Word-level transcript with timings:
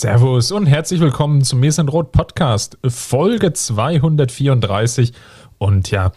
Servus 0.00 0.50
und 0.50 0.64
herzlich 0.64 0.98
willkommen 0.98 1.44
zum 1.44 1.60
Mesen 1.60 1.86
Rot 1.86 2.10
Podcast, 2.10 2.78
Folge 2.86 3.52
234. 3.52 5.12
Und 5.58 5.90
ja, 5.90 6.12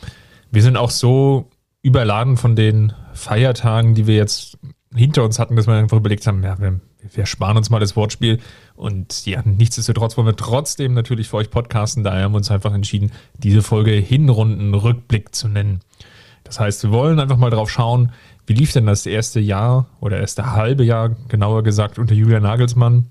wir 0.52 0.62
sind 0.62 0.78
auch 0.78 0.90
so 0.90 1.50
überladen 1.82 2.38
von 2.38 2.56
den 2.56 2.94
Feiertagen, 3.12 3.94
die 3.94 4.08
wir 4.08 4.16
jetzt 4.16 4.58
hinter 4.96 5.26
uns 5.26 5.38
hatten, 5.38 5.58
dass 5.58 5.68
wir 5.68 5.74
einfach 5.74 5.98
überlegt 5.98 6.26
haben, 6.26 6.42
ja, 6.44 6.58
wir, 6.60 6.80
wir 7.14 7.26
sparen 7.26 7.58
uns 7.58 7.70
mal 7.70 7.82
das 7.82 7.98
Wortspiel. 7.98 8.40
Und 8.78 9.26
ja, 9.26 9.42
nichtsdestotrotz 9.44 10.16
wollen 10.16 10.28
wir 10.28 10.38
trotzdem 10.38 10.94
natürlich 10.94 11.28
für 11.28 11.36
euch 11.36 11.50
podcasten. 11.50 12.06
Daher 12.06 12.24
haben 12.24 12.32
wir 12.32 12.38
uns 12.38 12.52
einfach 12.52 12.74
entschieden, 12.74 13.12
diese 13.38 13.62
Folge 13.62 13.92
Hinrunden-Rückblick 13.92 15.36
zu 15.36 15.50
nennen. 15.50 15.82
Das 16.46 16.58
heißt, 16.58 16.84
wir 16.84 16.92
wollen 16.94 17.20
einfach 17.20 17.36
mal 17.36 17.50
drauf 17.50 17.70
schauen, 17.70 18.14
wie 18.48 18.54
lief 18.54 18.72
denn 18.72 18.86
das 18.86 19.06
erste 19.06 19.42
Jahr 19.42 19.88
oder 20.00 20.22
erste 20.22 20.54
halbe 20.54 20.86
Jahr, 20.86 21.10
genauer 21.28 21.64
gesagt, 21.64 22.00
unter 22.00 22.16
Julian 22.16 22.44
Nagelsmann? 22.44 23.10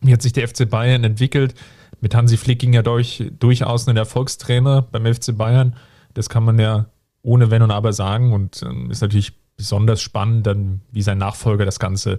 Wie 0.00 0.12
hat 0.12 0.22
sich 0.22 0.32
der 0.32 0.46
FC 0.46 0.68
Bayern 0.68 1.04
entwickelt? 1.04 1.54
Mit 2.00 2.14
Hansi 2.14 2.36
Flick 2.36 2.60
ging 2.60 2.72
ja 2.72 2.82
durch, 2.82 3.30
durchaus 3.38 3.88
ein 3.88 3.96
Erfolgstrainer 3.96 4.82
beim 4.82 5.12
FC 5.12 5.36
Bayern. 5.36 5.76
Das 6.14 6.28
kann 6.28 6.44
man 6.44 6.58
ja 6.58 6.86
ohne 7.22 7.50
Wenn 7.50 7.62
und 7.62 7.70
Aber 7.70 7.92
sagen 7.92 8.32
und 8.32 8.62
ähm, 8.62 8.90
ist 8.90 9.02
natürlich 9.02 9.32
besonders 9.56 10.00
spannend, 10.00 10.46
dann 10.46 10.82
wie 10.92 11.02
sein 11.02 11.18
Nachfolger 11.18 11.64
das 11.64 11.80
Ganze 11.80 12.18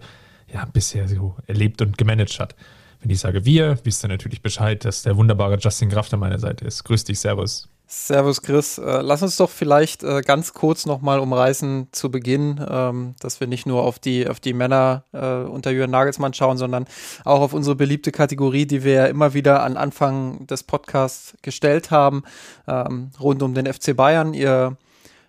ja 0.51 0.65
bisher 0.65 1.07
so 1.07 1.35
erlebt 1.47 1.81
und 1.81 1.97
gemanagt 1.97 2.39
hat. 2.39 2.55
Wenn 2.99 3.11
ich 3.11 3.19
sage 3.19 3.45
wir, 3.45 3.79
wisst 3.83 4.03
ihr 4.03 4.09
natürlich 4.09 4.41
Bescheid, 4.41 4.83
dass 4.83 5.03
der 5.03 5.15
wunderbare 5.15 5.57
Justin 5.57 5.89
Kraft 5.89 6.13
an 6.13 6.19
meiner 6.19 6.39
Seite 6.39 6.65
ist. 6.65 6.83
Grüß 6.83 7.05
dich, 7.05 7.19
Servus. 7.19 7.69
Servus 7.91 8.43
Chris, 8.43 8.77
äh, 8.77 9.01
lass 9.01 9.23
uns 9.23 9.35
doch 9.37 9.49
vielleicht 9.49 10.03
äh, 10.03 10.21
ganz 10.21 10.53
kurz 10.53 10.85
nochmal 10.85 11.19
umreißen 11.19 11.87
zu 11.91 12.11
Beginn, 12.11 12.63
ähm, 12.69 13.15
dass 13.19 13.39
wir 13.39 13.47
nicht 13.47 13.65
nur 13.65 13.81
auf 13.81 13.97
die, 13.97 14.29
auf 14.29 14.39
die 14.39 14.53
Männer 14.53 15.05
äh, 15.11 15.25
unter 15.25 15.71
Jürgen 15.71 15.91
Nagelsmann 15.91 16.35
schauen, 16.35 16.57
sondern 16.57 16.85
auch 17.25 17.41
auf 17.41 17.51
unsere 17.51 17.75
beliebte 17.75 18.11
Kategorie, 18.11 18.67
die 18.67 18.83
wir 18.83 18.93
ja 18.93 19.05
immer 19.07 19.33
wieder 19.33 19.63
an 19.63 19.75
Anfang 19.75 20.45
des 20.45 20.61
Podcasts 20.61 21.33
gestellt 21.41 21.89
haben, 21.89 22.21
ähm, 22.67 23.09
rund 23.19 23.41
um 23.41 23.55
den 23.55 23.65
FC 23.65 23.95
Bayern. 23.95 24.35
Ihr 24.35 24.77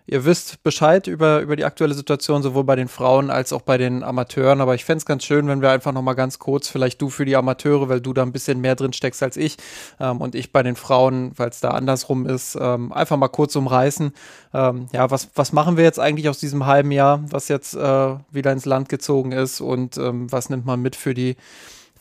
Ihr 0.07 0.25
wisst 0.25 0.63
Bescheid 0.63 1.07
über, 1.07 1.41
über 1.41 1.55
die 1.55 1.65
aktuelle 1.65 1.93
Situation, 1.93 2.43
sowohl 2.43 2.63
bei 2.63 2.75
den 2.75 2.87
Frauen 2.87 3.29
als 3.29 3.53
auch 3.53 3.61
bei 3.61 3.77
den 3.77 4.03
Amateuren. 4.03 4.61
Aber 4.61 4.75
ich 4.75 4.85
fände 4.85 4.97
es 4.97 5.05
ganz 5.05 5.23
schön, 5.23 5.47
wenn 5.47 5.61
wir 5.61 5.71
einfach 5.71 5.91
nochmal 5.91 6.15
ganz 6.15 6.39
kurz, 6.39 6.67
vielleicht 6.67 7.01
du 7.01 7.09
für 7.09 7.25
die 7.25 7.35
Amateure, 7.35 7.89
weil 7.89 8.01
du 8.01 8.13
da 8.13 8.23
ein 8.23 8.31
bisschen 8.31 8.61
mehr 8.61 8.75
drin 8.75 8.93
steckst 8.93 9.23
als 9.23 9.37
ich 9.37 9.57
ähm, 9.99 10.21
und 10.21 10.35
ich 10.35 10.51
bei 10.51 10.63
den 10.63 10.75
Frauen, 10.75 11.31
weil 11.37 11.49
es 11.49 11.59
da 11.59 11.69
andersrum 11.69 12.25
ist, 12.25 12.57
ähm, 12.59 12.91
einfach 12.91 13.17
mal 13.17 13.29
kurz 13.29 13.55
umreißen. 13.55 14.11
Ähm, 14.53 14.87
ja, 14.91 15.09
was, 15.11 15.29
was 15.35 15.53
machen 15.53 15.77
wir 15.77 15.83
jetzt 15.83 15.99
eigentlich 15.99 16.29
aus 16.29 16.39
diesem 16.39 16.65
halben 16.65 16.91
Jahr, 16.91 17.23
was 17.29 17.47
jetzt 17.47 17.75
äh, 17.75 18.15
wieder 18.31 18.51
ins 18.51 18.65
Land 18.65 18.89
gezogen 18.89 19.31
ist 19.31 19.61
und 19.61 19.97
ähm, 19.97 20.31
was 20.31 20.49
nimmt 20.49 20.65
man 20.65 20.81
mit 20.81 20.95
für 20.95 21.13
die 21.13 21.35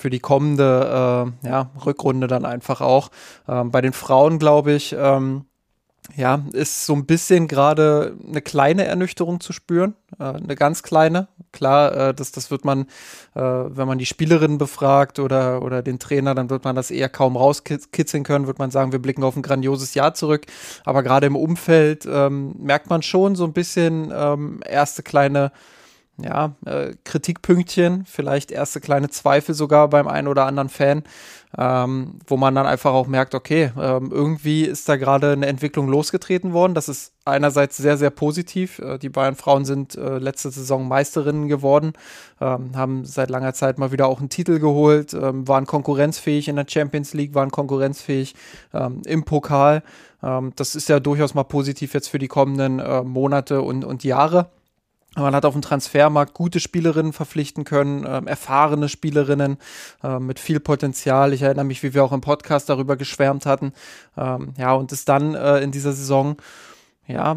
für 0.00 0.10
die 0.10 0.18
kommende 0.18 1.34
äh, 1.44 1.48
ja, 1.48 1.70
Rückrunde 1.84 2.26
dann 2.26 2.46
einfach 2.46 2.80
auch. 2.80 3.10
Ähm, 3.46 3.70
bei 3.70 3.82
den 3.82 3.92
Frauen, 3.92 4.38
glaube 4.38 4.72
ich, 4.72 4.96
ähm, 4.98 5.44
ja, 6.16 6.44
ist 6.52 6.86
so 6.86 6.94
ein 6.94 7.06
bisschen 7.06 7.48
gerade 7.48 8.16
eine 8.26 8.42
kleine 8.42 8.84
Ernüchterung 8.84 9.40
zu 9.40 9.52
spüren, 9.52 9.94
äh, 10.18 10.24
eine 10.24 10.56
ganz 10.56 10.82
kleine. 10.82 11.28
Klar, 11.52 11.94
äh, 11.94 12.14
das, 12.14 12.32
das 12.32 12.50
wird 12.50 12.64
man, 12.64 12.82
äh, 13.34 13.40
wenn 13.40 13.86
man 13.86 13.98
die 13.98 14.06
Spielerinnen 14.06 14.58
befragt 14.58 15.18
oder, 15.18 15.62
oder 15.62 15.82
den 15.82 15.98
Trainer, 15.98 16.34
dann 16.34 16.50
wird 16.50 16.64
man 16.64 16.76
das 16.76 16.90
eher 16.90 17.08
kaum 17.08 17.36
rauskitzeln 17.36 18.24
können, 18.24 18.46
wird 18.46 18.58
man 18.58 18.70
sagen, 18.70 18.92
wir 18.92 18.98
blicken 19.00 19.24
auf 19.24 19.36
ein 19.36 19.42
grandioses 19.42 19.94
Jahr 19.94 20.14
zurück. 20.14 20.46
Aber 20.84 21.02
gerade 21.02 21.26
im 21.26 21.36
Umfeld 21.36 22.06
ähm, 22.10 22.54
merkt 22.58 22.90
man 22.90 23.02
schon 23.02 23.36
so 23.36 23.44
ein 23.44 23.52
bisschen 23.52 24.12
ähm, 24.14 24.60
erste 24.66 25.02
kleine 25.02 25.52
ja, 26.22 26.54
äh, 26.66 26.94
Kritikpünktchen, 27.04 28.04
vielleicht 28.06 28.50
erste 28.50 28.80
kleine 28.80 29.10
Zweifel 29.10 29.54
sogar 29.54 29.88
beim 29.88 30.08
einen 30.08 30.28
oder 30.28 30.46
anderen 30.46 30.68
Fan 30.68 31.02
ähm, 31.58 32.20
wo 32.26 32.36
man 32.36 32.54
dann 32.54 32.66
einfach 32.66 32.92
auch 32.92 33.08
merkt, 33.08 33.34
okay, 33.34 33.72
ähm, 33.78 34.10
irgendwie 34.12 34.62
ist 34.62 34.88
da 34.88 34.96
gerade 34.96 35.32
eine 35.32 35.46
Entwicklung 35.46 35.88
losgetreten 35.88 36.52
worden. 36.52 36.74
Das 36.74 36.88
ist 36.88 37.12
einerseits 37.24 37.76
sehr, 37.76 37.96
sehr 37.96 38.10
positiv. 38.10 38.78
Äh, 38.78 38.98
die 38.98 39.08
Bayern 39.08 39.34
Frauen 39.34 39.64
sind 39.64 39.96
äh, 39.96 40.18
letzte 40.18 40.50
Saison 40.50 40.86
Meisterinnen 40.86 41.48
geworden, 41.48 41.94
ähm, 42.40 42.76
haben 42.76 43.04
seit 43.04 43.30
langer 43.30 43.52
Zeit 43.52 43.78
mal 43.78 43.90
wieder 43.90 44.06
auch 44.06 44.20
einen 44.20 44.28
Titel 44.28 44.60
geholt, 44.60 45.12
ähm, 45.12 45.48
waren 45.48 45.66
konkurrenzfähig 45.66 46.46
in 46.46 46.56
der 46.56 46.66
Champions 46.68 47.14
League, 47.14 47.34
waren 47.34 47.50
konkurrenzfähig 47.50 48.36
ähm, 48.72 49.02
im 49.04 49.24
Pokal. 49.24 49.82
Ähm, 50.22 50.52
das 50.54 50.76
ist 50.76 50.88
ja 50.88 51.00
durchaus 51.00 51.34
mal 51.34 51.44
positiv 51.44 51.94
jetzt 51.94 52.08
für 52.08 52.20
die 52.20 52.28
kommenden 52.28 52.78
äh, 52.78 53.02
Monate 53.02 53.62
und, 53.62 53.84
und 53.84 54.04
Jahre. 54.04 54.50
Man 55.16 55.34
hat 55.34 55.44
auf 55.44 55.54
dem 55.54 55.62
Transfermarkt 55.62 56.34
gute 56.34 56.60
Spielerinnen 56.60 57.12
verpflichten 57.12 57.64
können, 57.64 58.04
äh, 58.04 58.22
erfahrene 58.26 58.88
Spielerinnen 58.88 59.58
äh, 60.04 60.20
mit 60.20 60.38
viel 60.38 60.60
Potenzial. 60.60 61.32
Ich 61.32 61.42
erinnere 61.42 61.64
mich, 61.64 61.82
wie 61.82 61.94
wir 61.94 62.04
auch 62.04 62.12
im 62.12 62.20
Podcast 62.20 62.68
darüber 62.68 62.96
geschwärmt 62.96 63.44
hatten. 63.44 63.72
Ähm, 64.16 64.54
ja, 64.56 64.72
und 64.72 64.92
ist 64.92 65.08
dann 65.08 65.34
äh, 65.34 65.58
in 65.60 65.72
dieser 65.72 65.92
Saison 65.92 66.36
ja, 67.10 67.36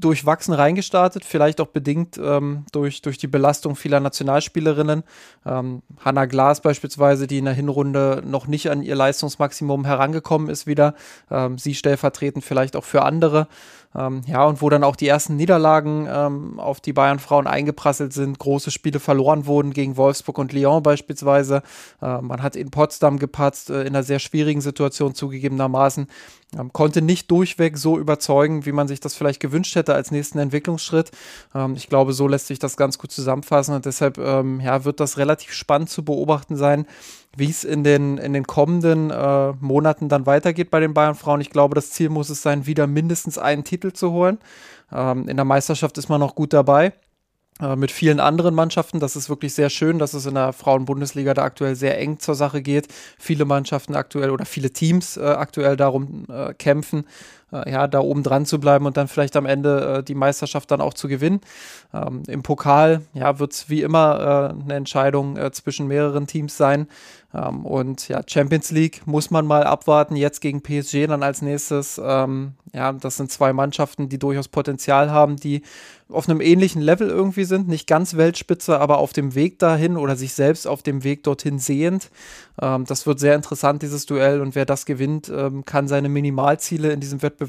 durchwachsen 0.00 0.52
reingestartet, 0.52 1.24
vielleicht 1.24 1.60
auch 1.60 1.68
bedingt 1.68 2.18
ähm, 2.18 2.64
durch, 2.72 3.02
durch 3.02 3.18
die 3.18 3.26
Belastung 3.26 3.76
vieler 3.76 4.00
Nationalspielerinnen. 4.00 5.04
Ähm, 5.46 5.82
Hanna 6.04 6.24
Glas 6.26 6.60
beispielsweise, 6.60 7.26
die 7.26 7.38
in 7.38 7.44
der 7.44 7.54
Hinrunde 7.54 8.22
noch 8.26 8.46
nicht 8.46 8.70
an 8.70 8.82
ihr 8.82 8.96
Leistungsmaximum 8.96 9.84
herangekommen 9.84 10.48
ist 10.48 10.66
wieder. 10.66 10.94
Ähm, 11.30 11.58
sie 11.58 11.74
stellvertretend 11.74 12.44
vielleicht 12.44 12.74
auch 12.76 12.84
für 12.84 13.02
andere. 13.02 13.48
Ähm, 13.96 14.22
ja, 14.26 14.44
und 14.44 14.60
wo 14.60 14.68
dann 14.70 14.84
auch 14.84 14.96
die 14.96 15.08
ersten 15.08 15.36
Niederlagen 15.36 16.08
ähm, 16.10 16.58
auf 16.58 16.80
die 16.80 16.92
Bayern-Frauen 16.92 17.46
eingeprasselt 17.46 18.12
sind, 18.12 18.38
große 18.38 18.70
Spiele 18.70 19.00
verloren 19.00 19.46
wurden 19.46 19.72
gegen 19.72 19.96
Wolfsburg 19.96 20.38
und 20.38 20.52
Lyon 20.52 20.82
beispielsweise. 20.82 21.62
Äh, 22.02 22.20
man 22.20 22.42
hat 22.42 22.56
in 22.56 22.70
Potsdam 22.70 23.18
gepatzt, 23.18 23.70
äh, 23.70 23.82
in 23.82 23.88
einer 23.88 24.02
sehr 24.02 24.18
schwierigen 24.18 24.60
Situation 24.60 25.14
zugegebenermaßen. 25.14 26.08
Ähm, 26.58 26.72
konnte 26.72 27.02
nicht 27.02 27.30
durchweg 27.30 27.78
so 27.78 27.98
überzeugen, 27.98 28.66
wie 28.66 28.72
man 28.72 28.88
sich 28.88 29.00
das 29.00 29.14
vielleicht 29.14 29.40
gewünscht 29.40 29.74
hätte 29.76 29.94
als 29.94 30.10
nächsten 30.10 30.38
Entwicklungsschritt. 30.38 31.10
Ähm, 31.54 31.74
ich 31.76 31.88
glaube, 31.88 32.12
so 32.12 32.26
lässt 32.28 32.48
sich 32.48 32.58
das 32.58 32.76
ganz 32.76 32.98
gut 32.98 33.12
zusammenfassen 33.12 33.74
und 33.74 33.86
deshalb 33.86 34.18
ähm, 34.18 34.60
ja, 34.60 34.84
wird 34.84 35.00
das 35.00 35.18
relativ 35.18 35.52
spannend 35.52 35.90
zu 35.90 36.04
beobachten 36.04 36.56
sein, 36.56 36.86
wie 37.36 37.50
es 37.50 37.64
in 37.64 37.84
den, 37.84 38.18
in 38.18 38.32
den 38.32 38.46
kommenden 38.46 39.10
äh, 39.10 39.52
Monaten 39.60 40.08
dann 40.08 40.26
weitergeht 40.26 40.70
bei 40.70 40.80
den 40.80 40.94
Bayern 40.94 41.14
Frauen. 41.14 41.40
Ich 41.40 41.50
glaube, 41.50 41.74
das 41.74 41.90
Ziel 41.90 42.08
muss 42.08 42.30
es 42.30 42.42
sein, 42.42 42.66
wieder 42.66 42.86
mindestens 42.86 43.38
einen 43.38 43.64
Titel 43.64 43.92
zu 43.92 44.12
holen. 44.12 44.38
Ähm, 44.92 45.28
in 45.28 45.36
der 45.36 45.44
Meisterschaft 45.44 45.98
ist 45.98 46.08
man 46.08 46.20
noch 46.20 46.34
gut 46.34 46.52
dabei 46.52 46.92
äh, 47.60 47.76
mit 47.76 47.90
vielen 47.90 48.20
anderen 48.20 48.54
Mannschaften. 48.54 49.00
Das 49.00 49.16
ist 49.16 49.28
wirklich 49.28 49.54
sehr 49.54 49.70
schön, 49.70 49.98
dass 49.98 50.14
es 50.14 50.26
in 50.26 50.34
der 50.34 50.52
Frauenbundesliga 50.52 51.34
da 51.34 51.44
aktuell 51.44 51.76
sehr 51.76 51.98
eng 51.98 52.18
zur 52.18 52.34
Sache 52.34 52.62
geht. 52.62 52.88
Viele 53.18 53.44
Mannschaften 53.44 53.94
aktuell 53.94 54.30
oder 54.30 54.44
viele 54.44 54.70
Teams 54.70 55.16
äh, 55.16 55.22
aktuell 55.22 55.76
darum 55.76 56.26
äh, 56.28 56.54
kämpfen, 56.54 57.04
äh, 57.52 57.70
ja, 57.70 57.86
da 57.86 58.00
oben 58.00 58.22
dran 58.22 58.46
zu 58.46 58.58
bleiben 58.58 58.86
und 58.86 58.96
dann 58.96 59.08
vielleicht 59.08 59.36
am 59.36 59.46
Ende 59.46 59.98
äh, 59.98 60.02
die 60.02 60.14
Meisterschaft 60.14 60.70
dann 60.70 60.80
auch 60.80 60.94
zu 60.94 61.08
gewinnen. 61.08 61.40
Ähm, 61.92 62.22
Im 62.26 62.42
Pokal 62.42 63.02
ja, 63.12 63.38
wird 63.38 63.52
es 63.52 63.68
wie 63.68 63.82
immer 63.82 64.54
äh, 64.58 64.62
eine 64.62 64.74
Entscheidung 64.74 65.36
äh, 65.36 65.50
zwischen 65.52 65.86
mehreren 65.86 66.26
Teams 66.26 66.56
sein. 66.56 66.88
Ähm, 67.34 67.66
und 67.66 68.08
ja, 68.08 68.22
Champions 68.26 68.70
League 68.70 69.02
muss 69.06 69.30
man 69.30 69.46
mal 69.46 69.64
abwarten. 69.64 70.16
Jetzt 70.16 70.40
gegen 70.40 70.62
PSG 70.62 71.06
dann 71.06 71.22
als 71.22 71.42
nächstes. 71.42 72.00
Ähm, 72.02 72.52
ja, 72.72 72.92
das 72.92 73.16
sind 73.16 73.30
zwei 73.30 73.52
Mannschaften, 73.52 74.08
die 74.08 74.18
durchaus 74.18 74.48
Potenzial 74.48 75.10
haben, 75.10 75.36
die 75.36 75.62
auf 76.08 76.28
einem 76.28 76.40
ähnlichen 76.40 76.82
Level 76.82 77.08
irgendwie 77.08 77.44
sind. 77.44 77.66
Nicht 77.68 77.86
ganz 77.86 78.16
Weltspitze, 78.16 78.78
aber 78.78 78.98
auf 78.98 79.12
dem 79.12 79.34
Weg 79.34 79.58
dahin 79.58 79.96
oder 79.96 80.16
sich 80.16 80.34
selbst 80.34 80.66
auf 80.66 80.82
dem 80.82 81.02
Weg 81.02 81.24
dorthin 81.24 81.58
sehend. 81.58 82.10
Ähm, 82.60 82.84
das 82.84 83.06
wird 83.06 83.18
sehr 83.18 83.34
interessant, 83.34 83.82
dieses 83.82 84.06
Duell. 84.06 84.40
Und 84.40 84.54
wer 84.54 84.64
das 84.64 84.86
gewinnt, 84.86 85.30
ähm, 85.34 85.64
kann 85.64 85.88
seine 85.88 86.08
Minimalziele 86.08 86.92
in 86.92 87.00
diesem 87.00 87.22
Wettbewerb 87.22 87.43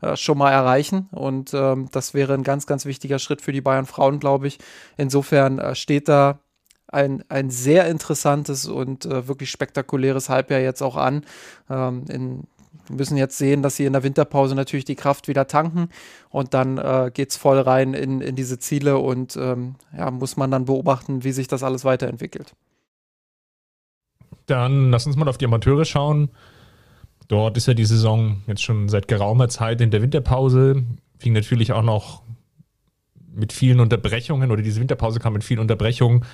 äh, 0.00 0.16
schon 0.16 0.38
mal 0.38 0.50
erreichen. 0.50 1.08
Und 1.12 1.52
ähm, 1.54 1.88
das 1.92 2.14
wäre 2.14 2.34
ein 2.34 2.42
ganz, 2.42 2.66
ganz 2.66 2.84
wichtiger 2.84 3.18
Schritt 3.18 3.42
für 3.42 3.52
die 3.52 3.60
Bayern 3.60 3.86
Frauen, 3.86 4.20
glaube 4.20 4.46
ich. 4.46 4.58
Insofern 4.96 5.58
äh, 5.58 5.74
steht 5.74 6.08
da 6.08 6.40
ein, 6.88 7.24
ein 7.28 7.50
sehr 7.50 7.86
interessantes 7.86 8.66
und 8.66 9.06
äh, 9.06 9.28
wirklich 9.28 9.50
spektakuläres 9.50 10.28
Halbjahr 10.28 10.60
jetzt 10.60 10.82
auch 10.82 10.96
an. 10.96 11.24
Ähm, 11.68 12.04
in, 12.08 12.44
wir 12.88 12.96
müssen 12.96 13.16
jetzt 13.16 13.38
sehen, 13.38 13.62
dass 13.62 13.76
sie 13.76 13.84
in 13.84 13.92
der 13.92 14.02
Winterpause 14.02 14.54
natürlich 14.54 14.84
die 14.84 14.96
Kraft 14.96 15.28
wieder 15.28 15.46
tanken 15.46 15.88
und 16.28 16.54
dann 16.54 16.78
äh, 16.78 17.10
geht 17.12 17.30
es 17.30 17.36
voll 17.36 17.60
rein 17.60 17.94
in, 17.94 18.20
in 18.20 18.34
diese 18.34 18.58
Ziele 18.58 18.98
und 18.98 19.36
ähm, 19.36 19.76
ja, 19.96 20.10
muss 20.10 20.36
man 20.36 20.50
dann 20.50 20.64
beobachten, 20.64 21.22
wie 21.22 21.32
sich 21.32 21.46
das 21.46 21.62
alles 21.62 21.84
weiterentwickelt. 21.84 22.54
Dann 24.46 24.90
lass 24.90 25.06
uns 25.06 25.16
mal 25.16 25.28
auf 25.28 25.38
die 25.38 25.44
Amateure 25.44 25.84
schauen. 25.84 26.30
Dort 27.30 27.56
ist 27.56 27.68
ja 27.68 27.74
die 27.74 27.84
Saison 27.84 28.42
jetzt 28.48 28.60
schon 28.60 28.88
seit 28.88 29.06
geraumer 29.06 29.48
Zeit 29.48 29.80
in 29.80 29.92
der 29.92 30.02
Winterpause. 30.02 30.82
Fing 31.16 31.32
natürlich 31.32 31.72
auch 31.72 31.84
noch 31.84 32.22
mit 33.32 33.52
vielen 33.52 33.78
Unterbrechungen 33.78 34.50
oder 34.50 34.62
diese 34.62 34.80
Winterpause 34.80 35.20
kam 35.20 35.34
mit 35.34 35.44
vielen 35.44 35.60
Unterbrechungen 35.60 36.24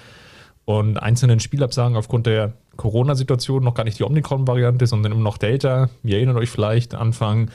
und 0.64 0.96
einzelnen 0.96 1.38
Spielabsagen 1.38 1.98
aufgrund 1.98 2.24
der 2.24 2.54
Corona-Situation, 2.76 3.62
noch 3.62 3.74
gar 3.74 3.84
nicht 3.84 3.98
die 3.98 4.04
Omikron-Variante, 4.04 4.86
sondern 4.86 5.12
immer 5.12 5.20
noch 5.20 5.36
Delta. 5.36 5.90
Wir 6.02 6.16
erinnern 6.16 6.38
euch 6.38 6.48
vielleicht, 6.48 6.94
Anfang 6.94 7.50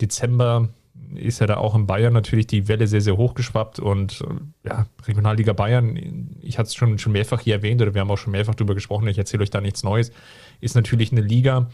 Dezember 0.00 0.68
ist 1.14 1.38
ja 1.40 1.46
da 1.46 1.58
auch 1.58 1.76
in 1.76 1.86
Bayern 1.86 2.12
natürlich 2.12 2.48
die 2.48 2.66
Welle 2.66 2.88
sehr, 2.88 3.02
sehr 3.02 3.16
hoch 3.16 3.34
geschwappt 3.34 3.78
und 3.78 4.24
ja, 4.64 4.86
Regionalliga 5.06 5.52
Bayern, 5.52 6.34
ich 6.42 6.58
hatte 6.58 6.66
es 6.66 6.74
schon, 6.74 6.98
schon 6.98 7.12
mehrfach 7.12 7.38
hier 7.38 7.54
erwähnt 7.54 7.80
oder 7.80 7.94
wir 7.94 8.00
haben 8.00 8.10
auch 8.10 8.18
schon 8.18 8.32
mehrfach 8.32 8.56
darüber 8.56 8.74
gesprochen, 8.74 9.06
ich 9.06 9.18
erzähle 9.18 9.44
euch 9.44 9.50
da 9.50 9.60
nichts 9.60 9.84
Neues, 9.84 10.10
ist 10.60 10.74
natürlich 10.74 11.12
eine 11.12 11.20
Liga, 11.20 11.68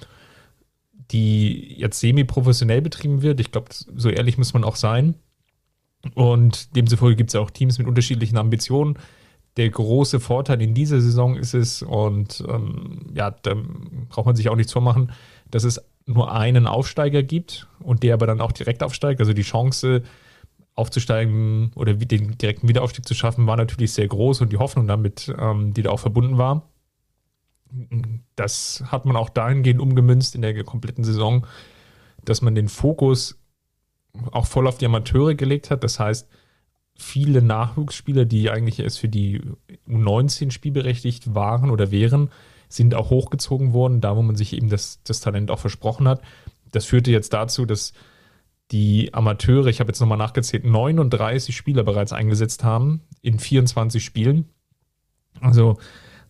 die 1.10 1.78
jetzt 1.78 2.00
semi-professionell 2.00 2.82
betrieben 2.82 3.22
wird. 3.22 3.40
Ich 3.40 3.52
glaube, 3.52 3.68
so 3.70 4.08
ehrlich 4.08 4.38
muss 4.38 4.54
man 4.54 4.64
auch 4.64 4.76
sein. 4.76 5.14
Und 6.14 6.76
demzufolge 6.76 7.16
gibt 7.16 7.30
es 7.30 7.36
auch 7.36 7.50
Teams 7.50 7.78
mit 7.78 7.86
unterschiedlichen 7.86 8.36
Ambitionen. 8.36 8.98
Der 9.56 9.70
große 9.70 10.20
Vorteil 10.20 10.60
in 10.60 10.74
dieser 10.74 11.00
Saison 11.00 11.36
ist 11.36 11.54
es, 11.54 11.82
und 11.82 12.44
ähm, 12.48 13.12
ja, 13.14 13.30
da 13.30 13.54
braucht 14.08 14.26
man 14.26 14.36
sich 14.36 14.48
auch 14.48 14.56
nichts 14.56 14.72
vormachen, 14.72 15.12
dass 15.50 15.64
es 15.64 15.82
nur 16.04 16.30
einen 16.32 16.66
Aufsteiger 16.66 17.22
gibt 17.22 17.66
und 17.80 18.02
der 18.02 18.14
aber 18.14 18.26
dann 18.26 18.40
auch 18.40 18.52
direkt 18.52 18.82
aufsteigt. 18.82 19.20
Also 19.20 19.32
die 19.32 19.42
Chance 19.42 20.02
aufzusteigen 20.74 21.72
oder 21.74 21.94
den 21.94 22.36
direkten 22.36 22.68
Wiederaufstieg 22.68 23.06
zu 23.06 23.14
schaffen, 23.14 23.46
war 23.46 23.56
natürlich 23.56 23.92
sehr 23.92 24.06
groß 24.06 24.42
und 24.42 24.52
die 24.52 24.58
Hoffnung 24.58 24.86
damit, 24.86 25.34
ähm, 25.38 25.72
die 25.72 25.82
da 25.82 25.90
auch 25.90 26.00
verbunden 26.00 26.36
war 26.36 26.68
das 28.36 28.82
hat 28.86 29.04
man 29.04 29.16
auch 29.16 29.28
dahingehend 29.28 29.80
umgemünzt 29.80 30.34
in 30.34 30.42
der 30.42 30.64
kompletten 30.64 31.04
Saison, 31.04 31.46
dass 32.24 32.42
man 32.42 32.54
den 32.54 32.68
Fokus 32.68 33.38
auch 34.32 34.46
voll 34.46 34.66
auf 34.66 34.78
die 34.78 34.86
Amateure 34.86 35.34
gelegt 35.34 35.70
hat. 35.70 35.84
Das 35.84 36.00
heißt, 36.00 36.28
viele 36.94 37.42
Nachwuchsspieler, 37.42 38.24
die 38.24 38.50
eigentlich 38.50 38.80
erst 38.80 38.98
für 38.98 39.08
die 39.08 39.42
U19 39.88 40.50
spielberechtigt 40.50 41.34
waren 41.34 41.70
oder 41.70 41.90
wären, 41.90 42.30
sind 42.68 42.94
auch 42.94 43.10
hochgezogen 43.10 43.72
worden, 43.72 44.00
da 44.00 44.16
wo 44.16 44.22
man 44.22 44.36
sich 44.36 44.52
eben 44.52 44.68
das, 44.68 45.02
das 45.04 45.20
Talent 45.20 45.50
auch 45.50 45.58
versprochen 45.58 46.08
hat. 46.08 46.22
Das 46.72 46.84
führte 46.84 47.10
jetzt 47.10 47.32
dazu, 47.32 47.64
dass 47.64 47.92
die 48.72 49.14
Amateure, 49.14 49.66
ich 49.66 49.78
habe 49.78 49.90
jetzt 49.90 50.00
nochmal 50.00 50.18
nachgezählt, 50.18 50.64
39 50.64 51.56
Spieler 51.56 51.84
bereits 51.84 52.12
eingesetzt 52.12 52.64
haben 52.64 53.02
in 53.22 53.38
24 53.38 54.04
Spielen. 54.04 54.48
Also 55.40 55.78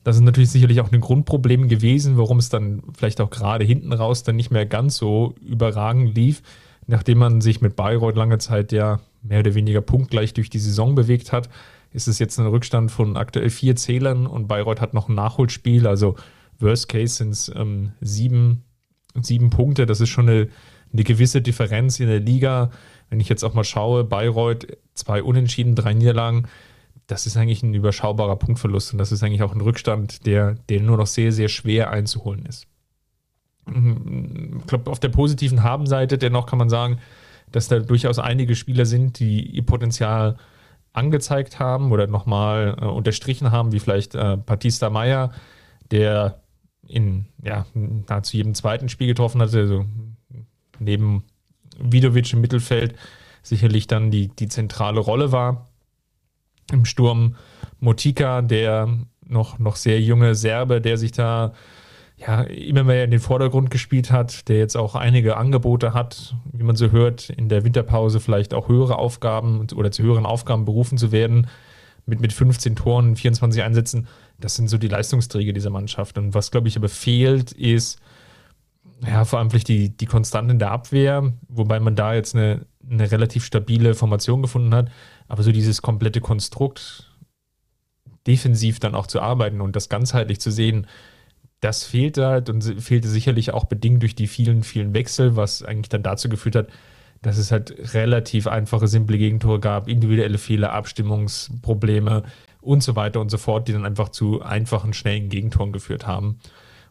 das 0.06 0.14
ist 0.14 0.22
natürlich 0.22 0.50
sicherlich 0.50 0.80
auch 0.80 0.92
ein 0.92 1.00
Grundproblem 1.00 1.66
gewesen, 1.66 2.16
warum 2.16 2.38
es 2.38 2.48
dann 2.48 2.80
vielleicht 2.96 3.20
auch 3.20 3.28
gerade 3.28 3.64
hinten 3.64 3.92
raus 3.92 4.22
dann 4.22 4.36
nicht 4.36 4.52
mehr 4.52 4.64
ganz 4.64 4.98
so 4.98 5.34
überragend 5.44 6.14
lief, 6.14 6.42
nachdem 6.86 7.18
man 7.18 7.40
sich 7.40 7.60
mit 7.60 7.74
Bayreuth 7.74 8.14
lange 8.14 8.38
Zeit 8.38 8.70
ja 8.70 9.00
mehr 9.24 9.40
oder 9.40 9.56
weniger 9.56 9.80
punktgleich 9.80 10.32
durch 10.32 10.48
die 10.48 10.60
Saison 10.60 10.94
bewegt 10.94 11.32
hat. 11.32 11.48
Ist 11.92 12.06
es 12.06 12.20
jetzt 12.20 12.38
ein 12.38 12.46
Rückstand 12.46 12.92
von 12.92 13.16
aktuell 13.16 13.50
vier 13.50 13.74
Zählern 13.74 14.28
und 14.28 14.46
Bayreuth 14.46 14.80
hat 14.80 14.94
noch 14.94 15.08
ein 15.08 15.16
Nachholspiel. 15.16 15.88
Also 15.88 16.14
Worst 16.60 16.88
Case 16.88 17.16
sind 17.16 17.30
es 17.30 17.50
ähm, 17.56 17.90
sieben, 18.00 18.62
sieben 19.20 19.50
Punkte. 19.50 19.86
Das 19.86 20.00
ist 20.00 20.10
schon 20.10 20.28
eine, 20.28 20.46
eine 20.92 21.02
gewisse 21.02 21.42
Differenz 21.42 21.98
in 21.98 22.06
der 22.06 22.20
Liga. 22.20 22.70
Wenn 23.10 23.18
ich 23.18 23.28
jetzt 23.28 23.42
auch 23.42 23.54
mal 23.54 23.64
schaue, 23.64 24.04
Bayreuth 24.04 24.68
zwei 24.94 25.20
Unentschieden, 25.20 25.74
drei 25.74 25.94
Niederlagen 25.94 26.46
das 27.06 27.26
ist 27.26 27.36
eigentlich 27.36 27.62
ein 27.62 27.74
überschaubarer 27.74 28.36
Punktverlust 28.36 28.92
und 28.92 28.98
das 28.98 29.12
ist 29.12 29.22
eigentlich 29.22 29.42
auch 29.42 29.54
ein 29.54 29.60
Rückstand, 29.60 30.26
der, 30.26 30.54
der 30.68 30.80
nur 30.80 30.96
noch 30.96 31.06
sehr, 31.06 31.32
sehr 31.32 31.48
schwer 31.48 31.90
einzuholen 31.90 32.44
ist. 32.46 32.66
Ich 33.68 34.66
glaube, 34.66 34.90
auf 34.90 35.00
der 35.00 35.08
positiven 35.08 35.62
Habenseite 35.62 36.18
dennoch 36.18 36.46
kann 36.46 36.58
man 36.58 36.68
sagen, 36.68 36.98
dass 37.52 37.68
da 37.68 37.78
durchaus 37.78 38.18
einige 38.18 38.54
Spieler 38.54 38.86
sind, 38.86 39.18
die 39.18 39.40
ihr 39.42 39.64
Potenzial 39.64 40.36
angezeigt 40.92 41.58
haben 41.58 41.92
oder 41.92 42.06
nochmal 42.06 42.76
äh, 42.80 42.84
unterstrichen 42.86 43.52
haben, 43.52 43.72
wie 43.72 43.80
vielleicht 43.80 44.14
äh, 44.14 44.36
Batista 44.36 44.90
Meyer, 44.90 45.32
der 45.90 46.40
in 46.88 47.26
ja, 47.42 47.66
nahezu 47.74 48.36
jedem 48.36 48.54
zweiten 48.54 48.88
Spiel 48.88 49.08
getroffen 49.08 49.42
hatte, 49.42 49.58
also 49.58 49.84
neben 50.78 51.24
Vidovic 51.78 52.32
im 52.32 52.40
Mittelfeld 52.40 52.94
sicherlich 53.42 53.86
dann 53.86 54.10
die, 54.10 54.28
die 54.28 54.48
zentrale 54.48 55.00
Rolle 55.00 55.32
war 55.32 55.68
im 56.72 56.84
Sturm 56.84 57.36
Motika, 57.80 58.42
der 58.42 58.88
noch, 59.26 59.58
noch 59.58 59.76
sehr 59.76 60.00
junge 60.00 60.34
Serbe, 60.34 60.80
der 60.80 60.98
sich 60.98 61.12
da 61.12 61.52
ja, 62.16 62.42
immer 62.42 62.84
mehr 62.84 63.04
in 63.04 63.10
den 63.10 63.20
Vordergrund 63.20 63.70
gespielt 63.70 64.10
hat, 64.10 64.48
der 64.48 64.56
jetzt 64.56 64.76
auch 64.76 64.94
einige 64.94 65.36
Angebote 65.36 65.92
hat, 65.92 66.34
wie 66.52 66.62
man 66.62 66.76
so 66.76 66.90
hört, 66.90 67.28
in 67.28 67.48
der 67.48 67.64
Winterpause 67.64 68.20
vielleicht 68.20 68.54
auch 68.54 68.68
höhere 68.68 68.98
Aufgaben 68.98 69.66
oder 69.74 69.90
zu 69.90 70.02
höheren 70.02 70.24
Aufgaben 70.24 70.64
berufen 70.64 70.96
zu 70.96 71.12
werden, 71.12 71.48
mit, 72.06 72.20
mit 72.20 72.32
15 72.32 72.76
Toren, 72.76 73.16
24 73.16 73.62
Einsätzen. 73.62 74.06
Das 74.38 74.54
sind 74.54 74.68
so 74.68 74.78
die 74.78 74.88
Leistungsträger 74.88 75.52
dieser 75.52 75.70
Mannschaft. 75.70 76.16
Und 76.16 76.34
was, 76.34 76.50
glaube 76.50 76.68
ich, 76.68 76.76
aber 76.76 76.88
fehlt, 76.88 77.52
ist 77.52 77.98
ja, 79.04 79.24
vor 79.24 79.38
allem 79.38 79.50
vielleicht 79.50 79.68
die, 79.68 79.90
die 79.90 80.06
Konstante 80.06 80.52
in 80.52 80.58
der 80.58 80.70
Abwehr, 80.70 81.32
wobei 81.48 81.80
man 81.80 81.96
da 81.96 82.14
jetzt 82.14 82.34
eine, 82.34 82.64
eine 82.88 83.10
relativ 83.10 83.44
stabile 83.44 83.94
Formation 83.94 84.40
gefunden 84.40 84.74
hat. 84.74 84.90
Aber 85.28 85.42
so 85.42 85.52
dieses 85.52 85.82
komplette 85.82 86.20
Konstrukt 86.20 87.10
defensiv 88.26 88.80
dann 88.80 88.94
auch 88.94 89.06
zu 89.06 89.20
arbeiten 89.20 89.60
und 89.60 89.76
das 89.76 89.88
ganzheitlich 89.88 90.40
zu 90.40 90.50
sehen, 90.50 90.86
das 91.60 91.84
fehlt 91.84 92.18
halt 92.18 92.50
und 92.50 92.62
fehlte 92.62 93.08
sicherlich 93.08 93.52
auch 93.52 93.64
bedingt 93.64 94.02
durch 94.02 94.14
die 94.14 94.26
vielen, 94.26 94.62
vielen 94.62 94.94
Wechsel, 94.94 95.36
was 95.36 95.62
eigentlich 95.62 95.88
dann 95.88 96.02
dazu 96.02 96.28
geführt 96.28 96.56
hat, 96.56 96.68
dass 97.22 97.38
es 97.38 97.50
halt 97.50 97.94
relativ 97.94 98.46
einfache, 98.46 98.88
simple 98.88 99.18
Gegentore 99.18 99.58
gab, 99.58 99.88
individuelle 99.88 100.38
Fehler, 100.38 100.72
Abstimmungsprobleme 100.72 102.24
und 102.60 102.82
so 102.82 102.94
weiter 102.94 103.20
und 103.20 103.30
so 103.30 103.38
fort, 103.38 103.68
die 103.68 103.72
dann 103.72 103.86
einfach 103.86 104.10
zu 104.10 104.42
einfachen, 104.42 104.92
schnellen 104.92 105.28
Gegentoren 105.28 105.72
geführt 105.72 106.06
haben. 106.06 106.38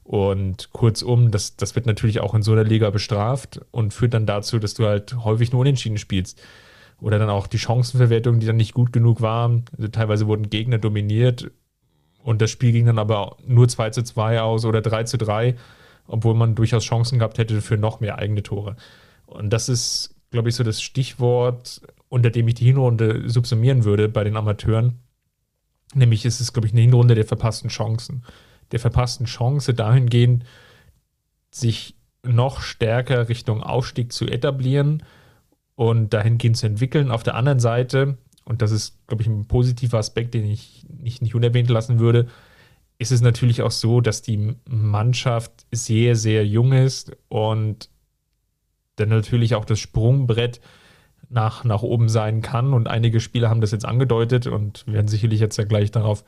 Und 0.03 0.71
kurzum, 0.71 1.31
das, 1.31 1.55
das 1.57 1.75
wird 1.75 1.85
natürlich 1.85 2.19
auch 2.19 2.33
in 2.33 2.43
so 2.43 2.51
einer 2.51 2.63
Liga 2.63 2.89
bestraft 2.89 3.61
und 3.71 3.93
führt 3.93 4.13
dann 4.13 4.25
dazu, 4.25 4.59
dass 4.59 4.73
du 4.73 4.85
halt 4.85 5.15
häufig 5.23 5.51
nur 5.51 5.61
unentschieden 5.61 5.97
spielst. 5.97 6.41
Oder 6.99 7.19
dann 7.19 7.29
auch 7.29 7.47
die 7.47 7.59
Chancenverwertung, 7.59 8.39
die 8.39 8.47
dann 8.47 8.55
nicht 8.55 8.73
gut 8.73 8.93
genug 8.93 9.21
war. 9.21 9.61
Also 9.77 9.87
teilweise 9.89 10.27
wurden 10.27 10.49
Gegner 10.49 10.77
dominiert 10.77 11.51
und 12.25 12.41
das 12.41 12.49
Spiel 12.49 12.71
ging 12.71 12.87
dann 12.87 12.97
aber 12.97 13.37
nur 13.45 13.67
2 13.67 13.91
zu 13.91 14.03
2 14.03 14.41
aus 14.41 14.65
oder 14.65 14.81
3 14.81 15.03
zu 15.03 15.19
3, 15.19 15.53
obwohl 16.07 16.33
man 16.33 16.55
durchaus 16.55 16.83
Chancen 16.83 17.19
gehabt 17.19 17.37
hätte 17.37 17.61
für 17.61 17.77
noch 17.77 17.99
mehr 17.99 18.17
eigene 18.17 18.41
Tore. 18.41 18.77
Und 19.27 19.51
das 19.51 19.69
ist, 19.69 20.15
glaube 20.31 20.49
ich, 20.49 20.55
so 20.55 20.63
das 20.63 20.81
Stichwort, 20.81 21.81
unter 22.09 22.31
dem 22.31 22.47
ich 22.47 22.55
die 22.55 22.65
Hinrunde 22.65 23.29
subsumieren 23.29 23.83
würde 23.83 24.09
bei 24.09 24.23
den 24.23 24.37
Amateuren. 24.37 25.01
Nämlich 25.93 26.25
ist 26.25 26.39
es, 26.39 26.51
glaube 26.51 26.65
ich, 26.65 26.73
eine 26.73 26.81
Hinrunde 26.81 27.13
der 27.13 27.25
verpassten 27.25 27.69
Chancen. 27.69 28.23
Der 28.71 28.79
verpassten 28.79 29.27
Chance 29.27 29.75
dahingehend, 29.75 30.45
sich 31.51 31.95
noch 32.23 32.61
stärker 32.61 33.29
Richtung 33.29 33.61
Aufstieg 33.61 34.11
zu 34.11 34.25
etablieren 34.25 35.03
und 35.75 36.13
dahingehend 36.13 36.57
zu 36.57 36.67
entwickeln. 36.67 37.11
Auf 37.11 37.23
der 37.23 37.35
anderen 37.35 37.59
Seite, 37.59 38.17
und 38.45 38.61
das 38.61 38.71
ist, 38.71 39.05
glaube 39.07 39.23
ich, 39.23 39.27
ein 39.27 39.47
positiver 39.47 39.97
Aspekt, 39.97 40.33
den 40.33 40.45
ich 40.45 40.85
nicht, 40.89 41.21
nicht 41.21 41.35
unerwähnt 41.35 41.69
lassen 41.69 41.99
würde, 41.99 42.27
ist 42.97 43.11
es 43.11 43.21
natürlich 43.21 43.61
auch 43.61 43.71
so, 43.71 43.99
dass 43.99 44.21
die 44.21 44.55
Mannschaft 44.65 45.65
sehr, 45.71 46.15
sehr 46.15 46.45
jung 46.45 46.71
ist 46.71 47.11
und 47.27 47.89
dann 48.95 49.09
natürlich 49.09 49.55
auch 49.55 49.65
das 49.65 49.79
Sprungbrett 49.79 50.61
nach, 51.29 51.65
nach 51.65 51.81
oben 51.81 52.07
sein 52.07 52.41
kann. 52.41 52.73
Und 52.73 52.87
einige 52.87 53.19
Spieler 53.19 53.49
haben 53.49 53.59
das 53.59 53.71
jetzt 53.71 53.85
angedeutet 53.85 54.47
und 54.47 54.85
werden 54.87 55.09
sicherlich 55.09 55.41
jetzt 55.41 55.57
ja 55.57 55.65
gleich 55.65 55.91
darauf 55.91 56.23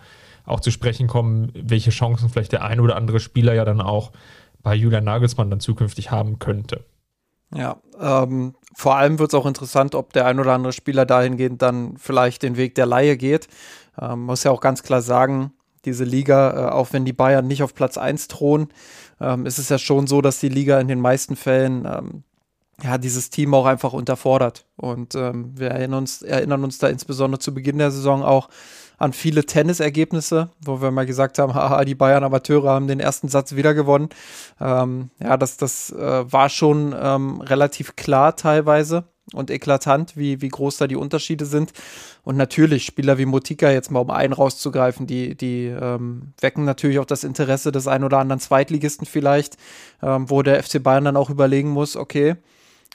auch 0.46 0.60
zu 0.60 0.72
sprechen 0.72 1.08
kommen, 1.08 1.52
welche 1.54 1.92
Chancen 1.92 2.30
vielleicht 2.30 2.52
der 2.52 2.64
ein 2.64 2.80
oder 2.80 2.96
andere 2.96 3.20
Spieler 3.20 3.54
ja 3.54 3.64
dann 3.64 3.80
auch 3.80 4.12
bei 4.62 4.76
Julian 4.76 5.06
Nagelsmann 5.06 5.50
dann 5.50 5.60
zukünftig 5.60 6.12
haben 6.12 6.40
könnte. 6.40 6.84
Ja, 7.56 7.78
ähm, 8.00 8.56
vor 8.76 8.96
allem 8.98 9.20
wird 9.20 9.32
es 9.32 9.40
auch 9.40 9.46
interessant, 9.46 9.96
ob 9.96 10.14
der 10.14 10.26
ein 10.26 10.40
oder 10.40 10.54
andere 10.54 10.74
Spieler 10.74 11.06
dahingehend 11.06 11.62
dann 11.62 11.98
vielleicht 11.98 12.44
den 12.44 12.58
Weg 12.58 12.76
der 12.76 12.86
Laie 12.86 13.18
geht. 13.18 13.48
Ähm, 14.00 14.24
muss 14.24 14.44
ja 14.44 14.52
auch 14.52 14.62
ganz 14.62 14.84
klar 14.84 15.02
sagen, 15.02 15.54
diese 15.86 16.04
Liga, 16.04 16.52
äh, 16.52 16.72
auch 16.72 16.92
wenn 16.92 17.06
die 17.06 17.14
Bayern 17.14 17.48
nicht 17.48 17.64
auf 17.64 17.74
Platz 17.74 17.98
1 17.98 18.28
thronen, 18.28 18.68
ähm, 19.22 19.46
ist 19.46 19.58
es 19.58 19.70
ja 19.70 19.78
schon 19.78 20.08
so, 20.08 20.22
dass 20.22 20.40
die 20.40 20.50
Liga 20.50 20.80
in 20.80 20.88
den 20.88 21.00
meisten 21.00 21.36
Fällen 21.36 21.86
ähm, 21.86 22.24
ja, 22.84 22.98
dieses 22.98 23.30
Team 23.30 23.54
auch 23.54 23.66
einfach 23.66 23.94
unterfordert. 23.94 24.66
Und 24.76 25.16
ähm, 25.16 25.52
wir 25.56 25.70
erinnern 25.72 26.00
uns, 26.00 26.22
erinnern 26.22 26.64
uns 26.64 26.78
da 26.78 26.88
insbesondere 26.88 27.40
zu 27.40 27.54
Beginn 27.54 27.80
der 27.80 27.92
Saison 27.92 28.24
auch 28.24 28.50
an 29.00 29.14
viele 29.14 29.46
Tennisergebnisse, 29.46 30.50
wo 30.64 30.82
wir 30.82 30.92
mal 30.92 31.06
gesagt 31.06 31.40
haben, 31.40 31.54
haha, 31.56 31.86
die 31.86 31.96
Bayern 31.96 32.24
Amateure 32.24 32.70
haben 32.70 32.88
den 32.88 33.00
ersten 33.00 33.30
Satz 33.30 33.56
wieder 33.56 33.74
gewonnen. 33.74 34.10
Ähm, 34.60 35.10
ja, 35.20 35.38
das, 35.38 35.58
das 35.58 35.92
äh, 35.92 36.32
war 36.32 36.50
schon 36.50 36.96
ähm, 37.00 37.42
relativ 37.42 37.96
klar 37.96 38.36
teilweise. 38.36 39.06
und 39.34 39.52
eklatant, 39.52 40.16
wie, 40.16 40.42
wie 40.42 40.48
groß 40.48 40.78
da 40.78 40.88
die 40.88 40.96
Unterschiede 40.96 41.46
sind. 41.46 41.74
Und 42.24 42.38
natürlich, 42.38 42.86
Spieler 42.86 43.18
wie 43.18 43.26
Motika, 43.26 43.70
jetzt 43.70 43.92
mal 43.92 44.00
um 44.00 44.10
einen 44.10 44.34
rauszugreifen, 44.34 45.06
die, 45.06 45.36
die 45.36 45.66
ähm, 45.66 46.34
wecken 46.40 46.64
natürlich 46.64 47.00
auch 47.00 47.06
das 47.06 47.24
Interesse 47.24 47.72
des 47.72 47.88
einen 47.88 48.06
oder 48.06 48.20
anderen 48.20 48.40
Zweitligisten 48.40 49.06
vielleicht, 49.06 49.58
ähm, 50.02 50.30
wo 50.30 50.44
der 50.44 50.64
FC 50.64 50.82
Bayern 50.82 51.06
dann 51.06 51.18
auch 51.18 51.30
überlegen 51.30 51.70
muss, 51.70 51.98
okay, 51.98 52.38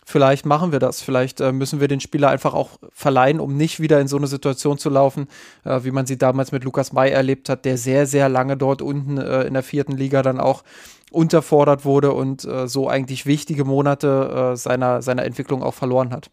vielleicht 0.04 0.46
machen 0.46 0.72
wir 0.72 0.78
das. 0.78 1.02
Vielleicht 1.02 1.40
äh, 1.40 1.52
müssen 1.52 1.80
wir 1.80 1.88
den 1.88 2.00
Spieler 2.00 2.28
einfach 2.28 2.54
auch 2.54 2.70
verleihen, 2.92 3.40
um 3.40 3.56
nicht 3.56 3.80
wieder 3.80 4.00
in 4.00 4.08
so 4.08 4.16
eine 4.16 4.26
Situation 4.26 4.78
zu 4.78 4.90
laufen, 4.90 5.28
äh, 5.64 5.84
wie 5.84 5.90
man 5.90 6.06
sie 6.06 6.18
damals 6.18 6.52
mit 6.52 6.64
Lukas 6.64 6.92
May 6.92 7.10
erlebt 7.10 7.48
hat, 7.48 7.64
der 7.64 7.78
sehr, 7.78 8.06
sehr 8.06 8.28
lange 8.28 8.56
dort 8.56 8.82
unten 8.82 9.18
äh, 9.18 9.42
in 9.42 9.54
der 9.54 9.62
vierten 9.62 9.96
Liga 9.96 10.22
dann 10.22 10.40
auch 10.40 10.64
unterfordert 11.10 11.84
wurde 11.84 12.12
und 12.12 12.44
äh, 12.44 12.66
so 12.66 12.88
eigentlich 12.88 13.26
wichtige 13.26 13.64
Monate 13.64 14.52
äh, 14.52 14.56
seiner, 14.56 15.02
seiner 15.02 15.24
Entwicklung 15.24 15.62
auch 15.62 15.74
verloren 15.74 16.12
hat. 16.12 16.30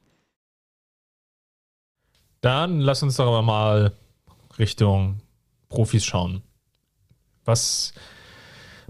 Dann 2.42 2.80
lass 2.80 3.04
uns 3.04 3.18
doch 3.18 3.28
aber 3.28 3.42
mal 3.42 3.92
Richtung 4.58 5.20
Profis 5.68 6.06
schauen. 6.06 6.42
Was 7.44 7.94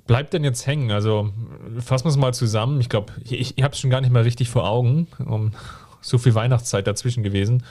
bleibt 0.09 0.33
denn 0.33 0.43
jetzt 0.43 0.65
hängen? 0.65 0.89
Also 0.89 1.29
fassen 1.77 2.05
wir 2.05 2.09
es 2.09 2.17
mal 2.17 2.33
zusammen. 2.33 2.81
Ich 2.81 2.89
glaube, 2.89 3.13
ich, 3.23 3.55
ich 3.55 3.63
habe 3.63 3.75
es 3.75 3.79
schon 3.79 3.91
gar 3.91 4.01
nicht 4.01 4.09
mehr 4.11 4.25
richtig 4.25 4.49
vor 4.49 4.67
Augen. 4.67 5.07
Um, 5.23 5.51
so 6.01 6.17
viel 6.17 6.33
Weihnachtszeit 6.33 6.87
dazwischen 6.87 7.21
gewesen. 7.21 7.63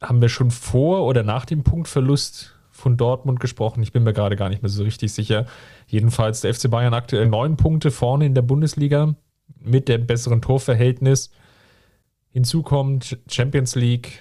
Haben 0.00 0.22
wir 0.22 0.30
schon 0.30 0.50
vor 0.50 1.04
oder 1.04 1.22
nach 1.22 1.44
dem 1.44 1.62
Punktverlust 1.62 2.56
von 2.70 2.96
Dortmund 2.96 3.38
gesprochen? 3.38 3.82
Ich 3.82 3.92
bin 3.92 4.02
mir 4.02 4.14
gerade 4.14 4.34
gar 4.34 4.48
nicht 4.48 4.62
mehr 4.62 4.70
so 4.70 4.82
richtig 4.82 5.12
sicher. 5.12 5.44
Jedenfalls 5.88 6.40
der 6.40 6.54
FC 6.54 6.70
Bayern 6.70 6.94
aktuell 6.94 7.28
neun 7.28 7.58
Punkte 7.58 7.90
vorne 7.90 8.24
in 8.24 8.34
der 8.34 8.40
Bundesliga 8.40 9.14
mit 9.60 9.90
dem 9.90 10.06
besseren 10.06 10.40
Torverhältnis. 10.40 11.30
Hinzu 12.30 12.62
kommt 12.62 13.18
Champions 13.28 13.74
League, 13.74 14.20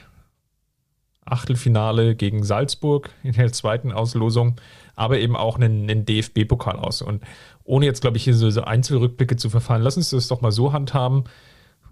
Achtelfinale 1.23 2.15
gegen 2.15 2.43
Salzburg 2.43 3.09
in 3.23 3.31
der 3.33 3.53
zweiten 3.53 3.93
Auslosung, 3.93 4.57
aber 4.99 5.19
eben 5.19 5.35
auch 5.35 5.55
einen, 5.55 5.89
einen 5.89 6.05
DFB-Pokal 6.05 6.77
aus. 6.77 7.01
Und 7.01 7.23
ohne 7.63 7.85
jetzt, 7.85 8.01
glaube 8.01 8.17
ich, 8.17 8.23
hier 8.23 8.33
so, 8.35 8.49
so 8.49 8.61
Einzelrückblicke 8.61 9.37
zu 9.37 9.49
verfallen, 9.49 9.81
lass 9.81 9.97
uns 9.97 10.09
das 10.09 10.27
doch 10.27 10.41
mal 10.41 10.51
so 10.51 10.73
handhaben. 10.73 11.23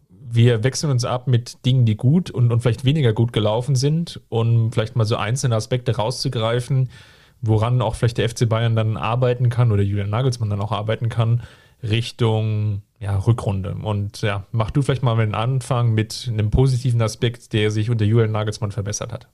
Wir 0.09 0.63
wechseln 0.63 0.91
uns 0.91 1.05
ab 1.05 1.27
mit 1.27 1.65
Dingen, 1.65 1.85
die 1.85 1.95
gut 1.95 2.29
und, 2.29 2.51
und 2.51 2.59
vielleicht 2.59 2.83
weniger 2.83 3.13
gut 3.13 3.31
gelaufen 3.31 3.75
sind, 3.75 4.19
um 4.27 4.73
vielleicht 4.73 4.97
mal 4.97 5.05
so 5.05 5.15
einzelne 5.15 5.55
Aspekte 5.55 5.95
rauszugreifen, 5.95 6.89
woran 7.41 7.81
auch 7.81 7.95
vielleicht 7.95 8.17
der 8.17 8.27
FC 8.27 8.49
Bayern 8.49 8.75
dann 8.75 8.97
arbeiten 8.97 9.49
kann 9.49 9.71
oder 9.71 9.83
Julian 9.83 10.09
Nagelsmann 10.09 10.49
dann 10.49 10.61
auch 10.61 10.73
arbeiten 10.73 11.07
kann, 11.07 11.43
Richtung 11.81 12.81
ja, 12.99 13.15
Rückrunde. 13.15 13.75
Und 13.75 14.21
ja, 14.21 14.45
mach 14.51 14.71
du 14.71 14.81
vielleicht 14.81 15.03
mal 15.03 15.15
den 15.15 15.35
Anfang 15.35 15.93
mit 15.93 16.27
einem 16.29 16.49
positiven 16.49 17.01
Aspekt, 17.01 17.53
der 17.53 17.71
sich 17.71 17.89
unter 17.89 18.03
Julian 18.03 18.31
Nagelsmann 18.31 18.71
verbessert 18.71 19.13
hat. 19.13 19.29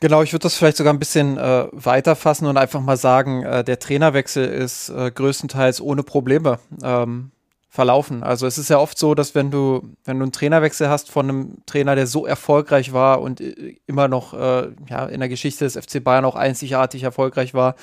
Genau, 0.00 0.22
ich 0.22 0.32
würde 0.32 0.44
das 0.44 0.56
vielleicht 0.56 0.78
sogar 0.78 0.94
ein 0.94 0.98
bisschen 0.98 1.36
äh, 1.36 1.66
weiterfassen 1.72 2.46
und 2.46 2.56
einfach 2.56 2.80
mal 2.80 2.96
sagen, 2.96 3.42
äh, 3.42 3.62
der 3.62 3.78
Trainerwechsel 3.78 4.46
ist 4.46 4.88
äh, 4.88 5.10
größtenteils 5.10 5.82
ohne 5.82 6.02
Probleme 6.02 6.58
ähm, 6.82 7.32
verlaufen. 7.68 8.22
Also 8.22 8.46
es 8.46 8.56
ist 8.56 8.70
ja 8.70 8.78
oft 8.78 8.98
so, 8.98 9.14
dass 9.14 9.34
wenn 9.34 9.50
du, 9.50 9.94
wenn 10.06 10.18
du 10.18 10.24
einen 10.24 10.32
Trainerwechsel 10.32 10.88
hast 10.88 11.10
von 11.10 11.28
einem 11.28 11.56
Trainer, 11.66 11.96
der 11.96 12.06
so 12.06 12.24
erfolgreich 12.24 12.94
war 12.94 13.20
und 13.20 13.42
äh, 13.42 13.76
immer 13.86 14.08
noch 14.08 14.32
äh, 14.32 14.70
ja, 14.88 15.04
in 15.04 15.20
der 15.20 15.28
Geschichte 15.28 15.64
des 15.66 15.76
FC 15.76 16.02
Bayern 16.02 16.24
auch 16.24 16.34
einzigartig 16.34 17.02
erfolgreich 17.02 17.52
war, 17.52 17.74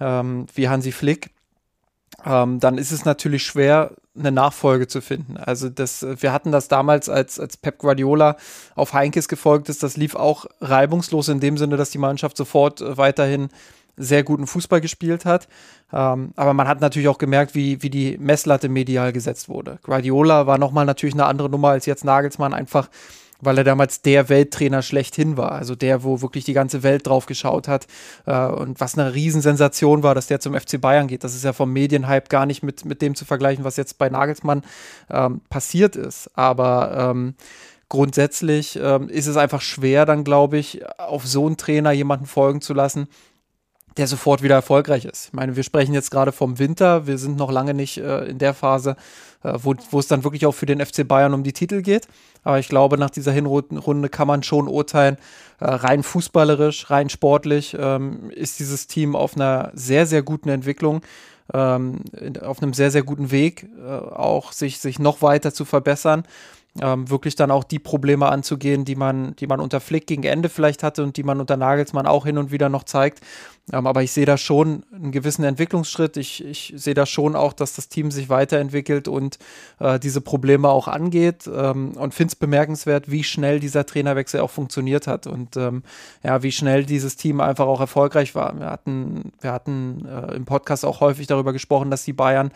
ähm, 0.00 0.46
wie 0.52 0.68
Hansi 0.68 0.90
Flick, 0.90 1.30
ähm, 2.26 2.58
dann 2.58 2.78
ist 2.78 2.90
es 2.90 3.04
natürlich 3.04 3.44
schwer, 3.44 3.92
eine 4.18 4.32
Nachfolge 4.32 4.88
zu 4.88 5.00
finden. 5.00 5.36
Also 5.36 5.68
das, 5.68 6.04
wir 6.20 6.32
hatten 6.32 6.52
das 6.52 6.68
damals, 6.68 7.08
als, 7.08 7.38
als 7.38 7.56
Pep 7.56 7.78
Guardiola 7.78 8.36
auf 8.74 8.92
Heinkes 8.92 9.28
gefolgt 9.28 9.68
ist, 9.68 9.82
das 9.82 9.96
lief 9.96 10.14
auch 10.14 10.46
reibungslos 10.60 11.28
in 11.28 11.40
dem 11.40 11.56
Sinne, 11.56 11.76
dass 11.76 11.90
die 11.90 11.98
Mannschaft 11.98 12.36
sofort 12.36 12.80
äh, 12.80 12.96
weiterhin 12.96 13.48
sehr 13.96 14.22
guten 14.22 14.46
Fußball 14.46 14.80
gespielt 14.80 15.24
hat. 15.24 15.46
Ähm, 15.92 16.32
aber 16.36 16.54
man 16.54 16.66
hat 16.66 16.80
natürlich 16.80 17.08
auch 17.08 17.18
gemerkt, 17.18 17.54
wie, 17.54 17.82
wie 17.82 17.90
die 17.90 18.16
Messlatte 18.18 18.68
medial 18.68 19.12
gesetzt 19.12 19.48
wurde. 19.48 19.78
Guardiola 19.82 20.46
war 20.46 20.58
nochmal 20.58 20.86
natürlich 20.86 21.14
eine 21.14 21.26
andere 21.26 21.50
Nummer 21.50 21.68
als 21.68 21.86
jetzt 21.86 22.04
Nagelsmann, 22.04 22.54
einfach 22.54 22.88
weil 23.40 23.58
er 23.58 23.64
damals 23.64 24.02
der 24.02 24.28
Welttrainer 24.28 24.82
schlechthin 24.82 25.36
war. 25.36 25.52
Also 25.52 25.74
der, 25.74 26.02
wo 26.04 26.22
wirklich 26.22 26.44
die 26.44 26.52
ganze 26.52 26.82
Welt 26.82 27.06
drauf 27.06 27.26
geschaut 27.26 27.68
hat. 27.68 27.86
Äh, 28.26 28.46
und 28.46 28.80
was 28.80 28.98
eine 28.98 29.14
Riesensensation 29.14 30.02
war, 30.02 30.14
dass 30.14 30.26
der 30.26 30.40
zum 30.40 30.54
FC 30.54 30.80
Bayern 30.80 31.08
geht. 31.08 31.24
Das 31.24 31.34
ist 31.34 31.44
ja 31.44 31.52
vom 31.52 31.72
Medienhype 31.72 32.28
gar 32.28 32.46
nicht 32.46 32.62
mit, 32.62 32.84
mit 32.84 33.02
dem 33.02 33.14
zu 33.14 33.24
vergleichen, 33.24 33.64
was 33.64 33.76
jetzt 33.76 33.98
bei 33.98 34.08
Nagelsmann 34.08 34.62
ähm, 35.10 35.40
passiert 35.48 35.96
ist. 35.96 36.30
Aber 36.34 37.10
ähm, 37.10 37.34
grundsätzlich 37.90 38.78
ähm, 38.82 39.08
ist 39.08 39.26
es 39.26 39.36
einfach 39.36 39.60
schwer, 39.60 40.06
dann 40.06 40.24
glaube 40.24 40.56
ich, 40.58 40.80
auf 40.98 41.26
so 41.26 41.46
einen 41.46 41.56
Trainer 41.56 41.92
jemanden 41.92 42.26
folgen 42.26 42.60
zu 42.60 42.72
lassen, 42.72 43.08
der 44.00 44.06
sofort 44.06 44.42
wieder 44.42 44.54
erfolgreich 44.54 45.04
ist. 45.04 45.26
Ich 45.26 45.32
meine, 45.32 45.56
wir 45.56 45.62
sprechen 45.62 45.94
jetzt 45.94 46.10
gerade 46.10 46.32
vom 46.32 46.58
Winter, 46.58 47.06
wir 47.06 47.18
sind 47.18 47.36
noch 47.36 47.52
lange 47.52 47.74
nicht 47.74 47.98
äh, 47.98 48.24
in 48.24 48.38
der 48.38 48.54
Phase, 48.54 48.96
äh, 49.44 49.52
wo, 49.62 49.74
wo 49.90 49.98
es 49.98 50.08
dann 50.08 50.24
wirklich 50.24 50.46
auch 50.46 50.54
für 50.54 50.66
den 50.66 50.84
FC 50.84 51.06
Bayern 51.06 51.34
um 51.34 51.42
die 51.42 51.52
Titel 51.52 51.82
geht. 51.82 52.08
Aber 52.42 52.58
ich 52.58 52.68
glaube, 52.68 52.96
nach 52.98 53.10
dieser 53.10 53.32
Hinrunde 53.32 54.08
kann 54.08 54.26
man 54.26 54.42
schon 54.42 54.68
urteilen, 54.68 55.16
äh, 55.60 55.66
rein 55.66 56.02
fußballerisch, 56.02 56.90
rein 56.90 57.10
sportlich 57.10 57.76
ähm, 57.78 58.30
ist 58.30 58.58
dieses 58.58 58.86
Team 58.86 59.14
auf 59.14 59.36
einer 59.36 59.70
sehr, 59.74 60.06
sehr 60.06 60.22
guten 60.22 60.48
Entwicklung, 60.48 61.02
ähm, 61.52 62.00
auf 62.42 62.62
einem 62.62 62.72
sehr, 62.72 62.90
sehr 62.90 63.02
guten 63.02 63.30
Weg, 63.30 63.68
äh, 63.78 63.90
auch 63.90 64.52
sich, 64.52 64.78
sich 64.78 64.98
noch 64.98 65.20
weiter 65.22 65.52
zu 65.52 65.64
verbessern 65.64 66.24
ähm, 66.80 67.10
wirklich 67.10 67.34
dann 67.34 67.50
auch 67.50 67.64
die 67.64 67.80
Probleme 67.80 68.28
anzugehen, 68.28 68.84
die 68.84 68.94
man, 68.94 69.34
die 69.36 69.46
man 69.46 69.60
unter 69.60 69.80
Flick 69.80 70.06
gegen 70.06 70.22
Ende 70.22 70.48
vielleicht 70.48 70.82
hatte 70.82 71.02
und 71.02 71.16
die 71.16 71.24
man 71.24 71.40
unter 71.40 71.56
Nagelsmann 71.56 72.06
auch 72.06 72.26
hin 72.26 72.38
und 72.38 72.52
wieder 72.52 72.68
noch 72.68 72.84
zeigt. 72.84 73.20
Ähm, 73.72 73.86
aber 73.88 74.02
ich 74.02 74.12
sehe 74.12 74.24
da 74.24 74.36
schon 74.36 74.84
einen 74.94 75.10
gewissen 75.10 75.44
Entwicklungsschritt. 75.44 76.16
Ich, 76.16 76.44
ich 76.44 76.72
sehe 76.76 76.94
da 76.94 77.06
schon 77.06 77.34
auch, 77.34 77.52
dass 77.52 77.74
das 77.74 77.88
Team 77.88 78.12
sich 78.12 78.28
weiterentwickelt 78.28 79.08
und 79.08 79.38
äh, 79.80 79.98
diese 79.98 80.20
Probleme 80.20 80.68
auch 80.68 80.86
angeht 80.86 81.50
ähm, 81.52 81.92
und 81.96 82.14
finde 82.14 82.32
es 82.32 82.36
bemerkenswert, 82.36 83.10
wie 83.10 83.24
schnell 83.24 83.58
dieser 83.58 83.84
Trainerwechsel 83.84 84.40
auch 84.40 84.50
funktioniert 84.50 85.08
hat 85.08 85.26
und 85.26 85.56
ähm, 85.56 85.82
ja, 86.22 86.42
wie 86.44 86.52
schnell 86.52 86.84
dieses 86.84 87.16
Team 87.16 87.40
einfach 87.40 87.66
auch 87.66 87.80
erfolgreich 87.80 88.36
war. 88.36 88.58
Wir 88.58 88.70
hatten, 88.70 89.32
wir 89.40 89.52
hatten 89.52 90.06
äh, 90.06 90.36
im 90.36 90.44
Podcast 90.44 90.84
auch 90.84 91.00
häufig 91.00 91.26
darüber 91.26 91.52
gesprochen, 91.52 91.90
dass 91.90 92.04
die 92.04 92.12
Bayern 92.12 92.52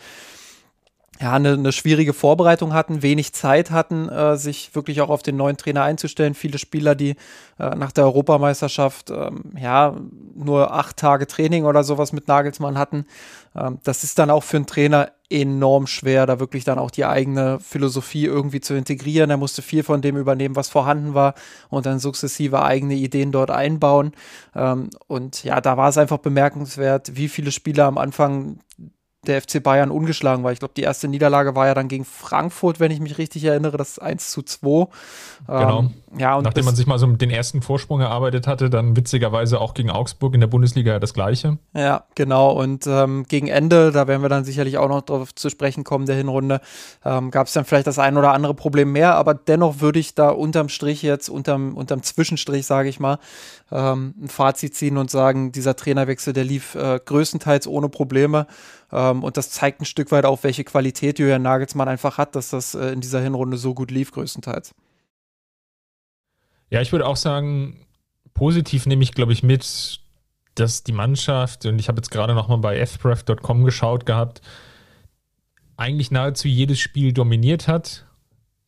ja, 1.21 1.33
eine, 1.33 1.53
eine 1.53 1.71
schwierige 1.71 2.13
Vorbereitung 2.13 2.73
hatten, 2.73 3.01
wenig 3.01 3.33
Zeit 3.33 3.71
hatten, 3.71 4.09
äh, 4.09 4.35
sich 4.35 4.75
wirklich 4.75 4.99
auch 4.99 5.09
auf 5.09 5.23
den 5.23 5.37
neuen 5.37 5.55
Trainer 5.55 5.83
einzustellen. 5.83 6.33
Viele 6.33 6.57
Spieler, 6.57 6.93
die 6.93 7.15
äh, 7.57 7.75
nach 7.75 7.93
der 7.93 8.03
Europameisterschaft 8.03 9.11
ähm, 9.11 9.53
ja 9.57 9.95
nur 10.35 10.73
acht 10.73 10.97
Tage 10.97 11.25
Training 11.25 11.63
oder 11.63 11.83
sowas 11.83 12.11
mit 12.11 12.27
Nagelsmann 12.27 12.77
hatten. 12.77 13.05
Ähm, 13.55 13.79
das 13.83 14.03
ist 14.03 14.19
dann 14.19 14.29
auch 14.29 14.43
für 14.43 14.57
einen 14.57 14.65
Trainer 14.65 15.11
enorm 15.29 15.87
schwer, 15.87 16.25
da 16.25 16.39
wirklich 16.39 16.65
dann 16.65 16.77
auch 16.77 16.91
die 16.91 17.05
eigene 17.05 17.59
Philosophie 17.59 18.25
irgendwie 18.25 18.59
zu 18.59 18.73
integrieren. 18.73 19.29
Er 19.29 19.37
musste 19.37 19.61
viel 19.61 19.83
von 19.83 20.01
dem 20.01 20.17
übernehmen, 20.17 20.55
was 20.57 20.69
vorhanden 20.69 21.13
war 21.13 21.33
und 21.69 21.85
dann 21.85 21.99
sukzessive 21.99 22.61
eigene 22.61 22.95
Ideen 22.95 23.31
dort 23.31 23.51
einbauen. 23.51 24.11
Ähm, 24.53 24.89
und 25.07 25.45
ja, 25.45 25.61
da 25.61 25.77
war 25.77 25.87
es 25.89 25.97
einfach 25.97 26.17
bemerkenswert, 26.17 27.15
wie 27.15 27.29
viele 27.29 27.51
Spieler 27.51 27.85
am 27.85 27.97
Anfang 27.97 28.59
der 29.27 29.41
FC 29.41 29.61
Bayern 29.61 29.91
ungeschlagen 29.91 30.43
war. 30.43 30.51
Ich 30.51 30.59
glaube, 30.59 30.73
die 30.75 30.83
erste 30.83 31.07
Niederlage 31.07 31.55
war 31.55 31.67
ja 31.67 31.73
dann 31.73 31.87
gegen 31.87 32.05
Frankfurt, 32.05 32.79
wenn 32.79 32.91
ich 32.91 32.99
mich 32.99 33.17
richtig 33.17 33.43
erinnere, 33.43 33.77
das 33.77 33.99
1 33.99 34.31
zu 34.31 34.41
2. 34.41 34.87
Genau. 35.47 35.79
Ähm, 35.79 35.93
ja, 36.17 36.35
und 36.35 36.43
Nachdem 36.43 36.65
man 36.65 36.75
sich 36.75 36.87
mal 36.87 36.97
so 36.97 37.07
den 37.07 37.29
ersten 37.29 37.61
Vorsprung 37.61 37.99
erarbeitet 38.01 38.47
hatte, 38.47 38.69
dann 38.69 38.95
witzigerweise 38.95 39.59
auch 39.59 39.73
gegen 39.73 39.89
Augsburg 39.89 40.33
in 40.33 40.39
der 40.39 40.47
Bundesliga 40.47 40.99
das 40.99 41.13
gleiche. 41.13 41.57
Ja, 41.73 42.05
genau. 42.15 42.51
Und 42.51 42.87
ähm, 42.87 43.25
gegen 43.27 43.47
Ende, 43.47 43.91
da 43.91 44.07
werden 44.07 44.21
wir 44.21 44.29
dann 44.29 44.45
sicherlich 44.45 44.77
auch 44.77 44.87
noch 44.87 45.01
darauf 45.01 45.35
zu 45.35 45.49
sprechen 45.49 45.83
kommen, 45.83 46.05
der 46.05 46.15
Hinrunde, 46.15 46.61
ähm, 47.03 47.31
gab 47.31 47.47
es 47.47 47.53
dann 47.53 47.65
vielleicht 47.65 47.87
das 47.87 47.99
ein 47.99 48.17
oder 48.17 48.33
andere 48.33 48.53
Problem 48.53 48.91
mehr, 48.91 49.15
aber 49.15 49.33
dennoch 49.33 49.81
würde 49.81 49.99
ich 49.99 50.15
da 50.15 50.29
unterm 50.29 50.69
Strich 50.69 51.01
jetzt, 51.01 51.29
unterm, 51.29 51.75
unterm 51.75 52.03
Zwischenstrich, 52.03 52.65
sage 52.65 52.89
ich 52.89 52.99
mal, 52.99 53.19
ähm, 53.71 54.13
ein 54.21 54.27
Fazit 54.29 54.75
ziehen 54.75 54.97
und 54.97 55.11
sagen, 55.11 55.51
dieser 55.51 55.75
Trainerwechsel, 55.75 56.33
der 56.33 56.43
lief 56.43 56.75
äh, 56.75 56.99
größtenteils 57.03 57.67
ohne 57.67 57.89
Probleme. 57.89 58.47
Ähm, 58.91 59.23
und 59.23 59.37
das 59.37 59.49
zeigt 59.49 59.81
ein 59.81 59.85
Stück 59.85 60.11
weit 60.11 60.25
auch, 60.25 60.43
welche 60.43 60.63
Qualität 60.63 61.19
Julian 61.19 61.41
Nagelsmann 61.41 61.87
einfach 61.87 62.17
hat, 62.17 62.35
dass 62.35 62.49
das 62.49 62.75
äh, 62.75 62.89
in 62.89 63.01
dieser 63.01 63.19
Hinrunde 63.21 63.57
so 63.57 63.73
gut 63.73 63.91
lief, 63.91 64.11
größtenteils. 64.11 64.73
Ja, 66.75 66.81
ich 66.81 66.91
würde 66.91 67.07
auch 67.07 67.15
sagen, 67.15 67.77
positiv 68.33 68.85
nehme 68.85 69.01
ich, 69.01 69.13
glaube 69.13 69.31
ich, 69.31 69.43
mit, 69.43 70.01
dass 70.55 70.83
die 70.83 70.91
Mannschaft, 70.91 71.65
und 71.65 71.79
ich 71.79 71.87
habe 71.87 71.99
jetzt 71.99 72.11
gerade 72.11 72.35
nochmal 72.35 72.57
bei 72.57 72.85
fpref.com 72.85 73.63
geschaut 73.63 74.05
gehabt, 74.05 74.41
eigentlich 75.77 76.11
nahezu 76.11 76.49
jedes 76.49 76.79
Spiel 76.79 77.13
dominiert 77.13 77.69
hat. 77.69 78.05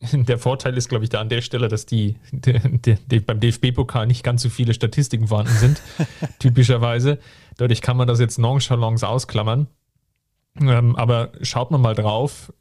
Der 0.00 0.38
Vorteil 0.38 0.78
ist, 0.78 0.88
glaube 0.88 1.04
ich, 1.04 1.10
da 1.10 1.20
an 1.20 1.28
der 1.28 1.42
Stelle, 1.42 1.68
dass 1.68 1.84
die, 1.84 2.16
die, 2.32 2.94
die 2.94 3.20
beim 3.20 3.40
DFB-Pokal 3.40 4.06
nicht 4.06 4.24
ganz 4.24 4.40
so 4.40 4.48
viele 4.48 4.72
Statistiken 4.72 5.28
vorhanden 5.28 5.52
sind, 5.52 5.82
typischerweise. 6.38 7.18
Dadurch 7.58 7.82
kann 7.82 7.98
man 7.98 8.08
das 8.08 8.20
jetzt 8.20 8.38
nonchalance 8.38 9.06
ausklammern. 9.06 9.66
Ähm, 10.58 10.96
aber 10.96 11.32
schaut 11.42 11.70
man 11.70 11.82
mal 11.82 11.94
drauf, 11.94 12.54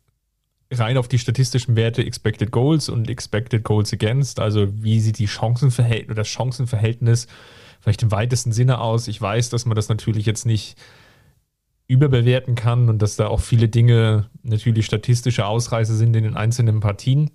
rein 0.72 0.98
auf 0.98 1.08
die 1.08 1.20
statistischen 1.20 1.76
Werte 1.76 2.04
Expected 2.04 2.52
Goals 2.52 2.90
und 2.90 3.10
Expected 3.10 3.64
Goals 3.64 3.94
Against, 3.94 4.40
also 4.40 4.68
wie 4.84 5.00
sieht 5.00 5.20
die 5.20 5.28
Chancenverhältnis 5.28 6.08
oder 6.08 6.16
das 6.16 6.28
Chancenverhältnis 6.28 7.28
vielleicht 7.80 8.04
im 8.04 8.12
weitesten 8.12 8.52
Sinne 8.52 8.80
aus. 8.82 9.08
Ich 9.08 9.22
weiß, 9.22 9.50
dass 9.50 9.66
man 9.66 9.76
das 9.76 9.90
natürlich 9.90 10.26
jetzt 10.26 10.46
nicht 10.46 10.78
überbewerten 11.88 12.56
kann 12.56 12.90
und 12.90 13.02
dass 13.02 13.16
da 13.16 13.28
auch 13.28 13.40
viele 13.40 13.70
Dinge 13.70 14.30
natürlich 14.44 14.86
statistische 14.86 15.46
Ausreißer 15.46 15.94
sind 15.94 16.16
in 16.16 16.24
den 16.24 16.36
einzelnen 16.36 16.82
Partien. 16.82 17.32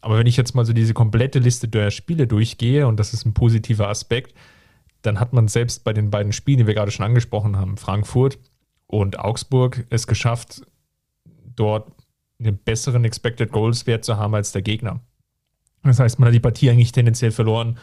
Aber 0.00 0.18
wenn 0.18 0.26
ich 0.26 0.36
jetzt 0.36 0.54
mal 0.54 0.64
so 0.64 0.72
diese 0.72 0.94
komplette 0.94 1.38
Liste 1.38 1.68
der 1.68 1.90
Spiele 1.90 2.26
durchgehe, 2.26 2.86
und 2.86 2.98
das 2.98 3.12
ist 3.12 3.26
ein 3.26 3.34
positiver 3.34 3.88
Aspekt, 3.88 4.34
dann 5.02 5.20
hat 5.20 5.32
man 5.34 5.48
selbst 5.48 5.84
bei 5.84 5.92
den 5.92 6.10
beiden 6.10 6.32
Spielen, 6.32 6.58
die 6.58 6.66
wir 6.66 6.74
gerade 6.74 6.90
schon 6.90 7.04
angesprochen 7.04 7.56
haben, 7.56 7.76
Frankfurt 7.76 8.38
und 8.86 9.18
Augsburg, 9.18 9.86
es 9.90 10.06
geschafft, 10.06 10.62
dort 11.56 11.92
einen 12.46 12.58
besseren 12.58 13.04
Expected 13.04 13.50
Goals 13.50 13.86
Wert 13.86 14.04
zu 14.04 14.16
haben 14.16 14.34
als 14.34 14.52
der 14.52 14.62
Gegner. 14.62 15.00
Das 15.82 16.00
heißt, 16.00 16.18
man 16.18 16.28
hat 16.28 16.34
die 16.34 16.40
Partie 16.40 16.70
eigentlich 16.70 16.92
tendenziell 16.92 17.30
verloren, 17.30 17.78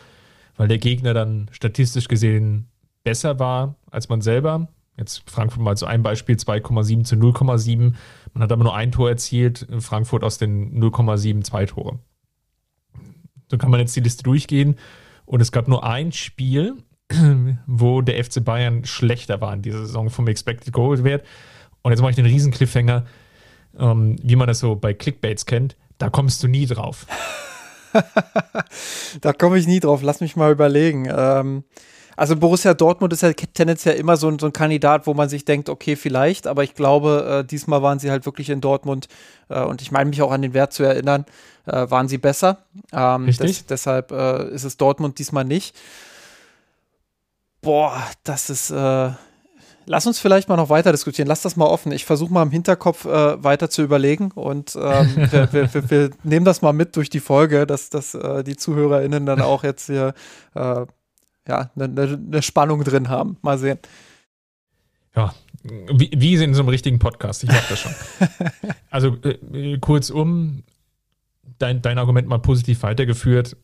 weil 0.57 0.67
der 0.67 0.79
Gegner 0.79 1.13
dann 1.13 1.49
statistisch 1.51 2.07
gesehen 2.07 2.67
besser 3.03 3.39
war 3.39 3.75
als 3.89 4.09
man 4.09 4.21
selber. 4.21 4.67
Jetzt 4.97 5.29
Frankfurt 5.29 5.63
mal 5.63 5.77
so 5.77 5.85
ein 5.85 6.03
Beispiel, 6.03 6.35
2,7 6.35 7.03
zu 7.03 7.15
0,7. 7.15 7.93
Man 8.33 8.43
hat 8.43 8.51
aber 8.51 8.63
nur 8.63 8.75
ein 8.75 8.91
Tor 8.91 9.09
erzielt, 9.09 9.67
Frankfurt 9.79 10.23
aus 10.23 10.37
den 10.37 10.79
0,7 10.81 11.43
zwei 11.43 11.65
Tore. 11.65 11.99
So 13.49 13.57
kann 13.57 13.71
man 13.71 13.79
jetzt 13.79 13.95
die 13.95 14.01
Liste 14.01 14.23
durchgehen. 14.23 14.75
Und 15.25 15.41
es 15.41 15.51
gab 15.51 15.67
nur 15.67 15.85
ein 15.85 16.11
Spiel, 16.11 16.75
wo 17.67 18.01
der 18.01 18.23
FC 18.23 18.43
Bayern 18.43 18.85
schlechter 18.85 19.41
war 19.41 19.53
in 19.53 19.61
dieser 19.61 19.79
Saison 19.79 20.09
vom 20.09 20.27
Expected 20.27 20.73
Goal 20.73 21.03
Wert. 21.03 21.25
Und 21.81 21.91
jetzt 21.91 22.01
mache 22.01 22.11
ich 22.11 22.15
den 22.15 22.25
riesen 22.25 22.51
Cliffhanger, 22.51 23.05
ähm, 23.77 24.17
wie 24.21 24.35
man 24.35 24.47
das 24.47 24.59
so 24.59 24.75
bei 24.75 24.93
Clickbaits 24.93 25.45
kennt. 25.45 25.75
Da 25.97 26.09
kommst 26.09 26.41
du 26.43 26.47
nie 26.47 26.65
drauf. 26.65 27.05
da 29.21 29.33
komme 29.33 29.57
ich 29.57 29.67
nie 29.67 29.79
drauf. 29.79 30.01
Lass 30.01 30.21
mich 30.21 30.35
mal 30.35 30.51
überlegen. 30.51 31.07
Ähm, 31.13 31.63
also 32.17 32.35
Borussia 32.35 32.73
Dortmund 32.73 33.13
ist 33.13 33.21
ja 33.21 33.33
tendenziell 33.33 33.95
immer 33.95 34.17
so 34.17 34.27
ein, 34.27 34.37
so 34.37 34.45
ein 34.45 34.53
Kandidat, 34.53 35.07
wo 35.07 35.13
man 35.13 35.29
sich 35.29 35.45
denkt, 35.45 35.69
okay, 35.69 35.95
vielleicht, 35.95 36.45
aber 36.45 36.63
ich 36.63 36.75
glaube, 36.75 37.39
äh, 37.43 37.47
diesmal 37.47 37.81
waren 37.81 37.99
sie 37.99 38.11
halt 38.11 38.25
wirklich 38.25 38.49
in 38.49 38.61
Dortmund 38.61 39.07
äh, 39.49 39.61
und 39.61 39.81
ich 39.81 39.91
meine 39.91 40.09
mich 40.09 40.21
auch 40.21 40.31
an 40.31 40.41
den 40.41 40.53
Wert 40.53 40.73
zu 40.73 40.83
erinnern, 40.83 41.25
äh, 41.65 41.89
waren 41.89 42.07
sie 42.07 42.17
besser. 42.17 42.65
Ähm, 42.91 43.25
Richtig. 43.25 43.57
Des, 43.57 43.65
deshalb 43.65 44.11
äh, 44.11 44.49
ist 44.49 44.65
es 44.65 44.77
Dortmund 44.77 45.19
diesmal 45.19 45.45
nicht. 45.45 45.75
Boah, 47.61 48.03
das 48.23 48.49
ist 48.49 48.71
äh, 48.71 49.09
lass 49.91 50.07
uns 50.07 50.19
vielleicht 50.19 50.47
mal 50.47 50.55
noch 50.55 50.69
weiter 50.69 50.91
diskutieren. 50.91 51.27
Lass 51.27 51.41
das 51.41 51.57
mal 51.57 51.65
offen. 51.65 51.91
Ich 51.91 52.05
versuche 52.05 52.31
mal 52.31 52.43
im 52.43 52.49
Hinterkopf 52.49 53.03
äh, 53.05 53.43
weiter 53.43 53.69
zu 53.69 53.83
überlegen 53.83 54.31
und 54.31 54.73
ähm, 54.75 55.15
wir, 55.31 55.51
wir, 55.51 55.73
wir, 55.73 55.89
wir, 55.89 56.09
nehmen 56.23 56.45
das 56.45 56.61
mal 56.61 56.71
mit 56.71 56.95
durch 56.95 57.09
die 57.09 57.19
Folge, 57.19 57.67
dass, 57.67 57.89
dass 57.89 58.15
äh, 58.15 58.43
die 58.43 58.55
ZuhörerInnen 58.55 59.25
dann 59.25 59.41
auch 59.41 59.65
jetzt 59.65 59.87
hier 59.87 60.13
äh, 60.55 60.85
ja, 61.47 61.71
eine 61.75 61.89
ne, 61.89 62.17
ne 62.17 62.41
Spannung 62.41 62.85
drin 62.85 63.09
haben. 63.09 63.37
Mal 63.41 63.57
sehen. 63.57 63.79
Ja, 65.13 65.35
wie, 65.63 66.09
wie 66.15 66.41
in 66.41 66.53
so 66.53 66.61
einem 66.61 66.69
richtigen 66.69 66.97
Podcast. 66.97 67.43
Ich 67.43 67.49
mag 67.49 67.67
das 67.67 67.79
schon. 67.79 67.91
also 68.89 69.17
äh, 69.23 69.77
kurzum, 69.79 70.63
dein, 71.59 71.81
dein 71.81 71.97
Argument 71.97 72.29
mal 72.29 72.39
positiv 72.39 72.83
weitergeführt. 72.83 73.57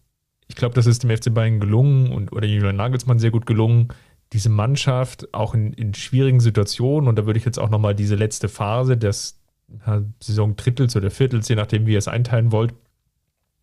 Ich 0.49 0.55
glaube, 0.55 0.75
das 0.75 0.87
ist 0.87 1.03
dem 1.03 1.09
FC 1.09 1.33
Bayern 1.33 1.61
gelungen 1.61 2.11
und 2.11 2.33
oder 2.33 2.47
Julian 2.47 2.75
Nagelsmann 2.75 3.19
sehr 3.19 3.31
gut 3.31 3.45
gelungen, 3.45 3.89
diese 4.33 4.49
Mannschaft 4.49 5.33
auch 5.33 5.53
in, 5.53 5.73
in 5.73 5.93
schwierigen 5.93 6.39
Situationen, 6.39 7.07
und 7.07 7.17
da 7.17 7.25
würde 7.25 7.39
ich 7.39 7.45
jetzt 7.45 7.59
auch 7.59 7.69
nochmal 7.69 7.95
diese 7.95 8.15
letzte 8.15 8.49
Phase 8.49 8.97
des 8.97 9.39
Saison 10.21 10.55
Drittels 10.55 10.95
oder 10.95 11.11
Viertels, 11.11 11.49
je 11.49 11.55
nachdem, 11.55 11.85
wie 11.85 11.93
ihr 11.93 11.97
es 11.97 12.07
einteilen 12.07 12.51
wollt, 12.51 12.73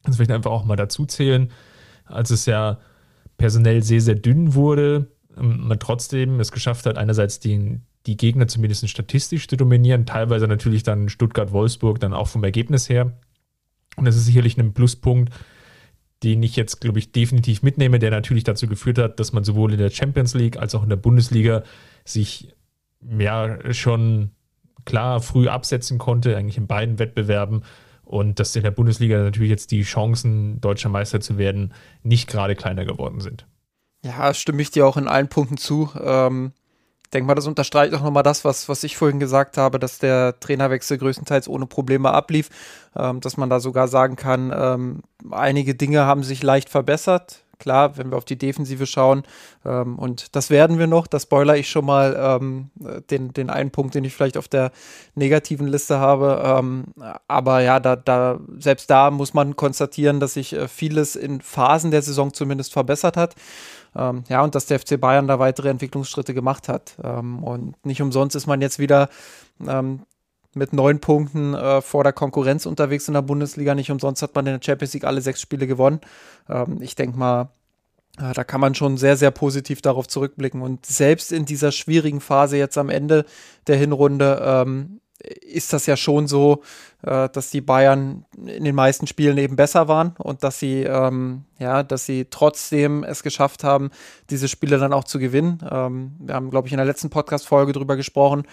das 0.02 0.16
vielleicht 0.16 0.33
einfach 0.33 0.50
auch 0.50 0.64
mal 0.64 0.76
dazu 0.76 1.06
zählen, 1.06 1.50
als 2.04 2.30
es 2.30 2.44
ja 2.47 2.78
personell 3.38 3.83
sehr, 3.83 4.00
sehr 4.00 4.14
dünn 4.14 4.54
wurde, 4.54 5.09
ähm, 5.37 5.66
man 5.68 5.78
trotzdem 5.78 6.40
es 6.40 6.52
geschafft 6.52 6.87
hat, 6.87 6.99
einerseits 6.99 7.40
die, 7.40 7.80
die 8.06 8.16
Gegner 8.16 8.47
zumindest 8.49 8.88
statistisch 8.88 9.49
zu 9.49 9.56
dominieren, 9.56 10.04
teilweise 10.04 10.47
natürlich 10.47 10.83
dann 10.83 11.09
Stuttgart-Wolfsburg 11.09 11.98
dann 12.00 12.12
auch 12.12 12.29
vom 12.29 12.44
Ergebnis 12.44 12.88
her. 12.88 13.18
Und 13.96 14.05
das 14.05 14.16
ist 14.16 14.27
sicherlich 14.27 14.59
ein 14.59 14.74
Pluspunkt, 14.74 15.33
den 16.24 16.42
ich 16.42 16.56
jetzt, 16.56 16.80
glaube 16.80 16.98
ich, 16.98 17.12
definitiv 17.12 17.62
mitnehme, 17.62 17.98
der 17.98 18.10
natürlich 18.10 18.44
dazu 18.44 18.66
geführt 18.66 18.98
hat, 18.98 19.20
dass 19.20 19.32
man 19.32 19.44
sowohl 19.44 19.72
in 19.72 19.78
der 19.78 19.90
Champions 19.90 20.34
League 20.34 20.56
als 20.56 20.74
auch 20.74 20.82
in 20.82 20.88
der 20.88 20.96
Bundesliga 20.96 21.62
sich 22.04 22.54
ja 23.18 23.72
schon 23.72 24.30
klar 24.87 25.20
früh 25.20 25.48
absetzen 25.48 25.98
konnte, 25.98 26.37
eigentlich 26.37 26.56
in 26.56 26.66
beiden 26.66 26.98
Wettbewerben. 26.98 27.62
Und 28.04 28.40
dass 28.40 28.56
in 28.56 28.62
der 28.62 28.70
Bundesliga 28.70 29.18
natürlich 29.22 29.50
jetzt 29.50 29.70
die 29.70 29.82
Chancen, 29.82 30.60
deutscher 30.60 30.88
Meister 30.88 31.20
zu 31.20 31.38
werden, 31.38 31.72
nicht 32.02 32.28
gerade 32.28 32.54
kleiner 32.54 32.84
geworden 32.84 33.20
sind. 33.20 33.46
Ja, 34.02 34.34
stimme 34.34 34.62
ich 34.62 34.70
dir 34.70 34.87
auch 34.87 34.96
in 34.96 35.08
allen 35.08 35.28
Punkten 35.28 35.56
zu. 35.56 35.90
Ähm, 36.02 36.52
denke 37.14 37.29
mal, 37.29 37.35
das 37.35 37.46
unterstreicht 37.46 37.94
auch 37.94 38.03
nochmal 38.03 38.22
das, 38.22 38.44
was, 38.44 38.68
was 38.68 38.83
ich 38.85 38.96
vorhin 38.96 39.20
gesagt 39.20 39.57
habe, 39.57 39.79
dass 39.79 39.98
der 39.98 40.38
Trainerwechsel 40.40 40.98
größtenteils 40.98 41.48
ohne 41.48 41.66
Probleme 41.66 42.11
ablief, 42.11 42.50
ähm, 42.96 43.20
dass 43.20 43.37
man 43.37 43.48
da 43.48 43.61
sogar 43.61 43.88
sagen 43.88 44.16
kann, 44.16 44.53
ähm, 44.55 45.03
einige 45.31 45.74
Dinge 45.74 46.05
haben 46.05 46.24
sich 46.24 46.42
leicht 46.42 46.68
verbessert. 46.68 47.40
Klar, 47.61 47.96
wenn 47.96 48.11
wir 48.11 48.16
auf 48.16 48.24
die 48.24 48.37
Defensive 48.37 48.85
schauen, 48.85 49.22
ähm, 49.64 49.96
und 49.96 50.35
das 50.35 50.50
werden 50.50 50.79
wir 50.79 50.88
noch, 50.88 51.07
da 51.07 51.20
spoiler 51.20 51.57
ich 51.57 51.70
schon 51.70 51.85
mal 51.85 52.16
ähm, 52.18 52.70
den, 53.11 53.33
den 53.33 53.48
einen 53.48 53.70
Punkt, 53.70 53.94
den 53.94 54.05
ich 54.05 54.12
vielleicht 54.12 54.37
auf 54.37 54.48
der 54.48 54.72
negativen 55.14 55.68
Liste 55.68 56.00
habe. 56.00 56.42
Ähm, 56.44 56.87
aber 57.29 57.61
ja, 57.61 57.79
da, 57.79 57.94
da, 57.94 58.40
selbst 58.59 58.90
da 58.90 59.12
muss 59.12 59.35
man 59.35 59.55
konstatieren, 59.55 60.18
dass 60.18 60.35
sich 60.35 60.53
äh, 60.53 60.66
vieles 60.66 61.14
in 61.14 61.40
Phasen 61.40 61.92
der 61.92 62.03
Saison 62.03 62.33
zumindest 62.33 62.72
verbessert 62.72 63.16
hat. 63.16 63.37
Ähm, 63.96 64.24
ja, 64.28 64.42
und 64.42 64.54
dass 64.54 64.66
der 64.66 64.78
FC 64.78 65.00
Bayern 65.00 65.26
da 65.26 65.38
weitere 65.38 65.68
Entwicklungsschritte 65.68 66.35
gemacht 66.35 66.68
hat. 66.68 66.96
Ähm, 67.02 67.42
und 67.42 67.85
nicht 67.85 68.02
umsonst 68.02 68.37
ist 68.37 68.46
man 68.46 68.61
jetzt 68.61 68.78
wieder 68.78 69.09
ähm, 69.66 70.00
mit 70.54 70.72
neun 70.72 71.00
Punkten 71.00 71.54
äh, 71.54 71.80
vor 71.80 72.04
der 72.04 72.12
Konkurrenz 72.12 72.66
unterwegs 72.66 73.09
in 73.09 73.14
der 73.14 73.22
Bundesliga. 73.22 73.74
Nicht 73.74 73.90
umsonst 73.90 74.22
hat 74.22 74.35
man 74.35 74.46
in 74.46 74.54
der 74.54 74.64
Champions 74.64 74.94
League 74.94 75.04
alle 75.04 75.20
sechs 75.20 75.40
Spiele 75.40 75.66
gewonnen. 75.66 76.00
Ähm, 76.48 76.78
ich 76.80 76.94
denke 76.94 77.18
mal, 77.18 77.50
äh, 78.18 78.33
da 78.33 78.44
kann 78.44 78.61
man 78.61 78.74
schon 78.74 78.96
sehr, 78.96 79.16
sehr 79.16 79.30
positiv 79.30 79.83
darauf 79.83 80.09
zurückblicken. 80.09 80.62
Und 80.62 80.87
selbst 80.87 81.33
in 81.33 81.44
dieser 81.44 81.72
schwierigen 81.72 82.20
Phase 82.20 82.57
jetzt 82.57 82.78
am 82.78 82.90
Ende 82.90 83.24
der 83.66 83.76
Hinrunde 83.76 84.42
ähm, 84.44 85.00
ist 85.40 85.72
das 85.72 85.87
ja 85.87 85.96
schon 85.96 86.26
so, 86.26 86.62
äh, 87.02 87.28
dass 87.28 87.50
die 87.50 87.60
Bayern 87.60 88.24
in 88.37 88.64
den 88.64 88.74
meisten 88.74 89.06
Spielen 89.06 89.38
eben 89.38 89.56
besser 89.56 89.88
waren 89.88 90.14
und 90.18 90.42
dass 90.44 90.58
sie, 90.58 90.82
ähm, 90.82 91.44
ja, 91.58 91.82
dass 91.82 92.06
sie 92.06 92.26
trotzdem 92.30 93.04
es 93.04 93.22
geschafft 93.22 93.64
haben, 93.64 93.90
diese 94.30 94.48
Spiele 94.48 94.78
dann 94.78 94.92
auch 94.92 95.04
zu 95.04 95.18
gewinnen. 95.18 95.58
Ähm, 95.70 96.12
wir 96.18 96.34
haben, 96.34 96.50
glaube 96.50 96.68
ich, 96.68 96.72
in 96.72 96.78
der 96.78 96.87
letzten 96.87 97.10
Podcast-Folge 97.10 97.72
drüber 97.72 97.96
gesprochen, 97.96 98.44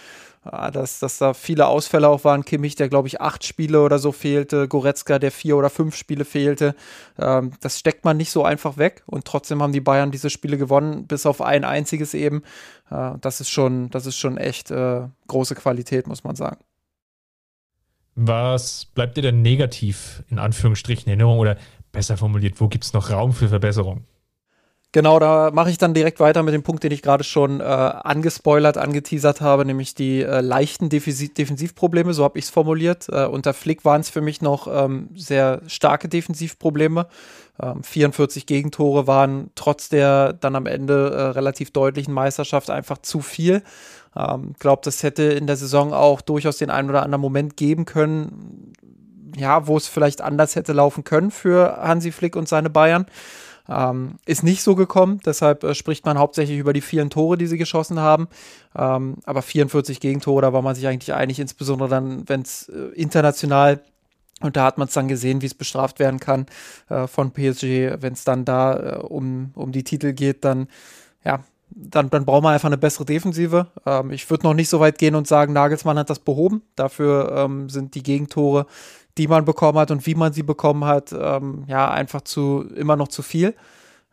dass, 0.44 1.00
dass 1.00 1.20
da 1.20 1.34
viele 1.34 1.68
Ausfälle 1.68 2.10
auch 2.10 2.24
waren. 2.24 2.44
Kimmich, 2.46 2.76
der, 2.76 2.90
glaube 2.90 3.08
ich, 3.08 3.22
acht 3.22 3.44
Spiele 3.46 3.82
oder 3.82 4.00
so 4.00 4.12
fehlte, 4.12 4.68
Goretzka, 4.68 5.20
der 5.20 5.32
vier 5.32 5.56
oder 5.56 5.70
fünf 5.70 5.96
Spiele 5.96 6.26
fehlte. 6.26 6.76
Ähm, 7.20 7.52
das 7.60 7.78
steckt 7.78 8.06
man 8.06 8.18
nicht 8.18 8.32
so 8.32 8.44
einfach 8.44 8.78
weg 8.78 9.04
und 9.06 9.26
trotzdem 9.26 9.62
haben 9.62 9.74
die 9.74 9.82
Bayern 9.82 10.12
diese 10.12 10.32
Spiele 10.32 10.58
gewonnen, 10.58 11.06
bis 11.06 11.26
auf 11.26 11.42
ein 11.42 11.64
einziges 11.64 12.14
eben. 12.16 12.42
Äh, 12.90 13.12
das 13.22 13.40
ist 13.40 13.50
schon, 13.50 13.90
das 13.92 14.08
ist 14.08 14.18
schon 14.18 14.38
echt 14.38 14.72
äh, 14.72 15.08
große 15.28 15.56
Qualität, 15.56 16.08
muss 16.08 16.24
man 16.24 16.36
sagen. 16.36 16.58
Was 18.16 18.86
bleibt 18.86 19.18
dir 19.18 19.22
denn 19.22 19.42
negativ 19.42 20.24
in 20.30 20.40
Anführungsstrichen 20.40 21.06
in 21.06 21.20
Erinnerung 21.20 21.40
oder 21.40 21.58
besser 21.92 22.18
formuliert, 22.18 22.60
wo 22.60 22.68
gibt 22.68 22.84
es 22.84 22.94
noch 22.94 23.10
Raum 23.12 23.34
für 23.34 23.50
Verbesserung? 23.50 24.06
Genau, 24.94 25.20
da 25.20 25.52
mache 25.52 25.70
ich 25.70 25.78
dann 25.78 25.94
direkt 25.94 26.20
weiter 26.20 26.44
mit 26.44 26.54
dem 26.54 26.64
Punkt, 26.64 26.84
den 26.84 26.92
ich 26.92 27.02
gerade 27.02 27.24
schon 27.24 27.62
äh, 27.62 27.64
angespoilert, 27.64 28.78
angeteasert 28.78 29.40
habe, 29.40 29.64
nämlich 29.64 29.96
die 29.96 30.22
äh, 30.22 30.42
leichten 30.42 30.90
Defensiv 30.90 31.34
Defensivprobleme, 31.34 32.14
so 32.14 32.26
habe 32.26 32.38
ich 32.38 32.46
es 32.46 32.52
formuliert. 32.52 33.08
Äh, 33.08 33.26
unter 33.26 33.54
Flick 33.54 33.86
waren 33.86 34.02
es 34.02 34.10
für 34.10 34.20
mich 34.20 34.42
noch 34.42 34.68
ähm, 34.68 35.08
sehr 35.16 35.62
starke 35.68 36.10
Defensivprobleme. 36.10 37.08
Ähm, 37.62 37.84
44 37.84 38.46
Gegentore 38.46 39.08
waren 39.08 39.52
trotz 39.56 39.88
der 39.88 40.34
dann 40.34 40.58
am 40.58 40.66
Ende 40.66 41.12
äh, 41.12 41.22
relativ 41.30 41.72
deutlichen 41.72 42.14
Meisterschaft 42.14 42.70
einfach 42.70 42.98
zu 42.98 43.22
viel. 43.22 43.64
Ich 44.14 44.22
ähm, 44.22 44.56
glaube, 44.60 44.82
das 44.84 45.04
hätte 45.04 45.24
in 45.24 45.48
der 45.48 45.56
Saison 45.56 45.94
auch 45.94 46.20
durchaus 46.20 46.58
den 46.58 46.70
einen 46.70 46.90
oder 46.90 47.04
anderen 47.04 47.22
Moment 47.22 47.56
geben 47.56 47.86
können, 47.86 48.74
ja, 49.38 49.68
wo 49.68 49.78
es 49.78 49.88
vielleicht 49.88 50.20
anders 50.20 50.58
hätte 50.58 50.74
laufen 50.74 51.06
können 51.06 51.32
für 51.32 51.78
Hansi 51.78 52.12
Flick 52.12 52.36
und 52.36 52.50
seine 52.50 52.70
Bayern. 52.70 53.06
Ähm, 53.72 54.16
ist 54.26 54.44
nicht 54.44 54.64
so 54.64 54.76
gekommen, 54.76 55.22
deshalb 55.26 55.64
äh, 55.64 55.74
spricht 55.74 56.06
man 56.06 56.18
hauptsächlich 56.18 56.60
über 56.60 56.74
die 56.74 56.82
vielen 56.82 57.10
Tore, 57.10 57.38
die 57.38 57.48
sie 57.48 57.58
geschossen 57.58 58.00
haben. 58.00 58.28
Ähm, 58.76 59.18
aber 59.26 59.42
44 59.42 60.02
Gegentore, 60.02 60.42
da 60.42 60.52
war 60.52 60.62
man 60.62 60.76
sich 60.76 60.88
eigentlich 60.88 61.14
einig, 61.14 61.40
insbesondere 61.40 61.88
dann, 61.88 62.28
wenn 62.28 62.42
es 62.42 62.68
äh, 62.70 62.90
international 62.96 63.82
und 64.42 64.58
da 64.58 64.66
hat 64.66 64.78
man 64.78 64.88
es 64.88 64.94
dann 64.94 65.08
gesehen, 65.08 65.42
wie 65.42 65.46
es 65.46 65.54
bestraft 65.54 66.00
werden 66.00 66.20
kann 66.20 66.48
äh, 66.90 67.08
von 67.08 67.32
PSG, 67.32 68.02
wenn 68.02 68.14
es 68.14 68.24
dann 68.26 68.44
da 68.44 68.96
äh, 68.96 68.96
um, 68.98 69.52
um 69.56 69.72
die 69.72 69.84
Titel 69.84 70.14
geht, 70.14 70.44
dann 70.44 70.68
ja, 71.24 71.44
dann, 71.74 72.10
dann 72.10 72.26
brauchen 72.26 72.44
wir 72.44 72.50
einfach 72.50 72.68
eine 72.68 72.78
bessere 72.78 73.06
Defensive. 73.06 73.68
Ähm, 73.86 74.12
ich 74.12 74.30
würde 74.30 74.44
noch 74.44 74.54
nicht 74.54 74.70
so 74.70 74.80
weit 74.80 74.98
gehen 74.98 75.16
und 75.16 75.28
sagen, 75.28 75.54
Nagelsmann 75.54 75.98
hat 75.98 76.10
das 76.10 76.20
behoben. 76.20 76.64
Dafür 76.76 77.32
ähm, 77.38 77.70
sind 77.70 77.96
die 77.96 78.04
Gegentore 78.04 78.66
die 79.18 79.28
man 79.28 79.46
bekommen 79.46 79.78
hat 79.78 79.92
und 79.92 80.06
wie 80.06 80.16
man 80.16 80.34
sie 80.34 80.44
bekommen 80.44 80.86
hat, 80.86 81.14
ähm, 81.14 81.64
ja, 81.68 81.90
einfach 81.90 82.22
zu, 82.22 82.66
immer 82.76 82.96
noch 82.96 83.08
zu 83.08 83.22
viel. 83.22 83.56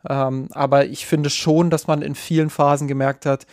Ähm, 0.07 0.47
aber 0.51 0.85
ich 0.85 1.05
finde 1.05 1.29
schon, 1.29 1.69
dass 1.69 1.87
man 1.87 2.01
in 2.01 2.15
vielen 2.15 2.49
Phasen 2.49 2.87
gemerkt 2.87 3.25
hat, 3.25 3.45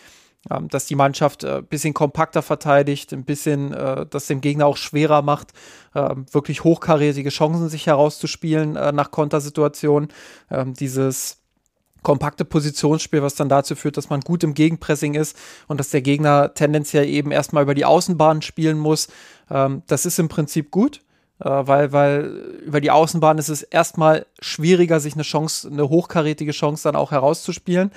ähm, 0.50 0.68
dass 0.68 0.86
die 0.86 0.94
Mannschaft 0.94 1.44
ein 1.44 1.58
äh, 1.58 1.62
bisschen 1.62 1.94
kompakter 1.94 2.42
verteidigt, 2.42 3.12
ein 3.12 3.24
bisschen 3.24 3.72
äh, 3.72 4.06
das 4.08 4.26
dem 4.26 4.40
Gegner 4.40 4.66
auch 4.66 4.76
schwerer 4.76 5.22
macht, 5.22 5.52
äh, 5.94 6.14
wirklich 6.30 6.64
hochkarätige 6.64 7.30
Chancen 7.30 7.68
sich 7.68 7.86
herauszuspielen 7.86 8.76
äh, 8.76 8.92
nach 8.92 9.10
Kontersituationen. 9.10 10.10
Ähm, 10.50 10.74
dieses 10.74 11.38
kompakte 12.02 12.44
Positionsspiel, 12.44 13.22
was 13.22 13.34
dann 13.34 13.48
dazu 13.48 13.74
führt, 13.74 13.96
dass 13.96 14.10
man 14.10 14.20
gut 14.20 14.44
im 14.44 14.54
Gegenpressing 14.54 15.14
ist 15.14 15.36
und 15.66 15.80
dass 15.80 15.90
der 15.90 16.02
Gegner 16.02 16.54
tendenziell 16.54 17.08
eben 17.08 17.32
erstmal 17.32 17.64
über 17.64 17.74
die 17.74 17.84
Außenbahn 17.84 18.42
spielen 18.42 18.78
muss. 18.78 19.08
Ähm, 19.50 19.82
das 19.88 20.06
ist 20.06 20.20
im 20.20 20.28
Prinzip 20.28 20.70
gut. 20.70 21.00
Äh, 21.38 21.48
weil, 21.48 21.92
weil 21.92 22.24
über 22.64 22.80
die 22.80 22.90
Außenbahn 22.90 23.38
ist 23.38 23.48
es 23.48 23.62
erstmal 23.62 24.26
schwieriger, 24.40 25.00
sich 25.00 25.14
eine 25.14 25.22
Chance, 25.22 25.68
eine 25.68 25.88
hochkarätige 25.88 26.52
Chance 26.52 26.84
dann 26.84 26.96
auch 26.96 27.10
herauszuspielen. 27.10 27.92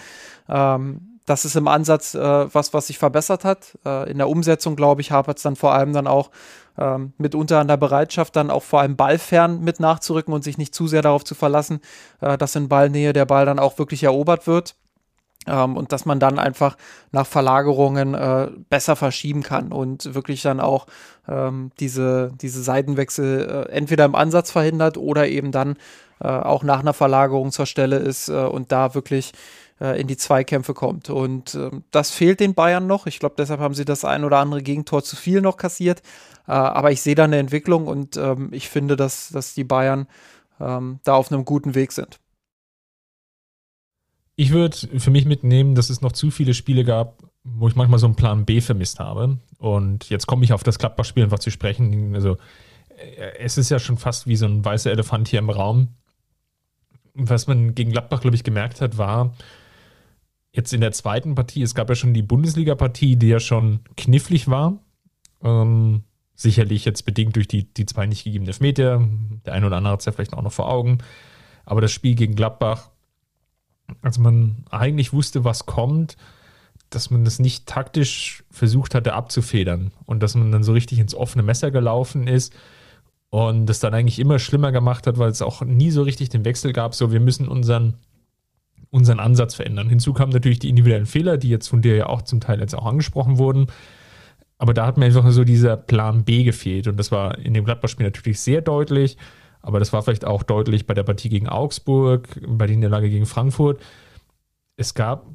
Ähm, 0.48 1.20
das 1.26 1.46
ist 1.46 1.56
im 1.56 1.68
Ansatz 1.68 2.16
äh, 2.16 2.54
was, 2.54 2.74
was 2.74 2.88
sich 2.88 2.98
verbessert 2.98 3.46
hat. 3.46 3.78
Äh, 3.86 4.10
in 4.12 4.18
der 4.18 4.30
Umsetzung, 4.30 4.76
glaube 4.76 5.02
ich, 5.02 5.12
hapert 5.12 5.38
es 5.38 5.44
dann 5.44 5.56
vor 5.56 5.74
allem 5.74 5.94
dann 5.94 6.08
auch 6.08 6.32
ähm, 6.78 7.14
mitunter 7.18 7.60
an 7.60 7.68
der 7.68 7.78
Bereitschaft, 7.78 8.36
dann 8.36 8.50
auch 8.50 8.64
vor 8.64 8.82
allem 8.82 8.96
ballfern 8.96 9.62
mit 9.62 9.80
nachzurücken 9.80 10.34
und 10.34 10.44
sich 10.44 10.58
nicht 10.58 10.74
zu 10.74 10.88
sehr 10.88 11.04
darauf 11.04 11.24
zu 11.24 11.36
verlassen, 11.36 11.82
äh, 12.22 12.38
dass 12.38 12.56
in 12.56 12.68
Ballnähe 12.68 13.14
der 13.14 13.26
Ball 13.26 13.46
dann 13.46 13.60
auch 13.60 13.78
wirklich 13.78 14.04
erobert 14.04 14.48
wird. 14.48 14.76
Ähm, 15.48 15.78
und 15.78 15.92
dass 15.92 16.06
man 16.06 16.20
dann 16.20 16.38
einfach 16.38 16.76
nach 17.12 17.26
Verlagerungen 17.26 18.14
äh, 18.14 18.50
besser 18.70 18.96
verschieben 18.96 19.42
kann 19.42 19.72
und 19.72 20.14
wirklich 20.14 20.42
dann 20.42 20.60
auch 20.60 20.86
ähm, 21.28 21.72
diese, 21.80 22.32
diese 22.42 22.62
Seitenwechsel 22.62 23.68
äh, 23.70 23.72
entweder 23.72 24.06
im 24.06 24.16
Ansatz 24.16 24.52
verhindert 24.52 24.98
oder 24.98 25.28
eben 25.28 25.52
dann 25.52 25.78
äh, 26.22 26.28
auch 26.28 26.64
nach 26.64 26.80
einer 26.80 26.94
Verlagerung 26.94 27.52
zur 27.52 27.66
Stelle 27.66 27.98
ist 27.98 28.30
äh, 28.30 28.34
und 28.34 28.72
da 28.72 28.94
wirklich 28.96 29.32
äh, 29.80 30.00
in 30.00 30.08
die 30.08 30.18
Zweikämpfe 30.18 30.74
kommt. 30.74 31.10
Und 31.10 31.56
äh, 31.56 31.72
das 31.92 32.12
fehlt 32.12 32.40
den 32.40 32.54
Bayern 32.54 32.88
noch. 32.88 33.08
Ich 33.08 33.20
glaube, 33.20 33.36
deshalb 33.38 33.62
haben 33.62 33.74
sie 33.74 33.86
das 33.86 34.06
ein 34.06 34.24
oder 34.24 34.38
andere 34.38 34.62
Gegentor 34.62 35.04
zu 35.04 35.16
viel 35.16 35.42
noch 35.42 35.58
kassiert. 35.58 36.02
Äh, 36.48 36.52
aber 36.52 36.92
ich 36.92 37.02
sehe 37.02 37.16
da 37.16 37.24
eine 37.24 37.38
Entwicklung 37.38 37.88
und 37.88 38.18
ähm, 38.18 38.50
ich 38.52 38.70
finde, 38.70 38.96
dass, 38.96 39.30
dass 39.30 39.54
die 39.54 39.64
Bayern 39.64 40.08
ähm, 40.60 41.00
da 41.04 41.14
auf 41.14 41.32
einem 41.32 41.46
guten 41.46 41.76
Weg 41.76 41.92
sind. 41.92 42.20
Ich 44.40 44.52
würde 44.52 44.78
für 44.78 45.12
mich 45.12 45.26
mitnehmen, 45.26 45.76
dass 45.76 45.90
es 45.90 46.00
noch 46.00 46.14
zu 46.14 46.32
viele 46.32 46.54
Spiele 46.54 46.86
gab, 46.86 47.22
wo 47.44 47.68
ich 47.68 47.76
manchmal 47.76 48.00
so 48.00 48.06
einen 48.06 48.16
Plan 48.16 48.46
B 48.46 48.62
vermisst 48.62 48.98
habe. 48.98 49.38
Und 49.58 50.10
jetzt 50.10 50.28
komme 50.28 50.46
ich 50.46 50.54
auf 50.54 50.64
das 50.64 50.80
Gladbach-Spiel 50.80 51.26
einfach 51.26 51.40
zu 51.40 51.52
sprechen. 51.52 52.16
Also, 52.16 52.38
äh, 52.88 53.38
es 53.40 53.58
ist 53.58 53.70
ja 53.70 53.80
schon 53.80 53.98
fast 53.98 54.28
wie 54.28 54.38
so 54.38 54.46
ein 54.46 54.64
weißer 54.64 54.92
Elefant 54.92 55.28
hier 55.28 55.40
im 55.40 55.50
Raum. 55.50 55.90
Was 57.16 57.48
man 57.48 57.76
gegen 57.76 57.92
Gladbach, 57.92 58.22
glaube 58.22 58.38
ich, 58.38 58.46
gemerkt 58.46 58.80
hat, 58.80 58.98
war, 58.98 59.34
jetzt 60.54 60.72
in 60.72 60.80
der 60.80 60.94
zweiten 60.94 61.36
Partie, 61.36 61.62
es 61.62 61.76
gab 61.76 61.90
ja 61.90 61.96
schon 61.96 62.14
die 62.14 62.24
Bundesliga-Partie, 62.24 63.18
die 63.18 63.28
ja 63.28 63.42
schon 63.42 63.82
knifflig 63.98 64.48
war. 64.48 64.80
Ähm, 65.44 66.04
sicherlich 66.34 66.86
jetzt 66.86 67.04
bedingt 67.04 67.36
durch 67.36 67.50
die, 67.50 67.74
die 67.74 67.86
zwei 67.86 68.06
nicht 68.06 68.24
gegebenen 68.24 68.48
Elfmeter. 68.48 69.06
Der 69.46 69.52
eine 69.52 69.66
oder 69.66 69.76
andere 69.76 69.92
hat 69.92 70.00
es 70.00 70.06
ja 70.06 70.14
vielleicht 70.14 70.32
auch 70.32 70.44
noch 70.44 70.54
vor 70.54 70.72
Augen. 70.72 71.00
Aber 71.66 71.82
das 71.82 71.92
Spiel 71.92 72.16
gegen 72.16 72.36
Gladbach, 72.36 72.92
als 74.02 74.18
man 74.18 74.66
eigentlich 74.70 75.14
wusste, 75.14 75.44
was 75.44 75.66
kommt, 75.66 76.18
dass 76.90 77.12
man 77.12 77.24
das 77.24 77.40
nicht 77.40 77.68
taktisch 77.68 78.44
versucht 78.50 78.96
hatte 78.96 79.14
abzufedern 79.14 79.92
und 80.06 80.24
dass 80.24 80.36
man 80.36 80.52
dann 80.52 80.64
so 80.64 80.74
richtig 80.74 81.00
ins 81.00 81.14
offene 81.14 81.44
Messer 81.44 81.72
gelaufen 81.72 82.28
ist 82.28 82.54
und 83.30 83.68
das 83.68 83.80
dann 83.80 83.94
eigentlich 83.94 84.20
immer 84.20 84.40
schlimmer 84.40 84.72
gemacht 84.72 85.06
hat, 85.06 85.18
weil 85.18 85.30
es 85.30 85.42
auch 85.42 85.62
nie 85.62 85.92
so 85.92 86.02
richtig 86.02 86.30
den 86.30 86.46
Wechsel 86.46 86.74
gab, 86.74 86.96
so 86.96 87.12
wir 87.12 87.20
müssen 87.20 87.48
unseren 87.48 87.96
unseren 88.92 89.20
Ansatz 89.20 89.56
verändern. 89.56 89.88
Hinzu 89.88 90.14
kamen 90.14 90.32
natürlich 90.32 90.60
die 90.60 90.70
individuellen 90.70 91.06
Fehler, 91.06 91.38
die 91.38 91.50
jetzt 91.50 91.68
von 91.68 91.82
dir 91.82 91.96
ja 91.96 92.08
auch 92.08 92.24
zum 92.24 92.40
Teil 92.42 92.60
jetzt 92.60 92.76
auch 92.76 92.86
angesprochen 92.86 93.38
wurden. 93.38 93.68
Aber 94.58 94.74
da 94.74 94.86
hat 94.86 94.98
mir 94.98 95.06
einfach 95.06 95.30
so 95.32 95.44
dieser 95.44 95.78
Plan 95.78 96.26
B 96.26 96.44
gefehlt. 96.44 96.88
Und 96.88 96.98
das 96.98 97.12
war 97.12 97.38
in 97.38 97.54
dem 97.54 97.66
Gladbach-Spiel 97.66 98.06
natürlich 98.06 98.42
sehr 98.42 98.62
deutlich. 98.62 99.18
Aber 99.62 99.80
das 99.80 99.92
war 99.92 100.02
vielleicht 100.02 100.26
auch 100.26 100.44
deutlich 100.44 100.88
bei 100.88 100.94
der 100.94 101.04
Partie 101.04 101.30
gegen 101.30 101.50
Augsburg, 101.50 102.40
bei 102.48 102.68
der 102.68 102.76
Niederlage 102.76 103.10
gegen 103.10 103.26
Frankfurt. 103.26 103.82
Es 104.78 104.94
gab 104.94 105.28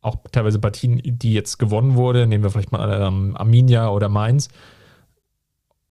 auch 0.00 0.16
teilweise 0.32 0.58
Partien, 0.58 1.00
die 1.02 1.32
jetzt 1.32 1.58
gewonnen 1.58 1.94
wurden. 1.94 2.28
Nehmen 2.28 2.44
wir 2.44 2.50
vielleicht 2.50 2.72
mal 2.72 3.00
ähm, 3.00 3.36
Arminia 3.36 3.88
oder 3.90 4.08
Mainz. 4.08 4.48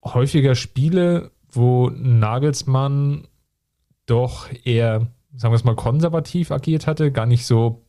Häufiger 0.04 0.54
Spiele, 0.54 1.30
wo 1.50 1.90
Nagelsmann 1.90 3.26
doch 4.06 4.48
eher 4.64 5.08
sagen 5.36 5.52
wir 5.52 5.56
es 5.56 5.64
mal, 5.64 5.76
konservativ 5.76 6.50
agiert 6.50 6.86
hatte, 6.86 7.10
gar 7.10 7.26
nicht 7.26 7.46
so 7.46 7.82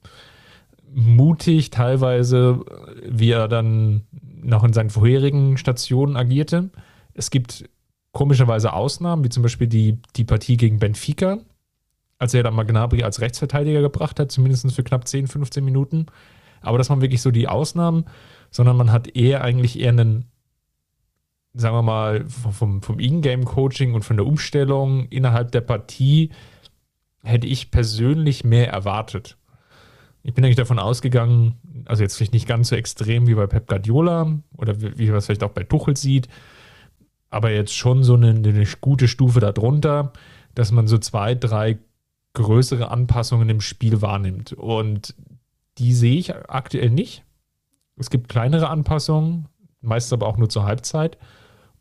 mutig 0.94 1.70
teilweise, 1.70 2.64
wie 3.06 3.32
er 3.32 3.48
dann 3.48 4.04
noch 4.42 4.64
in 4.64 4.74
seinen 4.74 4.90
vorherigen 4.90 5.58
Stationen 5.58 6.16
agierte. 6.16 6.70
Es 7.14 7.32
gibt 7.32 7.70
komischerweise 8.14 8.72
Ausnahmen, 8.74 9.26
wie 9.26 9.30
zum 9.30 9.44
Beispiel 9.44 9.68
die, 9.68 9.98
die 10.16 10.24
Partie 10.24 10.56
gegen 10.56 10.80
Benfica, 10.80 11.40
als 12.20 12.34
er 12.34 12.44
dann 12.44 12.54
mal 12.54 12.64
Gnabry 12.64 13.04
als 13.04 13.20
Rechtsverteidiger 13.20 13.82
gebracht 13.82 14.20
hat, 14.20 14.32
zumindest 14.32 14.72
für 14.72 14.84
knapp 14.84 15.08
10, 15.08 15.28
15 15.28 15.66
Minuten. 15.66 16.06
Aber 16.62 16.78
das 16.78 16.90
waren 16.90 17.02
wirklich 17.02 17.22
so 17.22 17.32
die 17.32 17.50
Ausnahmen, 17.50 18.06
sondern 18.50 18.78
man 18.78 18.92
hat 18.92 19.14
eher 19.18 19.44
eigentlich 19.44 19.80
eher 19.80 19.90
einen, 19.90 20.26
sagen 21.54 21.76
wir 21.76 21.82
mal, 21.82 22.26
vom, 22.28 22.82
vom 22.82 23.00
Ingame-Coaching 23.00 23.96
und 23.96 24.04
von 24.06 24.16
der 24.16 24.28
Umstellung 24.28 25.08
innerhalb 25.10 25.52
der 25.52 25.62
Partie 25.62 26.30
hätte 27.24 27.48
ich 27.48 27.72
persönlich 27.72 28.44
mehr 28.44 28.70
erwartet. 28.70 29.38
Ich 30.22 30.34
bin 30.34 30.46
eigentlich 30.46 30.56
davon 30.56 30.80
ausgegangen, 30.80 31.56
also 31.86 32.04
jetzt 32.04 32.16
vielleicht 32.16 32.34
nicht 32.34 32.48
ganz 32.48 32.70
so 32.70 32.76
extrem 32.76 33.28
wie 33.28 33.36
bei 33.36 33.48
Pep 33.48 33.68
Guardiola 33.68 34.40
oder 34.56 34.80
wie, 34.80 34.98
wie 34.98 35.08
man 35.08 35.18
es 35.18 35.26
vielleicht 35.26 35.44
auch 35.44 35.52
bei 35.52 35.64
Tuchel 35.64 35.98
sieht, 35.98 36.30
aber 37.34 37.52
jetzt 37.52 37.76
schon 37.76 38.04
so 38.04 38.14
eine, 38.14 38.30
eine 38.30 38.68
gute 38.80 39.08
Stufe 39.08 39.40
darunter, 39.40 40.14
dass 40.56 40.72
man 40.72 40.88
so 40.88 40.98
zwei, 40.98 41.36
drei 41.36 41.80
größere 42.34 42.92
Anpassungen 42.92 43.50
im 43.50 43.62
Spiel 43.62 44.02
wahrnimmt. 44.02 44.54
Und 44.54 45.16
die 45.78 45.94
sehe 45.94 46.18
ich 46.18 46.36
aktuell 46.36 46.90
nicht. 46.90 47.24
Es 47.98 48.10
gibt 48.10 48.30
kleinere 48.30 48.70
Anpassungen, 48.70 49.48
meistens 49.82 50.14
aber 50.14 50.28
auch 50.28 50.38
nur 50.38 50.50
zur 50.50 50.64
Halbzeit. 50.64 51.18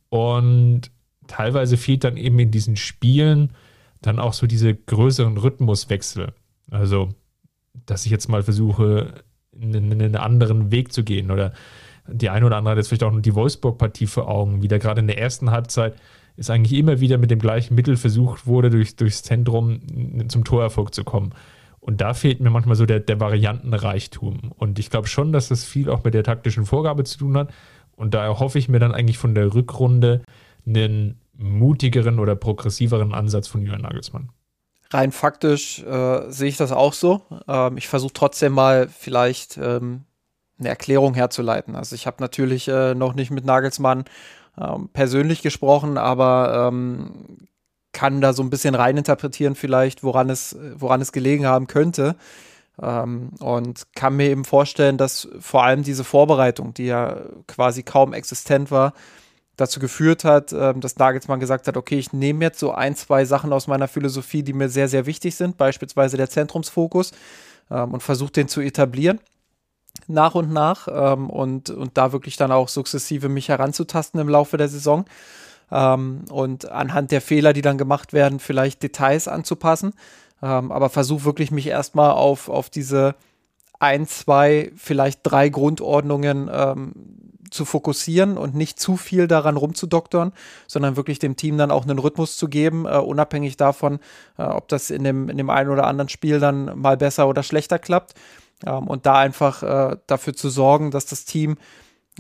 Und 0.09 0.91
teilweise 1.27 1.77
fehlt 1.77 2.05
dann 2.05 2.17
eben 2.17 2.39
in 2.39 2.51
diesen 2.51 2.77
Spielen 2.77 3.53
dann 4.01 4.19
auch 4.19 4.33
so 4.33 4.47
diese 4.47 4.75
größeren 4.75 5.37
Rhythmuswechsel. 5.37 6.33
Also, 6.71 7.11
dass 7.87 8.05
ich 8.05 8.11
jetzt 8.11 8.29
mal 8.29 8.43
versuche, 8.43 9.23
einen, 9.55 9.93
einen 9.93 10.17
anderen 10.17 10.71
Weg 10.71 10.93
zu 10.93 11.05
gehen 11.05 11.31
oder 11.31 11.53
die 12.07 12.31
eine 12.31 12.47
oder 12.47 12.57
andere 12.57 12.73
hat 12.73 12.79
jetzt 12.79 12.89
vielleicht 12.89 13.05
auch 13.05 13.21
die 13.21 13.35
Wolfsburg-Partie 13.35 14.07
vor 14.07 14.29
Augen, 14.29 14.63
wie 14.63 14.69
da 14.69 14.79
gerade 14.79 15.01
in 15.01 15.07
der 15.07 15.19
ersten 15.19 15.51
Halbzeit 15.51 15.95
ist 16.37 16.51
eigentlich 16.51 16.79
immer 16.79 17.01
wieder 17.01 17.19
mit 17.19 17.31
dem 17.31 17.39
gleichen 17.39 17.75
Mittel 17.75 17.97
versucht 17.97 18.47
wurde, 18.47 18.71
durch, 18.71 18.97
durchs 18.97 19.23
Zentrum 19.23 19.81
zum 20.29 20.45
Torerfolg 20.45 20.95
zu 20.95 21.05
kommen. 21.05 21.35
Und 21.79 22.01
da 22.01 22.15
fehlt 22.15 22.41
mir 22.41 22.51
manchmal 22.51 22.77
so 22.77 22.87
der, 22.87 23.01
der 23.01 23.21
Variantenreichtum. 23.21 24.53
Und 24.57 24.79
ich 24.79 24.89
glaube 24.89 25.09
schon, 25.09 25.33
dass 25.33 25.49
das 25.49 25.65
viel 25.65 25.91
auch 25.91 26.05
mit 26.05 26.15
der 26.15 26.25
taktischen 26.25 26.65
Vorgabe 26.65 27.05
zu 27.05 27.19
tun 27.19 27.37
hat. 27.37 27.53
Und 27.97 28.15
da 28.15 28.39
hoffe 28.39 28.59
ich 28.59 28.69
mir 28.69 28.79
dann 28.79 28.95
eigentlich 28.95 29.19
von 29.19 29.35
der 29.35 29.53
Rückrunde 29.53 30.23
einen 30.67 31.19
mutigeren 31.37 32.19
oder 32.19 32.37
progressiveren 32.37 33.13
Ansatz 33.13 33.49
von 33.49 33.63
Jürgen 33.63 33.83
Nagelsmann. 33.83 34.31
Rein 34.91 35.11
faktisch 35.11 35.83
äh, 35.83 36.31
sehe 36.31 36.49
ich 36.49 36.57
das 36.57 36.71
auch 36.71 36.93
so. 36.93 37.23
Ähm, 37.49 37.77
ich 37.77 37.89
versuche 37.89 38.13
trotzdem 38.13 38.53
mal 38.53 38.89
vielleicht 38.89 39.59
ähm, 39.59 40.05
eine 40.63 40.71
Erklärung 40.71 41.15
herzuleiten. 41.15 41.77
Also 41.77 41.95
ich 41.95 42.07
habe 42.07 42.17
natürlich 42.21 42.69
äh, 42.69 42.95
noch 42.95 43.15
nicht 43.15 43.31
mit 43.31 43.45
Nagelsmann 43.45 44.05
ähm, 44.61 44.89
persönlich 44.93 45.43
gesprochen, 45.43 45.99
aber 45.99 46.69
ähm, 46.69 47.49
kann 47.93 48.21
da 48.21 48.33
so 48.33 48.43
ein 48.43 48.51
bisschen 48.51 48.75
reininterpretieren 48.75 49.55
vielleicht, 49.55 50.03
woran 50.03 50.31
es, 50.31 50.57
woran 50.75 51.01
es 51.01 51.13
gelegen 51.13 51.47
haben 51.47 51.67
könnte. 51.67 52.17
Ähm, 52.81 53.31
und 53.41 53.87
kann 53.95 54.17
mir 54.17 54.31
eben 54.31 54.45
vorstellen, 54.45 54.97
dass 54.97 55.29
vor 55.41 55.65
allem 55.65 55.83
diese 55.83 56.05
Vorbereitung, 56.05 56.73
die 56.75 56.87
ja 56.87 57.21
quasi 57.47 57.83
kaum 57.83 58.15
existent 58.15 58.71
war, 58.71 58.95
dazu 59.57 59.79
geführt 59.79 60.25
hat, 60.25 60.53
ähm, 60.53 60.81
dass 60.81 60.97
Nagelsmann 60.97 61.41
gesagt 61.41 61.69
hat, 61.69 61.77
okay, 61.77 61.99
ich 61.99 62.13
nehme 62.13 62.45
jetzt 62.45 62.59
so 62.59 62.73
ein, 62.73 62.97
zwei 62.97 63.27
Sachen 63.27 63.53
aus 63.53 63.67
meiner 63.67 63.89
Philosophie, 63.89 64.43
die 64.43 64.55
mir 64.55 64.71
sehr, 64.71 64.89
sehr 64.89 65.05
wichtig 65.05 65.35
sind, 65.35 65.59
beispielsweise 65.59 66.17
der 66.17 66.31
Zentrumsfokus, 66.31 67.13
ähm, 67.71 67.93
und 67.93 68.03
versuche 68.03 68.33
den 68.33 68.49
zu 68.49 68.61
etablieren 68.63 69.21
nach 70.09 70.35
und 70.35 70.53
nach 70.53 70.89
ähm, 70.91 71.31
und, 71.31 71.71
und 71.71 71.97
da 71.99 72.13
wirklich 72.13 72.37
dann 72.37 72.53
auch 72.53 72.69
sukzessive 72.69 73.29
mich 73.29 73.49
heranzutasten 73.49 74.21
im 74.21 74.29
Laufe 74.29 74.57
der 74.57 74.69
Saison 74.69 75.05
ähm, 75.71 76.25
und 76.31 76.71
anhand 76.71 77.11
der 77.11 77.21
Fehler, 77.21 77.53
die 77.53 77.63
dann 77.63 77.79
gemacht 77.79 78.13
werden, 78.13 78.39
vielleicht 78.39 78.83
Details 78.83 79.29
anzupassen. 79.29 79.95
Ähm, 80.43 80.73
aber 80.73 80.91
versuche 80.91 81.25
wirklich 81.25 81.51
mich 81.51 81.67
erstmal 81.67 82.11
auf, 82.11 82.49
auf 82.49 82.69
diese 82.69 83.15
ein, 83.79 84.07
zwei, 84.07 84.73
vielleicht 84.77 85.21
drei 85.23 85.49
Grundordnungen 85.49 86.51
ähm, 86.53 86.93
zu 87.51 87.65
fokussieren 87.65 88.39
und 88.39 88.55
nicht 88.55 88.81
zu 88.81 88.97
viel 88.97 89.29
daran 89.29 89.57
rumzudoktern, 89.57 90.33
sondern 90.67 90.97
wirklich 90.97 91.19
dem 91.19 91.37
Team 91.37 91.59
dann 91.59 91.71
auch 91.71 91.85
einen 91.85 91.99
Rhythmus 91.99 92.37
zu 92.37 92.49
geben, 92.49 92.87
äh, 92.87 92.97
unabhängig 92.97 93.57
davon, 93.57 94.01
äh, 94.39 94.45
ob 94.45 94.69
das 94.69 94.91
in 94.91 95.05
dem, 95.05 95.29
in 95.29 95.37
dem 95.37 95.51
einen 95.51 95.71
oder 95.71 95.87
anderen 95.87 96.09
Spiel 96.09 96.41
dann 96.41 96.79
mal 96.79 96.97
besser 96.97 97.29
oder 97.29 97.43
schlechter 97.43 97.79
klappt. 97.79 98.15
Ähm, 98.67 98.87
und 98.89 99.07
da 99.07 99.15
einfach 99.19 99.63
äh, 99.63 99.97
dafür 100.07 100.35
zu 100.35 100.49
sorgen, 100.51 100.91
dass 100.91 101.07
das 101.07 101.25
Team 101.25 101.57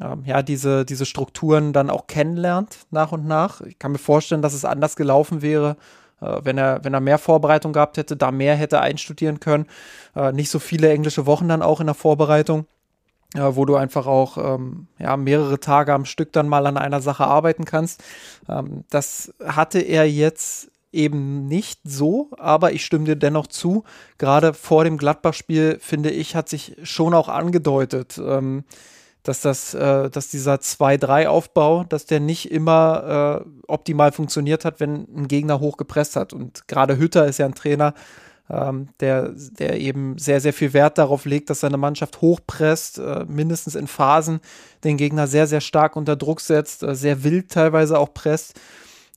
ähm, 0.00 0.22
ja, 0.24 0.42
diese, 0.42 0.84
diese 0.84 1.06
Strukturen 1.06 1.72
dann 1.72 1.90
auch 1.90 2.06
kennenlernt 2.06 2.86
nach 2.90 3.12
und 3.12 3.26
nach. 3.26 3.60
Ich 3.62 3.78
kann 3.78 3.92
mir 3.92 3.98
vorstellen, 3.98 4.42
dass 4.42 4.54
es 4.54 4.64
anders 4.64 4.96
gelaufen 4.96 5.42
wäre, 5.42 5.76
äh, 6.20 6.40
wenn, 6.42 6.58
er, 6.58 6.82
wenn 6.82 6.94
er 6.94 7.00
mehr 7.00 7.18
Vorbereitung 7.18 7.72
gehabt 7.72 7.96
hätte, 7.98 8.16
da 8.16 8.30
mehr 8.30 8.56
hätte 8.56 8.80
einstudieren 8.80 9.40
können. 9.40 9.66
Äh, 10.16 10.32
nicht 10.32 10.50
so 10.50 10.58
viele 10.58 10.90
englische 10.90 11.26
Wochen 11.26 11.48
dann 11.48 11.62
auch 11.62 11.80
in 11.80 11.86
der 11.86 11.94
Vorbereitung, 11.94 12.66
äh, 13.34 13.40
wo 13.50 13.66
du 13.66 13.76
einfach 13.76 14.06
auch 14.06 14.38
ähm, 14.38 14.86
ja, 14.98 15.16
mehrere 15.16 15.60
Tage 15.60 15.92
am 15.92 16.06
Stück 16.06 16.32
dann 16.32 16.48
mal 16.48 16.66
an 16.66 16.78
einer 16.78 17.02
Sache 17.02 17.26
arbeiten 17.26 17.66
kannst. 17.66 18.02
Ähm, 18.48 18.84
das 18.88 19.34
hatte 19.44 19.80
er 19.80 20.08
jetzt 20.08 20.71
eben 20.92 21.46
nicht 21.46 21.80
so, 21.84 22.30
aber 22.38 22.72
ich 22.72 22.84
stimme 22.84 23.04
dir 23.04 23.16
dennoch 23.16 23.46
zu. 23.46 23.84
Gerade 24.18 24.54
vor 24.54 24.84
dem 24.84 24.98
Gladbach-Spiel, 24.98 25.78
finde 25.80 26.10
ich, 26.10 26.36
hat 26.36 26.48
sich 26.48 26.76
schon 26.82 27.14
auch 27.14 27.28
angedeutet, 27.28 28.20
ähm, 28.24 28.64
dass 29.22 29.40
das, 29.40 29.74
äh, 29.74 30.10
dass 30.10 30.28
dieser 30.28 30.56
2-3-Aufbau, 30.56 31.84
dass 31.84 32.06
der 32.06 32.20
nicht 32.20 32.50
immer 32.50 33.44
äh, 33.44 33.48
optimal 33.68 34.12
funktioniert 34.12 34.64
hat, 34.64 34.80
wenn 34.80 35.06
ein 35.16 35.28
Gegner 35.28 35.60
hoch 35.60 35.76
gepresst 35.76 36.16
hat. 36.16 36.32
Und 36.32 36.68
gerade 36.68 36.98
Hütter 36.98 37.26
ist 37.26 37.38
ja 37.38 37.46
ein 37.46 37.54
Trainer, 37.54 37.94
ähm, 38.50 38.88
der, 39.00 39.30
der 39.30 39.80
eben 39.80 40.18
sehr, 40.18 40.40
sehr 40.40 40.52
viel 40.52 40.72
Wert 40.72 40.98
darauf 40.98 41.24
legt, 41.24 41.50
dass 41.50 41.60
seine 41.60 41.76
Mannschaft 41.76 42.20
hochpresst, 42.20 42.98
äh, 42.98 43.24
mindestens 43.26 43.76
in 43.76 43.86
Phasen 43.86 44.40
den 44.84 44.96
Gegner 44.96 45.26
sehr, 45.26 45.46
sehr 45.46 45.60
stark 45.60 45.96
unter 45.96 46.16
Druck 46.16 46.40
setzt, 46.40 46.82
äh, 46.82 46.94
sehr 46.94 47.24
wild 47.24 47.50
teilweise 47.50 47.98
auch 47.98 48.12
presst. 48.12 48.60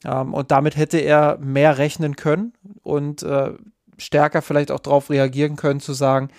Ähm, 0.05 0.33
und 0.33 0.51
damit 0.51 0.77
hätte 0.77 0.99
er 0.99 1.37
mehr 1.39 1.77
rechnen 1.77 2.15
können 2.15 2.53
und 2.83 3.23
äh, 3.23 3.51
stärker 3.97 4.41
vielleicht 4.41 4.71
auch 4.71 4.79
darauf 4.79 5.09
reagieren 5.09 5.55
können, 5.55 5.79
zu 5.79 5.93
sagen, 5.93 6.29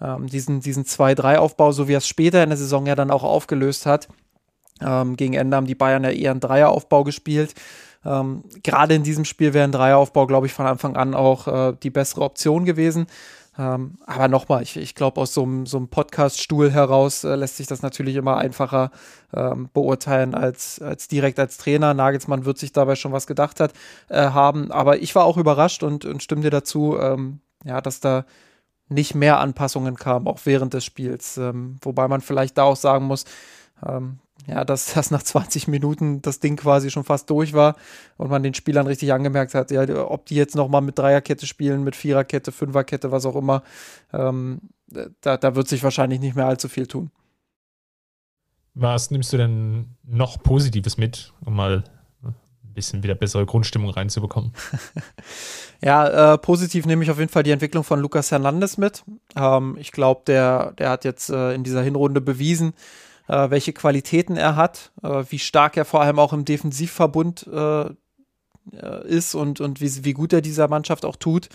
ähm, 0.00 0.26
diesen, 0.26 0.60
diesen 0.60 0.84
2-3-Aufbau, 0.84 1.72
so 1.72 1.88
wie 1.88 1.94
er 1.94 1.98
es 1.98 2.08
später 2.08 2.42
in 2.42 2.50
der 2.50 2.58
Saison 2.58 2.86
ja 2.86 2.94
dann 2.94 3.10
auch 3.10 3.22
aufgelöst 3.22 3.86
hat. 3.86 4.08
Ähm, 4.80 5.16
gegen 5.16 5.34
Ende 5.34 5.56
haben 5.56 5.66
die 5.66 5.74
Bayern 5.74 6.04
ja 6.04 6.10
eher 6.10 6.32
einen 6.32 6.40
Dreieraufbau 6.40 7.04
gespielt. 7.04 7.54
Ähm, 8.04 8.44
Gerade 8.62 8.94
in 8.94 9.02
diesem 9.02 9.24
Spiel 9.24 9.54
wäre 9.54 9.64
ein 9.64 9.72
Dreieraufbau, 9.72 10.26
glaube 10.26 10.46
ich, 10.46 10.52
von 10.52 10.66
Anfang 10.66 10.96
an 10.96 11.14
auch 11.14 11.46
äh, 11.46 11.76
die 11.82 11.90
bessere 11.90 12.22
Option 12.22 12.64
gewesen. 12.64 13.06
Ähm, 13.56 13.98
aber 14.04 14.28
nochmal, 14.28 14.62
ich, 14.62 14.76
ich 14.76 14.94
glaube, 14.94 15.20
aus 15.20 15.32
so 15.32 15.44
einem 15.44 15.66
so 15.66 15.84
Podcast-Stuhl 15.86 16.72
heraus 16.72 17.22
äh, 17.22 17.36
lässt 17.36 17.56
sich 17.56 17.66
das 17.66 17.82
natürlich 17.82 18.16
immer 18.16 18.36
einfacher 18.36 18.90
ähm, 19.32 19.68
beurteilen 19.72 20.34
als, 20.34 20.82
als 20.82 21.06
direkt 21.06 21.38
als 21.38 21.56
Trainer. 21.56 21.94
Nagelsmann 21.94 22.44
wird 22.44 22.58
sich 22.58 22.72
dabei 22.72 22.96
schon 22.96 23.12
was 23.12 23.26
gedacht 23.26 23.60
hat, 23.60 23.72
äh, 24.08 24.30
haben. 24.30 24.72
Aber 24.72 25.00
ich 25.00 25.14
war 25.14 25.24
auch 25.24 25.36
überrascht 25.36 25.82
und, 25.82 26.04
und 26.04 26.22
stimme 26.22 26.42
dir 26.42 26.50
dazu, 26.50 26.98
ähm, 26.98 27.40
ja, 27.64 27.80
dass 27.80 28.00
da 28.00 28.24
nicht 28.88 29.14
mehr 29.14 29.38
Anpassungen 29.38 29.96
kamen, 29.96 30.26
auch 30.26 30.40
während 30.44 30.74
des 30.74 30.84
Spiels. 30.84 31.36
Ähm, 31.38 31.78
wobei 31.82 32.08
man 32.08 32.20
vielleicht 32.20 32.58
da 32.58 32.64
auch 32.64 32.76
sagen 32.76 33.06
muss, 33.06 33.24
ähm, 33.86 34.18
ja, 34.46 34.64
dass, 34.64 34.92
dass 34.94 35.10
nach 35.10 35.22
20 35.22 35.68
Minuten 35.68 36.22
das 36.22 36.40
Ding 36.40 36.56
quasi 36.56 36.90
schon 36.90 37.04
fast 37.04 37.30
durch 37.30 37.52
war 37.52 37.76
und 38.16 38.30
man 38.30 38.42
den 38.42 38.54
Spielern 38.54 38.86
richtig 38.86 39.12
angemerkt 39.12 39.54
hat, 39.54 39.70
ja, 39.70 39.88
ob 40.08 40.26
die 40.26 40.34
jetzt 40.34 40.54
nochmal 40.54 40.82
mit 40.82 40.98
Dreierkette 40.98 41.46
spielen, 41.46 41.84
mit 41.84 41.96
Viererkette, 41.96 42.52
Fünferkette, 42.52 43.10
was 43.10 43.26
auch 43.26 43.36
immer, 43.36 43.62
ähm, 44.12 44.60
da, 45.20 45.36
da 45.36 45.54
wird 45.54 45.68
sich 45.68 45.82
wahrscheinlich 45.82 46.20
nicht 46.20 46.36
mehr 46.36 46.46
allzu 46.46 46.68
viel 46.68 46.86
tun. 46.86 47.10
Was 48.74 49.10
nimmst 49.10 49.32
du 49.32 49.36
denn 49.36 49.96
noch 50.02 50.42
Positives 50.42 50.98
mit, 50.98 51.32
um 51.44 51.54
mal 51.54 51.84
bisschen 52.74 53.02
wieder 53.02 53.14
bessere 53.14 53.46
Grundstimmung 53.46 53.90
reinzubekommen. 53.90 54.52
ja, 55.80 56.34
äh, 56.34 56.38
positiv 56.38 56.84
nehme 56.84 57.04
ich 57.04 57.10
auf 57.10 57.18
jeden 57.18 57.30
Fall 57.30 57.44
die 57.44 57.52
Entwicklung 57.52 57.84
von 57.84 58.00
Lucas 58.00 58.30
Hernandez 58.30 58.76
mit. 58.76 59.04
Ähm, 59.36 59.76
ich 59.78 59.92
glaube, 59.92 60.22
der, 60.26 60.72
der 60.72 60.90
hat 60.90 61.04
jetzt 61.04 61.30
äh, 61.30 61.54
in 61.54 61.64
dieser 61.64 61.82
Hinrunde 61.82 62.20
bewiesen, 62.20 62.74
äh, 63.28 63.50
welche 63.50 63.72
Qualitäten 63.72 64.36
er 64.36 64.56
hat, 64.56 64.92
äh, 65.02 65.24
wie 65.28 65.38
stark 65.38 65.76
er 65.76 65.84
vor 65.84 66.02
allem 66.02 66.18
auch 66.18 66.32
im 66.32 66.44
Defensivverbund 66.44 67.46
äh, 67.46 67.84
äh, 68.72 69.06
ist 69.06 69.34
und, 69.34 69.60
und 69.60 69.80
wie, 69.80 70.04
wie 70.04 70.12
gut 70.12 70.32
er 70.32 70.40
dieser 70.40 70.68
Mannschaft 70.68 71.04
auch 71.04 71.16
tut. 71.16 71.48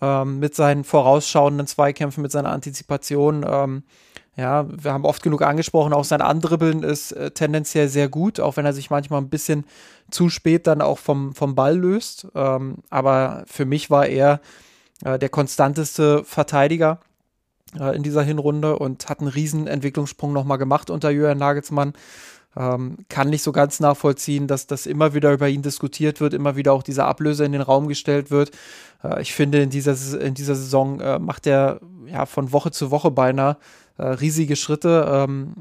Ähm, 0.00 0.38
mit 0.38 0.54
seinen 0.54 0.84
vorausschauenden 0.84 1.66
Zweikämpfen, 1.66 2.22
mit 2.22 2.30
seiner 2.30 2.50
Antizipation. 2.50 3.44
Ähm, 3.48 3.82
ja, 4.36 4.66
wir 4.70 4.92
haben 4.92 5.04
oft 5.04 5.22
genug 5.22 5.42
angesprochen, 5.42 5.92
auch 5.92 6.04
sein 6.04 6.22
Andribbeln 6.22 6.84
ist 6.84 7.10
äh, 7.12 7.32
tendenziell 7.32 7.88
sehr 7.88 8.08
gut, 8.08 8.38
auch 8.38 8.56
wenn 8.56 8.64
er 8.64 8.72
sich 8.72 8.90
manchmal 8.90 9.20
ein 9.20 9.28
bisschen 9.28 9.64
zu 10.10 10.28
spät 10.28 10.68
dann 10.68 10.80
auch 10.80 10.98
vom, 10.98 11.34
vom 11.34 11.56
Ball 11.56 11.76
löst. 11.76 12.28
Ähm, 12.36 12.76
aber 12.88 13.44
für 13.46 13.64
mich 13.64 13.90
war 13.90 14.06
er 14.06 14.40
der 15.02 15.30
konstanteste 15.30 16.24
Verteidiger 16.24 17.00
äh, 17.78 17.94
in 17.96 18.02
dieser 18.02 18.22
Hinrunde 18.22 18.78
und 18.78 19.08
hat 19.08 19.20
einen 19.20 19.28
riesen 19.28 19.66
Entwicklungssprung 19.66 20.32
nochmal 20.32 20.58
gemacht 20.58 20.90
unter 20.90 21.10
Jürgen 21.10 21.38
Nagelsmann. 21.38 21.92
Ähm, 22.56 22.98
kann 23.08 23.30
nicht 23.30 23.44
so 23.44 23.52
ganz 23.52 23.78
nachvollziehen, 23.78 24.48
dass 24.48 24.66
das 24.66 24.86
immer 24.86 25.14
wieder 25.14 25.32
über 25.32 25.48
ihn 25.48 25.62
diskutiert 25.62 26.20
wird, 26.20 26.34
immer 26.34 26.56
wieder 26.56 26.72
auch 26.72 26.82
diese 26.82 27.04
Ablöse 27.04 27.44
in 27.44 27.52
den 27.52 27.60
Raum 27.60 27.86
gestellt 27.86 28.32
wird. 28.32 28.50
Äh, 29.04 29.22
ich 29.22 29.32
finde, 29.34 29.62
in 29.62 29.70
dieser, 29.70 30.20
in 30.20 30.34
dieser 30.34 30.56
Saison 30.56 31.00
äh, 31.00 31.20
macht 31.20 31.46
er 31.46 31.80
ja 32.06 32.26
von 32.26 32.50
Woche 32.50 32.72
zu 32.72 32.90
Woche 32.90 33.12
beinahe 33.12 33.56
äh, 33.98 34.06
riesige 34.06 34.56
Schritte. 34.56 35.06
Ähm, 35.08 35.54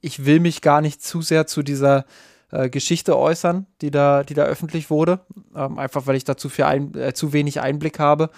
ich 0.00 0.26
will 0.26 0.38
mich 0.38 0.62
gar 0.62 0.80
nicht 0.80 1.02
zu 1.02 1.22
sehr 1.22 1.48
zu 1.48 1.64
dieser 1.64 2.04
äh, 2.52 2.70
Geschichte 2.70 3.18
äußern, 3.18 3.66
die 3.80 3.90
da, 3.90 4.22
die 4.22 4.34
da 4.34 4.44
öffentlich 4.44 4.90
wurde. 4.90 5.20
Ähm, 5.56 5.76
einfach 5.78 6.06
weil 6.06 6.14
ich 6.14 6.24
da 6.24 6.36
zu, 6.36 6.48
viel 6.48 6.66
ein, 6.66 6.94
äh, 6.94 7.14
zu 7.14 7.32
wenig 7.32 7.60
Einblick 7.60 7.98
habe 7.98 8.30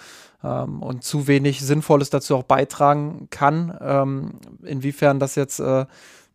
ähm, 0.43 0.81
und 0.81 1.03
zu 1.03 1.27
wenig 1.27 1.61
Sinnvolles 1.61 2.09
dazu 2.09 2.35
auch 2.35 2.43
beitragen 2.43 3.27
kann. 3.29 3.77
Ähm, 3.81 4.33
inwiefern 4.63 5.19
das 5.19 5.35
jetzt 5.35 5.59
äh, 5.59 5.85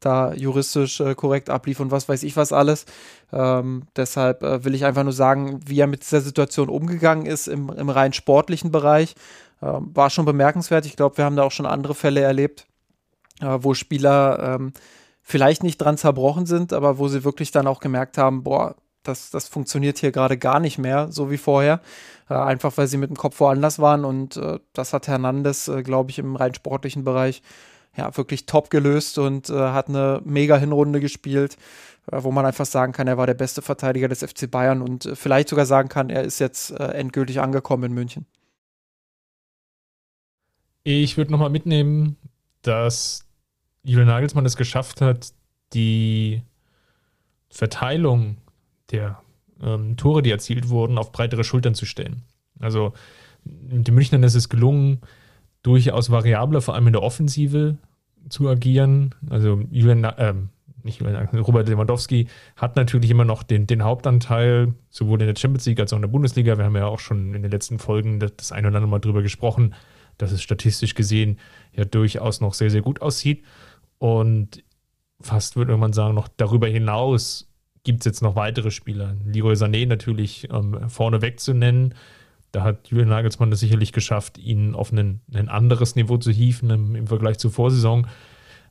da 0.00 0.32
juristisch 0.34 1.00
äh, 1.00 1.14
korrekt 1.14 1.50
ablief 1.50 1.80
und 1.80 1.90
was 1.90 2.08
weiß 2.08 2.22
ich 2.22 2.36
was 2.36 2.52
alles. 2.52 2.86
Ähm, 3.32 3.84
deshalb 3.96 4.42
äh, 4.42 4.64
will 4.64 4.74
ich 4.74 4.84
einfach 4.84 5.04
nur 5.04 5.12
sagen, 5.12 5.60
wie 5.66 5.80
er 5.80 5.86
mit 5.86 6.02
dieser 6.02 6.20
Situation 6.20 6.68
umgegangen 6.68 7.26
ist 7.26 7.48
im, 7.48 7.70
im 7.70 7.88
rein 7.88 8.12
sportlichen 8.12 8.70
Bereich. 8.70 9.14
Ähm, 9.62 9.90
war 9.94 10.10
schon 10.10 10.26
bemerkenswert. 10.26 10.86
Ich 10.86 10.96
glaube, 10.96 11.16
wir 11.16 11.24
haben 11.24 11.36
da 11.36 11.42
auch 11.42 11.52
schon 11.52 11.66
andere 11.66 11.94
Fälle 11.94 12.20
erlebt, 12.20 12.66
äh, 13.40 13.58
wo 13.60 13.74
Spieler 13.74 14.56
ähm, 14.56 14.72
vielleicht 15.22 15.62
nicht 15.62 15.78
dran 15.78 15.98
zerbrochen 15.98 16.46
sind, 16.46 16.72
aber 16.72 16.98
wo 16.98 17.08
sie 17.08 17.24
wirklich 17.24 17.50
dann 17.50 17.66
auch 17.66 17.80
gemerkt 17.80 18.18
haben, 18.18 18.44
boah, 18.44 18.76
das, 19.02 19.30
das 19.30 19.48
funktioniert 19.48 19.98
hier 19.98 20.12
gerade 20.12 20.36
gar 20.36 20.60
nicht 20.60 20.78
mehr, 20.78 21.08
so 21.10 21.30
wie 21.30 21.38
vorher. 21.38 21.80
Äh, 22.28 22.34
einfach 22.34 22.76
weil 22.76 22.86
sie 22.88 22.96
mit 22.96 23.10
dem 23.10 23.16
Kopf 23.16 23.38
woanders 23.40 23.78
waren 23.78 24.04
und 24.04 24.36
äh, 24.36 24.58
das 24.72 24.92
hat 24.92 25.08
Hernandez, 25.08 25.68
äh, 25.68 25.82
glaube 25.82 26.10
ich, 26.10 26.18
im 26.18 26.36
rein 26.36 26.54
sportlichen 26.54 27.04
Bereich 27.04 27.42
ja 27.96 28.14
wirklich 28.16 28.46
top 28.46 28.68
gelöst 28.68 29.16
und 29.16 29.48
hat 29.48 29.88
eine 29.88 30.20
mega 30.22 30.58
Hinrunde 30.58 31.00
gespielt, 31.00 31.56
wo 32.12 32.30
man 32.30 32.44
einfach 32.44 32.66
sagen 32.66 32.92
kann, 32.92 33.08
er 33.08 33.16
war 33.16 33.26
der 33.26 33.32
beste 33.32 33.62
Verteidiger 33.62 34.06
des 34.06 34.22
FC 34.22 34.50
Bayern 34.50 34.82
und 34.82 35.10
vielleicht 35.14 35.48
sogar 35.48 35.64
sagen 35.64 35.88
kann, 35.88 36.10
er 36.10 36.22
ist 36.22 36.38
jetzt 36.38 36.72
endgültig 36.72 37.40
angekommen 37.40 37.84
in 37.84 37.94
München. 37.94 38.26
Ich 40.84 41.16
würde 41.16 41.32
nochmal 41.32 41.48
mitnehmen, 41.48 42.18
dass 42.60 43.24
Julian 43.82 44.08
Nagelsmann 44.08 44.44
es 44.44 44.58
geschafft 44.58 45.00
hat, 45.00 45.32
die 45.72 46.42
Verteilung 47.48 48.36
der 48.90 49.22
ähm, 49.62 49.96
Tore, 49.96 50.22
die 50.22 50.30
erzielt 50.30 50.68
wurden, 50.68 50.98
auf 50.98 51.12
breitere 51.12 51.44
Schultern 51.44 51.74
zu 51.74 51.86
stellen. 51.86 52.22
Also 52.58 52.92
den 53.44 53.94
Münchnern 53.94 54.22
ist 54.22 54.34
es 54.34 54.48
gelungen, 54.48 55.00
durchaus 55.62 56.10
variabler, 56.10 56.60
vor 56.60 56.74
allem 56.74 56.86
in 56.86 56.92
der 56.92 57.02
Offensive 57.02 57.78
zu 58.28 58.48
agieren. 58.48 59.14
Also 59.30 59.62
Julian, 59.70 60.04
äh, 60.04 60.34
nicht 60.82 61.00
Julian, 61.00 61.26
Robert 61.26 61.68
Lewandowski 61.68 62.28
hat 62.56 62.76
natürlich 62.76 63.10
immer 63.10 63.24
noch 63.24 63.42
den, 63.42 63.66
den 63.66 63.82
Hauptanteil, 63.82 64.74
sowohl 64.90 65.20
in 65.20 65.26
der 65.26 65.36
Champions 65.36 65.66
League 65.66 65.80
als 65.80 65.92
auch 65.92 65.96
in 65.96 66.02
der 66.02 66.08
Bundesliga. 66.08 66.56
Wir 66.56 66.64
haben 66.64 66.76
ja 66.76 66.86
auch 66.86 67.00
schon 67.00 67.34
in 67.34 67.42
den 67.42 67.50
letzten 67.50 67.78
Folgen 67.78 68.20
das, 68.20 68.36
das 68.36 68.52
ein 68.52 68.64
oder 68.64 68.76
andere 68.76 68.90
Mal 68.90 69.00
drüber 69.00 69.22
gesprochen, 69.22 69.74
dass 70.18 70.32
es 70.32 70.42
statistisch 70.42 70.94
gesehen 70.94 71.38
ja 71.72 71.84
durchaus 71.84 72.40
noch 72.40 72.54
sehr, 72.54 72.70
sehr 72.70 72.82
gut 72.82 73.02
aussieht. 73.02 73.44
Und 73.98 74.62
fast 75.20 75.56
würde 75.56 75.76
man 75.76 75.92
sagen, 75.92 76.14
noch 76.14 76.28
darüber 76.28 76.68
hinaus 76.68 77.45
gibt 77.86 78.00
es 78.00 78.04
jetzt 78.04 78.20
noch 78.20 78.36
weitere 78.36 78.70
Spieler. 78.70 79.16
Leroy 79.24 79.54
Sané 79.54 79.86
natürlich 79.86 80.48
ähm, 80.52 80.90
vorneweg 80.90 81.40
zu 81.40 81.54
nennen. 81.54 81.94
Da 82.52 82.62
hat 82.62 82.88
Julian 82.88 83.08
Nagelsmann 83.08 83.50
das 83.50 83.60
sicherlich 83.60 83.92
geschafft, 83.92 84.36
ihn 84.36 84.74
auf 84.74 84.92
ein, 84.92 85.20
ein 85.32 85.48
anderes 85.48 85.96
Niveau 85.96 86.18
zu 86.18 86.30
hieven 86.30 86.68
im, 86.68 86.94
im 86.94 87.06
Vergleich 87.06 87.38
zur 87.38 87.50
Vorsaison. 87.50 88.06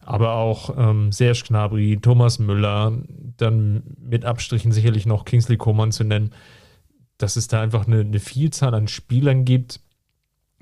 Aber 0.01 0.33
auch 0.33 0.75
ähm, 0.77 1.11
Serge 1.11 1.45
Gnabry, 1.47 1.97
Thomas 1.99 2.37
Müller, 2.37 2.93
dann 3.37 3.81
mit 3.99 4.23
Abstrichen 4.23 4.71
sicherlich 4.71 5.07
noch 5.07 5.25
Kingsley 5.25 5.57
Coman 5.57 5.91
zu 5.91 6.03
nennen, 6.03 6.31
dass 7.17 7.37
es 7.37 7.47
da 7.47 7.61
einfach 7.61 7.87
eine, 7.87 8.01
eine 8.01 8.19
Vielzahl 8.19 8.75
an 8.75 8.87
Spielern 8.87 9.45
gibt, 9.45 9.79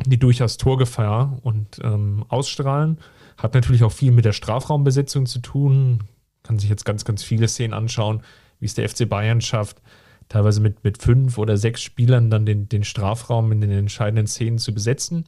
die 0.06 0.18
durchaus 0.18 0.56
Torgefahr 0.56 1.40
und 1.42 1.80
ähm, 1.84 2.24
ausstrahlen 2.30 3.00
hat 3.38 3.54
natürlich 3.54 3.84
auch 3.84 3.92
viel 3.92 4.12
mit 4.12 4.26
der 4.26 4.34
Strafraumbesetzung 4.34 5.26
zu 5.26 5.40
tun. 5.40 6.00
kann 6.44 6.60
sich 6.60 6.70
jetzt 6.70 6.86
ganz, 6.86 7.06
ganz 7.06 7.24
viele 7.24 7.48
Szenen 7.48 7.74
anschauen, 7.74 8.22
wie 8.64 8.68
es 8.68 8.74
der 8.74 8.90
FC 8.90 9.08
Bayern 9.08 9.42
schafft, 9.42 9.82
teilweise 10.30 10.62
mit, 10.62 10.84
mit 10.84 11.02
fünf 11.02 11.38
oder 11.38 11.58
sechs 11.58 11.84
Spielern 11.84 12.32
dann 12.32 12.46
den, 12.46 12.70
den 12.70 12.84
Strafraum 12.84 13.52
in 13.52 13.62
den 13.62 13.70
entscheidenden 13.70 14.26
Szenen 14.26 14.58
zu 14.58 14.74
besetzen 14.74 15.26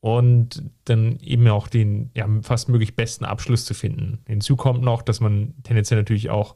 und 0.00 0.62
dann 0.84 1.18
eben 1.20 1.48
auch 1.48 1.66
den 1.66 2.10
ja, 2.14 2.28
fast 2.42 2.68
möglich 2.68 2.94
besten 2.94 3.24
Abschluss 3.24 3.64
zu 3.64 3.72
finden. 3.72 4.18
Hinzu 4.26 4.56
kommt 4.56 4.82
noch, 4.82 5.02
dass 5.02 5.20
man 5.20 5.54
tendenziell 5.62 5.98
natürlich 5.98 6.28
auch 6.28 6.54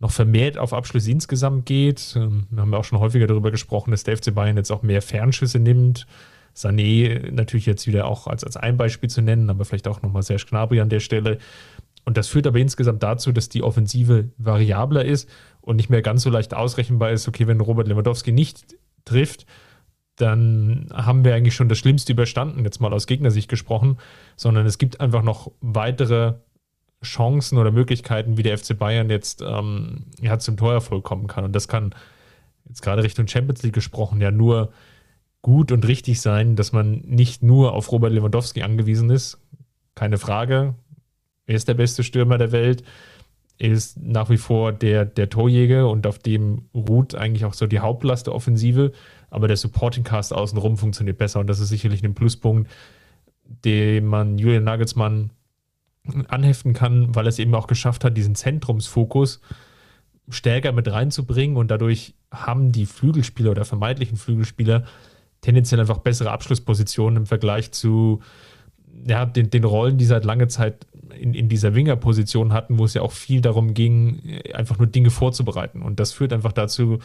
noch 0.00 0.10
vermehrt 0.10 0.58
auf 0.58 0.72
Abschluss 0.72 1.06
insgesamt 1.06 1.66
geht. 1.66 2.14
Ähm, 2.16 2.46
wir 2.50 2.62
haben 2.62 2.72
ja 2.72 2.78
auch 2.78 2.84
schon 2.84 3.00
häufiger 3.00 3.26
darüber 3.26 3.50
gesprochen, 3.50 3.90
dass 3.90 4.04
der 4.04 4.16
FC 4.16 4.34
Bayern 4.34 4.56
jetzt 4.56 4.70
auch 4.70 4.82
mehr 4.82 5.02
Fernschüsse 5.02 5.58
nimmt. 5.58 6.06
Sané 6.54 7.30
natürlich 7.30 7.66
jetzt 7.66 7.86
wieder 7.86 8.06
auch 8.06 8.26
als, 8.26 8.42
als 8.42 8.56
ein 8.56 8.76
Beispiel 8.76 9.08
zu 9.08 9.22
nennen, 9.22 9.48
aber 9.48 9.64
vielleicht 9.64 9.86
auch 9.86 10.02
nochmal 10.02 10.22
Serge 10.22 10.46
Gnabry 10.48 10.80
an 10.80 10.88
der 10.88 11.00
Stelle. 11.00 11.38
Und 12.08 12.16
das 12.16 12.28
führt 12.28 12.46
aber 12.46 12.58
insgesamt 12.58 13.02
dazu, 13.02 13.32
dass 13.32 13.50
die 13.50 13.62
Offensive 13.62 14.30
variabler 14.38 15.04
ist 15.04 15.28
und 15.60 15.76
nicht 15.76 15.90
mehr 15.90 16.00
ganz 16.00 16.22
so 16.22 16.30
leicht 16.30 16.54
ausrechenbar 16.54 17.10
ist, 17.10 17.28
okay, 17.28 17.46
wenn 17.46 17.60
Robert 17.60 17.86
Lewandowski 17.86 18.32
nicht 18.32 18.64
trifft, 19.04 19.44
dann 20.16 20.88
haben 20.90 21.22
wir 21.22 21.34
eigentlich 21.34 21.54
schon 21.54 21.68
das 21.68 21.76
Schlimmste 21.76 22.14
überstanden, 22.14 22.64
jetzt 22.64 22.80
mal 22.80 22.94
aus 22.94 23.06
Gegnersicht 23.06 23.50
gesprochen, 23.50 23.98
sondern 24.36 24.64
es 24.64 24.78
gibt 24.78 25.02
einfach 25.02 25.22
noch 25.22 25.52
weitere 25.60 26.36
Chancen 27.04 27.58
oder 27.58 27.72
Möglichkeiten, 27.72 28.38
wie 28.38 28.42
der 28.42 28.56
FC 28.56 28.78
Bayern 28.78 29.10
jetzt 29.10 29.42
ähm, 29.42 30.06
ja, 30.18 30.38
zum 30.38 30.56
Torerfolg 30.56 31.04
kommen 31.04 31.26
kann. 31.26 31.44
Und 31.44 31.54
das 31.54 31.68
kann 31.68 31.94
jetzt 32.66 32.80
gerade 32.80 33.02
Richtung 33.02 33.28
Champions 33.28 33.62
League 33.62 33.74
gesprochen 33.74 34.22
ja 34.22 34.30
nur 34.30 34.72
gut 35.42 35.72
und 35.72 35.86
richtig 35.86 36.22
sein, 36.22 36.56
dass 36.56 36.72
man 36.72 37.02
nicht 37.02 37.42
nur 37.42 37.74
auf 37.74 37.92
Robert 37.92 38.14
Lewandowski 38.14 38.62
angewiesen 38.62 39.10
ist. 39.10 39.38
Keine 39.94 40.16
Frage. 40.16 40.74
Er 41.48 41.56
ist 41.56 41.66
der 41.66 41.74
beste 41.74 42.04
Stürmer 42.04 42.38
der 42.38 42.52
Welt. 42.52 42.84
Er 43.58 43.70
ist 43.70 43.96
nach 44.00 44.30
wie 44.30 44.36
vor 44.36 44.72
der, 44.72 45.04
der 45.04 45.30
Torjäger 45.30 45.90
und 45.90 46.06
auf 46.06 46.20
dem 46.20 46.66
ruht 46.72 47.16
eigentlich 47.16 47.44
auch 47.44 47.54
so 47.54 47.66
die 47.66 47.80
Hauptlast 47.80 48.28
der 48.28 48.34
Offensive. 48.34 48.92
Aber 49.30 49.48
der 49.48 49.56
Supporting 49.56 50.04
Cast 50.04 50.32
außenrum 50.32 50.76
funktioniert 50.76 51.18
besser 51.18 51.40
und 51.40 51.48
das 51.48 51.58
ist 51.58 51.70
sicherlich 51.70 52.04
ein 52.04 52.14
Pluspunkt, 52.14 52.70
den 53.64 54.06
man 54.06 54.38
Julian 54.38 54.64
Nagelsmann 54.64 55.30
anheften 56.28 56.74
kann, 56.74 57.14
weil 57.14 57.26
er 57.26 57.30
es 57.30 57.38
eben 57.38 57.54
auch 57.54 57.66
geschafft 57.66 58.04
hat, 58.04 58.16
diesen 58.16 58.34
Zentrumsfokus 58.34 59.40
stärker 60.30 60.72
mit 60.72 60.90
reinzubringen 60.90 61.56
und 61.56 61.70
dadurch 61.70 62.14
haben 62.30 62.72
die 62.72 62.86
Flügelspieler 62.86 63.50
oder 63.50 63.64
vermeintlichen 63.64 64.18
Flügelspieler 64.18 64.84
tendenziell 65.40 65.80
einfach 65.80 65.98
bessere 65.98 66.30
Abschlusspositionen 66.30 67.16
im 67.16 67.26
Vergleich 67.26 67.72
zu 67.72 68.20
ja, 69.06 69.24
den, 69.24 69.50
den 69.50 69.64
Rollen, 69.64 69.98
die 69.98 70.04
seit 70.04 70.24
langer 70.24 70.48
Zeit 70.48 70.86
in, 71.18 71.34
in 71.34 71.48
dieser 71.48 71.74
Winger-Position 71.74 72.52
hatten, 72.52 72.78
wo 72.78 72.84
es 72.84 72.94
ja 72.94 73.02
auch 73.02 73.12
viel 73.12 73.40
darum 73.40 73.74
ging, 73.74 74.40
einfach 74.54 74.78
nur 74.78 74.86
Dinge 74.86 75.10
vorzubereiten. 75.10 75.82
Und 75.82 76.00
das 76.00 76.12
führt 76.12 76.32
einfach 76.32 76.52
dazu, 76.52 76.98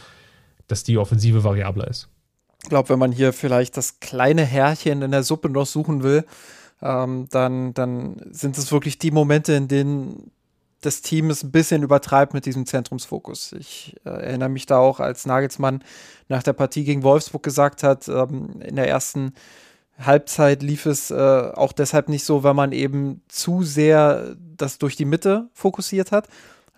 dass 0.66 0.84
die 0.84 0.98
Offensive 0.98 1.44
variabler 1.44 1.88
ist. 1.88 2.08
Ich 2.62 2.70
glaube, 2.70 2.88
wenn 2.88 2.98
man 2.98 3.12
hier 3.12 3.32
vielleicht 3.32 3.76
das 3.76 4.00
kleine 4.00 4.44
Härchen 4.44 5.02
in 5.02 5.10
der 5.10 5.22
Suppe 5.22 5.50
noch 5.50 5.66
suchen 5.66 6.02
will, 6.02 6.24
ähm, 6.80 7.26
dann, 7.30 7.74
dann 7.74 8.16
sind 8.30 8.56
es 8.56 8.72
wirklich 8.72 8.98
die 8.98 9.10
Momente, 9.10 9.52
in 9.52 9.68
denen 9.68 10.30
das 10.80 11.02
Team 11.02 11.30
es 11.30 11.42
ein 11.42 11.50
bisschen 11.50 11.82
übertreibt 11.82 12.34
mit 12.34 12.46
diesem 12.46 12.66
Zentrumsfokus. 12.66 13.52
Ich 13.52 13.96
äh, 14.04 14.10
erinnere 14.10 14.48
mich 14.48 14.66
da 14.66 14.78
auch, 14.78 15.00
als 15.00 15.26
Nagelsmann 15.26 15.82
nach 16.28 16.42
der 16.42 16.52
Partie 16.52 16.84
gegen 16.84 17.02
Wolfsburg 17.02 17.42
gesagt 17.42 17.82
hat, 17.82 18.08
ähm, 18.08 18.60
in 18.60 18.76
der 18.76 18.88
ersten 18.88 19.32
Halbzeit 19.98 20.62
lief 20.62 20.86
es 20.86 21.10
äh, 21.10 21.14
auch 21.14 21.72
deshalb 21.72 22.08
nicht 22.08 22.24
so, 22.24 22.42
weil 22.42 22.54
man 22.54 22.72
eben 22.72 23.22
zu 23.28 23.62
sehr 23.62 24.34
das 24.56 24.78
durch 24.78 24.96
die 24.96 25.04
Mitte 25.04 25.48
fokussiert 25.52 26.12
hat. 26.12 26.28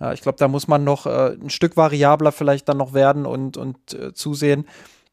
Äh, 0.00 0.14
ich 0.14 0.20
glaube, 0.20 0.38
da 0.38 0.48
muss 0.48 0.68
man 0.68 0.84
noch 0.84 1.06
äh, 1.06 1.32
ein 1.32 1.50
Stück 1.50 1.76
variabler 1.76 2.32
vielleicht 2.32 2.68
dann 2.68 2.76
noch 2.76 2.92
werden 2.92 3.24
und, 3.26 3.56
und 3.56 3.94
äh, 3.94 4.12
zusehen, 4.12 4.66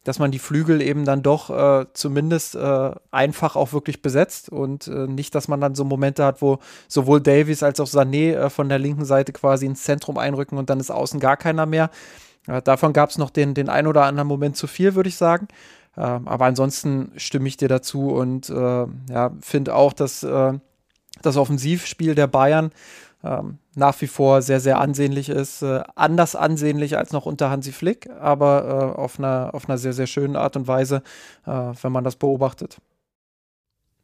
dass 0.04 0.18
man 0.18 0.30
die 0.30 0.38
Flügel 0.38 0.82
eben 0.82 1.06
dann 1.06 1.22
doch 1.22 1.48
äh, 1.48 1.86
zumindest 1.94 2.56
äh, 2.56 2.90
einfach 3.10 3.56
auch 3.56 3.72
wirklich 3.72 4.02
besetzt 4.02 4.50
und 4.50 4.86
nicht, 4.86 5.34
dass 5.34 5.48
man 5.48 5.62
dann 5.62 5.74
so 5.74 5.84
Momente 5.84 6.26
hat, 6.26 6.42
wo 6.42 6.58
sowohl 6.88 7.22
Davies 7.22 7.62
als 7.62 7.80
auch 7.80 7.86
Sané 7.86 8.50
von 8.50 8.68
der 8.68 8.78
linken 8.78 9.06
Seite 9.06 9.32
quasi 9.32 9.64
ins 9.64 9.82
Zentrum 9.82 10.18
einrücken 10.18 10.58
und 10.58 10.68
dann 10.68 10.78
ist 10.78 10.90
außen 10.90 11.20
gar 11.20 11.38
keiner 11.38 11.64
mehr. 11.64 11.88
Davon 12.64 12.92
gab 12.92 13.08
es 13.08 13.16
noch 13.16 13.30
den, 13.30 13.54
den 13.54 13.70
ein 13.70 13.86
oder 13.86 14.04
anderen 14.04 14.28
Moment 14.28 14.58
zu 14.58 14.66
viel, 14.66 14.94
würde 14.94 15.08
ich 15.08 15.16
sagen. 15.16 15.48
Ähm, 15.96 16.26
aber 16.28 16.46
ansonsten 16.46 17.12
stimme 17.16 17.48
ich 17.48 17.56
dir 17.56 17.68
dazu 17.68 18.08
und 18.10 18.48
äh, 18.50 18.86
ja, 19.10 19.32
finde 19.40 19.74
auch, 19.74 19.92
dass 19.92 20.26
das 21.22 21.36
Offensivspiel 21.36 22.14
der 22.14 22.26
Bayern 22.26 22.70
ähm, 23.24 23.58
nach 23.74 24.00
wie 24.02 24.06
vor 24.06 24.42
sehr, 24.42 24.60
sehr 24.60 24.78
ansehnlich 24.78 25.28
ist. 25.28 25.62
Äh, 25.62 25.82
anders 25.94 26.36
ansehnlich 26.36 26.98
als 26.98 27.12
noch 27.12 27.26
unter 27.26 27.50
Hansi 27.50 27.72
Flick, 27.72 28.08
aber 28.10 28.94
äh, 28.96 29.00
auf, 29.00 29.18
einer, 29.18 29.50
auf 29.52 29.68
einer 29.68 29.78
sehr, 29.78 29.94
sehr 29.94 30.06
schönen 30.06 30.36
Art 30.36 30.56
und 30.56 30.68
Weise, 30.68 31.02
äh, 31.46 31.50
wenn 31.50 31.92
man 31.92 32.04
das 32.04 32.16
beobachtet. 32.16 32.78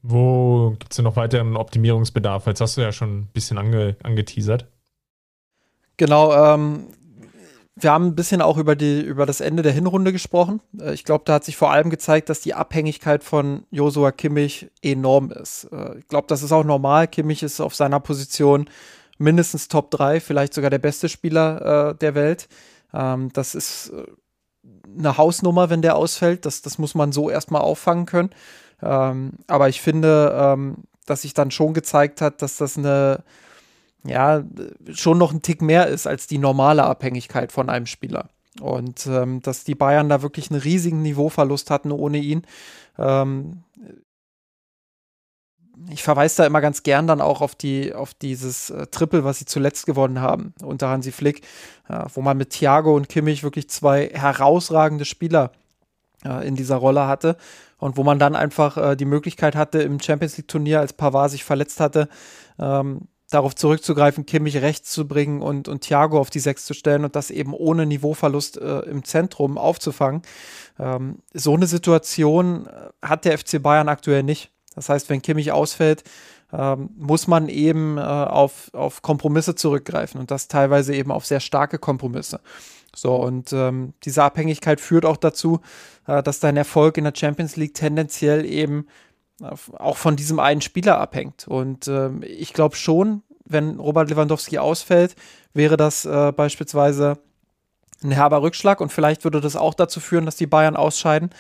Wo 0.03 0.71
gibt 0.79 0.93
es 0.93 0.97
denn 0.97 1.05
noch 1.05 1.17
weiteren 1.17 1.57
Optimierungsbedarf? 1.57 2.47
Jetzt 2.47 2.63
hast 2.63 2.79
du 2.79 2.81
ja 2.81 2.93
schon 2.93 3.21
ein 3.21 3.27
bisschen 3.27 3.59
ange, 3.59 3.97
angeteasert. 4.03 4.67
Genau, 5.99 6.33
ähm, 6.33 6.87
wir 7.83 7.93
haben 7.93 8.07
ein 8.07 8.15
bisschen 8.15 8.43
auch 8.43 8.59
über, 8.59 8.77
die, 8.77 9.01
über 9.01 9.27
das 9.27 9.41
Ende 9.41 9.63
der 9.63 9.73
Hinrunde 9.73 10.13
gesprochen. 10.13 10.61
Äh, 10.81 10.95
ich 10.95 11.05
glaube, 11.05 11.25
da 11.27 11.35
hat 11.35 11.45
sich 11.45 11.57
vor 11.57 11.71
allem 11.71 11.91
gezeigt, 11.91 12.29
dass 12.29 12.41
die 12.41 12.55
Abhängigkeit 12.55 13.25
von 13.25 13.65
Josua 13.71 14.13
Kimmich 14.13 14.71
enorm 14.83 15.31
ist. 15.31 15.65
Äh, 15.73 15.99
ich 15.99 16.09
glaube, 16.09 16.27
das 16.29 16.43
ist 16.43 16.53
auch 16.53 16.65
normal. 16.65 17.09
Kimmich 17.09 17.43
ist 17.43 17.61
auf 17.61 17.75
seiner 17.75 18.01
Position 18.01 18.69
mindestens 19.19 19.69
Top 19.69 19.91
3, 19.91 20.21
vielleicht 20.21 20.55
sogar 20.55 20.71
der 20.71 20.79
beste 20.79 21.09
Spieler 21.09 21.91
äh, 21.91 21.95
der 21.95 22.15
Welt. 22.15 22.49
Ähm, 22.93 23.31
das 23.33 23.55
ist 23.55 23.91
äh, 23.91 24.07
eine 24.99 25.17
Hausnummer, 25.17 25.71
wenn 25.71 25.83
der 25.83 25.97
ausfällt. 25.97 26.47
Das, 26.47 26.63
das 26.63 26.79
muss 26.79 26.95
man 26.95 27.13
so 27.13 27.31
erstmal 27.31 27.63
auffangen 27.63 28.07
können. 28.07 28.31
Ähm, 28.83 29.33
aber 29.47 29.69
ich 29.69 29.81
finde, 29.81 30.35
ähm, 30.37 30.77
dass 31.07 31.23
sich 31.23 31.35
dann 31.35 31.51
schon 31.51 31.75
gezeigt 31.75 32.21
hat, 32.21 32.43
dass 32.43 32.57
das 32.57 32.79
eine, 32.79 33.23
ja, 34.05 34.43
schon 34.93 35.19
noch 35.19 35.33
ein 35.33 35.43
Tick 35.43 35.63
mehr 35.63 35.89
ist 35.89 36.07
als 36.07 36.27
die 36.27 36.39
normale 36.39 36.85
Abhängigkeit 36.85 37.53
von 37.53 37.69
einem 37.69 37.87
Spieler. 37.87 38.29
Und 38.61 39.07
ähm, 39.07 39.41
dass 39.43 39.65
die 39.65 39.75
Bayern 39.75 40.09
da 40.09 40.23
wirklich 40.23 40.51
einen 40.51 40.61
riesigen 40.61 41.03
Niveauverlust 41.03 41.71
hatten 41.71 41.93
ohne 41.93 42.19
ihn. 42.19 42.43
Ähm, 42.99 43.63
ich 45.89 46.03
verweise 46.03 46.39
da 46.39 46.47
immer 46.47 46.61
ganz 46.61 46.83
gern 46.83 47.07
dann 47.07 47.21
auch 47.21 47.41
auf 47.41 47.55
die 47.55 47.95
auf 47.95 48.13
dieses 48.13 48.71
äh, 48.71 48.87
Triple, 48.89 49.25
was 49.25 49.39
sie 49.39 49.47
zuletzt 49.47 49.87
gewonnen 49.87 50.21
haben 50.21 50.53
unter 50.63 50.89
Hansi 50.89 51.13
Flick, 51.13 51.43
äh, 51.89 52.05
wo 52.13 52.21
man 52.23 52.37
mit 52.37 52.51
Thiago 52.51 52.95
und 52.95 53.09
Kimmich 53.09 53.43
wirklich 53.43 53.71
zwei 53.71 54.11
herausragende 54.13 55.05
Spieler 55.05 55.53
äh, 56.25 56.47
in 56.47 56.57
dieser 56.57 56.77
Rolle 56.77 57.07
hatte 57.07 57.37
und 57.79 57.97
wo 57.97 58.03
man 58.03 58.19
dann 58.19 58.37
einfach 58.37 58.77
äh, 58.77 58.97
die 58.97 59.07
Möglichkeit 59.07 59.57
hatte 59.57 59.81
im 59.81 60.01
Champions 60.01 60.37
League 60.37 60.49
Turnier, 60.49 60.81
als 60.81 60.93
Pavard 60.93 61.31
sich 61.31 61.45
verletzt 61.45 61.81
hatte, 61.81 62.09
ähm, 62.59 63.09
darauf 63.31 63.55
zurückzugreifen, 63.55 64.27
Kimmich 64.27 64.59
rechts 64.59 64.91
zu 64.91 65.07
bringen 65.07 65.41
und, 65.41 65.69
und 65.69 65.83
Thiago 65.83 66.19
auf 66.19 66.31
die 66.31 66.41
Sechs 66.41 66.65
zu 66.65 66.75
stellen 66.75 67.05
und 67.05 67.17
das 67.17 67.31
eben 67.31 67.55
ohne 67.55 67.87
Niveauverlust 67.87 68.59
äh, 68.59 68.81
im 68.81 69.05
Zentrum 69.05 69.57
aufzufangen. 69.57 70.23
Ähm, 70.79 71.19
so 71.33 71.55
eine 71.55 71.67
Situation 71.67 72.67
äh, 72.67 72.91
hat 73.07 73.25
der 73.25 73.39
FC 73.39 73.63
Bayern 73.63 73.89
aktuell 73.89 74.23
nicht. 74.23 74.51
Das 74.75 74.89
heißt, 74.89 75.09
wenn 75.11 75.23
Kimmich 75.23 75.53
ausfällt, 75.53 76.05
ähm, 76.53 76.91
muss 76.97 77.29
man 77.29 77.49
eben 77.49 77.99
äh, 77.99 78.01
auf, 78.01 78.71
auf 78.73 79.03
Kompromisse 79.03 79.55
zurückgreifen 79.55 80.21
und 80.21 80.31
das 80.31 80.49
teilweise 80.49 80.95
eben 80.95 81.13
auf 81.13 81.25
sehr 81.25 81.41
starke 81.41 81.79
Kompromisse. 81.79 82.41
So, 82.95 83.15
und 83.15 83.53
ähm, 83.53 83.95
diese 84.05 84.25
Abhängigkeit 84.25 84.81
führt 84.81 85.05
auch 85.05 85.17
dazu, 85.17 85.61
äh, 86.07 86.23
dass 86.23 86.41
dein 86.41 86.57
Erfolg 86.57 86.99
in 86.99 87.05
der 87.05 87.15
Champions 87.15 87.57
League 87.57 87.75
tendenziell 87.75 88.45
eben 88.45 88.87
auch 89.43 89.97
von 89.97 90.17
diesem 90.17 90.39
einen 90.39 90.61
Spieler 90.61 90.99
abhängt. 90.99 91.47
Und 91.49 91.89
ähm, 91.89 92.23
ich 92.27 92.53
glaube 92.53 92.77
schon, 92.77 93.23
wenn 93.45 93.79
Robert 93.79 94.11
Lewandowski 94.11 94.59
ausfällt, 94.59 95.17
wäre 95.55 95.77
das 95.77 96.05
äh, 96.05 96.33
beispielsweise 96.33 97.19
ein 98.03 98.13
herber 98.13 98.43
Rückschlag 98.43 98.81
und 98.81 98.93
vielleicht 98.93 99.25
würde 99.25 99.41
das 99.41 99.57
auch 99.57 99.75
dazu 99.75 100.01
führen, 100.01 100.25
dass 100.25 100.37
die 100.37 100.47
Bayern 100.47 100.77
ausscheiden. 100.77 101.31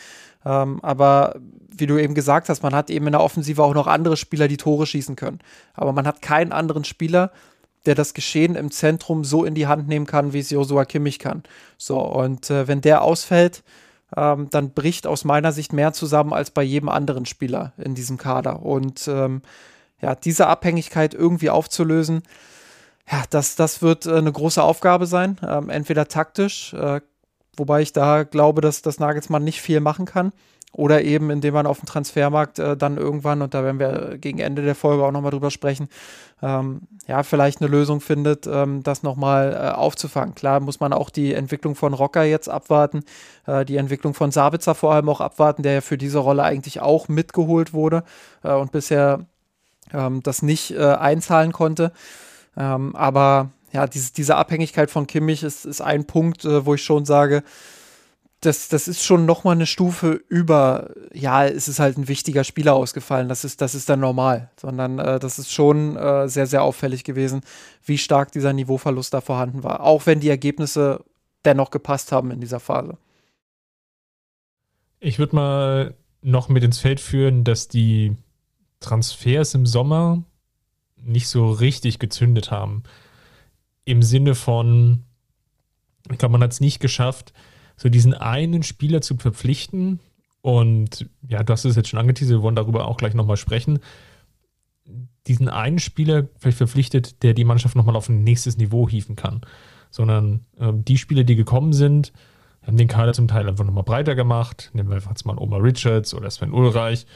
Ähm, 0.44 0.80
aber 0.82 1.36
wie 1.70 1.86
du 1.86 1.98
eben 1.98 2.14
gesagt 2.14 2.48
hast, 2.48 2.62
man 2.62 2.74
hat 2.74 2.90
eben 2.90 3.06
in 3.06 3.12
der 3.12 3.22
Offensive 3.22 3.62
auch 3.62 3.74
noch 3.74 3.86
andere 3.86 4.16
Spieler, 4.16 4.48
die 4.48 4.56
Tore 4.56 4.86
schießen 4.86 5.16
können. 5.16 5.38
Aber 5.74 5.92
man 5.92 6.06
hat 6.06 6.22
keinen 6.22 6.52
anderen 6.52 6.84
Spieler, 6.84 7.30
der 7.86 7.94
das 7.94 8.12
Geschehen 8.12 8.56
im 8.56 8.70
Zentrum 8.70 9.24
so 9.24 9.44
in 9.44 9.54
die 9.54 9.66
Hand 9.66 9.88
nehmen 9.88 10.06
kann, 10.06 10.32
wie 10.32 10.40
es 10.40 10.50
Josua 10.50 10.84
Kimmich 10.84 11.18
kann. 11.18 11.42
So, 11.78 11.98
und 11.98 12.50
äh, 12.50 12.68
wenn 12.68 12.82
der 12.82 13.02
ausfällt, 13.02 13.62
ähm, 14.16 14.48
dann 14.50 14.72
bricht 14.72 15.06
aus 15.06 15.24
meiner 15.24 15.52
Sicht 15.52 15.72
mehr 15.72 15.92
zusammen 15.92 16.32
als 16.32 16.50
bei 16.50 16.62
jedem 16.62 16.88
anderen 16.88 17.26
Spieler 17.26 17.72
in 17.78 17.94
diesem 17.94 18.16
Kader. 18.16 18.62
Und 18.62 19.08
ähm, 19.08 19.42
ja, 20.00 20.14
diese 20.14 20.46
Abhängigkeit 20.46 21.14
irgendwie 21.14 21.50
aufzulösen, 21.50 22.22
ja, 23.10 23.24
das, 23.30 23.56
das 23.56 23.82
wird 23.82 24.06
äh, 24.06 24.16
eine 24.16 24.32
große 24.32 24.62
Aufgabe 24.62 25.06
sein. 25.06 25.38
Ähm, 25.46 25.68
entweder 25.68 26.08
taktisch, 26.08 26.72
äh, 26.74 27.00
wobei 27.56 27.82
ich 27.82 27.92
da 27.92 28.22
glaube, 28.22 28.60
dass 28.60 28.82
das 28.82 28.98
Nagelsmann 28.98 29.44
nicht 29.44 29.60
viel 29.60 29.80
machen 29.80 30.06
kann. 30.06 30.32
Oder 30.72 31.02
eben, 31.02 31.30
indem 31.30 31.54
man 31.54 31.66
auf 31.66 31.80
dem 31.80 31.86
Transfermarkt 31.86 32.58
äh, 32.58 32.76
dann 32.76 32.96
irgendwann, 32.96 33.42
und 33.42 33.54
da 33.54 33.64
werden 33.64 33.80
wir 33.80 34.18
gegen 34.18 34.38
Ende 34.38 34.62
der 34.62 34.74
Folge 34.74 35.04
auch 35.04 35.10
nochmal 35.10 35.32
drüber 35.32 35.50
sprechen, 35.50 35.88
ähm, 36.42 36.82
ja, 37.06 37.22
vielleicht 37.22 37.60
eine 37.60 37.70
Lösung 37.70 38.00
findet, 38.00 38.46
ähm, 38.46 38.82
das 38.82 39.02
nochmal 39.02 39.52
äh, 39.52 39.76
aufzufangen. 39.76 40.34
Klar 40.34 40.60
muss 40.60 40.80
man 40.80 40.92
auch 40.92 41.10
die 41.10 41.34
Entwicklung 41.34 41.74
von 41.74 41.92
Rocker 41.92 42.22
jetzt 42.22 42.48
abwarten, 42.48 43.02
äh, 43.46 43.64
die 43.64 43.76
Entwicklung 43.76 44.14
von 44.14 44.30
Sabitzer 44.30 44.74
vor 44.74 44.94
allem 44.94 45.08
auch 45.08 45.20
abwarten, 45.20 45.62
der 45.62 45.74
ja 45.74 45.80
für 45.80 45.98
diese 45.98 46.18
Rolle 46.18 46.44
eigentlich 46.44 46.80
auch 46.80 47.08
mitgeholt 47.08 47.72
wurde 47.72 48.04
äh, 48.44 48.52
und 48.52 48.70
bisher 48.70 49.26
ähm, 49.92 50.22
das 50.22 50.42
nicht 50.42 50.70
äh, 50.70 50.78
einzahlen 50.78 51.52
konnte. 51.52 51.92
Ähm, 52.56 52.94
aber 52.94 53.50
ja, 53.72 53.86
diese, 53.86 54.12
diese 54.12 54.36
Abhängigkeit 54.36 54.90
von 54.90 55.06
Kimmich 55.06 55.42
ist, 55.42 55.64
ist 55.64 55.80
ein 55.80 56.04
Punkt, 56.04 56.44
äh, 56.44 56.64
wo 56.64 56.74
ich 56.74 56.82
schon 56.82 57.04
sage, 57.04 57.42
das, 58.40 58.68
das 58.68 58.88
ist 58.88 59.04
schon 59.04 59.26
noch 59.26 59.44
mal 59.44 59.52
eine 59.52 59.66
Stufe 59.66 60.12
über, 60.28 60.90
ja, 61.12 61.44
es 61.44 61.68
ist 61.68 61.78
halt 61.78 61.98
ein 61.98 62.08
wichtiger 62.08 62.42
Spieler 62.42 62.74
ausgefallen, 62.74 63.28
das 63.28 63.44
ist, 63.44 63.60
das 63.60 63.74
ist 63.74 63.88
dann 63.90 64.00
normal, 64.00 64.50
sondern 64.56 64.98
äh, 64.98 65.18
das 65.18 65.38
ist 65.38 65.52
schon 65.52 65.96
äh, 65.96 66.26
sehr, 66.26 66.46
sehr 66.46 66.62
auffällig 66.62 67.04
gewesen, 67.04 67.42
wie 67.84 67.98
stark 67.98 68.32
dieser 68.32 68.54
Niveauverlust 68.54 69.12
da 69.12 69.20
vorhanden 69.20 69.62
war, 69.62 69.82
auch 69.82 70.06
wenn 70.06 70.20
die 70.20 70.30
Ergebnisse 70.30 71.04
dennoch 71.44 71.70
gepasst 71.70 72.12
haben 72.12 72.30
in 72.30 72.40
dieser 72.40 72.60
Phase. 72.60 72.96
Ich 75.00 75.18
würde 75.18 75.36
mal 75.36 75.94
noch 76.22 76.48
mit 76.48 76.64
ins 76.64 76.78
Feld 76.78 77.00
führen, 77.00 77.44
dass 77.44 77.68
die 77.68 78.16
Transfers 78.80 79.54
im 79.54 79.66
Sommer 79.66 80.22
nicht 80.96 81.28
so 81.28 81.50
richtig 81.50 81.98
gezündet 81.98 82.50
haben. 82.50 82.82
Im 83.84 84.02
Sinne 84.02 84.34
von, 84.34 85.04
ich 86.10 86.18
glaube, 86.18 86.32
man 86.32 86.42
hat 86.42 86.52
es 86.52 86.60
nicht 86.60 86.80
geschafft, 86.80 87.32
so 87.80 87.88
diesen 87.88 88.12
einen 88.12 88.62
Spieler 88.62 89.00
zu 89.00 89.16
verpflichten. 89.16 90.00
Und 90.42 91.08
ja, 91.26 91.42
du 91.42 91.50
hast 91.50 91.64
es 91.64 91.76
jetzt 91.76 91.88
schon 91.88 91.98
angeteasert, 91.98 92.36
wir 92.36 92.42
wollen 92.42 92.54
darüber 92.54 92.86
auch 92.86 92.98
gleich 92.98 93.14
nochmal 93.14 93.38
sprechen. 93.38 93.78
Diesen 95.26 95.48
einen 95.48 95.78
Spieler 95.78 96.28
vielleicht 96.38 96.58
verpflichtet, 96.58 97.22
der 97.22 97.32
die 97.32 97.44
Mannschaft 97.44 97.76
nochmal 97.76 97.96
auf 97.96 98.10
ein 98.10 98.22
nächstes 98.22 98.58
Niveau 98.58 98.86
hieven 98.86 99.16
kann. 99.16 99.40
Sondern 99.90 100.44
äh, 100.58 100.72
die 100.74 100.98
Spieler, 100.98 101.24
die 101.24 101.36
gekommen 101.36 101.72
sind, 101.72 102.12
haben 102.62 102.76
den 102.76 102.86
Kader 102.86 103.14
zum 103.14 103.28
Teil 103.28 103.48
einfach 103.48 103.64
nochmal 103.64 103.84
breiter 103.84 104.14
gemacht. 104.14 104.70
Nehmen 104.74 104.90
wir 104.90 104.96
einfach 104.96 105.12
jetzt 105.12 105.24
mal 105.24 105.38
Omar 105.38 105.62
Richards 105.62 106.12
oder 106.12 106.28
Sven 106.28 106.52
Ulreich, 106.52 107.06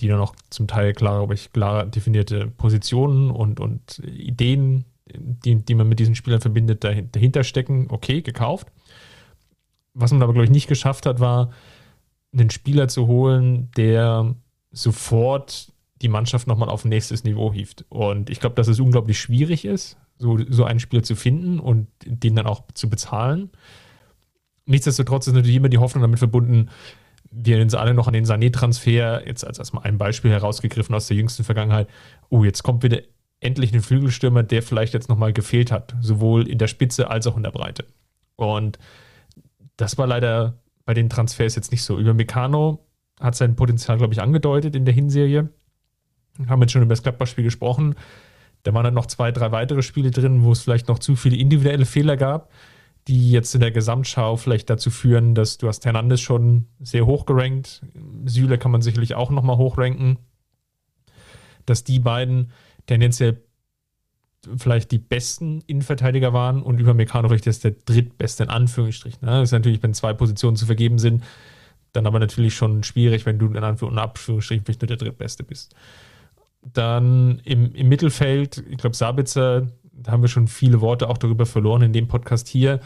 die 0.00 0.08
dann 0.08 0.20
auch 0.20 0.34
zum 0.48 0.66
Teil 0.66 0.94
klar, 0.94 1.18
glaube 1.18 1.34
ich, 1.34 1.52
klar 1.52 1.84
definierte 1.84 2.46
Positionen 2.46 3.30
und, 3.30 3.60
und 3.60 3.98
Ideen, 3.98 4.86
die, 5.14 5.56
die 5.56 5.74
man 5.74 5.90
mit 5.90 5.98
diesen 5.98 6.14
Spielern 6.14 6.40
verbindet, 6.40 6.84
dahinter 6.84 7.44
stecken. 7.44 7.88
Okay, 7.90 8.22
gekauft 8.22 8.68
was 9.94 10.12
man 10.12 10.22
aber, 10.22 10.32
glaube 10.32 10.44
ich, 10.44 10.50
nicht 10.50 10.68
geschafft 10.68 11.06
hat, 11.06 11.20
war, 11.20 11.50
einen 12.32 12.50
Spieler 12.50 12.88
zu 12.88 13.06
holen, 13.06 13.70
der 13.76 14.34
sofort 14.70 15.72
die 16.00 16.08
Mannschaft 16.08 16.46
nochmal 16.46 16.68
auf 16.68 16.84
nächstes 16.84 17.24
Niveau 17.24 17.52
hieft. 17.52 17.84
Und 17.88 18.30
ich 18.30 18.40
glaube, 18.40 18.54
dass 18.54 18.68
es 18.68 18.80
unglaublich 18.80 19.18
schwierig 19.18 19.64
ist, 19.64 19.98
so, 20.16 20.38
so 20.48 20.64
einen 20.64 20.80
Spieler 20.80 21.02
zu 21.02 21.16
finden 21.16 21.58
und 21.58 21.88
den 22.04 22.36
dann 22.36 22.46
auch 22.46 22.62
zu 22.74 22.88
bezahlen. 22.88 23.50
Nichtsdestotrotz 24.66 25.26
ist 25.26 25.34
natürlich 25.34 25.56
immer 25.56 25.68
die 25.68 25.78
Hoffnung 25.78 26.02
damit 26.02 26.18
verbunden, 26.18 26.70
wir 27.32 27.60
uns 27.60 27.74
alle 27.74 27.94
noch 27.94 28.08
an 28.08 28.12
den 28.12 28.24
Sané-Transfer, 28.24 29.26
jetzt 29.26 29.46
als 29.46 29.58
erstmal 29.58 29.84
ein 29.84 29.98
Beispiel 29.98 30.30
herausgegriffen 30.30 30.94
aus 30.94 31.06
der 31.06 31.16
jüngsten 31.16 31.44
Vergangenheit. 31.44 31.88
Oh, 32.28 32.44
jetzt 32.44 32.62
kommt 32.62 32.82
wieder 32.82 33.02
endlich 33.40 33.72
ein 33.72 33.82
Flügelstürmer, 33.82 34.42
der 34.42 34.62
vielleicht 34.62 34.94
jetzt 34.94 35.08
nochmal 35.08 35.32
gefehlt 35.32 35.70
hat, 35.70 35.94
sowohl 36.00 36.48
in 36.48 36.58
der 36.58 36.66
Spitze 36.66 37.08
als 37.08 37.26
auch 37.26 37.36
in 37.36 37.42
der 37.42 37.52
Breite. 37.52 37.84
Und 38.36 38.78
das 39.80 39.96
war 39.98 40.06
leider 40.06 40.58
bei 40.84 40.94
den 40.94 41.08
Transfers 41.08 41.56
jetzt 41.56 41.72
nicht 41.72 41.82
so. 41.82 41.98
Über 41.98 42.14
Meccano 42.14 42.86
hat 43.18 43.34
sein 43.34 43.56
Potenzial, 43.56 43.98
glaube 43.98 44.12
ich, 44.12 44.20
angedeutet 44.20 44.76
in 44.76 44.84
der 44.84 44.94
Hinserie. 44.94 45.48
Haben 46.48 46.62
jetzt 46.62 46.72
schon 46.72 46.82
über 46.82 46.92
das 46.92 47.02
Gladbach-Spiel 47.02 47.44
gesprochen. 47.44 47.94
Da 48.62 48.74
waren 48.74 48.84
dann 48.84 48.94
noch 48.94 49.06
zwei, 49.06 49.32
drei 49.32 49.52
weitere 49.52 49.82
Spiele 49.82 50.10
drin, 50.10 50.42
wo 50.42 50.52
es 50.52 50.62
vielleicht 50.62 50.88
noch 50.88 50.98
zu 50.98 51.16
viele 51.16 51.36
individuelle 51.36 51.86
Fehler 51.86 52.16
gab, 52.16 52.50
die 53.08 53.30
jetzt 53.30 53.54
in 53.54 53.60
der 53.60 53.70
Gesamtschau 53.70 54.36
vielleicht 54.36 54.68
dazu 54.68 54.90
führen, 54.90 55.34
dass 55.34 55.58
du 55.58 55.68
hast 55.68 55.86
Hernandez 55.86 56.20
schon 56.20 56.66
sehr 56.80 57.06
hoch 57.06 57.24
gerankt. 57.24 57.82
Süle 58.26 58.58
kann 58.58 58.70
man 58.70 58.82
sicherlich 58.82 59.14
auch 59.14 59.30
nochmal 59.30 59.56
hochranken. 59.56 60.18
Dass 61.64 61.84
die 61.84 62.00
beiden 62.00 62.52
tendenziell 62.86 63.42
vielleicht 64.56 64.90
die 64.90 64.98
besten 64.98 65.62
Innenverteidiger 65.66 66.32
waren 66.32 66.62
und 66.62 66.78
über 66.78 66.94
Meccano 66.94 67.28
vielleicht 67.28 67.46
ist 67.46 67.64
der 67.64 67.72
drittbeste 67.84 68.44
in 68.44 68.50
Anführungsstrichen. 68.50 69.20
Ne? 69.26 69.32
Das 69.32 69.48
ist 69.48 69.52
natürlich, 69.52 69.82
wenn 69.82 69.94
zwei 69.94 70.12
Positionen 70.14 70.56
zu 70.56 70.66
vergeben 70.66 70.98
sind, 70.98 71.22
dann 71.92 72.06
aber 72.06 72.18
natürlich 72.18 72.54
schon 72.54 72.82
schwierig, 72.82 73.26
wenn 73.26 73.38
du 73.38 73.46
in 73.46 73.62
Anführungsstrichen 73.62 74.64
vielleicht 74.64 74.82
nur 74.82 74.86
der 74.88 74.96
drittbeste 74.96 75.42
bist. 75.42 75.74
Dann 76.62 77.40
im, 77.44 77.74
im 77.74 77.88
Mittelfeld, 77.88 78.64
ich 78.70 78.78
glaube, 78.78 78.96
Sabitzer, 78.96 79.68
da 79.92 80.12
haben 80.12 80.22
wir 80.22 80.28
schon 80.28 80.48
viele 80.48 80.80
Worte 80.80 81.08
auch 81.08 81.18
darüber 81.18 81.46
verloren 81.46 81.82
in 81.82 81.92
dem 81.92 82.08
Podcast 82.08 82.48
hier. 82.48 82.80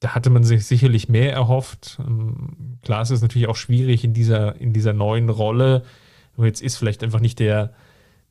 Da 0.00 0.14
hatte 0.14 0.28
man 0.28 0.44
sich 0.44 0.66
sicherlich 0.66 1.08
mehr 1.08 1.32
erhofft. 1.32 1.98
Ähm, 2.00 2.78
klar, 2.82 3.02
es 3.02 3.10
ist 3.10 3.22
natürlich 3.22 3.48
auch 3.48 3.56
schwierig 3.56 4.04
in 4.04 4.12
dieser, 4.12 4.56
in 4.60 4.72
dieser 4.72 4.92
neuen 4.92 5.30
Rolle. 5.30 5.84
Aber 6.36 6.46
jetzt 6.46 6.62
ist 6.62 6.76
vielleicht 6.76 7.02
einfach 7.02 7.20
nicht 7.20 7.38
der, 7.38 7.72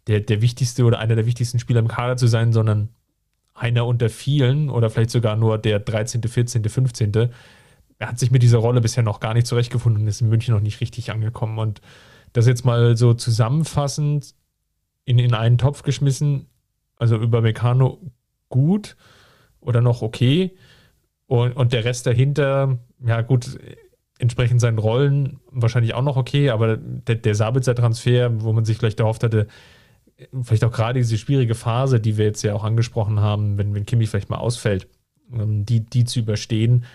der, 0.07 0.19
der 0.19 0.41
wichtigste 0.41 0.83
oder 0.83 0.99
einer 0.99 1.15
der 1.15 1.25
wichtigsten 1.25 1.59
Spieler 1.59 1.79
im 1.79 1.87
Kader 1.87 2.17
zu 2.17 2.27
sein, 2.27 2.53
sondern 2.53 2.89
einer 3.53 3.85
unter 3.85 4.09
vielen 4.09 4.69
oder 4.69 4.89
vielleicht 4.89 5.11
sogar 5.11 5.35
nur 5.35 5.57
der 5.57 5.79
13., 5.79 6.23
14., 6.23 6.63
15. 6.63 7.11
Er 7.99 8.07
hat 8.07 8.19
sich 8.19 8.31
mit 8.31 8.43
dieser 8.43 8.57
Rolle 8.57 8.81
bisher 8.81 9.03
noch 9.03 9.19
gar 9.19 9.33
nicht 9.33 9.47
zurechtgefunden 9.47 10.01
und 10.01 10.07
ist 10.07 10.21
in 10.21 10.29
München 10.29 10.53
noch 10.53 10.61
nicht 10.61 10.81
richtig 10.81 11.11
angekommen. 11.11 11.59
Und 11.59 11.81
das 12.33 12.47
jetzt 12.47 12.65
mal 12.65 12.97
so 12.97 13.13
zusammenfassend 13.13 14.33
in, 15.05 15.19
in 15.19 15.33
einen 15.33 15.57
Topf 15.57 15.83
geschmissen, 15.83 16.47
also 16.97 17.17
über 17.17 17.41
Meccano 17.41 18.01
gut 18.49 18.95
oder 19.59 19.81
noch 19.81 20.01
okay. 20.01 20.55
Und, 21.27 21.53
und 21.53 21.73
der 21.73 21.85
Rest 21.85 22.07
dahinter, 22.07 22.79
ja 23.05 23.21
gut, 23.21 23.57
entsprechend 24.17 24.61
seinen 24.61 24.79
Rollen 24.79 25.39
wahrscheinlich 25.51 25.93
auch 25.93 26.01
noch 26.01 26.17
okay, 26.17 26.49
aber 26.49 26.77
der, 26.77 27.15
der 27.15 27.35
Sabitzer-Transfer, 27.35 28.41
wo 28.41 28.53
man 28.53 28.65
sich 28.65 28.77
vielleicht 28.77 28.99
erhofft 28.99 29.23
hatte, 29.23 29.47
vielleicht 30.41 30.63
auch 30.63 30.71
gerade 30.71 30.99
diese 30.99 31.17
schwierige 31.17 31.55
Phase, 31.55 31.99
die 31.99 32.17
wir 32.17 32.26
jetzt 32.26 32.43
ja 32.43 32.53
auch 32.53 32.63
angesprochen 32.63 33.19
haben, 33.19 33.57
wenn, 33.57 33.74
wenn 33.76 33.86
Kimi 33.86 34.07
vielleicht 34.07 34.30
mal 34.30 34.38
ausfällt, 34.38 34.88
ähm, 35.34 35.65
die, 35.65 35.82
die 35.82 36.05
zu 36.05 36.19
überstehen, 36.19 36.86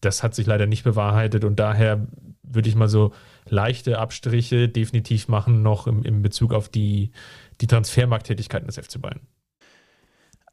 das 0.00 0.22
hat 0.22 0.34
sich 0.34 0.46
leider 0.46 0.66
nicht 0.66 0.84
bewahrheitet 0.84 1.44
und 1.44 1.58
daher 1.58 2.06
würde 2.42 2.68
ich 2.68 2.74
mal 2.74 2.88
so 2.88 3.12
leichte 3.48 3.98
Abstriche 3.98 4.68
definitiv 4.68 5.28
machen, 5.28 5.62
noch 5.62 5.86
im, 5.86 6.02
im 6.04 6.22
Bezug 6.22 6.52
auf 6.52 6.68
die, 6.68 7.12
die 7.60 7.66
Transfermarkttätigkeiten 7.66 8.66
des 8.66 8.78
FC 8.78 9.00
Bayern. 9.00 9.20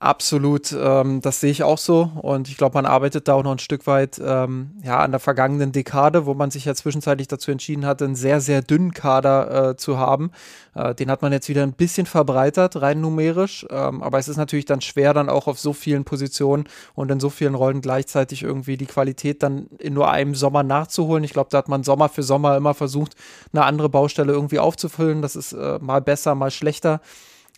Absolut, 0.01 0.71
ähm, 0.71 1.19
das 1.19 1.41
sehe 1.41 1.51
ich 1.51 1.63
auch 1.63 1.77
so. 1.77 2.09
Und 2.21 2.47
ich 2.47 2.55
glaube, 2.55 2.73
man 2.75 2.85
arbeitet 2.85 3.27
da 3.27 3.33
auch 3.33 3.43
noch 3.43 3.51
ein 3.51 3.59
Stück 3.59 3.85
weit 3.85 4.17
ähm, 4.23 4.71
ja, 4.81 4.99
an 4.99 5.11
der 5.11 5.19
vergangenen 5.19 5.73
Dekade, 5.73 6.25
wo 6.25 6.33
man 6.33 6.51
sich 6.51 6.63
ja 6.63 6.73
zwischenzeitlich 6.73 7.27
dazu 7.27 7.51
entschieden 7.51 7.85
hatte, 7.85 8.05
einen 8.05 8.15
sehr, 8.15 8.39
sehr 8.39 8.61
dünnen 8.61 8.93
Kader 8.93 9.71
äh, 9.71 9.75
zu 9.75 9.97
haben. 9.97 10.31
Äh, 10.73 10.95
den 10.95 11.11
hat 11.11 11.21
man 11.21 11.33
jetzt 11.33 11.49
wieder 11.49 11.63
ein 11.63 11.73
bisschen 11.73 12.05
verbreitert, 12.05 12.81
rein 12.81 13.01
numerisch. 13.01 13.65
Ähm, 13.69 14.01
aber 14.01 14.19
es 14.19 14.29
ist 14.29 14.37
natürlich 14.37 14.63
dann 14.63 14.79
schwer, 14.79 15.13
dann 15.13 15.27
auch 15.27 15.47
auf 15.47 15.59
so 15.59 15.73
vielen 15.73 16.05
Positionen 16.05 16.69
und 16.95 17.11
in 17.11 17.19
so 17.19 17.29
vielen 17.29 17.55
Rollen 17.55 17.81
gleichzeitig 17.81 18.43
irgendwie 18.43 18.77
die 18.77 18.85
Qualität 18.85 19.43
dann 19.43 19.67
in 19.79 19.95
nur 19.95 20.09
einem 20.09 20.33
Sommer 20.33 20.63
nachzuholen. 20.63 21.25
Ich 21.25 21.33
glaube, 21.33 21.49
da 21.51 21.57
hat 21.57 21.67
man 21.67 21.83
Sommer 21.83 22.07
für 22.07 22.23
Sommer 22.23 22.55
immer 22.55 22.73
versucht, 22.73 23.15
eine 23.51 23.65
andere 23.65 23.89
Baustelle 23.89 24.31
irgendwie 24.31 24.59
aufzufüllen. 24.59 25.21
Das 25.21 25.35
ist 25.35 25.51
äh, 25.51 25.77
mal 25.81 25.99
besser, 25.99 26.35
mal 26.35 26.51
schlechter 26.51 27.01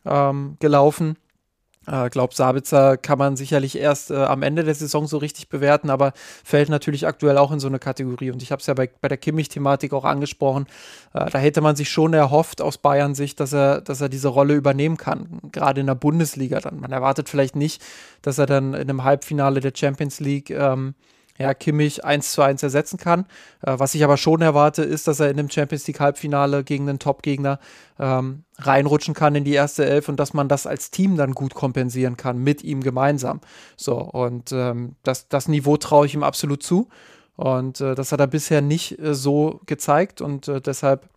ähm, 0.05 0.57
gelaufen. 0.59 1.17
Äh, 1.91 2.09
glaube, 2.09 2.33
Sabitzer 2.33 2.95
kann 2.95 3.19
man 3.19 3.35
sicherlich 3.35 3.77
erst 3.77 4.11
äh, 4.11 4.15
am 4.15 4.43
Ende 4.43 4.63
der 4.63 4.75
Saison 4.75 5.07
so 5.07 5.17
richtig 5.17 5.49
bewerten, 5.49 5.89
aber 5.89 6.13
fällt 6.43 6.69
natürlich 6.69 7.05
aktuell 7.05 7.37
auch 7.37 7.51
in 7.51 7.59
so 7.59 7.67
eine 7.67 7.79
Kategorie. 7.79 8.31
Und 8.31 8.41
ich 8.41 8.51
habe 8.51 8.61
es 8.61 8.67
ja 8.67 8.73
bei, 8.73 8.89
bei 9.01 9.09
der 9.09 9.17
Kimmich-Thematik 9.17 9.91
auch 9.91 10.05
angesprochen. 10.05 10.67
Äh, 11.13 11.29
da 11.29 11.37
hätte 11.37 11.59
man 11.59 11.75
sich 11.75 11.89
schon 11.89 12.13
erhofft 12.13 12.61
aus 12.61 12.77
Bayern 12.77 13.13
Sicht, 13.13 13.41
dass 13.41 13.51
er, 13.51 13.81
dass 13.81 13.99
er 13.99 14.07
diese 14.07 14.29
Rolle 14.29 14.53
übernehmen 14.53 14.95
kann, 14.95 15.41
gerade 15.51 15.81
in 15.81 15.87
der 15.87 15.95
Bundesliga 15.95 16.61
dann. 16.61 16.79
Man 16.79 16.93
erwartet 16.93 17.27
vielleicht 17.27 17.57
nicht, 17.57 17.81
dass 18.21 18.37
er 18.37 18.45
dann 18.45 18.73
in 18.73 18.89
einem 18.89 19.03
Halbfinale 19.03 19.59
der 19.59 19.73
Champions 19.75 20.21
League 20.21 20.49
ähm, 20.49 20.95
ja, 21.37 21.53
Kimmich 21.53 22.03
eins 22.05 22.33
zu 22.33 22.41
eins 22.41 22.63
ersetzen 22.63 22.97
kann. 22.97 23.25
Äh, 23.61 23.77
was 23.77 23.95
ich 23.95 24.03
aber 24.03 24.17
schon 24.17 24.41
erwarte, 24.41 24.83
ist, 24.83 25.07
dass 25.07 25.19
er 25.19 25.29
in 25.29 25.37
dem 25.37 25.49
Champions 25.49 25.87
League 25.87 25.99
Halbfinale 25.99 26.63
gegen 26.63 26.87
einen 26.87 26.99
Top-Gegner 26.99 27.59
ähm, 27.99 28.43
reinrutschen 28.57 29.13
kann 29.13 29.35
in 29.35 29.43
die 29.43 29.53
erste 29.53 29.85
Elf 29.85 30.09
und 30.09 30.19
dass 30.19 30.33
man 30.33 30.47
das 30.47 30.67
als 30.67 30.91
Team 30.91 31.17
dann 31.17 31.33
gut 31.33 31.53
kompensieren 31.53 32.17
kann, 32.17 32.37
mit 32.37 32.63
ihm 32.63 32.81
gemeinsam. 32.81 33.41
So, 33.75 33.97
und 33.97 34.51
ähm, 34.51 34.95
das, 35.03 35.27
das 35.27 35.47
Niveau 35.47 35.77
traue 35.77 36.05
ich 36.05 36.13
ihm 36.13 36.23
absolut 36.23 36.63
zu. 36.63 36.87
Und 37.35 37.81
äh, 37.81 37.95
das 37.95 38.11
hat 38.11 38.19
er 38.19 38.27
bisher 38.27 38.61
nicht 38.61 38.99
äh, 38.99 39.15
so 39.15 39.61
gezeigt 39.65 40.21
und 40.21 40.47
äh, 40.47 40.61
deshalb 40.61 41.09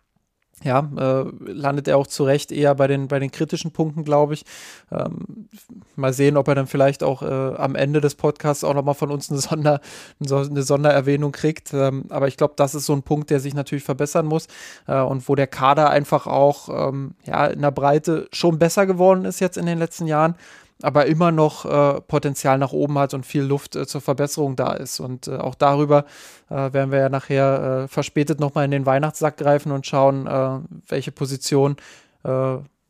ja, 0.65 0.89
äh, 0.97 1.25
landet 1.45 1.87
er 1.87 1.97
auch 1.97 2.07
zu 2.07 2.23
Recht 2.23 2.51
eher 2.51 2.73
bei 2.73 2.87
den, 2.87 3.07
bei 3.07 3.19
den 3.19 3.29
kritischen 3.29 3.69
Punkten, 3.69 4.03
glaube 4.03 4.33
ich. 4.33 4.43
Ähm, 4.91 5.47
mal 5.95 6.11
sehen, 6.11 6.37
ob 6.37 6.47
er 6.47 6.55
dann 6.55 6.65
vielleicht 6.65 7.03
auch 7.03 7.21
äh, 7.21 7.55
am 7.55 7.75
Ende 7.75 8.01
des 8.01 8.15
Podcasts 8.15 8.63
auch 8.63 8.73
nochmal 8.73 8.95
von 8.95 9.11
uns 9.11 9.29
eine, 9.29 9.39
Sonder, 9.39 9.79
eine 10.19 10.63
Sondererwähnung 10.63 11.31
kriegt. 11.31 11.71
Ähm, 11.71 12.05
aber 12.09 12.27
ich 12.27 12.35
glaube, 12.35 12.55
das 12.57 12.73
ist 12.73 12.87
so 12.87 12.93
ein 12.93 13.03
Punkt, 13.03 13.29
der 13.29 13.39
sich 13.39 13.53
natürlich 13.53 13.83
verbessern 13.83 14.25
muss 14.25 14.47
äh, 14.87 14.99
und 14.99 15.29
wo 15.29 15.35
der 15.35 15.45
Kader 15.45 15.91
einfach 15.91 16.25
auch 16.25 16.89
ähm, 16.89 17.13
ja, 17.25 17.45
in 17.45 17.61
der 17.61 17.71
Breite 17.71 18.27
schon 18.33 18.57
besser 18.57 18.87
geworden 18.87 19.23
ist 19.25 19.39
jetzt 19.39 19.57
in 19.57 19.67
den 19.67 19.77
letzten 19.77 20.07
Jahren 20.07 20.35
aber 20.81 21.05
immer 21.05 21.31
noch 21.31 21.65
äh, 21.65 22.01
Potenzial 22.01 22.57
nach 22.57 22.73
oben 22.73 22.97
hat 22.99 23.13
und 23.13 23.25
viel 23.25 23.43
Luft 23.43 23.75
äh, 23.75 23.87
zur 23.87 24.01
Verbesserung 24.01 24.55
da 24.55 24.73
ist. 24.73 24.99
Und 24.99 25.27
äh, 25.27 25.37
auch 25.37 25.55
darüber 25.55 26.05
äh, 26.49 26.73
werden 26.73 26.91
wir 26.91 26.99
ja 26.99 27.09
nachher 27.09 27.83
äh, 27.83 27.87
verspätet 27.87 28.39
nochmal 28.39 28.65
in 28.65 28.71
den 28.71 28.85
Weihnachtssack 28.85 29.37
greifen 29.37 29.71
und 29.71 29.85
schauen, 29.85 30.27
äh, 30.27 30.59
welche 30.87 31.11
Position 31.11 31.77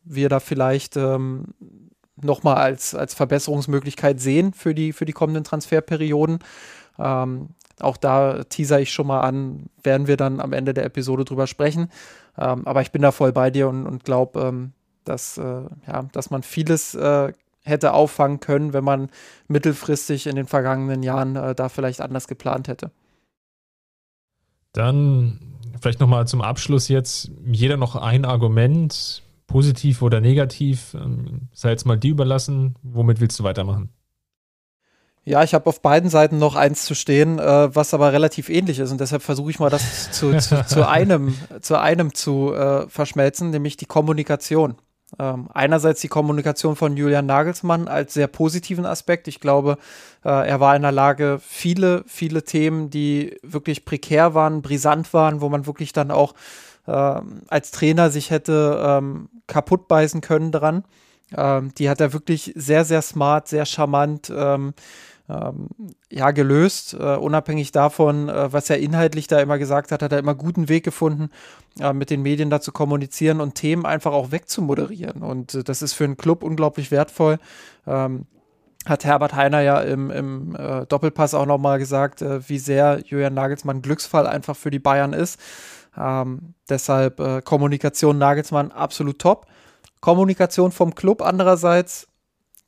wir 0.06 0.30
da 0.30 0.40
vielleicht 0.40 0.96
ähm, 0.96 1.48
nochmal 2.16 2.56
als, 2.56 2.94
als 2.94 3.12
Verbesserungsmöglichkeit 3.12 4.18
sehen 4.18 4.54
für 4.54 4.74
die, 4.74 4.94
für 4.94 5.04
die 5.04 5.12
kommenden 5.12 5.44
Transferperioden. 5.44 6.38
Ähm, 6.98 7.50
auch 7.80 7.96
da 7.96 8.44
teaser 8.44 8.80
ich 8.80 8.92
schon 8.92 9.06
mal 9.06 9.20
an, 9.20 9.66
werden 9.82 10.06
wir 10.06 10.16
dann 10.16 10.40
am 10.40 10.52
Ende 10.52 10.72
der 10.72 10.84
Episode 10.84 11.24
drüber 11.24 11.46
sprechen. 11.46 11.90
Ähm, 12.38 12.66
aber 12.66 12.80
ich 12.80 12.92
bin 12.92 13.02
da 13.02 13.12
voll 13.12 13.32
bei 13.32 13.50
dir 13.50 13.68
und, 13.68 13.86
und 13.86 14.04
glaube, 14.04 14.40
ähm, 14.40 14.72
dass, 15.04 15.38
äh, 15.38 15.62
ja, 15.86 16.02
dass 16.12 16.30
man 16.30 16.42
vieles 16.42 16.94
äh, 16.94 17.32
hätte 17.66 17.92
auffangen 17.92 18.40
können, 18.40 18.72
wenn 18.72 18.84
man 18.84 19.10
mittelfristig 19.48 20.26
in 20.26 20.36
den 20.36 20.46
vergangenen 20.46 21.02
Jahren 21.02 21.36
äh, 21.36 21.54
da 21.54 21.68
vielleicht 21.68 22.00
anders 22.00 22.28
geplant 22.28 22.68
hätte. 22.68 22.90
Dann 24.72 25.40
vielleicht 25.80 26.00
nochmal 26.00 26.26
zum 26.26 26.40
Abschluss 26.40 26.88
jetzt 26.88 27.30
jeder 27.44 27.76
noch 27.76 27.96
ein 27.96 28.24
Argument, 28.24 29.22
positiv 29.46 30.02
oder 30.02 30.20
negativ. 30.20 30.94
Ähm, 30.94 31.48
sei 31.52 31.70
jetzt 31.70 31.86
mal 31.86 31.98
die 31.98 32.08
überlassen. 32.08 32.76
Womit 32.82 33.20
willst 33.20 33.38
du 33.38 33.44
weitermachen? 33.44 33.90
Ja, 35.24 35.42
ich 35.42 35.54
habe 35.54 35.66
auf 35.66 35.82
beiden 35.82 36.08
Seiten 36.08 36.38
noch 36.38 36.54
eins 36.54 36.84
zu 36.84 36.94
stehen, 36.94 37.40
äh, 37.40 37.74
was 37.74 37.92
aber 37.94 38.12
relativ 38.12 38.48
ähnlich 38.48 38.78
ist 38.78 38.92
und 38.92 39.00
deshalb 39.00 39.22
versuche 39.22 39.50
ich 39.50 39.58
mal 39.58 39.70
das 39.70 40.12
zu, 40.12 40.32
zu, 40.38 40.64
zu, 40.64 40.88
einem, 40.88 41.34
zu 41.60 41.80
einem 41.80 42.14
zu 42.14 42.54
äh, 42.54 42.88
verschmelzen, 42.88 43.50
nämlich 43.50 43.76
die 43.76 43.86
Kommunikation. 43.86 44.76
Ähm, 45.18 45.48
einerseits 45.54 46.00
die 46.00 46.08
Kommunikation 46.08 46.74
von 46.74 46.96
Julian 46.96 47.26
Nagelsmann 47.26 47.86
als 47.86 48.14
sehr 48.14 48.26
positiven 48.26 48.84
Aspekt. 48.84 49.28
Ich 49.28 49.38
glaube, 49.38 49.78
äh, 50.24 50.48
er 50.48 50.58
war 50.58 50.74
in 50.74 50.82
der 50.82 50.92
Lage, 50.92 51.38
viele, 51.46 52.02
viele 52.06 52.42
Themen, 52.42 52.90
die 52.90 53.38
wirklich 53.42 53.84
prekär 53.84 54.34
waren, 54.34 54.62
brisant 54.62 55.14
waren, 55.14 55.40
wo 55.40 55.48
man 55.48 55.66
wirklich 55.66 55.92
dann 55.92 56.10
auch 56.10 56.34
äh, 56.86 57.20
als 57.48 57.70
Trainer 57.70 58.10
sich 58.10 58.30
hätte 58.30 58.82
ähm, 58.84 59.28
kaputt 59.46 59.86
beißen 59.86 60.20
können 60.20 60.50
dran. 60.50 60.84
Ähm, 61.36 61.72
die 61.78 61.88
hat 61.88 62.00
er 62.00 62.12
wirklich 62.12 62.52
sehr, 62.56 62.84
sehr 62.84 63.02
smart, 63.02 63.48
sehr 63.48 63.64
charmant 63.64 64.32
ähm, 65.28 65.68
ja, 66.10 66.30
gelöst. 66.30 66.94
Uh, 66.94 67.18
unabhängig 67.18 67.72
davon, 67.72 68.28
uh, 68.28 68.52
was 68.52 68.70
er 68.70 68.78
inhaltlich 68.78 69.26
da 69.26 69.40
immer 69.40 69.58
gesagt 69.58 69.92
hat, 69.92 70.02
hat 70.02 70.12
er 70.12 70.18
immer 70.18 70.34
guten 70.34 70.68
Weg 70.68 70.84
gefunden, 70.84 71.30
uh, 71.80 71.92
mit 71.92 72.10
den 72.10 72.22
Medien 72.22 72.50
da 72.50 72.60
zu 72.60 72.72
kommunizieren 72.72 73.40
und 73.40 73.54
Themen 73.54 73.86
einfach 73.86 74.12
auch 74.12 74.30
wegzumoderieren. 74.30 75.22
Und 75.22 75.68
das 75.68 75.82
ist 75.82 75.94
für 75.94 76.04
einen 76.04 76.16
Club 76.16 76.42
unglaublich 76.42 76.90
wertvoll. 76.90 77.38
Ähm, 77.86 78.26
hat 78.86 79.04
Herbert 79.04 79.34
Heiner 79.34 79.60
ja 79.60 79.80
im, 79.80 80.10
im 80.10 80.56
äh, 80.56 80.86
Doppelpass 80.86 81.34
auch 81.34 81.46
nochmal 81.46 81.78
gesagt, 81.78 82.22
äh, 82.22 82.48
wie 82.48 82.58
sehr 82.58 83.00
Julian 83.04 83.34
Nagelsmann 83.34 83.82
Glücksfall 83.82 84.26
einfach 84.26 84.56
für 84.56 84.70
die 84.70 84.78
Bayern 84.78 85.12
ist. 85.12 85.40
Ähm, 85.98 86.54
deshalb 86.68 87.18
äh, 87.18 87.42
Kommunikation 87.42 88.18
Nagelsmann 88.18 88.70
absolut 88.70 89.18
top. 89.18 89.46
Kommunikation 90.00 90.70
vom 90.70 90.94
Club 90.94 91.20
andererseits 91.20 92.06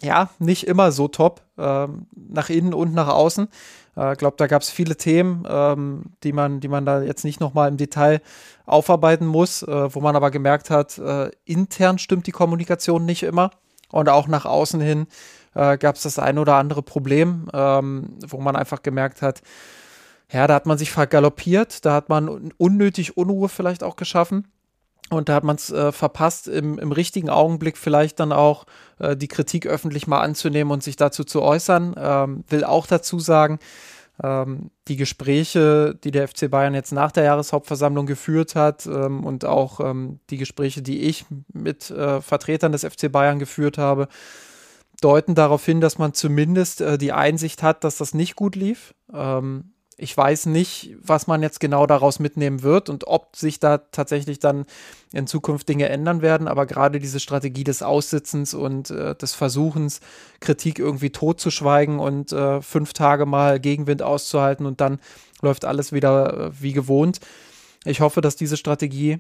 ja, 0.00 0.30
nicht 0.38 0.66
immer 0.66 0.92
so 0.92 1.08
top, 1.08 1.42
ähm, 1.58 2.06
nach 2.14 2.50
innen 2.50 2.74
und 2.74 2.94
nach 2.94 3.08
außen. 3.08 3.48
Ich 3.96 4.02
äh, 4.02 4.14
glaube, 4.14 4.36
da 4.36 4.46
gab 4.46 4.62
es 4.62 4.70
viele 4.70 4.96
Themen, 4.96 5.44
ähm, 5.48 6.12
die, 6.22 6.32
man, 6.32 6.60
die 6.60 6.68
man 6.68 6.86
da 6.86 7.02
jetzt 7.02 7.24
nicht 7.24 7.40
nochmal 7.40 7.68
im 7.68 7.76
Detail 7.76 8.20
aufarbeiten 8.64 9.26
muss, 9.26 9.62
äh, 9.62 9.94
wo 9.94 10.00
man 10.00 10.14
aber 10.14 10.30
gemerkt 10.30 10.70
hat, 10.70 10.98
äh, 10.98 11.30
intern 11.44 11.98
stimmt 11.98 12.26
die 12.26 12.32
Kommunikation 12.32 13.04
nicht 13.04 13.24
immer. 13.24 13.50
Und 13.90 14.08
auch 14.08 14.28
nach 14.28 14.44
außen 14.44 14.80
hin 14.80 15.06
äh, 15.54 15.78
gab 15.78 15.96
es 15.96 16.02
das 16.02 16.18
ein 16.18 16.38
oder 16.38 16.54
andere 16.54 16.82
Problem, 16.82 17.48
ähm, 17.52 18.18
wo 18.26 18.38
man 18.38 18.54
einfach 18.54 18.82
gemerkt 18.82 19.22
hat, 19.22 19.42
ja, 20.30 20.46
da 20.46 20.54
hat 20.54 20.66
man 20.66 20.76
sich 20.76 20.90
vergaloppiert, 20.90 21.86
da 21.86 21.94
hat 21.94 22.10
man 22.10 22.52
unnötig 22.58 23.16
Unruhe 23.16 23.48
vielleicht 23.48 23.82
auch 23.82 23.96
geschaffen. 23.96 24.46
Und 25.10 25.28
da 25.28 25.34
hat 25.34 25.44
man 25.44 25.56
es 25.56 25.70
äh, 25.70 25.92
verpasst, 25.92 26.48
im, 26.48 26.78
im, 26.78 26.92
richtigen 26.92 27.30
Augenblick 27.30 27.78
vielleicht 27.78 28.20
dann 28.20 28.32
auch 28.32 28.66
äh, 28.98 29.16
die 29.16 29.28
Kritik 29.28 29.66
öffentlich 29.66 30.06
mal 30.06 30.20
anzunehmen 30.20 30.70
und 30.70 30.82
sich 30.82 30.96
dazu 30.96 31.24
zu 31.24 31.42
äußern. 31.42 31.94
Ähm, 31.98 32.44
will 32.48 32.64
auch 32.64 32.86
dazu 32.86 33.18
sagen, 33.18 33.58
ähm, 34.22 34.70
die 34.88 34.96
Gespräche, 34.96 35.94
die 36.02 36.10
der 36.10 36.28
FC 36.28 36.50
Bayern 36.50 36.74
jetzt 36.74 36.92
nach 36.92 37.12
der 37.12 37.24
Jahreshauptversammlung 37.24 38.06
geführt 38.06 38.54
hat 38.54 38.86
ähm, 38.86 39.24
und 39.24 39.44
auch 39.44 39.80
ähm, 39.80 40.20
die 40.30 40.38
Gespräche, 40.38 40.82
die 40.82 41.02
ich 41.02 41.24
mit 41.52 41.90
äh, 41.90 42.20
Vertretern 42.20 42.72
des 42.72 42.84
FC 42.84 43.10
Bayern 43.10 43.38
geführt 43.38 43.78
habe, 43.78 44.08
deuten 45.00 45.34
darauf 45.34 45.64
hin, 45.64 45.80
dass 45.80 45.98
man 45.98 46.14
zumindest 46.14 46.80
äh, 46.80 46.98
die 46.98 47.12
Einsicht 47.12 47.62
hat, 47.62 47.84
dass 47.84 47.98
das 47.98 48.14
nicht 48.14 48.34
gut 48.34 48.56
lief. 48.56 48.94
Ähm, 49.12 49.72
ich 50.00 50.16
weiß 50.16 50.46
nicht, 50.46 50.96
was 51.02 51.26
man 51.26 51.42
jetzt 51.42 51.58
genau 51.58 51.84
daraus 51.84 52.20
mitnehmen 52.20 52.62
wird 52.62 52.88
und 52.88 53.08
ob 53.08 53.34
sich 53.34 53.58
da 53.58 53.78
tatsächlich 53.78 54.38
dann 54.38 54.64
in 55.12 55.26
Zukunft 55.26 55.68
Dinge 55.68 55.88
ändern 55.88 56.22
werden. 56.22 56.46
Aber 56.46 56.66
gerade 56.66 57.00
diese 57.00 57.18
Strategie 57.18 57.64
des 57.64 57.82
Aussitzens 57.82 58.54
und 58.54 58.90
äh, 58.90 59.16
des 59.16 59.34
Versuchens, 59.34 60.00
Kritik 60.38 60.78
irgendwie 60.78 61.10
totzuschweigen 61.10 61.98
und 61.98 62.32
äh, 62.32 62.62
fünf 62.62 62.92
Tage 62.92 63.26
mal 63.26 63.58
Gegenwind 63.58 64.02
auszuhalten 64.02 64.66
und 64.66 64.80
dann 64.80 65.00
läuft 65.42 65.64
alles 65.64 65.92
wieder 65.92 66.46
äh, 66.46 66.50
wie 66.60 66.72
gewohnt. 66.72 67.18
Ich 67.84 68.00
hoffe, 68.00 68.20
dass 68.20 68.36
diese 68.36 68.56
Strategie 68.56 69.18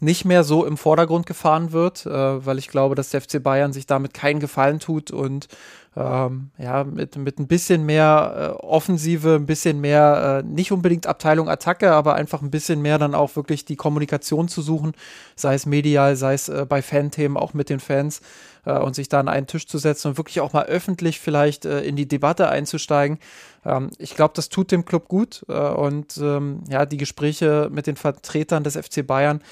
nicht 0.00 0.24
mehr 0.24 0.44
so 0.44 0.64
im 0.64 0.78
Vordergrund 0.78 1.26
gefahren 1.26 1.72
wird, 1.72 2.06
äh, 2.06 2.46
weil 2.46 2.58
ich 2.58 2.68
glaube, 2.68 2.94
dass 2.94 3.10
der 3.10 3.20
FC 3.20 3.42
Bayern 3.42 3.74
sich 3.74 3.86
damit 3.86 4.14
keinen 4.14 4.40
Gefallen 4.40 4.80
tut 4.80 5.10
und 5.10 5.48
ähm, 5.96 6.50
ja, 6.56 6.84
mit, 6.84 7.16
mit 7.16 7.40
ein 7.40 7.48
bisschen 7.48 7.84
mehr 7.84 8.56
äh, 8.60 8.64
Offensive, 8.64 9.34
ein 9.34 9.46
bisschen 9.46 9.80
mehr, 9.80 10.42
äh, 10.44 10.46
nicht 10.46 10.70
unbedingt 10.70 11.06
Abteilung 11.06 11.48
Attacke, 11.48 11.90
aber 11.92 12.14
einfach 12.14 12.42
ein 12.42 12.50
bisschen 12.50 12.80
mehr 12.80 12.98
dann 12.98 13.14
auch 13.14 13.34
wirklich 13.34 13.64
die 13.64 13.76
Kommunikation 13.76 14.46
zu 14.46 14.62
suchen, 14.62 14.92
sei 15.34 15.54
es 15.54 15.66
medial, 15.66 16.14
sei 16.14 16.34
es 16.34 16.48
äh, 16.48 16.64
bei 16.68 16.80
Fanthemen, 16.80 17.36
auch 17.36 17.54
mit 17.54 17.70
den 17.70 17.80
Fans 17.80 18.20
äh, 18.64 18.78
und 18.78 18.94
sich 18.94 19.08
da 19.08 19.18
an 19.18 19.28
einen 19.28 19.48
Tisch 19.48 19.66
zu 19.66 19.78
setzen 19.78 20.08
und 20.08 20.16
wirklich 20.16 20.40
auch 20.40 20.52
mal 20.52 20.66
öffentlich 20.66 21.18
vielleicht 21.18 21.64
äh, 21.64 21.80
in 21.80 21.96
die 21.96 22.06
Debatte 22.06 22.48
einzusteigen. 22.48 23.18
Ähm, 23.64 23.90
ich 23.98 24.14
glaube, 24.14 24.34
das 24.36 24.48
tut 24.48 24.70
dem 24.70 24.84
Club 24.84 25.08
gut 25.08 25.44
äh, 25.48 25.52
und 25.52 26.18
ähm, 26.18 26.62
ja, 26.68 26.86
die 26.86 26.98
Gespräche 26.98 27.68
mit 27.72 27.88
den 27.88 27.96
Vertretern 27.96 28.62
des 28.62 28.76
FC 28.76 29.04
Bayern, 29.04 29.42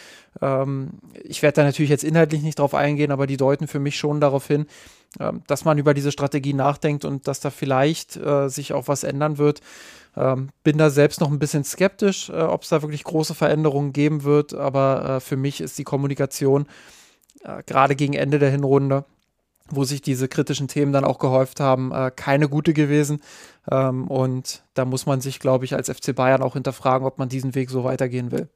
ähm, 0.40 0.90
ich 1.24 1.42
werde 1.42 1.56
da 1.56 1.64
natürlich 1.64 1.90
jetzt 1.90 2.04
inhaltlich 2.04 2.42
nicht 2.42 2.58
drauf 2.58 2.74
eingehen, 2.74 3.10
aber 3.10 3.26
die 3.26 3.36
deuten 3.36 3.66
für 3.66 3.80
mich 3.80 3.98
schon 3.98 4.20
darauf 4.20 4.46
hin, 4.46 4.66
dass 5.46 5.64
man 5.64 5.78
über 5.78 5.94
diese 5.94 6.12
Strategie 6.12 6.52
nachdenkt 6.52 7.04
und 7.04 7.26
dass 7.28 7.40
da 7.40 7.50
vielleicht 7.50 8.16
äh, 8.16 8.48
sich 8.48 8.72
auch 8.72 8.88
was 8.88 9.04
ändern 9.04 9.38
wird. 9.38 9.60
Ähm, 10.16 10.50
bin 10.64 10.78
da 10.78 10.90
selbst 10.90 11.20
noch 11.20 11.30
ein 11.30 11.38
bisschen 11.38 11.64
skeptisch, 11.64 12.28
äh, 12.30 12.42
ob 12.42 12.62
es 12.62 12.68
da 12.68 12.82
wirklich 12.82 13.04
große 13.04 13.34
Veränderungen 13.34 13.92
geben 13.92 14.24
wird, 14.24 14.52
aber 14.54 15.16
äh, 15.16 15.20
für 15.20 15.36
mich 15.36 15.60
ist 15.60 15.78
die 15.78 15.84
Kommunikation 15.84 16.66
äh, 17.44 17.62
gerade 17.64 17.94
gegen 17.94 18.14
Ende 18.14 18.38
der 18.38 18.50
Hinrunde, 18.50 19.04
wo 19.70 19.84
sich 19.84 20.02
diese 20.02 20.28
kritischen 20.28 20.68
Themen 20.68 20.92
dann 20.92 21.04
auch 21.04 21.18
gehäuft 21.18 21.60
haben, 21.60 21.92
äh, 21.92 22.10
keine 22.14 22.48
gute 22.48 22.72
gewesen. 22.72 23.20
Ähm, 23.70 24.08
und 24.08 24.62
da 24.74 24.84
muss 24.84 25.06
man 25.06 25.20
sich, 25.20 25.40
glaube 25.40 25.64
ich, 25.64 25.74
als 25.74 25.90
FC 25.90 26.14
Bayern 26.14 26.42
auch 26.42 26.54
hinterfragen, 26.54 27.06
ob 27.06 27.18
man 27.18 27.28
diesen 27.28 27.54
Weg 27.54 27.70
so 27.70 27.84
weitergehen 27.84 28.32
will. 28.32 28.48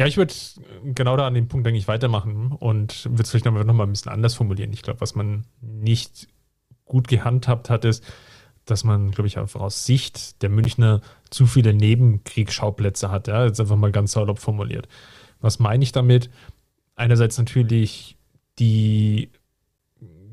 Ja, 0.00 0.06
ich 0.06 0.16
würde 0.16 0.32
genau 0.82 1.14
da 1.18 1.26
an 1.26 1.34
dem 1.34 1.46
Punkt, 1.46 1.66
denke 1.66 1.76
ich, 1.76 1.86
weitermachen 1.86 2.52
und 2.52 3.04
würde 3.04 3.22
es 3.22 3.28
vielleicht 3.28 3.44
nochmal 3.44 3.66
noch 3.66 3.74
mal 3.74 3.84
ein 3.84 3.90
bisschen 3.90 4.10
anders 4.10 4.34
formulieren. 4.34 4.72
Ich 4.72 4.80
glaube, 4.80 5.02
was 5.02 5.14
man 5.14 5.44
nicht 5.60 6.26
gut 6.86 7.06
gehandhabt 7.06 7.68
hat, 7.68 7.84
ist, 7.84 8.02
dass 8.64 8.82
man, 8.82 9.10
glaube 9.10 9.28
ich, 9.28 9.36
einfach 9.36 9.60
aus 9.60 9.84
Sicht 9.84 10.40
der 10.40 10.48
Münchner 10.48 11.02
zu 11.28 11.44
viele 11.44 11.74
Nebenkriegsschauplätze 11.74 13.10
hat. 13.10 13.28
Ja, 13.28 13.44
jetzt 13.44 13.60
einfach 13.60 13.76
mal 13.76 13.92
ganz 13.92 14.12
salopp 14.12 14.38
formuliert. 14.38 14.88
Was 15.42 15.58
meine 15.58 15.84
ich 15.84 15.92
damit? 15.92 16.30
Einerseits 16.96 17.36
natürlich 17.36 18.16
die 18.58 19.28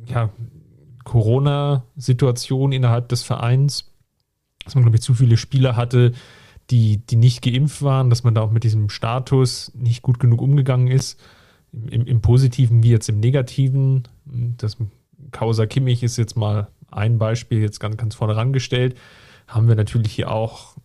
ja, 0.06 0.30
Corona-Situation 1.04 2.72
innerhalb 2.72 3.10
des 3.10 3.22
Vereins, 3.24 3.92
dass 4.64 4.76
man, 4.76 4.86
glaube 4.86 4.96
ich, 4.96 5.04
zu 5.04 5.14
viele 5.14 5.36
Spieler 5.36 5.76
hatte, 5.76 6.14
die, 6.70 6.98
die 6.98 7.16
nicht 7.16 7.42
geimpft 7.42 7.82
waren, 7.82 8.10
dass 8.10 8.24
man 8.24 8.36
da 8.36 8.42
auch 8.42 8.52
mit 8.52 8.64
diesem 8.64 8.90
Status 8.90 9.72
nicht 9.76 10.02
gut 10.02 10.20
genug 10.20 10.42
umgegangen 10.42 10.88
ist. 10.88 11.20
Im, 11.72 12.06
im 12.06 12.22
Positiven 12.22 12.84
wie 12.84 12.92
jetzt 12.92 13.10
im 13.10 13.20
Negativen. 13.20 14.08
Das 14.26 14.78
Causa 15.32 15.66
Kimmich 15.66 16.04
ist 16.04 16.18
jetzt 16.18 16.36
mal 16.36 16.68
ein 16.92 17.18
Beispiel, 17.18 17.62
jetzt 17.62 17.80
ganz, 17.80 17.98
ganz 17.98 18.16
vorne 18.16 18.36
rangestellt. 18.36 18.98
Haben 19.48 19.68
wir 19.68 19.76
natürlich 19.76 20.14
hier 20.14 20.32
auch 20.32 20.76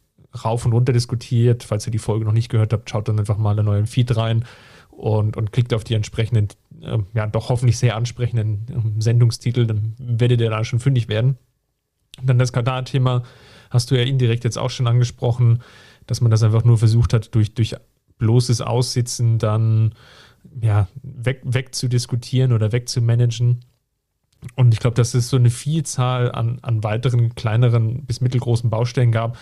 rauf 0.44 0.64
und 0.64 0.72
runter 0.72 0.92
diskutiert. 0.92 1.62
Falls 1.62 1.86
ihr 1.86 1.92
die 1.92 1.98
Folge 1.98 2.24
noch 2.24 2.32
nicht 2.32 2.48
gehört 2.48 2.72
habt, 2.72 2.88
schaut 2.88 3.08
dann 3.08 3.18
einfach 3.18 3.38
mal 3.38 3.52
in 3.52 3.60
einen 3.60 3.66
neuen 3.66 3.86
Feed 3.86 4.16
rein 4.16 4.44
und, 4.90 5.36
und 5.36 5.52
klickt 5.52 5.74
auf 5.74 5.84
die 5.84 5.94
entsprechenden, 5.94 6.48
äh, 6.80 6.98
ja, 7.14 7.26
doch 7.26 7.48
hoffentlich 7.48 7.78
sehr 7.78 7.96
ansprechenden 7.96 8.66
äh, 8.68 9.02
Sendungstitel, 9.02 9.66
dann 9.66 9.94
werdet 9.98 10.40
ihr 10.40 10.50
da 10.50 10.64
schon 10.64 10.80
fündig 10.80 11.08
werden. 11.08 11.38
Dann 12.22 12.38
das 12.38 12.52
Katar-Thema 12.52 13.22
hast 13.72 13.90
du 13.90 13.96
ja 13.96 14.02
indirekt 14.02 14.44
jetzt 14.44 14.58
auch 14.58 14.70
schon 14.70 14.86
angesprochen, 14.86 15.62
dass 16.06 16.20
man 16.20 16.30
das 16.30 16.42
einfach 16.42 16.64
nur 16.64 16.78
versucht 16.78 17.12
hat, 17.12 17.34
durch, 17.34 17.54
durch 17.54 17.74
bloßes 18.18 18.60
Aussitzen 18.60 19.38
dann 19.38 19.94
ja, 20.60 20.88
weg, 21.02 21.40
weg 21.44 21.74
zu 21.74 21.88
diskutieren 21.88 22.52
oder 22.52 22.72
wegzumanagen. 22.72 23.60
Und 24.56 24.74
ich 24.74 24.80
glaube, 24.80 24.96
dass 24.96 25.14
es 25.14 25.28
so 25.28 25.36
eine 25.36 25.50
Vielzahl 25.50 26.32
an, 26.32 26.58
an 26.62 26.82
weiteren 26.82 27.34
kleineren 27.34 28.04
bis 28.04 28.20
mittelgroßen 28.20 28.70
Baustellen 28.70 29.12
gab, 29.12 29.38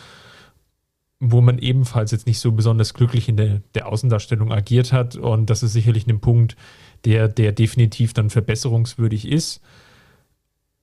wo 1.18 1.40
man 1.40 1.58
ebenfalls 1.58 2.10
jetzt 2.10 2.26
nicht 2.26 2.38
so 2.38 2.52
besonders 2.52 2.94
glücklich 2.94 3.28
in 3.28 3.36
der, 3.36 3.60
der 3.74 3.88
Außendarstellung 3.88 4.52
agiert 4.52 4.92
hat. 4.92 5.16
Und 5.16 5.50
das 5.50 5.62
ist 5.62 5.72
sicherlich 5.72 6.06
ein 6.06 6.20
Punkt, 6.20 6.56
der, 7.04 7.28
der 7.28 7.52
definitiv 7.52 8.12
dann 8.12 8.30
verbesserungswürdig 8.30 9.26
ist. 9.26 9.60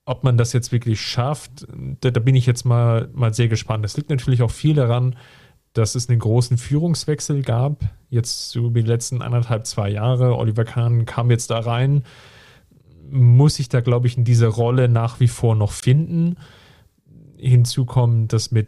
Ob 0.08 0.24
man 0.24 0.38
das 0.38 0.54
jetzt 0.54 0.72
wirklich 0.72 1.02
schafft, 1.02 1.68
da, 2.02 2.12
da 2.12 2.20
bin 2.20 2.36
ich 2.36 2.46
jetzt 2.46 2.66
mal, 2.66 3.10
mal 3.14 3.34
sehr 3.34 3.48
gespannt. 3.48 3.86
Es 3.86 3.98
liegt 3.98 4.10
natürlich 4.10 4.42
auch 4.42 4.52
viel 4.52 4.74
daran, 4.74 5.16
dass 5.74 5.96
es 5.96 6.10
einen 6.10 6.20
großen 6.20 6.58
Führungswechsel 6.58 7.42
gab. 7.42 7.84
Jetzt 8.10 8.56
über 8.56 8.82
die 8.82 8.88
letzten 8.88 9.22
anderthalb, 9.22 9.68
zwei 9.68 9.90
Jahre. 9.90 10.38
Oliver 10.38 10.64
Kahn 10.64 11.06
kam 11.06 11.30
jetzt 11.30 11.52
da 11.52 11.60
rein 11.60 12.04
muss 13.10 13.56
sich 13.56 13.70
da, 13.70 13.82
glaube 13.82 14.08
ich, 14.08 14.18
in 14.18 14.24
dieser 14.24 14.50
Rolle 14.50 14.90
nach 14.90 15.20
wie 15.20 15.28
vor 15.28 15.56
noch 15.56 15.72
finden. 15.72 16.38
Hinzu 17.38 17.86
kommt, 17.86 18.34
dass 18.34 18.52
mit 18.52 18.68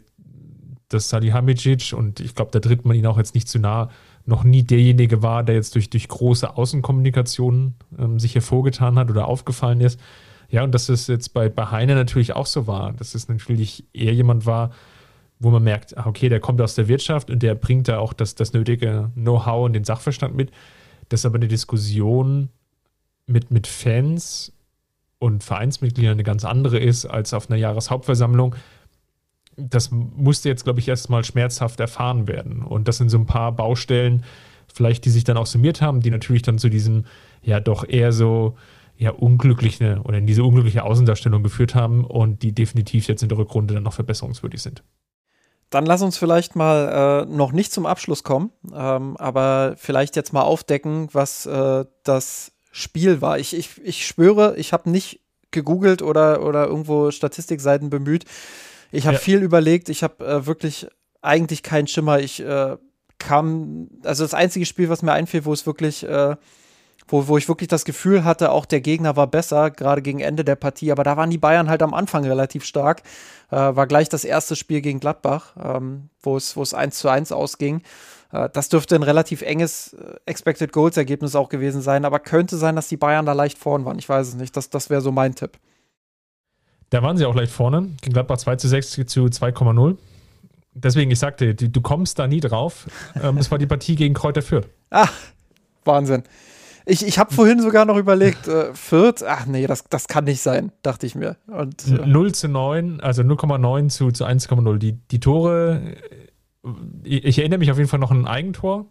dass 0.88 1.08
Salihamidzic 1.08 1.92
und 1.96 2.18
ich 2.18 2.34
glaube, 2.34 2.50
da 2.50 2.58
tritt 2.58 2.84
man 2.84 2.96
ihn 2.96 3.06
auch 3.06 3.16
jetzt 3.16 3.36
nicht 3.36 3.46
zu 3.46 3.60
nah, 3.60 3.90
noch 4.26 4.42
nie 4.42 4.64
derjenige 4.64 5.22
war, 5.22 5.44
der 5.44 5.54
jetzt 5.54 5.76
durch, 5.76 5.88
durch 5.88 6.08
große 6.08 6.56
Außenkommunikation 6.56 7.74
ähm, 7.96 8.18
sich 8.18 8.34
hervorgetan 8.34 8.98
hat 8.98 9.08
oder 9.08 9.28
aufgefallen 9.28 9.80
ist. 9.80 10.00
Ja, 10.50 10.64
und 10.64 10.72
dass 10.74 10.88
es 10.88 11.06
jetzt 11.06 11.32
bei, 11.32 11.48
bei 11.48 11.66
Heine 11.66 11.94
natürlich 11.94 12.34
auch 12.34 12.46
so 12.46 12.66
war, 12.66 12.92
dass 12.92 13.14
es 13.14 13.28
natürlich 13.28 13.84
eher 13.92 14.12
jemand 14.14 14.46
war, 14.46 14.70
wo 15.38 15.50
man 15.50 15.62
merkt, 15.62 15.96
ah, 15.96 16.06
okay, 16.06 16.28
der 16.28 16.40
kommt 16.40 16.60
aus 16.60 16.74
der 16.74 16.88
Wirtschaft 16.88 17.30
und 17.30 17.42
der 17.42 17.54
bringt 17.54 17.88
da 17.88 17.98
auch 17.98 18.12
das, 18.12 18.34
das 18.34 18.52
nötige 18.52 19.10
Know-how 19.14 19.64
und 19.64 19.72
den 19.72 19.84
Sachverstand 19.84 20.34
mit. 20.34 20.50
Das 21.08 21.20
ist 21.20 21.26
aber 21.26 21.36
eine 21.36 21.48
Diskussion, 21.48 22.50
mit, 23.30 23.50
mit 23.50 23.66
Fans 23.66 24.52
und 25.18 25.44
Vereinsmitgliedern 25.44 26.12
eine 26.12 26.24
ganz 26.24 26.44
andere 26.44 26.78
ist 26.78 27.06
als 27.06 27.32
auf 27.32 27.48
einer 27.48 27.58
Jahreshauptversammlung. 27.58 28.56
Das 29.56 29.90
musste 29.90 30.48
jetzt, 30.48 30.64
glaube 30.64 30.80
ich, 30.80 30.88
erstmal 30.88 31.24
schmerzhaft 31.24 31.80
erfahren 31.80 32.26
werden. 32.26 32.62
Und 32.62 32.88
das 32.88 32.98
sind 32.98 33.08
so 33.08 33.18
ein 33.18 33.26
paar 33.26 33.52
Baustellen, 33.52 34.24
vielleicht, 34.72 35.04
die 35.04 35.10
sich 35.10 35.24
dann 35.24 35.36
auch 35.36 35.46
summiert 35.46 35.80
haben, 35.80 36.00
die 36.00 36.10
natürlich 36.10 36.42
dann 36.42 36.58
zu 36.58 36.68
diesem, 36.68 37.04
ja, 37.42 37.60
doch 37.60 37.86
eher 37.86 38.12
so, 38.12 38.56
ja, 39.00 39.12
unglückliche 39.12 40.02
oder 40.04 40.18
in 40.18 40.26
diese 40.26 40.44
unglückliche 40.44 40.84
Außendarstellung 40.84 41.42
geführt 41.42 41.74
haben 41.74 42.04
und 42.04 42.42
die 42.42 42.52
definitiv 42.52 43.08
jetzt 43.08 43.22
in 43.22 43.30
der 43.30 43.38
Rückrunde 43.38 43.72
dann 43.72 43.82
noch 43.82 43.94
verbesserungswürdig 43.94 44.60
sind. 44.60 44.84
Dann 45.70 45.86
lass 45.86 46.02
uns 46.02 46.18
vielleicht 46.18 46.54
mal 46.54 47.24
äh, 47.26 47.34
noch 47.34 47.52
nicht 47.52 47.72
zum 47.72 47.86
Abschluss 47.86 48.24
kommen, 48.24 48.50
ähm, 48.74 49.16
aber 49.16 49.74
vielleicht 49.78 50.16
jetzt 50.16 50.34
mal 50.34 50.42
aufdecken, 50.42 51.08
was 51.12 51.46
äh, 51.46 51.86
das 52.04 52.52
Spiel 52.72 53.22
war. 53.22 53.38
Ich, 53.38 53.56
ich, 53.56 53.80
ich 53.82 54.06
schwöre, 54.06 54.56
ich 54.58 54.74
habe 54.74 54.90
nicht 54.90 55.20
gegoogelt 55.50 56.02
oder, 56.02 56.44
oder 56.44 56.66
irgendwo 56.66 57.10
Statistikseiten 57.10 57.88
bemüht. 57.88 58.26
Ich 58.92 59.06
habe 59.06 59.14
ja. 59.14 59.20
viel 59.20 59.42
überlegt. 59.42 59.88
Ich 59.88 60.02
habe 60.02 60.26
äh, 60.26 60.46
wirklich 60.46 60.88
eigentlich 61.22 61.62
keinen 61.62 61.86
Schimmer. 61.86 62.20
Ich 62.20 62.40
äh, 62.40 62.76
kam, 63.18 63.88
also 64.04 64.24
das 64.24 64.34
einzige 64.34 64.66
Spiel, 64.66 64.90
was 64.90 65.02
mir 65.02 65.12
einfiel, 65.12 65.46
wo 65.46 65.52
es 65.54 65.64
wirklich, 65.64 66.02
äh, 66.02 66.36
wo, 67.10 67.28
wo 67.28 67.36
ich 67.36 67.48
wirklich 67.48 67.68
das 67.68 67.84
Gefühl 67.84 68.24
hatte, 68.24 68.52
auch 68.52 68.64
der 68.64 68.80
Gegner 68.80 69.16
war 69.16 69.26
besser, 69.26 69.70
gerade 69.70 70.00
gegen 70.00 70.20
Ende 70.20 70.44
der 70.44 70.56
Partie. 70.56 70.92
Aber 70.92 71.04
da 71.04 71.16
waren 71.16 71.30
die 71.30 71.38
Bayern 71.38 71.68
halt 71.68 71.82
am 71.82 71.92
Anfang 71.92 72.24
relativ 72.24 72.64
stark. 72.64 73.02
Äh, 73.50 73.56
war 73.56 73.86
gleich 73.86 74.08
das 74.08 74.24
erste 74.24 74.56
Spiel 74.56 74.80
gegen 74.80 75.00
Gladbach, 75.00 75.54
ähm, 75.62 76.08
wo 76.22 76.36
es, 76.36 76.56
wo 76.56 76.62
es 76.62 76.72
1 76.72 76.98
zu 76.98 77.08
1 77.08 77.32
ausging. 77.32 77.82
Äh, 78.32 78.48
das 78.52 78.68
dürfte 78.68 78.94
ein 78.94 79.02
relativ 79.02 79.42
enges 79.42 79.94
äh, 79.94 80.14
Expected 80.26 80.72
Goals 80.72 80.96
Ergebnis 80.96 81.34
auch 81.34 81.48
gewesen 81.48 81.82
sein, 81.82 82.04
aber 82.04 82.20
könnte 82.20 82.56
sein, 82.56 82.76
dass 82.76 82.88
die 82.88 82.96
Bayern 82.96 83.26
da 83.26 83.32
leicht 83.32 83.58
vorn 83.58 83.84
waren. 83.84 83.98
Ich 83.98 84.08
weiß 84.08 84.28
es 84.28 84.34
nicht. 84.34 84.56
Das, 84.56 84.70
das 84.70 84.90
wäre 84.90 85.00
so 85.00 85.12
mein 85.12 85.34
Tipp. 85.34 85.58
Da 86.90 87.02
waren 87.02 87.16
sie 87.16 87.24
auch 87.24 87.34
leicht 87.34 87.52
vorne. 87.52 87.88
Gegen 88.00 88.12
Gladbach 88.12 88.38
2 88.38 88.56
zu 88.56 88.68
6 88.68 88.90
zu 88.90 89.24
2,0. 89.26 89.96
Deswegen, 90.74 91.10
ich 91.10 91.18
sagte, 91.18 91.54
du 91.54 91.80
kommst 91.80 92.18
da 92.18 92.26
nie 92.26 92.40
drauf. 92.40 92.86
Ähm, 93.20 93.38
es 93.38 93.50
war 93.50 93.58
die 93.58 93.66
Partie 93.66 93.96
gegen 93.96 94.14
Kräuter 94.14 94.42
Fürth. 94.42 94.68
Ah, 94.90 95.08
Wahnsinn. 95.84 96.22
Ich, 96.90 97.06
ich 97.06 97.18
habe 97.18 97.32
vorhin 97.32 97.60
sogar 97.60 97.84
noch 97.84 97.96
überlegt, 97.96 98.48
äh, 98.48 98.74
Fürth, 98.74 99.22
ach 99.26 99.46
nee, 99.46 99.66
das, 99.66 99.84
das 99.88 100.08
kann 100.08 100.24
nicht 100.24 100.40
sein, 100.40 100.72
dachte 100.82 101.06
ich 101.06 101.14
mir. 101.14 101.36
Und, 101.46 101.86
äh, 101.86 102.06
0 102.06 102.32
zu 102.34 102.48
9, 102.48 103.00
also 103.00 103.22
0,9 103.22 103.88
zu, 103.88 104.10
zu 104.10 104.24
1,0. 104.24 104.78
Die, 104.78 104.92
die 104.92 105.20
Tore 105.20 105.96
ich 107.02 107.38
erinnere 107.38 107.58
mich 107.58 107.70
auf 107.70 107.78
jeden 107.78 107.88
Fall 107.88 108.00
noch 108.00 108.10
an 108.10 108.22
ein 108.22 108.26
Eigentor 108.26 108.86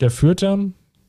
der 0.00 0.10
Fürther. 0.10 0.58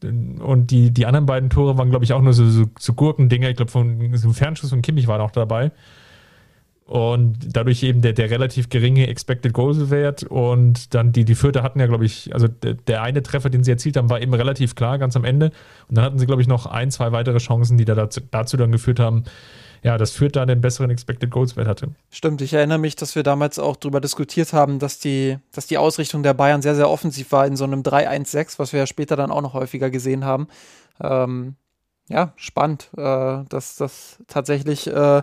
Und 0.02 0.68
die, 0.72 0.92
die 0.92 1.06
anderen 1.06 1.26
beiden 1.26 1.50
Tore 1.50 1.78
waren, 1.78 1.90
glaube 1.90 2.06
ich, 2.06 2.14
auch 2.14 2.22
nur 2.22 2.34
so, 2.34 2.48
so, 2.50 2.66
so 2.78 2.94
Gurkendinger. 2.94 3.50
Ich 3.50 3.58
glaube, 3.58 3.72
von 3.72 4.00
so 4.16 4.28
einem 4.28 4.34
Fernschuss 4.34 4.70
von 4.70 4.82
Kimmich 4.82 5.08
war 5.08 5.18
noch 5.18 5.32
dabei. 5.32 5.72
Und 6.90 7.38
dadurch 7.56 7.84
eben 7.84 8.02
der, 8.02 8.14
der 8.14 8.32
relativ 8.32 8.70
geringe 8.70 9.06
Expected 9.06 9.54
Goals 9.54 9.92
Wert. 9.92 10.24
Und 10.24 10.96
dann 10.96 11.12
die, 11.12 11.24
die 11.24 11.36
Fürther 11.36 11.62
hatten 11.62 11.80
ja, 11.80 11.86
glaube 11.86 12.06
ich, 12.06 12.34
also 12.34 12.48
der, 12.48 12.74
der, 12.74 13.04
eine 13.04 13.22
Treffer, 13.22 13.52
den 13.52 13.64
sie 13.64 13.70
erzielt 13.70 13.96
haben, 13.96 14.10
war 14.10 14.20
eben 14.20 14.34
relativ 14.34 14.74
klar, 14.74 14.98
ganz 14.98 15.16
am 15.16 15.24
Ende. 15.24 15.52
Und 15.88 16.00
dann 16.00 16.04
hatten 16.04 16.18
sie, 16.18 16.26
glaube 16.26 16.42
ich, 16.42 16.48
noch 16.48 16.66
ein, 16.66 16.90
zwei 16.90 17.12
weitere 17.12 17.38
Chancen, 17.38 17.78
die 17.78 17.86
da 17.86 17.94
dazu, 17.94 18.22
dazu 18.32 18.58
dann 18.58 18.72
geführt 18.72 19.00
haben, 19.00 19.26
ja, 19.84 20.00
das 20.00 20.14
führt 20.14 20.36
da 20.36 20.48
den 20.48 20.62
besseren 20.62 20.90
Expected 20.90 21.30
Goals 21.30 21.56
Wert 21.56 21.68
hatte. 21.68 21.90
Stimmt, 22.10 22.42
ich 22.42 22.54
erinnere 22.54 22.80
mich, 22.80 22.96
dass 22.96 23.16
wir 23.16 23.22
damals 23.22 23.60
auch 23.60 23.76
darüber 23.76 24.02
diskutiert 24.02 24.52
haben, 24.52 24.80
dass 24.80 24.98
die, 24.98 25.38
dass 25.52 25.68
die 25.68 25.78
Ausrichtung 25.78 26.24
der 26.24 26.34
Bayern 26.34 26.64
sehr, 26.64 26.74
sehr 26.74 26.90
offensiv 26.90 27.32
war 27.32 27.46
in 27.46 27.56
so 27.56 27.66
einem 27.66 27.84
3-1-6, 27.84 28.58
was 28.58 28.74
wir 28.74 28.80
ja 28.80 28.88
später 28.88 29.16
dann 29.16 29.30
auch 29.30 29.44
noch 29.44 29.54
häufiger 29.54 29.92
gesehen 29.92 30.26
haben. 30.26 30.48
Ähm, 31.00 31.56
ja, 32.10 32.34
spannend, 32.38 32.90
äh, 32.98 33.44
dass 33.48 33.76
das 33.76 34.18
tatsächlich 34.28 34.88
äh, 34.88 35.22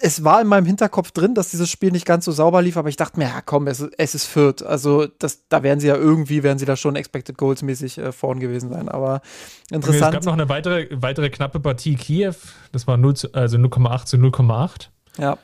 es 0.00 0.24
war 0.24 0.40
in 0.40 0.46
meinem 0.46 0.66
Hinterkopf 0.66 1.10
drin, 1.10 1.34
dass 1.34 1.50
dieses 1.50 1.70
Spiel 1.70 1.90
nicht 1.90 2.06
ganz 2.06 2.24
so 2.24 2.32
sauber 2.32 2.62
lief, 2.62 2.76
aber 2.76 2.88
ich 2.88 2.96
dachte 2.96 3.18
mir, 3.18 3.26
ja 3.26 3.40
komm, 3.44 3.66
es, 3.66 3.80
es 3.96 4.14
ist 4.14 4.26
Fürth. 4.26 4.62
Also 4.62 5.06
das, 5.06 5.48
da 5.48 5.62
werden 5.62 5.80
sie 5.80 5.88
ja 5.88 5.96
irgendwie, 5.96 6.42
werden 6.42 6.58
sie 6.58 6.66
da 6.66 6.76
schon 6.76 6.96
Expected 6.96 7.36
Goals 7.36 7.62
mäßig 7.62 7.98
äh, 7.98 8.12
vorn 8.12 8.40
gewesen 8.40 8.70
sein. 8.72 8.88
Aber 8.88 9.20
interessant. 9.70 10.14
Es 10.14 10.20
gab 10.20 10.24
noch 10.24 10.32
eine 10.32 10.48
weitere, 10.48 10.88
weitere 10.90 11.30
knappe 11.30 11.60
Partie 11.60 11.96
Kiew. 11.96 12.34
Das 12.72 12.86
war 12.86 12.96
0 12.96 13.16
zu, 13.16 13.34
also 13.34 13.56
0,8 13.56 14.04
zu 14.06 14.16
0,8. 14.16 14.88
Ja. 15.18 15.38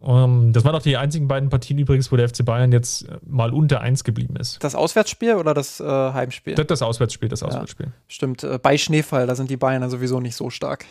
Um, 0.00 0.46
ähm, 0.46 0.52
das 0.52 0.64
waren 0.64 0.74
auch 0.74 0.82
die 0.82 0.96
einzigen 0.96 1.28
beiden 1.28 1.48
Partien 1.48 1.78
übrigens, 1.78 2.10
wo 2.10 2.16
der 2.16 2.28
FC 2.28 2.44
Bayern 2.44 2.72
jetzt 2.72 3.06
mal 3.24 3.52
unter 3.52 3.80
1 3.80 4.02
geblieben 4.02 4.34
ist. 4.34 4.62
Das 4.64 4.74
Auswärtsspiel 4.74 5.34
oder 5.36 5.54
das 5.54 5.78
äh, 5.78 5.84
Heimspiel? 5.84 6.56
Das, 6.56 6.66
das, 6.66 6.82
Auswärtsspiel, 6.82 7.28
das 7.28 7.44
Auswärtsspiel. 7.44 7.86
Ja, 7.86 7.92
stimmt, 8.08 8.42
äh, 8.42 8.58
bei 8.60 8.76
Schneefall, 8.76 9.28
da 9.28 9.36
sind 9.36 9.48
die 9.48 9.56
Bayern 9.56 9.88
sowieso 9.88 10.18
nicht 10.18 10.34
so 10.34 10.50
stark. 10.50 10.86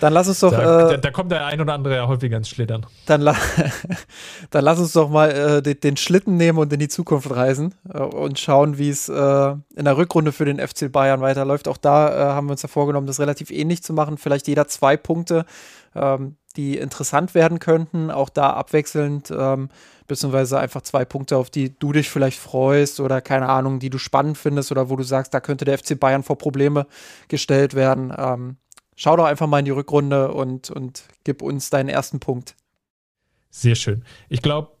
Dann 0.00 0.12
lass 0.12 0.28
uns 0.28 0.40
doch. 0.40 0.50
Da, 0.50 0.90
äh, 0.90 0.98
da, 0.98 1.10
kommt 1.10 1.32
der 1.32 1.46
ein 1.46 1.60
oder 1.60 1.72
andere 1.72 1.96
ja 1.96 2.08
häufiger 2.08 2.36
ins 2.36 2.48
Schlittern. 2.48 2.86
Dann, 3.06 3.20
la 3.20 3.34
dann 4.50 4.64
lass 4.64 4.78
uns 4.78 4.92
doch 4.92 5.08
mal 5.08 5.30
äh, 5.30 5.62
den, 5.62 5.80
den, 5.80 5.96
Schlitten 5.96 6.36
nehmen 6.36 6.58
und 6.58 6.72
in 6.72 6.78
die 6.78 6.88
Zukunft 6.88 7.30
reisen 7.30 7.74
äh, 7.92 7.98
und 7.98 8.38
schauen, 8.38 8.78
wie 8.78 8.90
es 8.90 9.08
äh, 9.08 9.12
in 9.76 9.84
der 9.84 9.96
Rückrunde 9.96 10.32
für 10.32 10.44
den 10.44 10.58
FC 10.58 10.90
Bayern 10.90 11.20
weiterläuft. 11.20 11.68
Auch 11.68 11.76
da 11.76 12.08
äh, 12.08 12.32
haben 12.32 12.46
wir 12.46 12.52
uns 12.52 12.62
ja 12.62 12.68
vorgenommen, 12.68 13.06
das 13.06 13.20
relativ 13.20 13.50
ähnlich 13.50 13.82
zu 13.82 13.92
machen. 13.92 14.18
Vielleicht 14.18 14.48
jeder 14.48 14.68
zwei 14.68 14.96
Punkte, 14.96 15.44
ähm, 15.94 16.36
die 16.56 16.78
interessant 16.78 17.34
werden 17.34 17.58
könnten. 17.58 18.10
Auch 18.10 18.28
da 18.28 18.50
abwechselnd. 18.50 19.30
Ähm, 19.30 19.68
beziehungsweise 20.06 20.58
einfach 20.58 20.82
zwei 20.82 21.04
Punkte, 21.04 21.36
auf 21.36 21.50
die 21.50 21.78
du 21.78 21.92
dich 21.92 22.10
vielleicht 22.10 22.38
freust 22.38 23.00
oder 23.00 23.20
keine 23.20 23.48
Ahnung, 23.48 23.78
die 23.78 23.90
du 23.90 23.98
spannend 23.98 24.36
findest 24.36 24.70
oder 24.70 24.90
wo 24.90 24.96
du 24.96 25.02
sagst, 25.02 25.32
da 25.32 25.40
könnte 25.40 25.64
der 25.64 25.78
FC 25.78 25.98
Bayern 25.98 26.22
vor 26.22 26.36
Probleme 26.36 26.86
gestellt 27.28 27.74
werden. 27.74 28.12
Ähm, 28.16 28.56
schau 28.96 29.16
doch 29.16 29.24
einfach 29.24 29.46
mal 29.46 29.60
in 29.60 29.64
die 29.64 29.70
Rückrunde 29.70 30.32
und, 30.32 30.70
und 30.70 31.04
gib 31.24 31.42
uns 31.42 31.70
deinen 31.70 31.88
ersten 31.88 32.20
Punkt. 32.20 32.54
Sehr 33.50 33.74
schön. 33.74 34.04
Ich 34.28 34.42
glaube, 34.42 34.72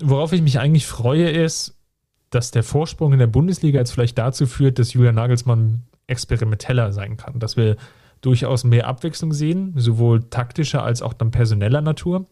worauf 0.00 0.32
ich 0.32 0.42
mich 0.42 0.58
eigentlich 0.58 0.86
freue, 0.86 1.30
ist, 1.30 1.76
dass 2.30 2.50
der 2.50 2.64
Vorsprung 2.64 3.12
in 3.12 3.20
der 3.20 3.28
Bundesliga 3.28 3.78
jetzt 3.78 3.92
vielleicht 3.92 4.18
dazu 4.18 4.46
führt, 4.46 4.78
dass 4.78 4.92
Julian 4.92 5.14
Nagelsmann 5.14 5.82
experimenteller 6.06 6.92
sein 6.92 7.16
kann, 7.16 7.38
dass 7.38 7.56
wir 7.56 7.76
durchaus 8.20 8.64
mehr 8.64 8.86
Abwechslung 8.88 9.32
sehen, 9.32 9.74
sowohl 9.76 10.28
taktischer 10.30 10.82
als 10.82 11.02
auch 11.02 11.12
dann 11.12 11.30
personeller 11.30 11.80
Natur. 11.80 12.26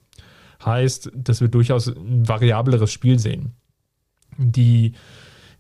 Heißt, 0.64 1.10
dass 1.14 1.40
wir 1.40 1.48
durchaus 1.48 1.88
ein 1.88 2.26
variableres 2.28 2.90
Spiel 2.90 3.18
sehen. 3.18 3.52
Die 4.38 4.94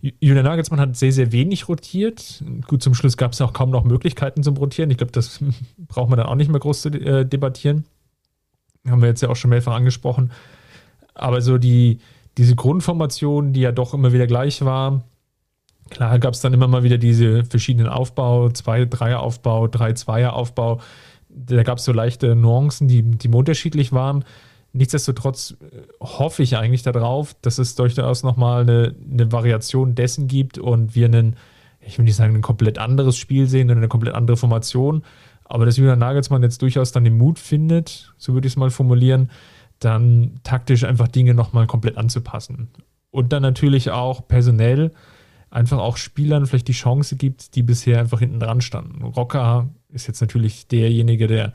Julian 0.02 0.44
Nagelsmann 0.44 0.80
hat 0.80 0.96
sehr, 0.96 1.12
sehr 1.12 1.30
wenig 1.30 1.68
rotiert. 1.68 2.42
Gut, 2.66 2.82
zum 2.82 2.94
Schluss 2.94 3.16
gab 3.16 3.32
es 3.32 3.40
auch 3.40 3.52
kaum 3.52 3.70
noch 3.70 3.84
Möglichkeiten 3.84 4.42
zum 4.42 4.56
Rotieren. 4.56 4.90
Ich 4.90 4.96
glaube, 4.96 5.12
das 5.12 5.38
braucht 5.78 6.10
man 6.10 6.16
dann 6.16 6.26
auch 6.26 6.34
nicht 6.34 6.50
mehr 6.50 6.58
groß 6.58 6.82
zu 6.82 6.88
äh, 6.88 7.24
debattieren. 7.24 7.84
Haben 8.88 9.00
wir 9.00 9.08
jetzt 9.08 9.22
ja 9.22 9.28
auch 9.28 9.36
schon 9.36 9.50
mehrfach 9.50 9.74
angesprochen. 9.74 10.32
Aber 11.14 11.40
so 11.40 11.56
die, 11.56 11.98
diese 12.36 12.56
Grundformation, 12.56 13.52
die 13.52 13.60
ja 13.60 13.70
doch 13.70 13.94
immer 13.94 14.12
wieder 14.12 14.26
gleich 14.26 14.64
war, 14.64 15.04
klar 15.88 16.18
gab 16.18 16.34
es 16.34 16.40
dann 16.40 16.52
immer 16.52 16.66
mal 16.66 16.82
wieder 16.82 16.98
diese 16.98 17.44
verschiedenen 17.44 17.88
Aufbau, 17.88 18.46
2-3er-Aufbau, 18.46 19.66
3-2er-Aufbau. 19.66 20.80
Da 21.28 21.62
gab 21.62 21.78
es 21.78 21.84
so 21.84 21.92
leichte 21.92 22.34
Nuancen, 22.34 22.88
die, 22.88 23.02
die 23.02 23.28
unterschiedlich 23.28 23.92
waren. 23.92 24.24
Nichtsdestotrotz 24.72 25.56
äh, 25.60 25.82
hoffe 26.00 26.42
ich 26.42 26.56
eigentlich 26.56 26.82
darauf, 26.82 27.34
dass 27.42 27.58
es 27.58 27.74
durchaus 27.74 28.22
nochmal 28.22 28.62
eine, 28.62 28.94
eine 29.10 29.32
Variation 29.32 29.94
dessen 29.94 30.28
gibt 30.28 30.58
und 30.58 30.94
wir 30.94 31.06
einen, 31.06 31.36
ich 31.80 31.98
will 31.98 32.04
nicht 32.04 32.16
sagen, 32.16 32.34
ein 32.34 32.42
komplett 32.42 32.78
anderes 32.78 33.16
Spiel 33.16 33.46
sehen 33.46 33.70
und 33.70 33.76
eine 33.76 33.88
komplett 33.88 34.14
andere 34.14 34.36
Formation, 34.36 35.02
aber 35.44 35.66
dass 35.66 35.76
Julian 35.76 35.98
Nagelsmann 35.98 36.42
jetzt 36.42 36.62
durchaus 36.62 36.92
dann 36.92 37.04
den 37.04 37.18
Mut 37.18 37.38
findet, 37.38 38.14
so 38.16 38.32
würde 38.32 38.46
ich 38.46 38.54
es 38.54 38.56
mal 38.56 38.70
formulieren, 38.70 39.30
dann 39.80 40.40
taktisch 40.44 40.84
einfach 40.84 41.08
Dinge 41.08 41.34
nochmal 41.34 41.66
komplett 41.66 41.98
anzupassen. 41.98 42.68
Und 43.10 43.32
dann 43.32 43.42
natürlich 43.42 43.90
auch 43.90 44.26
personell 44.26 44.92
einfach 45.50 45.78
auch 45.78 45.98
Spielern 45.98 46.46
vielleicht 46.46 46.68
die 46.68 46.72
Chance 46.72 47.16
gibt, 47.16 47.54
die 47.54 47.62
bisher 47.62 48.00
einfach 48.00 48.20
hinten 48.20 48.40
dran 48.40 48.62
standen. 48.62 49.02
Rocker 49.02 49.68
ist 49.90 50.06
jetzt 50.06 50.22
natürlich 50.22 50.66
derjenige, 50.68 51.26
der 51.26 51.52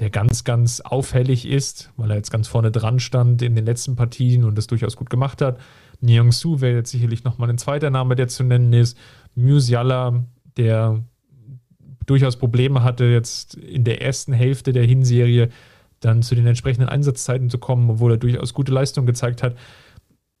der 0.00 0.10
ganz, 0.10 0.44
ganz 0.44 0.80
auffällig 0.80 1.46
ist, 1.46 1.92
weil 1.96 2.10
er 2.10 2.16
jetzt 2.16 2.30
ganz 2.30 2.48
vorne 2.48 2.70
dran 2.70 3.00
stand 3.00 3.42
in 3.42 3.54
den 3.54 3.66
letzten 3.66 3.96
Partien 3.96 4.44
und 4.44 4.56
das 4.56 4.66
durchaus 4.66 4.96
gut 4.96 5.10
gemacht 5.10 5.42
hat. 5.42 5.60
Nyang 6.00 6.32
Su 6.32 6.62
wäre 6.62 6.76
jetzt 6.76 6.90
sicherlich 6.90 7.22
nochmal 7.24 7.50
ein 7.50 7.58
zweiter 7.58 7.90
Name, 7.90 8.16
der 8.16 8.28
zu 8.28 8.42
nennen 8.42 8.72
ist. 8.72 8.96
Musiala, 9.34 10.24
der 10.56 11.04
durchaus 12.06 12.36
Probleme 12.36 12.82
hatte, 12.82 13.04
jetzt 13.04 13.54
in 13.54 13.84
der 13.84 14.00
ersten 14.00 14.32
Hälfte 14.32 14.72
der 14.72 14.84
Hinserie 14.84 15.50
dann 16.00 16.22
zu 16.22 16.34
den 16.34 16.46
entsprechenden 16.46 16.88
Einsatzzeiten 16.88 17.50
zu 17.50 17.58
kommen, 17.58 17.90
obwohl 17.90 18.12
er 18.12 18.16
durchaus 18.16 18.54
gute 18.54 18.72
Leistung 18.72 19.04
gezeigt 19.04 19.42
hat. 19.42 19.54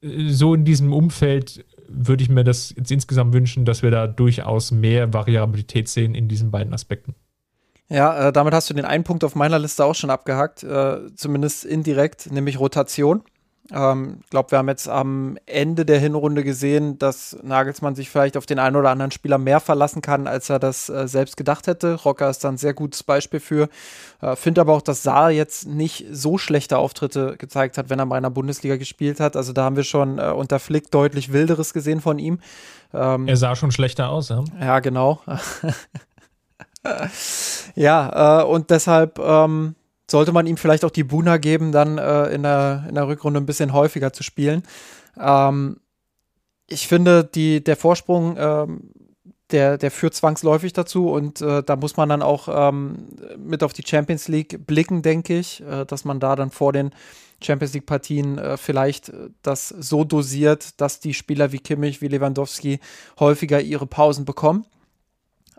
So 0.02 0.54
in 0.54 0.64
diesem 0.64 0.94
Umfeld 0.94 1.66
würde 1.86 2.22
ich 2.22 2.30
mir 2.30 2.44
das 2.44 2.74
jetzt 2.74 2.90
insgesamt 2.90 3.34
wünschen, 3.34 3.66
dass 3.66 3.82
wir 3.82 3.90
da 3.90 4.06
durchaus 4.06 4.72
mehr 4.72 5.12
Variabilität 5.12 5.88
sehen 5.88 6.14
in 6.14 6.28
diesen 6.28 6.50
beiden 6.50 6.72
Aspekten. 6.72 7.14
Ja, 7.90 8.28
äh, 8.28 8.32
damit 8.32 8.54
hast 8.54 8.70
du 8.70 8.74
den 8.74 8.84
einen 8.84 9.04
Punkt 9.04 9.24
auf 9.24 9.34
meiner 9.34 9.58
Liste 9.58 9.84
auch 9.84 9.96
schon 9.96 10.10
abgehakt, 10.10 10.62
äh, 10.62 11.14
zumindest 11.16 11.64
indirekt, 11.64 12.30
nämlich 12.30 12.60
Rotation. 12.60 13.22
Ich 13.68 13.76
ähm, 13.76 14.20
glaube, 14.30 14.50
wir 14.50 14.58
haben 14.58 14.68
jetzt 14.68 14.88
am 14.88 15.38
Ende 15.46 15.84
der 15.84 16.00
Hinrunde 16.00 16.42
gesehen, 16.42 16.98
dass 16.98 17.36
Nagelsmann 17.42 17.94
sich 17.94 18.10
vielleicht 18.10 18.36
auf 18.36 18.46
den 18.46 18.58
einen 18.58 18.74
oder 18.74 18.90
anderen 18.90 19.12
Spieler 19.12 19.38
mehr 19.38 19.60
verlassen 19.60 20.02
kann, 20.02 20.26
als 20.26 20.50
er 20.50 20.58
das 20.58 20.88
äh, 20.88 21.06
selbst 21.06 21.36
gedacht 21.36 21.68
hätte. 21.68 21.94
Rocker 21.94 22.28
ist 22.28 22.42
da 22.42 22.48
ein 22.48 22.56
sehr 22.56 22.74
gutes 22.74 23.04
Beispiel 23.04 23.38
für. 23.38 23.68
Äh, 24.22 24.34
Finde 24.34 24.62
aber 24.62 24.74
auch, 24.74 24.82
dass 24.82 25.04
Saar 25.04 25.30
jetzt 25.30 25.68
nicht 25.68 26.06
so 26.10 26.36
schlechte 26.36 26.78
Auftritte 26.78 27.36
gezeigt 27.38 27.78
hat, 27.78 27.90
wenn 27.90 28.00
er 28.00 28.06
mal 28.06 28.16
in 28.16 28.24
der 28.24 28.30
Bundesliga 28.30 28.76
gespielt 28.76 29.20
hat. 29.20 29.36
Also 29.36 29.52
da 29.52 29.64
haben 29.64 29.76
wir 29.76 29.84
schon 29.84 30.18
äh, 30.18 30.30
unter 30.30 30.58
Flick 30.58 30.90
deutlich 30.90 31.32
wilderes 31.32 31.72
gesehen 31.72 32.00
von 32.00 32.18
ihm. 32.18 32.40
Ähm, 32.92 33.28
er 33.28 33.36
sah 33.36 33.54
schon 33.54 33.70
schlechter 33.70 34.10
aus, 34.10 34.30
ja? 34.30 34.42
Ja, 34.60 34.80
genau. 34.80 35.20
ja, 37.74 38.40
äh, 38.40 38.44
und 38.44 38.70
deshalb 38.70 39.18
ähm, 39.18 39.74
sollte 40.10 40.32
man 40.32 40.46
ihm 40.46 40.56
vielleicht 40.56 40.84
auch 40.84 40.90
die 40.90 41.04
Buna 41.04 41.36
geben, 41.36 41.72
dann 41.72 41.98
äh, 41.98 42.26
in, 42.28 42.42
der, 42.42 42.84
in 42.88 42.94
der 42.94 43.06
Rückrunde 43.06 43.40
ein 43.40 43.46
bisschen 43.46 43.72
häufiger 43.72 44.12
zu 44.12 44.22
spielen. 44.22 44.62
Ähm, 45.18 45.78
ich 46.68 46.88
finde, 46.88 47.24
die, 47.24 47.62
der 47.62 47.76
Vorsprung, 47.76 48.36
ähm, 48.38 48.90
der, 49.50 49.78
der 49.78 49.90
führt 49.90 50.14
zwangsläufig 50.14 50.72
dazu 50.72 51.10
und 51.10 51.40
äh, 51.40 51.62
da 51.62 51.76
muss 51.76 51.96
man 51.96 52.08
dann 52.08 52.22
auch 52.22 52.48
ähm, 52.48 53.08
mit 53.36 53.64
auf 53.64 53.72
die 53.72 53.82
Champions 53.86 54.28
League 54.28 54.64
blicken, 54.66 55.02
denke 55.02 55.38
ich, 55.38 55.62
äh, 55.62 55.84
dass 55.84 56.04
man 56.04 56.20
da 56.20 56.36
dann 56.36 56.50
vor 56.50 56.72
den 56.72 56.92
Champions 57.42 57.74
League 57.74 57.86
Partien 57.86 58.38
äh, 58.38 58.56
vielleicht 58.56 59.12
das 59.42 59.68
so 59.68 60.04
dosiert, 60.04 60.80
dass 60.80 61.00
die 61.00 61.14
Spieler 61.14 61.52
wie 61.52 61.58
Kimmich, 61.58 62.00
wie 62.00 62.08
Lewandowski 62.08 62.80
häufiger 63.18 63.60
ihre 63.60 63.86
Pausen 63.86 64.24
bekommen. 64.24 64.66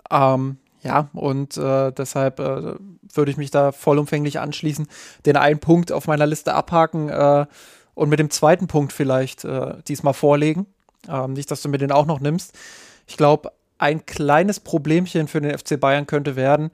Ähm, 0.09 0.57
ja, 0.81 1.09
und 1.13 1.57
äh, 1.57 1.91
deshalb 1.91 2.39
äh, 2.39 2.73
würde 3.13 3.31
ich 3.31 3.37
mich 3.37 3.51
da 3.51 3.71
vollumfänglich 3.71 4.39
anschließen, 4.39 4.87
den 5.25 5.37
einen 5.37 5.59
Punkt 5.59 5.91
auf 5.91 6.07
meiner 6.07 6.25
Liste 6.25 6.53
abhaken 6.53 7.09
äh, 7.09 7.45
und 7.93 8.09
mit 8.09 8.19
dem 8.19 8.31
zweiten 8.31 8.67
Punkt 8.67 8.91
vielleicht 8.91 9.45
äh, 9.45 9.75
diesmal 9.87 10.13
vorlegen. 10.13 10.65
Ähm, 11.07 11.33
nicht, 11.33 11.51
dass 11.51 11.61
du 11.61 11.69
mir 11.69 11.77
den 11.77 11.91
auch 11.91 12.05
noch 12.05 12.19
nimmst. 12.19 12.57
Ich 13.07 13.17
glaube, 13.17 13.51
ein 13.77 14.05
kleines 14.05 14.59
Problemchen 14.59 15.27
für 15.27 15.41
den 15.41 15.57
FC 15.57 15.79
Bayern 15.79 16.07
könnte 16.07 16.35
werden, 16.35 16.71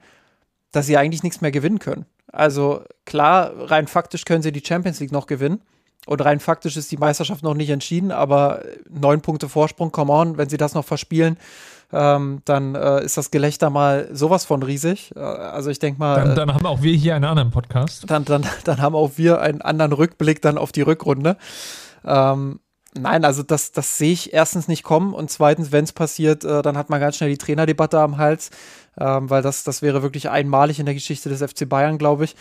dass 0.72 0.86
sie 0.86 0.96
eigentlich 0.96 1.22
nichts 1.22 1.40
mehr 1.40 1.50
gewinnen 1.50 1.78
können. 1.78 2.06
Also 2.30 2.84
klar, 3.04 3.52
rein 3.56 3.86
faktisch 3.86 4.24
können 4.24 4.42
sie 4.42 4.52
die 4.52 4.64
Champions 4.64 5.00
League 5.00 5.12
noch 5.12 5.26
gewinnen. 5.26 5.62
Und 6.06 6.24
rein 6.24 6.40
faktisch 6.40 6.76
ist 6.76 6.90
die 6.90 6.96
Meisterschaft 6.96 7.42
noch 7.42 7.54
nicht 7.54 7.68
entschieden, 7.70 8.12
aber 8.12 8.62
neun 8.88 9.20
Punkte 9.20 9.48
Vorsprung, 9.48 9.92
come 9.92 10.12
on, 10.12 10.38
wenn 10.38 10.48
sie 10.48 10.56
das 10.56 10.72
noch 10.72 10.84
verspielen, 10.84 11.38
ähm, 11.92 12.40
dann 12.44 12.74
äh, 12.74 13.02
ist 13.02 13.16
das 13.16 13.30
Gelächter 13.30 13.70
mal 13.70 14.08
sowas 14.12 14.44
von 14.44 14.62
riesig. 14.62 15.12
Äh, 15.16 15.20
also 15.20 15.70
ich 15.70 15.78
denke 15.78 15.98
mal. 15.98 16.16
Dann, 16.16 16.34
dann, 16.34 16.54
haben 16.54 16.66
auch 16.66 16.82
wir 16.82 16.94
hier 16.94 17.14
einen 17.14 17.24
anderen 17.24 17.50
Podcast. 17.50 18.04
Dann, 18.10 18.24
dann, 18.24 18.44
dann 18.64 18.82
haben 18.82 18.94
auch 18.94 19.12
wir 19.16 19.40
einen 19.40 19.62
anderen 19.62 19.92
Rückblick 19.92 20.42
dann 20.42 20.58
auf 20.58 20.72
die 20.72 20.82
Rückrunde. 20.82 21.36
Ähm, 22.04 22.60
nein, 22.98 23.24
also 23.24 23.42
das, 23.42 23.72
das 23.72 23.96
sehe 23.96 24.12
ich 24.12 24.32
erstens 24.34 24.68
nicht 24.68 24.82
kommen 24.82 25.14
und 25.14 25.30
zweitens, 25.30 25.72
wenn 25.72 25.84
es 25.84 25.92
passiert, 25.92 26.44
äh, 26.44 26.62
dann 26.62 26.76
hat 26.76 26.90
man 26.90 27.00
ganz 27.00 27.16
schnell 27.16 27.30
die 27.30 27.38
Trainerdebatte 27.38 27.98
am 28.00 28.18
Hals, 28.18 28.50
ähm, 28.98 29.30
weil 29.30 29.42
das, 29.42 29.64
das 29.64 29.80
wäre 29.80 30.02
wirklich 30.02 30.28
einmalig 30.28 30.78
in 30.78 30.86
der 30.86 30.94
Geschichte 30.94 31.30
des 31.30 31.42
FC 31.42 31.66
Bayern, 31.68 31.96
glaube 31.96 32.24
ich. 32.24 32.36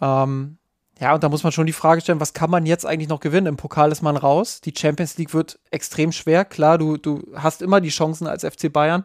Ähm, 0.00 0.56
ja, 0.98 1.14
und 1.14 1.22
da 1.22 1.28
muss 1.28 1.42
man 1.42 1.52
schon 1.52 1.66
die 1.66 1.74
Frage 1.74 2.00
stellen, 2.00 2.20
was 2.20 2.32
kann 2.32 2.48
man 2.48 2.64
jetzt 2.64 2.86
eigentlich 2.86 3.10
noch 3.10 3.20
gewinnen? 3.20 3.46
Im 3.46 3.58
Pokal 3.58 3.92
ist 3.92 4.00
man 4.00 4.16
raus. 4.16 4.62
Die 4.62 4.72
Champions 4.74 5.18
League 5.18 5.34
wird 5.34 5.58
extrem 5.70 6.10
schwer. 6.10 6.46
Klar, 6.46 6.78
du, 6.78 6.96
du 6.96 7.22
hast 7.34 7.60
immer 7.60 7.82
die 7.82 7.90
Chancen 7.90 8.26
als 8.26 8.44
FC 8.44 8.72
Bayern. 8.72 9.04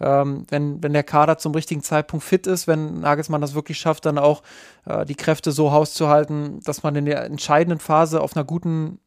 Ähm, 0.00 0.46
wenn, 0.50 0.80
wenn 0.84 0.92
der 0.92 1.02
Kader 1.02 1.38
zum 1.38 1.52
richtigen 1.52 1.82
Zeitpunkt 1.82 2.24
fit 2.24 2.46
ist, 2.46 2.68
wenn 2.68 3.00
Nagelsmann 3.00 3.40
das 3.40 3.54
wirklich 3.54 3.78
schafft, 3.78 4.06
dann 4.06 4.18
auch 4.18 4.42
äh, 4.84 5.04
die 5.04 5.16
Kräfte 5.16 5.50
so 5.50 5.72
hauszuhalten, 5.72 6.60
dass 6.60 6.84
man 6.84 6.94
in 6.94 7.06
der 7.06 7.24
entscheidenden 7.24 7.80
Phase 7.80 8.20
auf 8.20 8.36
einer 8.36 8.44
guten, 8.44 9.00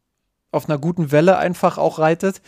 auf 0.52 0.68
einer 0.68 0.78
guten 0.78 1.12
Welle 1.12 1.38
einfach 1.38 1.78
auch 1.78 1.98
reitet, 1.98 2.42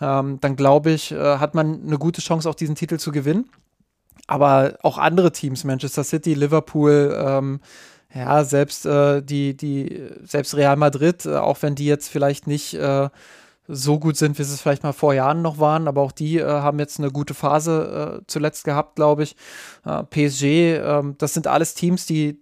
ähm, 0.00 0.38
dann 0.40 0.54
glaube 0.54 0.92
ich, 0.92 1.10
äh, 1.10 1.38
hat 1.38 1.56
man 1.56 1.84
eine 1.84 1.98
gute 1.98 2.20
Chance, 2.20 2.48
auch 2.48 2.54
diesen 2.54 2.76
Titel 2.76 2.98
zu 2.98 3.10
gewinnen. 3.10 3.50
Aber 4.28 4.78
auch 4.82 4.96
andere 4.96 5.32
Teams, 5.32 5.64
Manchester 5.64 6.04
City, 6.04 6.34
Liverpool, 6.34 7.14
ähm, 7.20 7.60
ja, 8.14 8.44
selbst 8.44 8.86
äh, 8.86 9.22
die, 9.22 9.56
die, 9.56 10.08
selbst 10.22 10.56
Real 10.56 10.76
Madrid, 10.76 11.26
äh, 11.26 11.36
auch 11.36 11.62
wenn 11.62 11.74
die 11.74 11.86
jetzt 11.86 12.08
vielleicht 12.08 12.46
nicht 12.46 12.74
äh, 12.74 13.08
so 13.66 13.98
gut 13.98 14.16
sind, 14.16 14.38
wie 14.38 14.44
sie 14.44 14.54
es 14.54 14.60
vielleicht 14.60 14.82
mal 14.82 14.92
vor 14.92 15.14
Jahren 15.14 15.42
noch 15.42 15.58
waren, 15.58 15.88
aber 15.88 16.02
auch 16.02 16.12
die 16.12 16.38
äh, 16.38 16.44
haben 16.44 16.78
jetzt 16.78 17.00
eine 17.00 17.10
gute 17.10 17.34
Phase 17.34 18.20
äh, 18.20 18.24
zuletzt 18.26 18.64
gehabt, 18.64 18.96
glaube 18.96 19.22
ich. 19.22 19.36
PSG, 20.10 20.76
ähm, 20.76 21.14
das 21.18 21.34
sind 21.34 21.46
alles 21.46 21.74
Teams, 21.74 22.06
die 22.06 22.38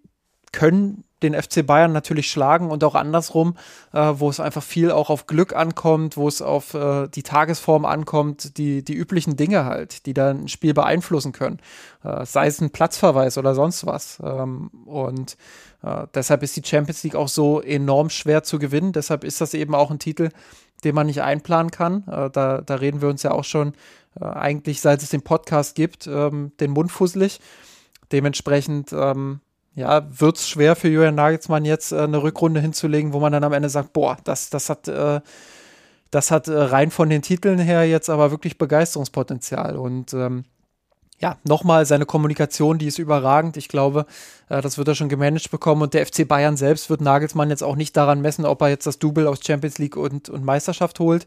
können 0.53 1.05
den 1.22 1.40
FC 1.40 1.64
Bayern 1.66 1.92
natürlich 1.92 2.30
schlagen 2.30 2.70
und 2.70 2.84
auch 2.84 2.94
andersrum, 2.94 3.57
äh, 3.92 4.12
wo 4.16 4.28
es 4.28 4.40
einfach 4.40 4.62
viel 4.62 4.90
auch 4.90 5.11
auf 5.11 5.26
Glück 5.26 5.55
ankommt, 5.55 6.16
wo 6.16 6.28
es 6.28 6.42
auf 6.42 6.74
äh, 6.74 7.09
die 7.09 7.22
Tagesform 7.22 7.84
ankommt, 7.84 8.59
die, 8.59 8.84
die 8.84 8.94
üblichen 8.94 9.36
Dinge 9.36 9.64
halt, 9.64 10.07
die 10.07 10.14
dann 10.14 10.44
ein 10.44 10.48
Spiel 10.48 10.74
beeinflussen 10.74 11.32
können. 11.32 11.59
Äh, 12.05 12.26
sei 12.26 12.46
es 12.46 12.61
ein 12.61 12.70
Platzverweis 12.70 13.38
oder 13.38 13.55
sonst 13.55 13.86
was. 13.86 14.18
Ähm, 14.22 14.70
und 14.84 15.36
äh, 15.82 16.07
deshalb 16.14 16.42
ist 16.42 16.57
die 16.57 16.64
Champions 16.64 17.03
League 17.05 17.16
auch 17.16 17.28
so 17.28 17.61
enorm 17.61 18.11
schwer 18.11 18.42
zu 18.42 18.59
gewinnen. 18.59 18.92
Deshalb 18.92 19.24
ist 19.24 19.40
das 19.40 19.55
eben 19.55 19.74
auch 19.74 19.90
ein 19.90 19.98
Titel, 19.98 20.30
den 20.84 20.94
man 20.94 21.07
nicht 21.07 21.22
einplanen 21.22 21.70
kann. 21.70 22.05
Äh, 22.09 22.30
da, 22.30 22.61
da 22.61 22.74
reden 22.74 23.00
wir 23.00 23.09
uns 23.09 23.22
ja 23.22 23.30
auch 23.30 23.44
schon 23.44 23.74
äh, 24.20 24.24
eigentlich, 24.24 24.80
seit 24.80 25.03
es 25.03 25.11
den 25.11 25.22
Podcast 25.22 25.74
gibt, 25.74 26.07
ähm, 26.07 26.53
den 26.59 26.72
Mund 26.72 26.90
fusselig. 26.90 27.40
Dementsprechend 28.11 28.92
ähm, 28.92 29.40
ja, 29.75 30.07
wird 30.20 30.37
es 30.37 30.49
schwer 30.49 30.77
für 30.77 30.89
Julian 30.89 31.14
Nagelsmann 31.14 31.64
jetzt 31.64 31.93
äh, 31.93 32.01
eine 32.01 32.23
Rückrunde 32.23 32.61
hinzulegen, 32.61 33.12
wo 33.12 33.20
man 33.20 33.33
dann 33.33 33.45
am 33.45 33.53
Ende 33.53 33.68
sagt, 33.68 33.93
boah, 33.93 34.18
das, 34.25 34.51
das 34.51 34.68
hat, 34.68 34.89
äh, 34.89 35.20
das 36.11 36.31
hat 36.31 36.49
äh, 36.49 36.53
rein 36.53 36.91
von 36.91 37.09
den 37.09 37.23
Titeln 37.23 37.59
her 37.59 37.87
jetzt 37.89 38.11
aber 38.11 38.31
wirklich 38.31 38.59
Begeisterungspotenzial. 38.59 39.77
Und 39.77 40.12
ähm, 40.12 40.45
ja, 41.23 41.37
nochmal 41.45 41.87
seine 41.87 42.05
Kommunikation, 42.05 42.79
die 42.79 42.89
ist 42.89 42.99
überragend. 42.99 43.57
Ich 43.57 43.68
glaube, 43.68 44.07
äh, 44.49 44.61
das 44.61 44.77
wird 44.77 44.89
er 44.89 44.97
schon 44.97 45.09
gemanagt 45.09 45.53
bekommen. 45.53 45.83
Und 45.83 45.95
der 45.95 46.05
FC 46.05 46.27
Bayern 46.27 46.57
selbst 46.57 46.91
wird 46.91 47.01
Nagelsmann 47.01 47.49
jetzt 47.49 47.62
auch 47.62 47.77
nicht 47.77 47.97
daran 47.97 48.20
messen, 48.20 48.45
ob 48.45 48.61
er 48.61 48.68
jetzt 48.70 48.89
das 48.89 48.99
Double 48.99 49.29
aus 49.29 49.39
Champions 49.45 49.79
League 49.79 49.97
und, 49.97 50.29
und 50.29 50.45
Meisterschaft 50.45 50.99
holt. 50.99 51.27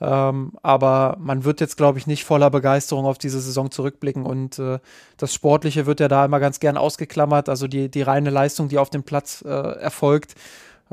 Ähm, 0.00 0.52
aber 0.62 1.18
man 1.20 1.44
wird 1.44 1.60
jetzt, 1.60 1.76
glaube 1.76 1.98
ich, 1.98 2.06
nicht 2.06 2.24
voller 2.24 2.48
Begeisterung 2.48 3.04
auf 3.04 3.18
diese 3.18 3.38
Saison 3.38 3.70
zurückblicken. 3.70 4.24
Und 4.24 4.58
äh, 4.58 4.78
das 5.18 5.34
Sportliche 5.34 5.84
wird 5.84 6.00
ja 6.00 6.08
da 6.08 6.24
immer 6.24 6.40
ganz 6.40 6.58
gern 6.58 6.78
ausgeklammert. 6.78 7.50
Also 7.50 7.68
die, 7.68 7.90
die 7.90 8.02
reine 8.02 8.30
Leistung, 8.30 8.70
die 8.70 8.78
auf 8.78 8.88
dem 8.88 9.02
Platz 9.02 9.44
äh, 9.46 9.50
erfolgt, 9.50 10.36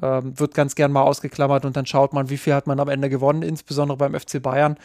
ähm, 0.01 0.37
wird 0.37 0.55
ganz 0.55 0.75
gern 0.75 0.91
mal 0.91 1.03
ausgeklammert. 1.03 1.63
Und 1.63 1.77
dann 1.77 1.85
schaut 1.85 2.11
man, 2.11 2.29
wie 2.29 2.37
viel 2.37 2.53
hat 2.53 2.67
man 2.67 2.81
am 2.81 2.89
Ende 2.89 3.09
gewonnen, 3.09 3.43
insbesondere 3.43 3.97
beim 3.97 4.13
FC 4.13 4.41
Bayern. 4.41 4.75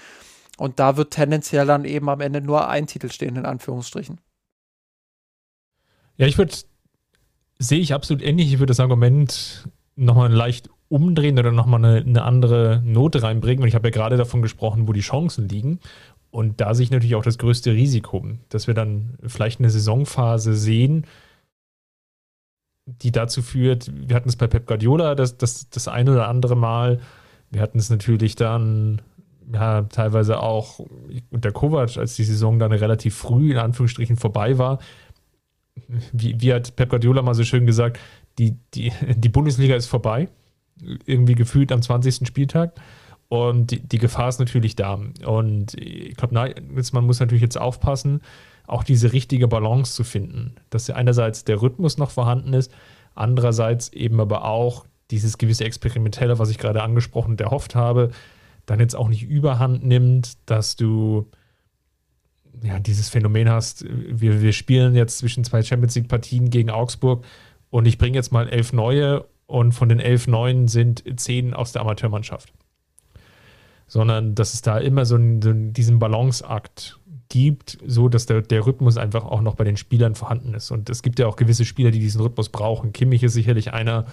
Und 0.57 0.79
da 0.79 0.97
wird 0.97 1.13
tendenziell 1.13 1.67
dann 1.67 1.85
eben 1.85 2.09
am 2.09 2.21
Ende 2.21 2.41
nur 2.41 2.69
ein 2.69 2.87
Titel 2.87 3.11
stehen, 3.11 3.37
in 3.37 3.47
Anführungsstrichen. 3.47 4.21
Ja, 6.17 6.27
ich 6.27 6.39
würde, 6.39 6.55
sehe 7.59 7.81
ich 7.81 7.93
absolut 7.93 8.23
ähnlich. 8.23 8.53
Ich 8.53 8.59
würde 8.59 8.71
das 8.71 8.81
Argument 8.81 9.69
nochmal 9.97 10.33
leicht 10.33 10.71
umdrehen 10.89 11.39
oder 11.39 11.53
nochmal 11.53 11.85
eine, 11.85 12.01
eine 12.01 12.23
andere 12.23 12.83
Note 12.85 13.23
reinbringen. 13.23 13.63
Und 13.63 13.69
ich 13.69 13.75
habe 13.75 13.89
ja 13.89 13.93
gerade 13.93 14.17
davon 14.17 14.41
gesprochen, 14.41 14.89
wo 14.89 14.93
die 14.93 15.01
Chancen 15.01 15.49
liegen. 15.49 15.81
Und 16.31 16.61
da 16.61 16.75
sehe 16.75 16.85
ich 16.85 16.91
natürlich 16.91 17.15
auch 17.15 17.23
das 17.23 17.39
größte 17.39 17.73
Risiko, 17.73 18.25
dass 18.49 18.67
wir 18.67 18.75
dann 18.75 19.19
vielleicht 19.27 19.59
eine 19.59 19.71
Saisonphase 19.71 20.55
sehen, 20.55 21.07
die 22.87 23.11
dazu 23.11 23.43
führt, 23.43 23.91
wir 24.09 24.15
hatten 24.15 24.29
es 24.29 24.37
bei 24.37 24.47
Pep 24.47 24.67
Guardiola 24.67 25.15
das, 25.15 25.39
das, 25.39 25.69
das 25.71 25.89
ein 25.89 26.09
oder 26.09 26.29
andere 26.29 26.55
Mal, 26.55 27.01
wir 27.51 27.61
hatten 27.61 27.79
es 27.79 27.91
natürlich 27.91 28.37
dann 28.37 29.03
ja, 29.53 29.82
teilweise 29.82 30.40
auch 30.40 30.80
unter 31.30 31.53
Kovac, 31.53 31.97
als 31.97 32.16
die 32.16 32.24
Saison 32.24 32.59
dann 32.59 32.72
relativ 32.72 33.14
früh 33.16 33.53
in 33.53 33.59
Anführungsstrichen 33.59 34.16
vorbei 34.16 34.59
war. 34.59 34.78
Wie, 36.12 36.40
wie 36.40 36.53
hat 36.53 36.74
Pep 36.76 36.90
Guardiola 36.90 37.22
mal 37.22 37.34
so 37.34 37.44
schön 37.44 37.66
gesagt, 37.66 38.01
die, 38.38 38.57
die, 38.74 38.92
die 39.16 39.28
Bundesliga 39.28 39.76
ist 39.76 39.86
vorbei, 39.86 40.28
irgendwie 41.05 41.34
gefühlt 41.34 41.72
am 41.72 41.82
20. 41.82 42.26
Spieltag. 42.26 42.74
Und 43.28 43.72
die, 43.72 43.80
die 43.80 43.99
Gefahr 43.99 44.28
ist 44.28 44.38
natürlich 44.38 44.76
da. 44.76 45.01
Und 45.24 45.74
ich 45.74 46.16
glaube, 46.16 46.55
man 46.92 47.07
muss 47.07 47.20
natürlich 47.20 47.42
jetzt 47.42 47.59
aufpassen, 47.59 48.20
auch 48.66 48.84
diese 48.84 49.12
richtige 49.12 49.49
Balance 49.49 49.94
zu 49.94 50.05
finden. 50.05 50.55
Dass 50.70 50.90
einerseits 50.90 51.44
der 51.44 51.61
Rhythmus 51.61 51.99
noch 51.99 52.11
vorhanden 52.11 52.53
ist, 52.53 52.72
andererseits 53.14 53.92
eben 53.92 54.20
aber 54.20 54.44
auch 54.44 54.86
dieses 55.11 55.38
gewisse 55.38 55.64
Experimentelle, 55.64 56.38
was 56.38 56.51
ich 56.51 56.59
gerade 56.59 56.82
angesprochen 56.82 57.32
und 57.32 57.40
erhofft 57.40 57.74
habe, 57.74 58.11
dann 58.67 58.81
jetzt 58.81 58.97
auch 58.97 59.09
nicht 59.09 59.23
überhand 59.23 59.85
nimmt, 59.85 60.39
dass 60.47 60.77
du 60.77 61.31
ja, 62.62 62.79
dieses 62.79 63.09
Phänomen 63.09 63.49
hast, 63.49 63.85
wir, 63.89 64.43
wir 64.43 64.53
spielen 64.53 64.95
jetzt 64.95 65.19
zwischen 65.19 65.45
zwei 65.45 65.62
Champions 65.62 65.95
League-Partien 65.95 66.51
gegen 66.51 66.71
Augsburg 66.71 67.25
und 67.71 67.87
ich 67.87 67.99
bringe 67.99 68.17
jetzt 68.17 68.33
mal 68.33 68.49
elf 68.49 68.73
neue 68.73 69.27
und 69.47 69.73
von 69.73 69.89
den 69.89 70.01
elf 70.01 70.27
neuen 70.27 70.67
sind 70.69 71.05
zehn 71.17 71.55
aus 71.55 71.73
der 71.73 71.83
Amateurmannschaft 71.83 72.53
sondern 73.87 74.35
dass 74.35 74.55
es 74.55 74.62
da 74.62 74.79
immer 74.79 75.05
so, 75.05 75.14
einen, 75.14 75.43
so 75.43 75.53
diesen 75.53 75.99
Balanceakt 75.99 76.99
gibt, 77.29 77.79
so 77.87 78.09
dass 78.09 78.27
der, 78.27 78.43
der 78.43 78.67
Rhythmus 78.67 78.97
einfach 78.97 79.25
auch 79.25 79.41
noch 79.41 79.55
bei 79.55 79.64
den 79.64 79.77
Spielern 79.77 80.14
vorhanden 80.14 80.55
ist. 80.55 80.71
Und 80.71 80.91
es 80.91 81.03
gibt 81.03 81.19
ja 81.19 81.27
auch 81.27 81.37
gewisse 81.37 81.64
Spieler, 81.64 81.91
die 81.91 81.99
diesen 81.99 82.21
Rhythmus 82.21 82.49
brauchen. 82.49 82.93
Kimmich 82.93 83.23
ist 83.23 83.35
sicherlich 83.35 83.73
einer. 83.73 84.07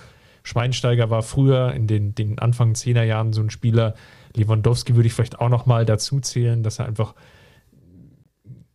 Schweinsteiger 0.43 1.09
war 1.09 1.23
früher 1.23 1.73
in 1.73 1.87
den, 1.87 2.15
den 2.15 2.37
Anfang 2.39 2.73
10er 2.73 3.03
Jahren 3.03 3.33
so 3.33 3.41
ein 3.41 3.49
Spieler. 3.49 3.95
Lewandowski 4.35 4.95
würde 4.95 5.07
ich 5.07 5.13
vielleicht 5.13 5.39
auch 5.39 5.49
noch 5.49 5.65
mal 5.65 5.85
dazu 5.85 6.19
zählen, 6.19 6.63
dass 6.63 6.79
er 6.79 6.85
einfach, 6.85 7.15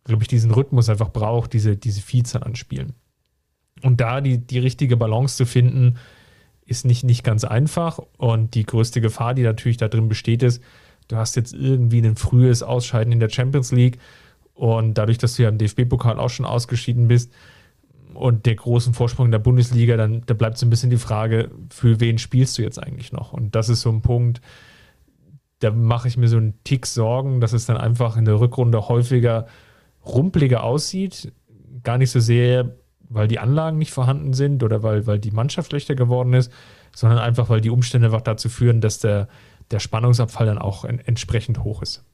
glaube 0.03 0.23
ich, 0.23 0.27
diesen 0.27 0.51
Rhythmus 0.51 0.89
einfach 0.89 1.09
braucht, 1.09 1.53
diese, 1.53 1.77
diese 1.77 2.01
Vielzahl 2.01 2.43
an 2.43 2.55
Spielen. 2.55 2.93
Und 3.83 4.01
da 4.01 4.19
die, 4.19 4.39
die 4.39 4.59
richtige 4.59 4.97
Balance 4.97 5.37
zu 5.37 5.45
finden, 5.45 5.97
ist 6.65 6.85
nicht, 6.85 7.03
nicht 7.03 7.23
ganz 7.23 7.43
einfach. 7.43 7.99
Und 8.17 8.55
die 8.55 8.65
größte 8.65 8.99
Gefahr, 8.99 9.33
die 9.33 9.43
natürlich 9.43 9.77
da 9.77 9.87
drin 9.87 10.09
besteht, 10.09 10.43
ist, 10.43 10.61
du 11.07 11.17
hast 11.17 11.35
jetzt 11.35 11.53
irgendwie 11.53 12.01
ein 12.01 12.15
frühes 12.15 12.63
Ausscheiden 12.63 13.13
in 13.13 13.19
der 13.19 13.29
Champions 13.29 13.71
League 13.71 13.99
und 14.53 14.95
dadurch, 14.95 15.17
dass 15.17 15.35
du 15.35 15.43
ja 15.43 15.49
im 15.49 15.57
DFB-Pokal 15.57 16.19
auch 16.19 16.29
schon 16.29 16.45
ausgeschieden 16.45 17.07
bist 17.07 17.31
und 18.13 18.45
der 18.45 18.55
großen 18.55 18.93
Vorsprung 18.93 19.27
in 19.27 19.31
der 19.31 19.39
Bundesliga, 19.39 19.97
dann 19.97 20.23
da 20.25 20.33
bleibt 20.33 20.57
so 20.57 20.65
ein 20.65 20.69
bisschen 20.69 20.89
die 20.89 20.97
Frage, 20.97 21.51
für 21.69 21.99
wen 21.99 22.17
spielst 22.17 22.57
du 22.57 22.61
jetzt 22.61 22.81
eigentlich 22.81 23.11
noch? 23.11 23.33
Und 23.33 23.55
das 23.55 23.69
ist 23.69 23.81
so 23.81 23.89
ein 23.89 24.01
Punkt, 24.01 24.41
da 25.59 25.71
mache 25.71 26.07
ich 26.07 26.17
mir 26.17 26.27
so 26.27 26.37
einen 26.37 26.63
Tick 26.63 26.85
Sorgen, 26.85 27.41
dass 27.41 27.53
es 27.53 27.65
dann 27.65 27.77
einfach 27.77 28.17
in 28.17 28.25
der 28.25 28.39
Rückrunde 28.39 28.87
häufiger 28.87 29.47
rumpeliger 30.05 30.63
aussieht. 30.63 31.33
Gar 31.83 31.97
nicht 31.97 32.11
so 32.11 32.19
sehr, 32.19 32.75
weil 33.09 33.27
die 33.27 33.39
Anlagen 33.39 33.77
nicht 33.77 33.91
vorhanden 33.91 34.33
sind 34.33 34.63
oder 34.63 34.83
weil, 34.83 35.05
weil 35.07 35.19
die 35.19 35.31
Mannschaft 35.31 35.71
schlechter 35.71 35.95
geworden 35.95 36.33
ist, 36.33 36.51
sondern 36.95 37.19
einfach, 37.19 37.49
weil 37.49 37.61
die 37.61 37.69
Umstände 37.69 38.07
einfach 38.07 38.21
dazu 38.21 38.49
führen, 38.49 38.81
dass 38.81 38.99
der, 38.99 39.27
der 39.71 39.79
Spannungsabfall 39.79 40.45
dann 40.45 40.57
auch 40.57 40.85
en 40.85 40.99
entsprechend 40.99 41.63
hoch 41.63 41.81
ist. 41.81 42.05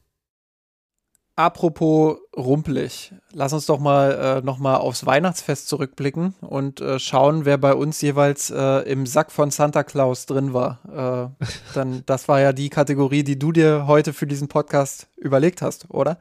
Apropos 1.37 2.17
rumpelig, 2.35 3.13
lass 3.33 3.51
uns 3.51 3.65
doch 3.65 3.79
mal 3.79 4.39
äh, 4.39 4.45
noch 4.45 4.57
mal 4.57 4.77
aufs 4.77 5.05
Weihnachtsfest 5.05 5.67
zurückblicken 5.67 6.33
und 6.39 6.79
äh, 6.79 6.97
schauen, 6.97 7.43
wer 7.43 7.57
bei 7.57 7.73
uns 7.73 8.01
jeweils 8.01 8.51
äh, 8.51 8.89
im 8.89 9.05
Sack 9.05 9.31
von 9.31 9.51
Santa 9.51 9.83
Claus 9.83 10.25
drin 10.25 10.53
war. 10.53 11.33
Äh, 11.39 11.45
dann, 11.73 12.03
das 12.05 12.29
war 12.29 12.39
ja 12.39 12.53
die 12.53 12.69
Kategorie, 12.69 13.23
die 13.23 13.37
du 13.37 13.51
dir 13.51 13.85
heute 13.85 14.13
für 14.13 14.27
diesen 14.27 14.47
Podcast 14.47 15.07
überlegt 15.17 15.61
hast, 15.61 15.87
oder? 15.89 16.17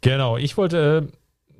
Genau, 0.00 0.38
ich 0.38 0.56
wollte 0.56 1.10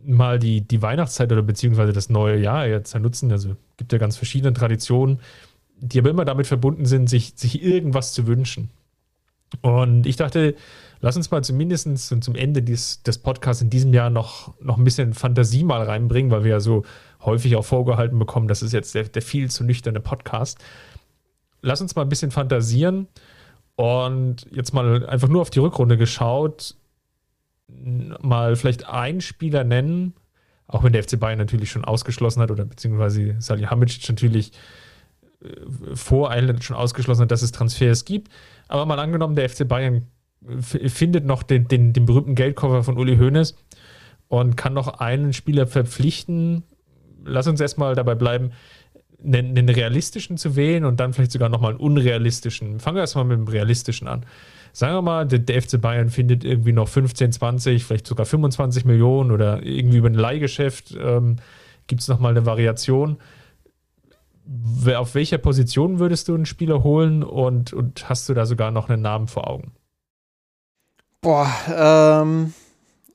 äh, 0.06 0.10
mal 0.10 0.38
die, 0.38 0.62
die 0.62 0.80
Weihnachtszeit 0.80 1.30
oder 1.30 1.42
beziehungsweise 1.42 1.92
das 1.92 2.08
neue 2.08 2.38
Jahr 2.38 2.66
jetzt 2.66 2.94
nutzen. 2.94 3.30
Also 3.30 3.56
gibt 3.76 3.92
ja 3.92 3.98
ganz 3.98 4.16
verschiedene 4.16 4.54
Traditionen 4.54 5.20
die 5.82 5.98
aber 5.98 6.10
immer 6.10 6.24
damit 6.24 6.46
verbunden 6.46 6.86
sind, 6.86 7.10
sich, 7.10 7.32
sich 7.34 7.62
irgendwas 7.62 8.12
zu 8.12 8.26
wünschen. 8.26 8.70
Und 9.60 10.06
ich 10.06 10.16
dachte, 10.16 10.54
lass 11.02 11.16
uns 11.16 11.30
mal 11.30 11.44
zumindest 11.44 11.98
zum 12.24 12.34
Ende 12.34 12.62
des, 12.62 13.02
des 13.02 13.18
Podcasts 13.18 13.60
in 13.60 13.68
diesem 13.68 13.92
Jahr 13.92 14.08
noch, 14.08 14.54
noch 14.60 14.78
ein 14.78 14.84
bisschen 14.84 15.12
Fantasie 15.12 15.64
mal 15.64 15.82
reinbringen, 15.82 16.30
weil 16.30 16.44
wir 16.44 16.52
ja 16.52 16.60
so 16.60 16.84
häufig 17.20 17.56
auch 17.56 17.64
vorgehalten 17.64 18.18
bekommen, 18.18 18.48
das 18.48 18.62
ist 18.62 18.72
jetzt 18.72 18.94
der, 18.94 19.04
der 19.04 19.20
viel 19.20 19.50
zu 19.50 19.64
nüchterne 19.64 20.00
Podcast. 20.00 20.58
Lass 21.60 21.80
uns 21.80 21.94
mal 21.94 22.02
ein 22.02 22.08
bisschen 22.08 22.30
fantasieren 22.30 23.08
und 23.76 24.46
jetzt 24.50 24.72
mal 24.72 25.06
einfach 25.06 25.28
nur 25.28 25.42
auf 25.42 25.50
die 25.50 25.58
Rückrunde 25.58 25.96
geschaut, 25.96 26.76
mal 27.68 28.56
vielleicht 28.56 28.88
einen 28.88 29.20
Spieler 29.20 29.64
nennen, 29.64 30.14
auch 30.68 30.84
wenn 30.84 30.92
der 30.92 31.02
FC 31.02 31.18
Bayern 31.18 31.38
natürlich 31.38 31.70
schon 31.70 31.84
ausgeschlossen 31.84 32.40
hat 32.40 32.50
oder 32.50 32.64
beziehungsweise 32.64 33.36
Salihamidzic 33.40 34.08
natürlich 34.08 34.52
voreilend 35.94 36.62
schon 36.62 36.76
ausgeschlossen 36.76 37.22
hat, 37.22 37.30
dass 37.32 37.42
es 37.42 37.50
Transfers 37.50 38.04
gibt. 38.04 38.30
Aber 38.68 38.86
mal 38.86 39.00
angenommen, 39.00 39.34
der 39.34 39.48
FC 39.48 39.66
Bayern 39.66 40.06
findet 40.58 41.24
noch 41.24 41.42
den, 41.42 41.68
den, 41.68 41.92
den 41.92 42.06
berühmten 42.06 42.34
Geldkoffer 42.34 42.82
von 42.82 42.98
Uli 42.98 43.16
Hoeneß 43.16 43.56
und 44.28 44.56
kann 44.56 44.74
noch 44.74 44.88
einen 44.98 45.32
Spieler 45.32 45.66
verpflichten. 45.66 46.64
Lass 47.24 47.46
uns 47.46 47.60
erstmal 47.60 47.94
dabei 47.94 48.14
bleiben, 48.14 48.50
einen, 49.24 49.56
einen 49.56 49.68
realistischen 49.68 50.36
zu 50.36 50.56
wählen 50.56 50.84
und 50.84 50.98
dann 50.98 51.12
vielleicht 51.12 51.32
sogar 51.32 51.48
nochmal 51.48 51.72
einen 51.72 51.80
unrealistischen. 51.80 52.80
Fangen 52.80 52.96
wir 52.96 53.02
erstmal 53.02 53.24
mit 53.24 53.38
dem 53.38 53.48
realistischen 53.48 54.08
an. 54.08 54.26
Sagen 54.72 54.94
wir 54.94 55.02
mal, 55.02 55.28
der, 55.28 55.38
der, 55.38 55.62
FC 55.62 55.80
Bayern 55.80 56.08
findet 56.08 56.44
irgendwie 56.44 56.72
noch 56.72 56.88
15, 56.88 57.32
20, 57.32 57.84
vielleicht 57.84 58.06
sogar 58.06 58.26
25 58.26 58.84
Millionen 58.84 59.30
oder 59.30 59.62
irgendwie 59.62 59.98
über 59.98 60.08
ein 60.08 60.14
Leihgeschäft 60.14 60.96
ähm, 60.98 61.36
gibt 61.86 62.00
es 62.00 62.08
nochmal 62.08 62.30
eine 62.30 62.46
Variation 62.46 63.18
auf 64.96 65.14
welcher 65.14 65.38
Position 65.38 65.98
würdest 65.98 66.28
du 66.28 66.34
einen 66.34 66.46
Spieler 66.46 66.82
holen 66.82 67.22
und, 67.22 67.72
und 67.72 68.08
hast 68.08 68.28
du 68.28 68.34
da 68.34 68.46
sogar 68.46 68.70
noch 68.70 68.88
einen 68.88 69.02
Namen 69.02 69.28
vor 69.28 69.48
Augen? 69.48 69.72
Boah, 71.22 71.48
ähm, 71.68 72.52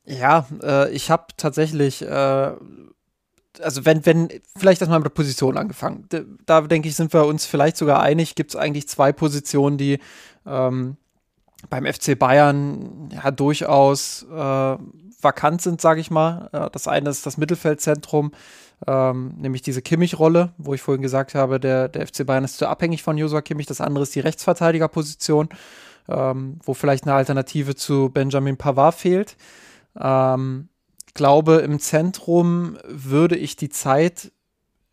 ja, 0.05 0.47
äh, 0.63 0.89
ich 0.91 1.11
habe 1.11 1.25
tatsächlich, 1.35 2.01
äh, 2.01 2.51
also 3.61 3.85
wenn, 3.85 4.05
wenn, 4.05 4.29
vielleicht 4.57 4.81
erstmal 4.81 4.99
mit 4.99 5.05
der 5.05 5.09
Position 5.09 5.57
angefangen. 5.57 6.07
Da 6.45 6.61
denke 6.61 6.87
ich, 6.87 6.95
sind 6.95 7.11
wir 7.11 7.25
uns 7.25 7.45
vielleicht 7.45 7.75
sogar 7.75 8.01
einig, 8.01 8.35
gibt 8.35 8.51
es 8.51 8.55
eigentlich 8.55 8.87
zwei 8.87 9.11
Positionen, 9.11 9.77
die 9.77 9.99
ähm, 10.45 10.95
beim 11.69 11.85
FC 11.85 12.17
Bayern 12.17 13.09
ja 13.11 13.29
durchaus 13.29 14.23
äh, 14.23 14.77
vakant 15.21 15.61
sind, 15.61 15.81
sage 15.81 15.99
ich 15.99 16.09
mal. 16.09 16.49
Äh, 16.53 16.69
das 16.71 16.87
eine 16.87 17.09
ist 17.09 17.25
das 17.25 17.37
Mittelfeldzentrum 17.37 18.31
ähm, 18.85 19.33
nämlich 19.37 19.63
diese 19.63 19.81
Kimmich-Rolle, 19.81 20.53
wo 20.57 20.73
ich 20.73 20.81
vorhin 20.81 21.01
gesagt 21.01 21.33
habe, 21.33 21.59
der, 21.59 21.87
der 21.87 22.05
FC 22.05 22.25
Bayern 22.25 22.43
ist 22.43 22.57
zu 22.57 22.67
abhängig 22.67 23.01
von 23.01 23.17
Josua 23.17 23.41
Kimmich. 23.41 23.65
Das 23.65 23.81
andere 23.81 24.03
ist 24.03 24.13
die 24.13 24.19
Rechtsverteidigerposition, 24.19 25.49
ähm, 26.07 26.59
wo 26.63 26.73
vielleicht 26.73 27.03
eine 27.03 27.13
Alternative 27.13 27.75
zu 27.75 28.09
Benjamin 28.09 28.57
Pavard 28.57 28.95
fehlt. 28.95 29.35
Ähm, 29.99 30.69
glaube, 31.13 31.55
im 31.55 31.79
Zentrum 31.79 32.77
würde 32.87 33.35
ich 33.35 33.55
die 33.55 33.69
Zeit 33.69 34.31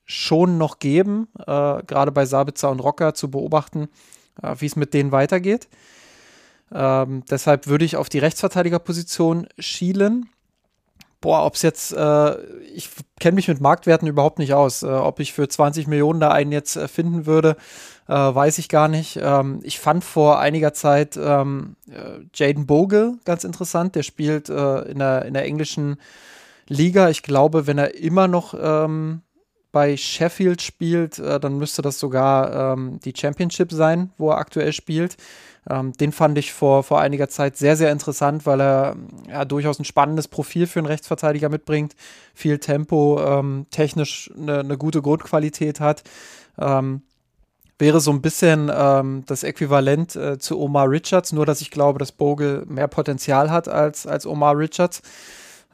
schon 0.04 0.58
noch 0.58 0.78
geben, 0.78 1.28
äh, 1.38 1.82
gerade 1.82 2.12
bei 2.12 2.26
Sabitzer 2.26 2.70
und 2.70 2.80
Rocker 2.80 3.14
zu 3.14 3.30
beobachten, 3.30 3.88
äh, 4.42 4.54
wie 4.58 4.66
es 4.66 4.76
mit 4.76 4.94
denen 4.94 5.12
weitergeht. 5.12 5.68
Ähm, 6.72 7.22
deshalb 7.30 7.66
würde 7.66 7.84
ich 7.84 7.96
auf 7.96 8.08
die 8.08 8.18
Rechtsverteidigerposition 8.18 9.48
schielen 9.58 10.28
boah, 11.24 11.46
ob 11.46 11.54
es 11.54 11.62
jetzt, 11.62 11.94
äh, 11.94 12.36
ich 12.74 12.90
kenne 13.18 13.36
mich 13.36 13.48
mit 13.48 13.58
Marktwerten 13.58 14.06
überhaupt 14.06 14.38
nicht 14.38 14.52
aus. 14.52 14.82
Äh, 14.82 14.88
ob 14.88 15.20
ich 15.20 15.32
für 15.32 15.48
20 15.48 15.86
Millionen 15.86 16.20
da 16.20 16.30
einen 16.30 16.52
jetzt 16.52 16.76
äh, 16.76 16.86
finden 16.86 17.24
würde, 17.24 17.56
äh, 18.08 18.12
weiß 18.12 18.58
ich 18.58 18.68
gar 18.68 18.88
nicht. 18.88 19.18
Ähm, 19.20 19.60
ich 19.62 19.78
fand 19.78 20.04
vor 20.04 20.38
einiger 20.38 20.72
Zeit 20.72 21.16
ähm, 21.16 21.76
äh, 21.90 22.20
Jaden 22.34 22.66
Bogle 22.66 23.18
ganz 23.24 23.44
interessant. 23.44 23.94
Der 23.94 24.02
spielt 24.02 24.48
äh, 24.48 24.82
in, 24.82 24.98
der, 24.98 25.24
in 25.24 25.34
der 25.34 25.44
englischen 25.44 25.96
Liga. 26.68 27.10
Ich 27.10 27.22
glaube, 27.22 27.66
wenn 27.66 27.78
er 27.78 27.94
immer 27.94 28.28
noch 28.28 28.54
ähm, 28.60 29.22
bei 29.72 29.96
Sheffield 29.96 30.62
spielt, 30.62 31.18
dann 31.18 31.58
müsste 31.58 31.82
das 31.82 31.98
sogar 31.98 32.74
ähm, 32.74 33.00
die 33.04 33.12
Championship 33.16 33.72
sein, 33.72 34.12
wo 34.18 34.30
er 34.30 34.38
aktuell 34.38 34.72
spielt. 34.72 35.16
Ähm, 35.68 35.92
den 35.92 36.12
fand 36.12 36.36
ich 36.38 36.52
vor, 36.52 36.82
vor 36.82 37.00
einiger 37.00 37.28
Zeit 37.28 37.56
sehr, 37.56 37.76
sehr 37.76 37.90
interessant, 37.90 38.44
weil 38.46 38.60
er 38.60 38.96
ja, 39.28 39.44
durchaus 39.44 39.78
ein 39.78 39.84
spannendes 39.84 40.28
Profil 40.28 40.66
für 40.66 40.80
einen 40.80 40.86
Rechtsverteidiger 40.86 41.48
mitbringt, 41.48 41.94
viel 42.34 42.58
Tempo, 42.58 43.20
ähm, 43.24 43.66
technisch 43.70 44.30
eine, 44.36 44.60
eine, 44.60 44.76
gute 44.76 45.00
Grundqualität 45.00 45.80
hat. 45.80 46.02
Ähm, 46.58 47.02
wäre 47.84 48.00
so 48.00 48.10
ein 48.12 48.22
bisschen 48.22 48.72
ähm, 48.74 49.24
das 49.26 49.42
Äquivalent 49.42 50.16
äh, 50.16 50.38
zu 50.38 50.58
Omar 50.58 50.88
Richards, 50.88 51.34
nur 51.34 51.44
dass 51.44 51.60
ich 51.60 51.70
glaube, 51.70 51.98
dass 51.98 52.12
Bogle 52.12 52.64
mehr 52.66 52.88
Potenzial 52.88 53.50
hat 53.50 53.68
als, 53.68 54.06
als 54.06 54.26
Omar 54.26 54.56
Richards. 54.56 55.02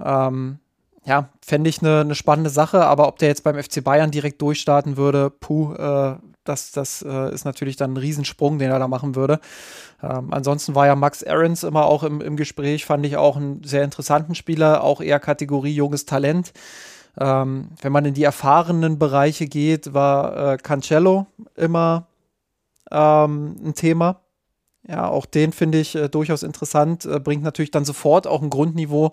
Ähm, 0.05 0.59
ja, 1.05 1.29
fände 1.41 1.71
ich 1.71 1.81
eine 1.81 2.05
ne 2.05 2.17
spannende 2.17 2.51
Sache, 2.51 2.85
aber 2.85 3.07
ob 3.07 3.21
der 3.21 3.29
jetzt 3.29 3.45
beim 3.45 3.63
FC 3.63 3.85
Bayern 3.85 4.11
direkt 4.11 4.43
durchstarten 4.43 4.97
würde, 4.97 5.31
puh, 5.31 5.75
äh, 5.75 6.17
das, 6.43 6.73
das 6.73 7.03
äh, 7.03 7.33
ist 7.33 7.45
natürlich 7.45 7.77
dann 7.77 7.93
ein 7.93 7.97
Riesensprung, 7.97 8.59
den 8.59 8.73
er 8.73 8.81
da 8.81 8.89
machen 8.89 9.15
würde. 9.15 9.39
Ähm, 10.03 10.33
ansonsten 10.33 10.75
war 10.75 10.87
ja 10.87 10.97
Max 10.97 11.23
Ahrens 11.23 11.63
immer 11.63 11.85
auch 11.85 12.03
im, 12.03 12.21
im 12.21 12.35
Gespräch, 12.37 12.87
fand 12.87 13.07
ich 13.07 13.17
auch 13.17 13.37
einen 13.37 13.63
sehr 13.63 13.85
interessanten 13.85 14.35
Spieler, 14.35 14.83
auch 14.83 15.01
eher 15.01 15.21
Kategorie 15.21 15.75
junges 15.75 16.07
Talent. 16.07 16.53
Ähm, 17.19 17.69
wenn 17.81 17.93
man 17.93 18.05
in 18.05 18.15
die 18.15 18.25
erfahrenen 18.25 18.99
Bereiche 18.99 19.47
geht, 19.47 19.95
war 19.95 20.53
äh, 20.53 20.57
Cancello 20.57 21.27
immer 21.57 22.07
ähm, 22.91 23.57
ein 23.65 23.75
Thema. 23.75 24.21
Ja, 24.89 25.09
auch 25.09 25.27
den 25.27 25.53
finde 25.53 25.79
ich 25.79 25.95
äh, 25.95 26.09
durchaus 26.09 26.43
interessant, 26.43 27.05
äh, 27.05 27.21
bringt 27.21 27.43
natürlich 27.43 27.71
dann 27.71 27.85
sofort 27.85 28.27
auch 28.27 28.43
ein 28.43 28.51
Grundniveau 28.51 29.13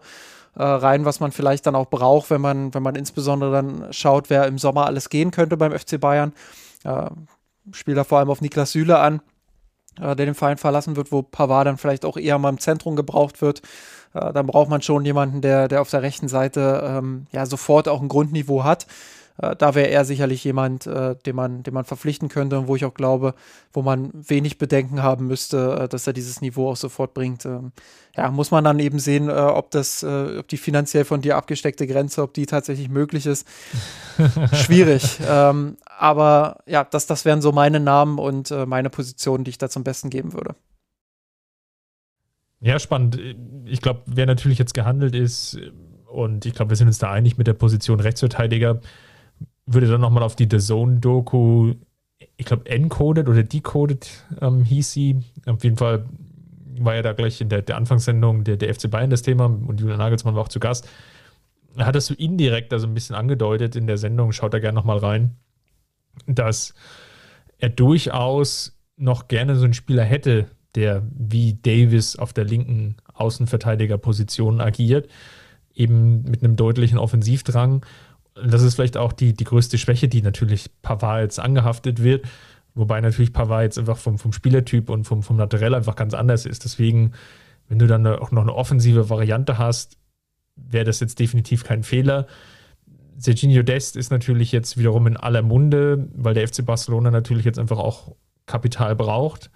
äh, 0.56 0.64
rein, 0.64 1.06
was 1.06 1.20
man 1.20 1.32
vielleicht 1.32 1.68
dann 1.68 1.76
auch 1.76 1.90
braucht, 1.90 2.30
wenn 2.30 2.42
man, 2.42 2.74
wenn 2.74 2.84
man 2.84 2.96
insbesondere 2.96 3.52
dann 3.52 3.94
schaut, 3.94 4.30
wer 4.30 4.48
im 4.48 4.58
Sommer 4.58 4.86
alles 4.86 5.10
gehen 5.10 5.32
könnte 5.32 5.58
beim 5.58 5.78
FC 5.78 6.00
Bayern. 6.00 6.34
Äh, 6.84 7.10
spielt 7.72 7.98
da 7.98 8.04
vor 8.04 8.20
allem 8.20 8.30
auf 8.30 8.42
Niklas 8.42 8.72
Süle 8.72 8.98
an, 9.00 9.22
äh, 10.00 10.16
der 10.16 10.26
den 10.26 10.36
Verein 10.36 10.58
verlassen 10.58 10.96
wird, 10.96 11.12
wo 11.12 11.22
Pavard 11.22 11.68
dann 11.68 11.78
vielleicht 11.78 12.06
auch 12.06 12.18
eher 12.18 12.40
mal 12.40 12.50
im 12.50 12.60
Zentrum 12.60 12.96
gebraucht 12.96 13.42
wird. 13.42 13.62
Äh, 14.22 14.34
dann 14.34 14.48
braucht 14.48 14.70
man 14.70 14.82
schon 14.82 15.06
jemanden, 15.06 15.42
der, 15.42 15.68
der 15.68 15.82
auf 15.82 15.90
der 15.90 16.02
rechten 16.02 16.28
Seite 16.28 16.82
ähm, 16.84 17.28
ja 17.32 17.46
sofort 17.46 17.88
auch 17.88 18.02
ein 18.02 18.08
Grundniveau 18.08 18.64
hat. 18.64 18.88
Äh, 19.40 19.56
da 19.56 19.76
wäre 19.76 19.90
er 19.90 20.06
sicherlich 20.06 20.44
jemand, 20.44 20.88
äh, 20.88 21.16
den, 21.26 21.36
man, 21.36 21.64
den 21.64 21.74
man 21.74 21.86
verpflichten 21.86 22.30
könnte 22.30 22.58
und 22.58 22.68
wo 22.68 22.76
ich 22.76 22.86
auch 22.86 22.94
glaube, 22.94 23.34
wo 23.72 23.82
man 23.82 24.12
wenig 24.14 24.58
Bedenken 24.58 25.04
haben 25.04 25.28
müsste, 25.28 25.82
äh, 25.82 25.88
dass 25.88 26.08
er 26.08 26.14
dieses 26.14 26.42
Niveau 26.42 26.70
auch 26.70 26.76
sofort 26.76 27.14
bringt. 27.14 27.46
Ähm, 27.46 27.72
ja, 28.16 28.32
muss 28.32 28.52
man 28.52 28.64
dann 28.64 28.80
eben 28.80 29.00
sehen, 29.00 29.30
äh, 29.30 29.34
ob 29.34 29.72
das, 29.72 30.04
äh, 30.04 30.40
ob 30.40 30.48
die 30.48 30.58
finanziell 30.58 31.06
von 31.06 31.22
dir 31.22 31.38
abgesteckte 31.38 31.86
Grenze, 31.86 32.24
ob 32.24 32.34
die 32.34 32.46
tatsächlich 32.46 32.90
möglich 32.90 33.26
ist. 33.26 33.48
Schwierig. 34.54 35.20
ähm, 35.28 35.78
aber 35.98 36.58
ja, 36.66 36.84
das, 36.84 37.06
das 37.06 37.26
wären 37.26 37.42
so 37.42 37.52
meine 37.52 37.80
Namen 37.80 38.20
und 38.20 38.52
meine 38.68 38.90
Positionen, 38.90 39.44
die 39.44 39.50
ich 39.50 39.58
da 39.58 39.70
zum 39.70 39.84
Besten 39.84 40.10
geben 40.10 40.34
würde. 40.34 40.56
Ja, 42.60 42.80
spannend. 42.80 43.20
Ich 43.66 43.82
glaube, 43.82 44.02
wer 44.08 44.26
natürlich 44.26 44.58
jetzt 44.58 44.74
gehandelt 44.74 45.16
ist, 45.16 45.60
und 46.08 46.46
ich 46.46 46.54
glaube, 46.54 46.72
wir 46.72 46.78
sind 46.78 46.88
uns 46.88 47.00
da 47.00 47.12
einig 47.12 47.38
mit 47.38 47.48
der 47.48 47.54
Position 47.54 48.00
Rechtsverteidiger, 48.00 48.80
würde 49.66 49.88
dann 49.88 50.02
nochmal 50.02 50.24
auf 50.24 50.36
die 50.36 50.48
The 50.50 50.58
Zone-Doku, 50.58 51.74
ich 52.38 52.46
glaube, 52.46 52.66
encoded 52.68 53.28
oder 53.28 53.44
decoded 53.44 54.10
ähm, 54.42 54.64
hieß 54.64 54.92
sie. 54.92 55.18
Auf 55.46 55.64
jeden 55.64 55.78
Fall 55.78 56.06
war 56.80 56.96
ja 56.96 57.02
da 57.02 57.14
gleich 57.14 57.42
in 57.42 57.50
der, 57.50 57.62
der 57.62 57.76
Anfangssendung 57.78 58.44
der, 58.44 58.58
der 58.58 58.74
FC 58.74 58.90
Bayern 58.90 59.10
das 59.10 59.22
Thema 59.22 59.46
und 59.46 59.82
Julian 59.82 59.98
Nagelsmann 59.98 60.36
war 60.36 60.44
auch 60.44 60.48
zu 60.48 60.60
Gast. 60.60 60.88
Er 61.76 61.86
hat 61.86 61.96
das 61.96 62.08
so 62.08 62.14
indirekt 62.14 62.74
also 62.74 62.88
ein 62.88 62.94
bisschen 62.94 63.16
angedeutet 63.16 63.76
in 63.76 63.88
der 63.88 63.98
Sendung, 63.98 64.32
schaut 64.32 64.54
da 64.54 64.60
gerne 64.60 64.76
nochmal 64.76 64.98
rein, 64.98 65.36
dass 66.26 66.74
er 67.58 67.70
durchaus 67.70 68.80
noch 68.96 69.28
gerne 69.28 69.56
so 69.56 69.66
einen 69.66 69.74
Spieler 69.74 70.04
hätte, 70.04 70.48
der 70.78 71.04
wie 71.12 71.56
Davis 71.62 72.16
auf 72.16 72.32
der 72.32 72.46
linken 72.46 72.96
Außenverteidigerposition 73.14 74.62
agiert, 74.62 75.10
eben 75.74 76.24
mit 76.24 76.42
einem 76.42 76.56
deutlichen 76.56 76.98
Offensivdrang 76.98 77.84
das 78.46 78.62
ist 78.62 78.76
vielleicht 78.76 78.98
auch 78.98 79.14
die, 79.14 79.34
die 79.34 79.44
größte 79.44 79.78
Schwäche, 79.78 80.08
die 80.08 80.22
natürlich 80.22 80.70
Pavard 80.82 81.22
jetzt 81.22 81.40
angehaftet 81.40 82.04
wird. 82.04 82.26
Wobei 82.76 83.02
natürlich 83.02 83.34
Pavard 83.34 83.64
jetzt 83.64 83.80
einfach 83.80 83.98
vom, 83.98 84.18
vom 84.18 84.34
Spielertyp 84.34 84.90
und 84.90 85.06
vom, 85.06 85.24
vom 85.24 85.38
Naturell 85.38 85.74
einfach 85.74 85.96
ganz 85.96 86.14
anders 86.14 86.46
ist. 86.46 86.64
Deswegen, 86.64 87.14
wenn 87.68 87.80
du 87.80 87.88
dann 87.88 88.06
auch 88.06 88.32
noch 88.32 88.44
eine 88.44 88.54
offensive 88.54 89.10
Variante 89.10 89.58
hast, 89.58 89.98
wäre 90.56 90.86
das 90.86 91.00
jetzt 91.00 91.20
definitiv 91.20 91.64
kein 91.64 91.84
Fehler. 91.84 92.28
Serginho 93.18 93.64
Dest 93.64 93.96
ist 93.96 94.12
natürlich 94.12 94.52
jetzt 94.52 94.78
wiederum 94.78 95.08
in 95.08 95.18
aller 95.18 95.42
Munde, 95.42 96.08
weil 96.14 96.36
der 96.36 96.48
FC 96.48 96.64
Barcelona 96.64 97.10
natürlich 97.10 97.46
jetzt 97.46 97.58
einfach 97.58 97.80
auch 97.80 98.16
Kapital 98.46 98.96
braucht 98.96 99.50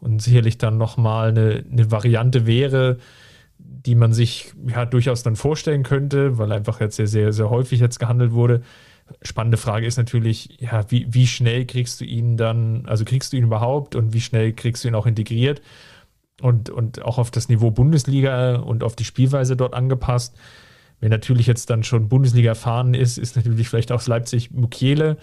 und 0.00 0.20
sicherlich 0.22 0.58
dann 0.58 0.78
nochmal 0.78 1.30
eine, 1.30 1.64
eine 1.70 1.90
Variante 1.90 2.46
wäre, 2.46 2.98
die 3.58 3.94
man 3.94 4.12
sich 4.12 4.52
ja 4.66 4.86
durchaus 4.86 5.22
dann 5.22 5.36
vorstellen 5.36 5.82
könnte, 5.82 6.38
weil 6.38 6.52
einfach 6.52 6.80
jetzt 6.80 6.96
sehr, 6.96 7.06
sehr, 7.06 7.32
sehr 7.32 7.50
häufig 7.50 7.80
jetzt 7.80 7.98
gehandelt 7.98 8.32
wurde. 8.32 8.62
Spannende 9.22 9.56
Frage 9.56 9.86
ist 9.86 9.96
natürlich, 9.96 10.60
ja, 10.60 10.84
wie, 10.90 11.06
wie 11.12 11.26
schnell 11.26 11.66
kriegst 11.66 12.00
du 12.00 12.04
ihn 12.04 12.36
dann, 12.36 12.86
also 12.86 13.04
kriegst 13.04 13.32
du 13.32 13.36
ihn 13.36 13.44
überhaupt 13.44 13.94
und 13.94 14.12
wie 14.12 14.20
schnell 14.20 14.52
kriegst 14.52 14.84
du 14.84 14.88
ihn 14.88 14.94
auch 14.94 15.06
integriert 15.06 15.60
und, 16.40 16.70
und 16.70 17.02
auch 17.02 17.18
auf 17.18 17.30
das 17.30 17.48
Niveau 17.48 17.70
Bundesliga 17.70 18.56
und 18.56 18.84
auf 18.84 18.96
die 18.96 19.04
Spielweise 19.04 19.56
dort 19.56 19.74
angepasst. 19.74 20.36
Wenn 21.00 21.10
natürlich 21.10 21.46
jetzt 21.46 21.70
dann 21.70 21.82
schon 21.82 22.08
Bundesliga 22.08 22.50
erfahren 22.50 22.94
ist, 22.94 23.18
ist 23.18 23.36
natürlich 23.36 23.68
vielleicht 23.68 23.90
auch 23.92 24.06
Leipzig 24.06 24.50
Mukiele, 24.50 25.16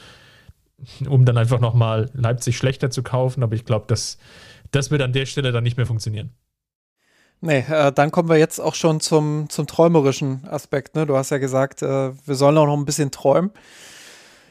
um 1.07 1.25
dann 1.25 1.37
einfach 1.37 1.59
nochmal 1.59 2.09
Leipzig 2.13 2.57
schlechter 2.57 2.89
zu 2.89 3.03
kaufen, 3.03 3.43
aber 3.43 3.55
ich 3.55 3.65
glaube, 3.65 3.85
das, 3.87 4.17
das 4.71 4.91
wird 4.91 5.01
an 5.01 5.13
der 5.13 5.25
Stelle 5.25 5.51
dann 5.51 5.63
nicht 5.63 5.77
mehr 5.77 5.85
funktionieren. 5.85 6.31
Nee, 7.39 7.63
äh, 7.69 7.91
dann 7.91 8.11
kommen 8.11 8.29
wir 8.29 8.37
jetzt 8.37 8.59
auch 8.59 8.73
schon 8.73 8.99
zum, 8.99 9.47
zum 9.49 9.67
träumerischen 9.67 10.47
Aspekt. 10.47 10.95
Ne? 10.95 11.05
Du 11.05 11.15
hast 11.15 11.29
ja 11.29 11.37
gesagt, 11.37 11.83
äh, 11.83 12.11
wir 12.25 12.35
sollen 12.35 12.57
auch 12.57 12.65
noch 12.65 12.77
ein 12.77 12.85
bisschen 12.85 13.11
träumen. 13.11 13.51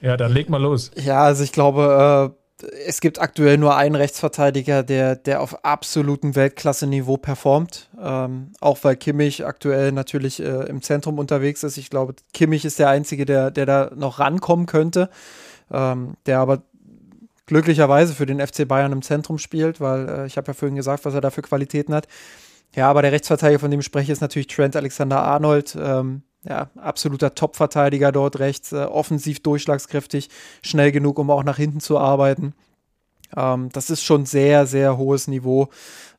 Ja, 0.01 0.17
dann 0.17 0.33
leg 0.33 0.49
mal 0.49 0.63
los. 0.63 0.93
Ja, 0.95 1.25
also 1.25 1.43
ich 1.43 1.53
glaube, 1.53 2.33
äh, 2.63 2.67
es 2.87 3.01
gibt 3.01 3.21
aktuell 3.21 3.59
nur 3.59 3.77
einen 3.77 3.97
Rechtsverteidiger, 3.97 4.83
der, 4.83 5.17
der 5.17 5.43
auf 5.43 5.65
absolutem 5.65 6.37
Weltklasse-Niveau 6.37 7.17
performt. 7.17 7.91
Ähm, 8.01 8.53
auch 8.61 8.79
weil 8.83 8.97
Kimmich 8.97 9.45
aktuell 9.45 9.93
natürlich 9.93 10.41
äh, 10.41 10.67
im 10.69 10.81
Zentrum 10.81 11.19
unterwegs 11.19 11.65
ist. 11.65 11.77
Ich 11.77 11.91
glaube, 11.91 12.15
Kimmich 12.33 12.65
ist 12.65 12.79
der 12.79 12.89
Einzige, 12.89 13.27
der, 13.27 13.51
der 13.51 13.67
da 13.67 13.91
noch 13.95 14.21
rankommen 14.21 14.67
könnte. 14.67 15.11
Ähm, 15.73 16.15
der 16.27 16.39
aber 16.39 16.63
glücklicherweise 17.47 18.15
für 18.15 18.27
den 18.27 18.45
FC 18.45 18.67
Bayern 18.67 18.93
im 18.93 19.03
Zentrum 19.03 19.39
spielt, 19.39 19.81
weil 19.81 20.09
äh, 20.09 20.27
ich 20.27 20.37
habe 20.37 20.49
ja 20.49 20.55
vorhin 20.55 20.77
gesagt, 20.77 21.05
was 21.05 21.15
er 21.15 21.21
da 21.21 21.31
für 21.31 21.43
Qualitäten 21.43 21.95
hat. 21.95 22.09
Ja, 22.75 22.91
aber 22.91 23.03
der 23.03 23.13
Rechtsverteidiger, 23.13 23.61
von 23.61 23.71
dem 23.71 23.81
ich 23.81 23.87
spreche, 23.87 24.13
ist 24.13 24.21
natürlich 24.21 24.49
Trent 24.49 24.77
Alexander-Arnold. 24.77 25.77
Ähm, 25.81 26.23
ja, 26.45 26.71
absoluter 26.77 27.35
Top-Verteidiger 27.35 28.13
dort 28.13 28.39
rechts, 28.39 28.73
äh, 28.73 28.85
offensiv 28.85 29.43
durchschlagskräftig, 29.43 30.29
schnell 30.63 30.93
genug, 30.93 31.19
um 31.19 31.31
auch 31.31 31.43
nach 31.43 31.57
hinten 31.57 31.81
zu 31.81 31.99
arbeiten. 31.99 32.55
Ähm, 33.37 33.71
das 33.73 33.91
ist 33.91 34.03
schon 34.03 34.27
sehr, 34.27 34.67
sehr 34.67 34.97
hohes 34.97 35.27
Niveau. 35.27 35.69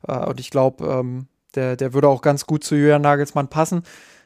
Äh, 0.06 0.26
und 0.26 0.40
ich 0.40 0.50
glaube, 0.50 0.84
ähm, 0.84 1.28
der, 1.54 1.76
der 1.76 1.94
würde 1.94 2.08
auch 2.08 2.22
ganz 2.22 2.46
gut 2.46 2.64
zu 2.64 2.74
Julian 2.74 3.02
Nagelsmann 3.02 3.48
passen. 3.48 3.82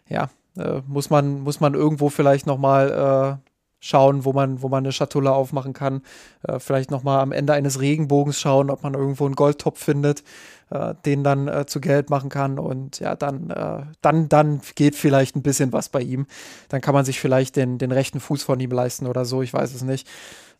Ja, 0.09 0.30
äh, 0.57 0.80
muss, 0.86 1.11
man, 1.11 1.40
muss 1.40 1.61
man 1.61 1.74
irgendwo 1.74 2.09
vielleicht 2.09 2.46
nochmal 2.46 3.38
äh, 3.42 3.51
schauen, 3.83 4.24
wo 4.24 4.33
man, 4.33 4.62
wo 4.62 4.68
man 4.68 4.85
eine 4.85 4.93
Schatulle 4.93 5.33
aufmachen 5.33 5.72
kann. 5.72 6.03
Äh, 6.45 6.61
vielleicht 6.61 6.91
nochmal 6.91 7.20
am 7.20 7.33
Ende 7.33 7.53
eines 7.53 7.80
Regenbogens 7.80 8.41
schauen, 8.41 8.70
ob 8.70 8.83
man 8.85 8.95
irgendwo 8.95 9.26
einen 9.26 9.35
Goldtopf 9.35 9.83
findet, 9.83 10.22
äh, 10.70 10.95
den 11.05 11.24
dann 11.24 11.49
äh, 11.49 11.66
zu 11.66 11.80
Geld 11.80 12.09
machen 12.09 12.30
kann. 12.30 12.61
Und 12.61 13.01
ja, 13.01 13.16
dann, 13.16 13.51
äh, 13.51 13.83
dann, 14.01 14.28
dann 14.28 14.61
geht 14.76 14.95
vielleicht 14.95 15.35
ein 15.37 15.43
bisschen 15.43 15.72
was 15.72 15.89
bei 15.89 16.01
ihm. 16.01 16.26
Dann 16.68 16.80
kann 16.80 16.95
man 16.95 17.05
sich 17.05 17.20
vielleicht 17.20 17.57
den, 17.57 17.78
den 17.78 17.91
rechten 17.91 18.20
Fuß 18.20 18.45
von 18.45 18.61
ihm 18.61 18.70
leisten 18.70 19.07
oder 19.07 19.24
so, 19.24 19.43
ich 19.43 19.53
weiß 19.53 19.74
es 19.74 19.83
nicht. 19.83 20.09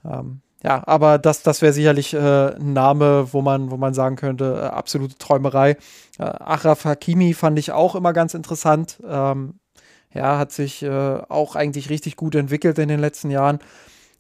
Ähm, 0.05 0.41
ja, 0.65 0.83
aber 0.87 1.19
das, 1.19 1.43
das 1.43 1.63
wäre 1.63 1.73
sicherlich 1.73 2.15
äh, 2.15 2.55
ein 2.57 2.73
Name, 2.73 3.33
wo 3.33 3.41
man, 3.41 3.71
wo 3.71 3.77
man 3.77 3.95
sagen 3.95 4.17
könnte, 4.17 4.61
äh, 4.63 4.67
absolute 4.67 5.17
Träumerei. 5.17 5.77
Äh, 6.19 6.25
Achraf 6.25 6.85
Hakimi 6.85 7.35
fand 7.35 7.59
ich 7.59 7.73
auch 7.73 7.95
immer 7.95 8.13
ganz 8.13 8.35
interessant. 8.35 9.01
Ähm, 9.09 9.61
ja, 10.15 10.39
hat 10.39 10.53
sich 10.53 10.83
äh, 10.83 10.89
auch 11.29 11.57
eigentlich 11.57 11.91
richtig 11.91 12.17
gut 12.17 12.35
entwickelt 12.35 12.79
in 12.79 12.89
den 12.89 13.01
letzten 13.01 13.31
Jahren. 13.31 13.59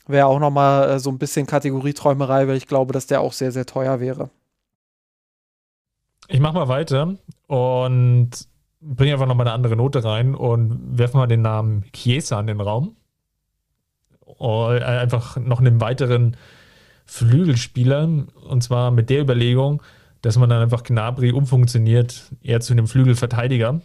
Wäre 0.06 0.26
auch 0.26 0.38
nochmal 0.38 0.90
äh, 0.90 0.98
so 0.98 1.10
ein 1.10 1.18
bisschen 1.18 1.46
Kategorieträumerei, 1.46 2.48
weil 2.48 2.56
ich 2.56 2.66
glaube, 2.66 2.92
dass 2.92 3.06
der 3.06 3.20
auch 3.20 3.32
sehr, 3.32 3.52
sehr 3.52 3.66
teuer 3.66 4.00
wäre. 4.00 4.30
Ich 6.28 6.40
mache 6.40 6.54
mal 6.54 6.68
weiter 6.68 7.16
und 7.46 8.30
bringe 8.80 9.12
einfach 9.12 9.26
nochmal 9.26 9.46
eine 9.46 9.54
andere 9.54 9.76
Note 9.76 10.02
rein 10.02 10.34
und 10.34 10.98
werfe 10.98 11.16
mal 11.16 11.26
den 11.26 11.42
Namen 11.42 11.84
Chiesa 11.92 12.40
in 12.40 12.46
den 12.46 12.60
Raum. 12.60 12.96
Und 14.24 14.76
äh, 14.76 14.84
einfach 14.84 15.36
noch 15.36 15.60
einen 15.60 15.80
weiteren 15.80 16.36
Flügelspieler 17.04 18.08
und 18.48 18.62
zwar 18.62 18.90
mit 18.90 19.10
der 19.10 19.20
Überlegung, 19.20 19.82
dass 20.22 20.38
man 20.38 20.48
dann 20.48 20.62
einfach 20.62 20.84
Gnabry 20.84 21.32
umfunktioniert, 21.32 22.32
eher 22.42 22.60
zu 22.60 22.72
einem 22.72 22.86
Flügelverteidiger 22.86 23.82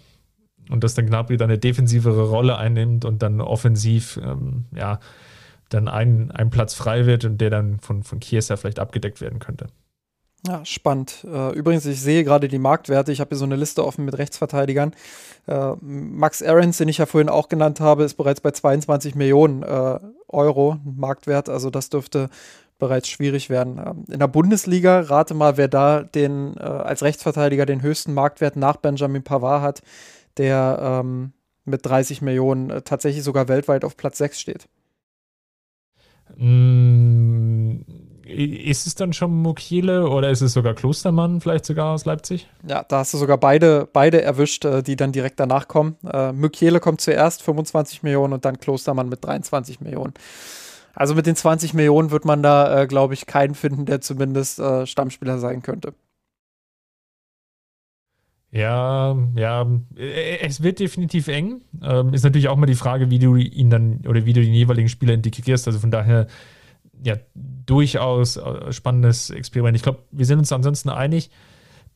und 0.70 0.84
dass 0.84 0.96
dann 0.96 1.06
Gnabry 1.08 1.38
dann 1.38 1.50
eine 1.50 1.58
defensivere 1.58 2.30
Rolle 2.30 2.58
einnimmt 2.58 3.06
und 3.06 3.22
dann 3.22 3.42
offensiv 3.42 4.20
ähm, 4.24 4.66
ja, 4.76 5.00
dann 5.70 5.88
ein, 5.88 6.32
ein 6.32 6.50
Platz 6.50 6.74
frei 6.74 7.06
wird 7.06 7.26
und 7.26 7.40
der 7.40 7.50
dann 7.50 7.80
von, 7.80 8.04
von 8.04 8.20
Chiesa 8.20 8.56
vielleicht 8.56 8.80
abgedeckt 8.80 9.22
werden 9.22 9.40
könnte. 9.40 9.68
Ja, 10.46 10.64
spannend. 10.64 11.26
Äh, 11.30 11.54
übrigens, 11.56 11.86
ich 11.86 12.00
sehe 12.00 12.24
gerade 12.24 12.48
die 12.48 12.60
Marktwerte. 12.60 13.12
Ich 13.12 13.20
habe 13.20 13.30
hier 13.30 13.38
so 13.38 13.46
eine 13.46 13.56
Liste 13.56 13.84
offen 13.86 14.06
mit 14.06 14.18
Rechtsverteidigern. 14.18 14.94
Äh, 15.48 15.74
Max 15.82 16.44
Aarons, 16.44 16.78
den 16.78 16.88
ich 16.88 17.00
ja 17.00 17.06
vorhin 17.06 17.30
auch 17.30 17.50
genannt 17.50 17.80
habe, 17.80 18.04
ist 18.04 18.14
bereits 18.14 18.40
bei 18.40 18.52
22 18.52 19.16
Millionen 19.16 19.64
äh, 19.64 20.00
Euro 20.28 20.78
Marktwert. 20.86 21.50
Also 21.50 21.70
das 21.70 21.90
dürfte 21.90 22.30
bereits 22.78 23.10
schwierig 23.10 23.50
werden. 23.50 23.82
Ähm, 23.84 24.06
in 24.10 24.20
der 24.20 24.28
Bundesliga, 24.28 25.02
rate 25.02 25.34
mal, 25.34 25.58
wer 25.58 25.68
da 25.68 26.04
den 26.04 26.58
als 26.58 27.02
Rechtsverteidiger 27.02 27.66
den 27.66 27.82
höchsten 27.82 28.14
Marktwert 28.14 28.56
nach 28.56 28.78
Benjamin 28.78 29.24
Pavard 29.24 29.64
hat, 29.64 29.82
der 30.38 31.02
ähm, 31.04 31.34
mit 31.66 31.86
30 31.86 32.22
Millionen 32.22 32.70
äh, 32.70 32.82
tatsächlich 32.82 33.24
sogar 33.24 33.48
weltweit 33.48 33.84
auf 33.84 33.98
Platz 33.98 34.18
6 34.18 34.40
steht. 34.40 34.68
Mm, 36.36 37.82
ist 38.26 38.88
es 38.88 38.96
dann 38.96 39.14
schon 39.14 39.32
Mukiele 39.32 40.10
oder 40.10 40.30
ist 40.30 40.42
es 40.42 40.54
sogar 40.54 40.74
Klostermann, 40.74 41.40
vielleicht 41.40 41.66
sogar 41.66 41.94
aus 41.94 42.06
Leipzig? 42.06 42.48
Ja, 42.68 42.84
da 42.84 43.00
hast 43.00 43.14
du 43.14 43.18
sogar 43.18 43.38
beide, 43.38 43.88
beide 43.92 44.22
erwischt, 44.22 44.66
äh, 44.66 44.84
die 44.84 44.96
dann 44.96 45.12
direkt 45.12 45.40
danach 45.40 45.68
kommen. 45.68 45.96
Äh, 46.06 46.34
Mukiele 46.34 46.80
kommt 46.80 47.02
zuerst, 47.02 47.44
25 47.44 48.04
Millionen 48.04 48.34
und 48.34 48.46
dann 48.46 48.60
Klostermann 48.60 49.10
mit 49.10 49.24
23 49.24 49.82
Millionen. 49.82 50.14
Also 50.94 51.14
mit 51.16 51.28
den 51.28 51.36
20 51.36 51.74
Millionen 51.74 52.12
wird 52.12 52.26
man 52.26 52.42
da, 52.42 52.82
äh, 52.82 52.88
glaube 52.88 53.14
ich, 53.14 53.28
keinen 53.28 53.56
finden, 53.56 53.86
der 53.86 54.02
zumindest 54.02 54.60
äh, 54.60 54.86
Stammspieler 54.86 55.38
sein 55.38 55.62
könnte. 55.62 55.94
Ja, 58.58 59.16
ja, 59.36 59.70
äh, 59.96 60.40
es 60.40 60.64
wird 60.64 60.80
definitiv 60.80 61.28
eng. 61.28 61.62
Ähm, 61.84 62.16
ist 62.16 62.24
natürlich 62.24 62.48
auch 62.48 62.56
mal 62.56 62.66
die 62.66 62.74
Frage, 62.74 63.12
wie 63.12 63.20
du 63.20 63.36
ihn 63.36 63.70
dann 63.70 64.02
oder 64.08 64.26
wie 64.26 64.34
du 64.34 64.42
den 64.42 64.54
jeweiligen 64.54 64.90
Spieler 64.90 65.14
integrierst. 65.14 65.68
Also 65.68 65.78
von 65.78 65.92
daher, 65.92 66.26
ja, 67.04 67.18
durchaus 67.36 68.38
äh, 68.38 68.74
spannendes 68.74 69.30
Experiment. 69.30 69.76
Ich 69.76 69.84
glaube, 69.84 70.00
wir 70.10 70.26
sind 70.26 70.40
uns 70.40 70.52
ansonsten 70.52 70.90
einig, 70.90 71.30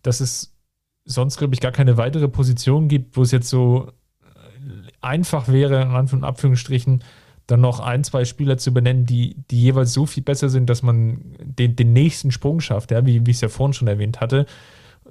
dass 0.03 0.19
es 0.19 0.55
sonst, 1.03 1.37
glaube 1.37 1.55
ich, 1.55 1.61
gar 1.61 1.71
keine 1.71 1.97
weitere 1.97 2.27
Position 2.27 2.87
gibt, 2.87 3.17
wo 3.17 3.23
es 3.23 3.31
jetzt 3.31 3.49
so 3.49 3.87
äh, 4.21 4.91
einfach 5.01 5.47
wäre, 5.47 5.81
in 5.81 6.23
Anführungsstrichen, 6.23 7.03
dann 7.47 7.61
noch 7.61 7.79
ein, 7.79 8.03
zwei 8.03 8.23
Spieler 8.23 8.59
zu 8.59 8.71
benennen, 8.71 9.07
die, 9.07 9.35
die 9.49 9.63
jeweils 9.63 9.93
so 9.93 10.05
viel 10.05 10.21
besser 10.21 10.47
sind, 10.47 10.69
dass 10.69 10.83
man 10.83 11.35
den, 11.39 11.75
den 11.75 11.91
nächsten 11.91 12.29
Sprung 12.29 12.59
schafft, 12.59 12.91
ja, 12.91 13.03
wie, 13.07 13.25
wie 13.25 13.31
ich 13.31 13.37
es 13.37 13.41
ja 13.41 13.49
vorhin 13.49 13.73
schon 13.73 13.87
erwähnt 13.87 14.21
hatte. 14.21 14.45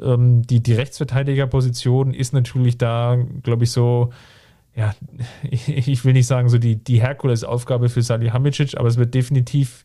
Ähm, 0.00 0.42
die, 0.42 0.62
die 0.62 0.74
Rechtsverteidigerposition 0.74 2.14
ist 2.14 2.32
natürlich 2.32 2.78
da, 2.78 3.18
glaube 3.42 3.64
ich, 3.64 3.70
so, 3.70 4.10
ja, 4.74 4.94
ich 5.50 6.04
will 6.04 6.12
nicht 6.12 6.26
sagen, 6.26 6.48
so 6.48 6.58
die, 6.58 6.76
die 6.76 7.00
Herkulesaufgabe 7.00 7.88
für 7.88 8.02
Salihamidzic, 8.02 8.76
aber 8.76 8.88
es 8.88 8.96
wird 8.96 9.14
definitiv 9.14 9.84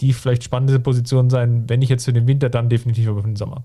die 0.00 0.12
vielleicht 0.12 0.44
spannende 0.44 0.80
Position 0.80 1.30
sein, 1.30 1.64
wenn 1.68 1.80
nicht 1.80 1.90
jetzt 1.90 2.06
für 2.06 2.12
den 2.12 2.26
Winter, 2.26 2.48
dann 2.48 2.68
definitiv 2.68 3.08
aber 3.08 3.20
für 3.20 3.28
den 3.28 3.36
Sommer. 3.36 3.64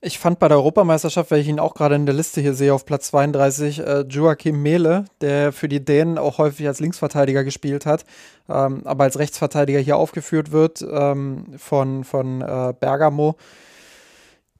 Ich 0.00 0.20
fand 0.20 0.38
bei 0.38 0.46
der 0.46 0.58
Europameisterschaft, 0.58 1.32
weil 1.32 1.40
ich 1.40 1.48
ihn 1.48 1.58
auch 1.58 1.74
gerade 1.74 1.96
in 1.96 2.06
der 2.06 2.14
Liste 2.14 2.40
hier 2.40 2.54
sehe, 2.54 2.72
auf 2.72 2.86
Platz 2.86 3.08
32, 3.08 3.80
äh, 3.80 4.00
Joachim 4.08 4.62
Mehle, 4.62 5.06
der 5.20 5.50
für 5.50 5.68
die 5.68 5.84
Dänen 5.84 6.18
auch 6.18 6.38
häufig 6.38 6.68
als 6.68 6.78
Linksverteidiger 6.78 7.42
gespielt 7.42 7.84
hat, 7.84 8.04
ähm, 8.48 8.82
aber 8.84 9.04
als 9.04 9.18
Rechtsverteidiger 9.18 9.80
hier 9.80 9.96
aufgeführt 9.96 10.52
wird 10.52 10.86
ähm, 10.88 11.46
von, 11.56 12.04
von 12.04 12.42
äh, 12.42 12.74
Bergamo. 12.78 13.36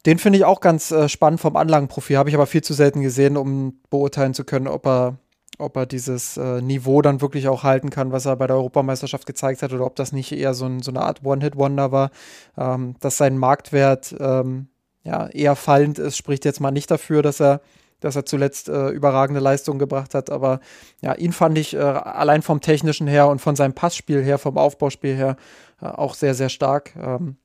Den 0.07 0.19
finde 0.19 0.39
ich 0.39 0.45
auch 0.45 0.61
ganz 0.61 0.91
äh, 0.91 1.09
spannend 1.09 1.41
vom 1.41 1.57
Anlagenprofil, 1.57 2.17
habe 2.17 2.29
ich 2.29 2.35
aber 2.35 2.47
viel 2.47 2.63
zu 2.63 2.75
selten 2.75 3.03
gesehen, 3.03 3.37
um 3.37 3.81
beurteilen 3.91 4.35
zu 4.35 4.45
können, 4.45 4.69
ob 4.69 4.87
er, 4.87 5.19
ob 5.59 5.77
er 5.77 5.87
dieses 5.87 6.37
äh, 6.37 6.63
Niveau 6.63 7.03
dann 7.03 7.21
wirklich 7.21 7.49
auch 7.49 7.65
halten 7.65 7.91
kann, 7.91 8.13
was 8.13 8.27
er 8.27 8.37
bei 8.37 8.47
der 8.47 8.57
Europameisterschaft 8.57 9.27
gezeigt 9.27 9.63
hat, 9.63 9.73
oder 9.73 9.85
ob 9.85 9.97
das 9.97 10.13
nicht 10.13 10.33
eher 10.33 10.55
so, 10.55 10.67
ein, 10.67 10.81
so 10.81 10.91
eine 10.91 11.03
Art 11.03 11.25
One-Hit-Wonder 11.25 11.91
war, 11.91 12.11
ähm, 12.57 12.95
dass 13.01 13.17
sein 13.17 13.39
Marktwert 13.39 14.15
ähm, 14.21 14.69
ja, 15.03 15.27
eher 15.29 15.57
fallend 15.57 15.99
ist, 15.99 16.17
spricht 16.17 16.45
jetzt 16.45 16.61
mal 16.61 16.71
nicht 16.71 16.91
dafür, 16.91 17.23
dass 17.23 17.41
er, 17.41 17.61
dass 18.01 18.15
er 18.15 18.25
zuletzt 18.25 18.69
äh, 18.69 18.91
überragende 18.91 19.41
Leistungen 19.41 19.79
gebracht 19.79 20.15
hat. 20.15 20.31
Aber 20.31 20.61
ja, 21.01 21.15
ihn 21.15 21.33
fand 21.33 21.59
ich 21.59 21.75
äh, 21.75 21.79
allein 21.79 22.43
vom 22.43 22.61
Technischen 22.61 23.07
her 23.07 23.29
und 23.29 23.41
von 23.41 23.57
seinem 23.57 23.75
Passspiel 23.75 24.23
her, 24.23 24.39
vom 24.39 24.59
Aufbauspiel 24.59 25.17
her 25.17 25.37
äh, 25.81 25.87
auch 25.87 26.15
sehr, 26.15 26.35
sehr 26.35 26.49
stark. 26.51 26.95
Ähm, 26.97 27.37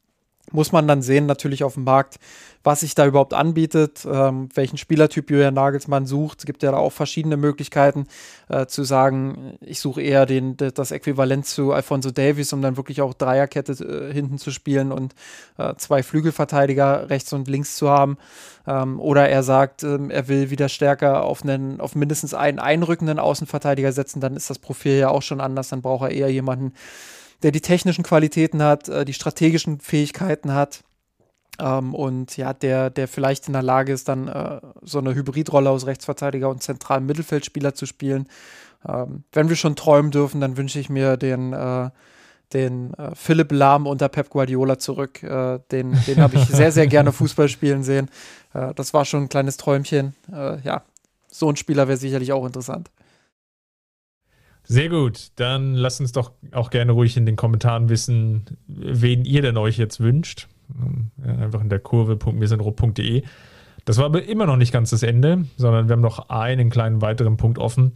muss 0.54 0.72
man 0.72 0.88
dann 0.88 1.02
sehen, 1.02 1.26
natürlich 1.26 1.64
auf 1.64 1.74
dem 1.74 1.84
Markt, 1.84 2.20
was 2.64 2.80
sich 2.80 2.96
da 2.96 3.06
überhaupt 3.06 3.34
anbietet, 3.34 4.08
ähm, 4.10 4.48
welchen 4.54 4.78
Spielertyp 4.78 5.30
Julian 5.30 5.56
Nagelsmann 5.56 6.06
sucht. 6.06 6.40
Es 6.40 6.46
gibt 6.46 6.64
ja 6.64 6.72
da 6.72 6.78
auch 6.78 6.94
verschiedene 6.94 7.36
Möglichkeiten 7.36 8.06
äh, 8.48 8.68
zu 8.68 8.84
sagen, 8.84 9.58
ich 9.60 9.82
suche 9.82 10.02
eher 10.02 10.26
den, 10.26 10.56
das 10.56 10.92
Äquivalent 10.92 11.46
zu 11.46 11.74
Alfonso 11.74 12.12
Davies, 12.12 12.54
um 12.54 12.62
dann 12.62 12.78
wirklich 12.78 13.02
auch 13.02 13.14
Dreierkette 13.14 13.74
äh, 13.74 14.14
hinten 14.14 14.38
zu 14.38 14.52
spielen 14.52 14.92
und 14.92 15.14
äh, 15.58 15.74
zwei 15.76 16.04
Flügelverteidiger 16.04 17.10
rechts 17.10 17.34
und 17.34 17.48
links 17.48 17.76
zu 17.76 17.90
haben. 17.90 18.18
Ähm, 18.66 19.00
oder 19.00 19.28
er 19.28 19.44
sagt, 19.44 19.84
ähm, 19.84 20.10
er 20.10 20.28
will 20.28 20.50
wieder 20.52 20.70
stärker 20.70 21.24
auf, 21.24 21.44
einen, 21.44 21.82
auf 21.82 21.96
mindestens 21.96 22.34
einen 22.34 22.60
einrückenden 22.60 23.20
Außenverteidiger 23.20 23.92
setzen, 23.92 24.22
dann 24.22 24.38
ist 24.38 24.50
das 24.50 24.60
Profil 24.60 25.00
ja 25.00 25.10
auch 25.10 25.24
schon 25.24 25.42
anders, 25.42 25.70
dann 25.70 25.82
braucht 25.82 26.10
er 26.10 26.12
eher 26.12 26.30
jemanden, 26.30 26.74
der 27.44 27.52
die 27.52 27.62
technischen 27.62 28.04
Qualitäten 28.04 28.64
hat, 28.64 28.90
äh, 28.90 29.06
die 29.06 29.14
strategischen 29.14 29.80
Fähigkeiten 29.80 30.54
hat. 30.54 30.84
Ähm, 31.60 31.94
und 31.94 32.36
ja, 32.38 32.54
der, 32.54 32.90
der 32.90 33.08
vielleicht 33.08 33.48
in 33.48 33.54
der 33.54 33.62
Lage 33.62 33.94
ist, 33.94 34.08
dann 34.08 34.28
äh, 34.28 34.60
so 34.82 35.00
eine 35.00 35.14
Hybridrolle 35.14 35.70
aus 35.70 35.86
Rechtsverteidiger 35.86 36.50
und 36.50 36.64
zentralen 36.64 37.06
Mittelfeldspieler 37.06 37.76
zu 37.76 37.86
spielen. 37.86 38.28
Ähm, 38.88 39.24
wenn 39.32 39.50
wir 39.50 39.56
schon 39.56 39.76
träumen 39.76 40.12
dürfen, 40.12 40.42
dann 40.42 40.58
wünsche 40.58 40.80
ich 40.80 40.90
mir 40.90 41.18
den, 41.18 41.54
äh, 41.54 41.90
den 42.54 42.94
äh, 42.96 43.14
Philipp 43.14 43.52
Lahm 43.52 43.88
unter 43.88 44.10
Pep 44.10 44.30
Guardiola 44.30 44.80
zurück. 44.80 45.22
Äh, 45.22 45.60
den 45.72 45.98
den 46.08 46.22
habe 46.22 46.38
ich 46.38 46.46
sehr, 46.48 46.72
sehr 46.72 46.88
gerne 46.88 47.12
Fußball 47.12 47.50
spielen 47.50 47.84
sehen. 47.84 48.10
Äh, 48.54 48.74
das 48.74 48.94
war 48.94 49.06
schon 49.06 49.24
ein 49.24 49.30
kleines 49.30 49.58
Träumchen. 49.58 50.16
ja, 50.64 50.84
so 51.30 51.50
ein 51.50 51.56
Spieler 51.56 51.88
wäre 51.88 51.98
sicherlich 51.98 52.32
auch 52.32 52.46
interessant. 52.46 52.90
Sehr 54.74 54.90
gut. 54.90 55.28
Dann 55.36 55.76
lasst 55.76 56.02
uns 56.02 56.14
doch 56.14 56.32
auch 56.52 56.72
gerne 56.72 56.94
ruhig 56.94 57.16
in 57.16 57.28
den 57.28 57.36
Kommentaren 57.36 57.90
wissen, 57.90 58.58
wen 58.66 59.24
ihr 59.24 59.44
denn 59.44 59.56
euch 59.56 59.78
jetzt 59.78 60.00
wünscht. 60.00 60.48
Einfach 61.24 61.62
in 61.62 61.70
der 61.70 61.78
Kurve.mirsenrot.de. 61.78 63.22
Das 63.86 64.00
war 64.00 64.06
aber 64.06 64.24
immer 64.24 64.48
noch 64.48 64.56
nicht 64.58 64.74
ganz 64.74 64.90
das 64.90 65.04
Ende, 65.04 65.46
sondern 65.58 65.88
wir 65.88 65.94
haben 65.94 66.02
noch 66.02 66.30
einen 66.30 66.72
kleinen 66.72 67.04
weiteren 67.04 67.38
Punkt 67.38 67.60
offen. 67.60 67.92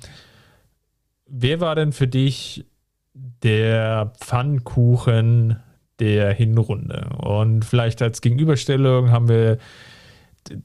Wer 1.25 1.61
war 1.61 1.73
denn 1.73 1.93
für 1.93 2.07
dich 2.07 2.67
der 3.15 4.13
Pfannkuchen 4.19 5.59
der 5.97 6.31
Hinrunde? 6.31 7.09
Und 7.17 7.65
vielleicht 7.65 8.03
als 8.03 8.21
Gegenüberstellung 8.21 9.09
haben 9.09 9.29
wir, 9.29 9.57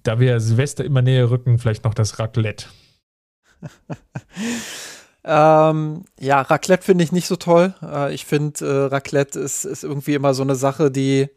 da 0.03 0.21
wir 0.21 0.41
Silvester 0.41 0.85
immer 0.85 1.01
näher 1.01 1.31
rücken, 1.31 1.59
vielleicht 1.59 1.85
noch 1.85 1.95
das 1.95 2.19
Raclette. 2.19 2.67
Ähm, 5.25 6.05
ja, 6.19 6.41
Raclette 6.41 6.83
finde 6.83 7.05
ich 7.05 7.13
nicht 7.13 7.27
so 7.27 7.37
toll. 7.37 7.75
Äh, 7.83 8.15
ich 8.15 8.25
finde, 8.25 8.65
äh, 8.67 8.87
Raclette 8.87 9.39
ist, 9.39 9.65
ist 9.65 9.85
irgendwie 9.85 10.15
immer 10.15 10.35
so 10.35 10.43
eine 10.43 10.57
Sache, 10.57 10.91
die, 10.91 11.29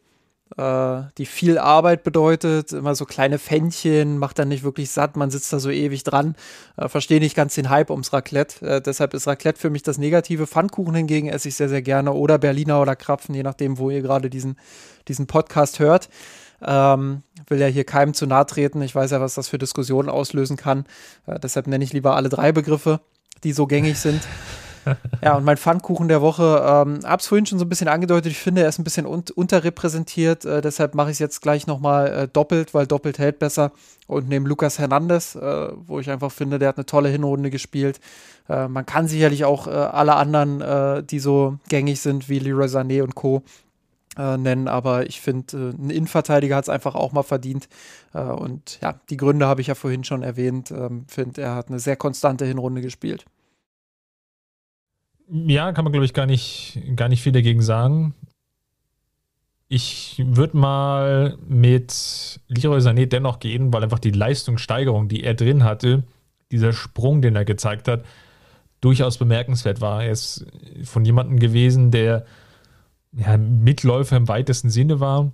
äh, 0.56 1.02
die 1.18 1.26
viel 1.26 1.58
Arbeit 1.58 2.02
bedeutet. 2.02 2.72
Immer 2.72 2.96
so 2.96 3.04
kleine 3.04 3.38
Fännchen, 3.38 4.18
macht 4.18 4.40
dann 4.40 4.48
nicht 4.48 4.64
wirklich 4.64 4.90
satt, 4.90 5.16
man 5.16 5.30
sitzt 5.30 5.52
da 5.52 5.60
so 5.60 5.70
ewig 5.70 6.02
dran. 6.02 6.34
Äh, 6.76 6.88
Verstehe 6.88 7.20
nicht 7.20 7.36
ganz 7.36 7.54
den 7.54 7.70
Hype 7.70 7.90
ums 7.90 8.12
Raclette. 8.12 8.66
Äh, 8.66 8.80
deshalb 8.80 9.14
ist 9.14 9.28
Raclette 9.28 9.60
für 9.60 9.70
mich 9.70 9.84
das 9.84 9.98
Negative. 9.98 10.48
Pfannkuchen 10.48 10.94
hingegen 10.96 11.28
esse 11.28 11.48
ich 11.48 11.54
sehr, 11.54 11.68
sehr 11.68 11.82
gerne. 11.82 12.12
Oder 12.12 12.38
Berliner 12.38 12.80
oder 12.80 12.96
Krapfen, 12.96 13.36
je 13.36 13.44
nachdem, 13.44 13.78
wo 13.78 13.90
ihr 13.90 14.02
gerade 14.02 14.30
diesen, 14.30 14.58
diesen 15.06 15.28
Podcast 15.28 15.78
hört. 15.78 16.08
Ähm, 16.60 17.22
will 17.48 17.60
ja 17.60 17.66
hier 17.66 17.84
keinem 17.84 18.14
zu 18.14 18.26
nahe 18.26 18.46
treten. 18.46 18.82
Ich 18.82 18.94
weiß 18.94 19.12
ja, 19.12 19.20
was 19.20 19.34
das 19.34 19.46
für 19.46 19.58
Diskussionen 19.58 20.08
auslösen 20.08 20.56
kann. 20.56 20.86
Äh, 21.26 21.38
deshalb 21.38 21.68
nenne 21.68 21.84
ich 21.84 21.92
lieber 21.92 22.16
alle 22.16 22.30
drei 22.30 22.50
Begriffe 22.50 23.00
die 23.44 23.52
so 23.52 23.66
gängig 23.66 23.98
sind. 23.98 24.22
ja, 25.22 25.36
und 25.36 25.44
mein 25.44 25.56
Pfannkuchen 25.56 26.08
der 26.08 26.22
Woche, 26.22 26.62
ähm, 26.64 27.00
hab's 27.04 27.26
vorhin 27.26 27.46
schon 27.46 27.58
so 27.58 27.64
ein 27.64 27.68
bisschen 27.68 27.88
angedeutet, 27.88 28.32
ich 28.32 28.38
finde, 28.38 28.62
er 28.62 28.68
ist 28.68 28.78
ein 28.78 28.84
bisschen 28.84 29.06
un 29.06 29.24
unterrepräsentiert, 29.34 30.44
äh, 30.44 30.60
deshalb 30.60 30.94
mache 30.94 31.10
ich 31.10 31.14
es 31.14 31.18
jetzt 31.18 31.42
gleich 31.42 31.66
nochmal 31.66 32.06
äh, 32.06 32.28
doppelt, 32.28 32.74
weil 32.74 32.86
doppelt 32.86 33.18
hält 33.18 33.38
besser 33.38 33.72
und 34.06 34.28
nehme 34.28 34.48
Lukas 34.48 34.78
Hernandez, 34.78 35.34
äh, 35.34 35.68
wo 35.86 35.98
ich 35.98 36.10
einfach 36.10 36.30
finde, 36.30 36.58
der 36.58 36.68
hat 36.68 36.76
eine 36.76 36.86
tolle 36.86 37.08
Hinrunde 37.08 37.50
gespielt. 37.50 38.00
Äh, 38.48 38.68
man 38.68 38.86
kann 38.86 39.08
sicherlich 39.08 39.44
auch 39.44 39.66
äh, 39.66 39.70
alle 39.70 40.14
anderen, 40.14 40.60
äh, 40.60 41.02
die 41.02 41.18
so 41.18 41.58
gängig 41.68 42.00
sind, 42.00 42.28
wie 42.28 42.38
Leroy 42.38 42.66
Sané 42.66 43.02
und 43.02 43.14
Co., 43.14 43.42
äh, 44.16 44.36
nennen, 44.36 44.68
aber 44.68 45.06
ich 45.06 45.20
finde, 45.20 45.56
äh, 45.56 45.70
ein 45.70 45.90
Innenverteidiger 45.90 46.56
hat 46.56 46.64
es 46.64 46.68
einfach 46.68 46.94
auch 46.94 47.12
mal 47.12 47.22
verdient. 47.22 47.68
Äh, 48.14 48.22
und 48.22 48.78
ja, 48.82 49.00
die 49.10 49.16
Gründe 49.16 49.46
habe 49.46 49.60
ich 49.60 49.66
ja 49.66 49.74
vorhin 49.74 50.04
schon 50.04 50.22
erwähnt. 50.22 50.70
Ähm, 50.70 51.04
finde, 51.08 51.42
er 51.42 51.54
hat 51.54 51.68
eine 51.68 51.78
sehr 51.78 51.96
konstante 51.96 52.44
Hinrunde 52.44 52.80
gespielt. 52.80 53.24
Ja, 55.28 55.72
kann 55.72 55.84
man, 55.84 55.92
glaube 55.92 56.06
ich, 56.06 56.14
gar 56.14 56.26
nicht, 56.26 56.80
gar 56.94 57.08
nicht 57.08 57.22
viel 57.22 57.32
dagegen 57.32 57.60
sagen. 57.60 58.14
Ich 59.68 60.22
würde 60.24 60.56
mal 60.56 61.36
mit 61.48 62.40
Leroy 62.46 62.78
Sané 62.78 63.06
dennoch 63.06 63.40
gehen, 63.40 63.72
weil 63.72 63.82
einfach 63.82 63.98
die 63.98 64.12
Leistungssteigerung, 64.12 65.08
die 65.08 65.24
er 65.24 65.34
drin 65.34 65.64
hatte, 65.64 66.04
dieser 66.52 66.72
Sprung, 66.72 67.20
den 67.20 67.34
er 67.34 67.44
gezeigt 67.44 67.88
hat, 67.88 68.04
durchaus 68.80 69.18
bemerkenswert 69.18 69.80
war. 69.80 70.04
Er 70.04 70.12
ist 70.12 70.46
von 70.84 71.04
jemandem 71.04 71.40
gewesen, 71.40 71.90
der 71.90 72.24
ja, 73.16 73.36
Mitläufer 73.36 74.16
im 74.16 74.28
weitesten 74.28 74.70
Sinne 74.70 75.00
war, 75.00 75.32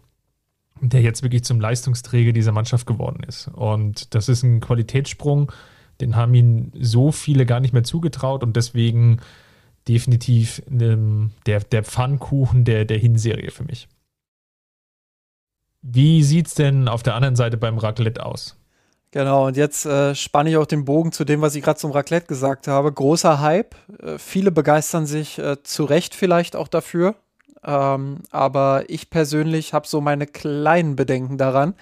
der 0.81 1.03
jetzt 1.03 1.23
wirklich 1.23 1.45
zum 1.45 1.61
Leistungsträger 1.61 2.33
dieser 2.33 2.53
Mannschaft 2.53 2.87
geworden 2.87 3.23
ist. 3.27 3.49
Und 3.49 4.15
das 4.15 4.29
ist 4.29 4.43
ein 4.43 4.61
Qualitätssprung, 4.61 5.53
den 6.01 6.17
haben 6.17 6.35
ihn 6.35 6.73
so 6.81 7.13
viele 7.13 7.47
gar 7.47 7.61
nicht 7.61 7.73
mehr 7.73 7.85
zugetraut 7.85 8.43
und 8.43 8.57
deswegen 8.57 9.21
definitiv 9.89 10.63
ähm, 10.71 11.31
der, 11.47 11.61
der 11.61 11.83
Pfannkuchen 11.83 12.65
der, 12.65 12.85
der 12.85 12.99
Hinserie 12.99 13.51
für 13.51 13.65
mich. 13.65 13.89
Wie 15.83 16.23
sieht 16.23 16.47
es 16.47 16.55
denn 16.55 16.87
auf 16.89 17.03
der 17.03 17.17
anderen 17.17 17.37
Seite 17.37 17.57
beim 17.57 17.79
Raclette 17.79 18.25
aus? 18.25 18.57
Genau, 19.11 19.47
und 19.47 19.57
jetzt 19.57 19.85
äh, 19.85 20.15
spanne 20.15 20.51
ich 20.51 20.57
auch 20.57 20.67
den 20.67 20.85
Bogen 20.85 21.13
zu 21.13 21.25
dem, 21.25 21.43
was 21.43 21.55
ich 21.55 21.63
gerade 21.63 21.79
zum 21.79 21.91
Raclette 21.91 22.27
gesagt 22.27 22.67
habe. 22.67 22.91
Großer 22.91 23.41
Hype. 23.41 23.75
Äh, 24.01 24.19
viele 24.19 24.53
begeistern 24.53 25.07
sich 25.07 25.39
äh, 25.39 25.63
zu 25.63 25.85
Recht 25.85 26.15
vielleicht 26.15 26.57
auch 26.57 26.69
dafür. 26.69 27.17
Ähm, 27.65 28.19
aber 28.31 28.85
ich 28.89 29.11
persönlich 29.11 29.73
habe 29.73 29.87
so 29.87 30.01
meine 30.01 30.27
kleinen 30.27 30.97
Bedenken 30.97 31.39
daran. 31.39 31.75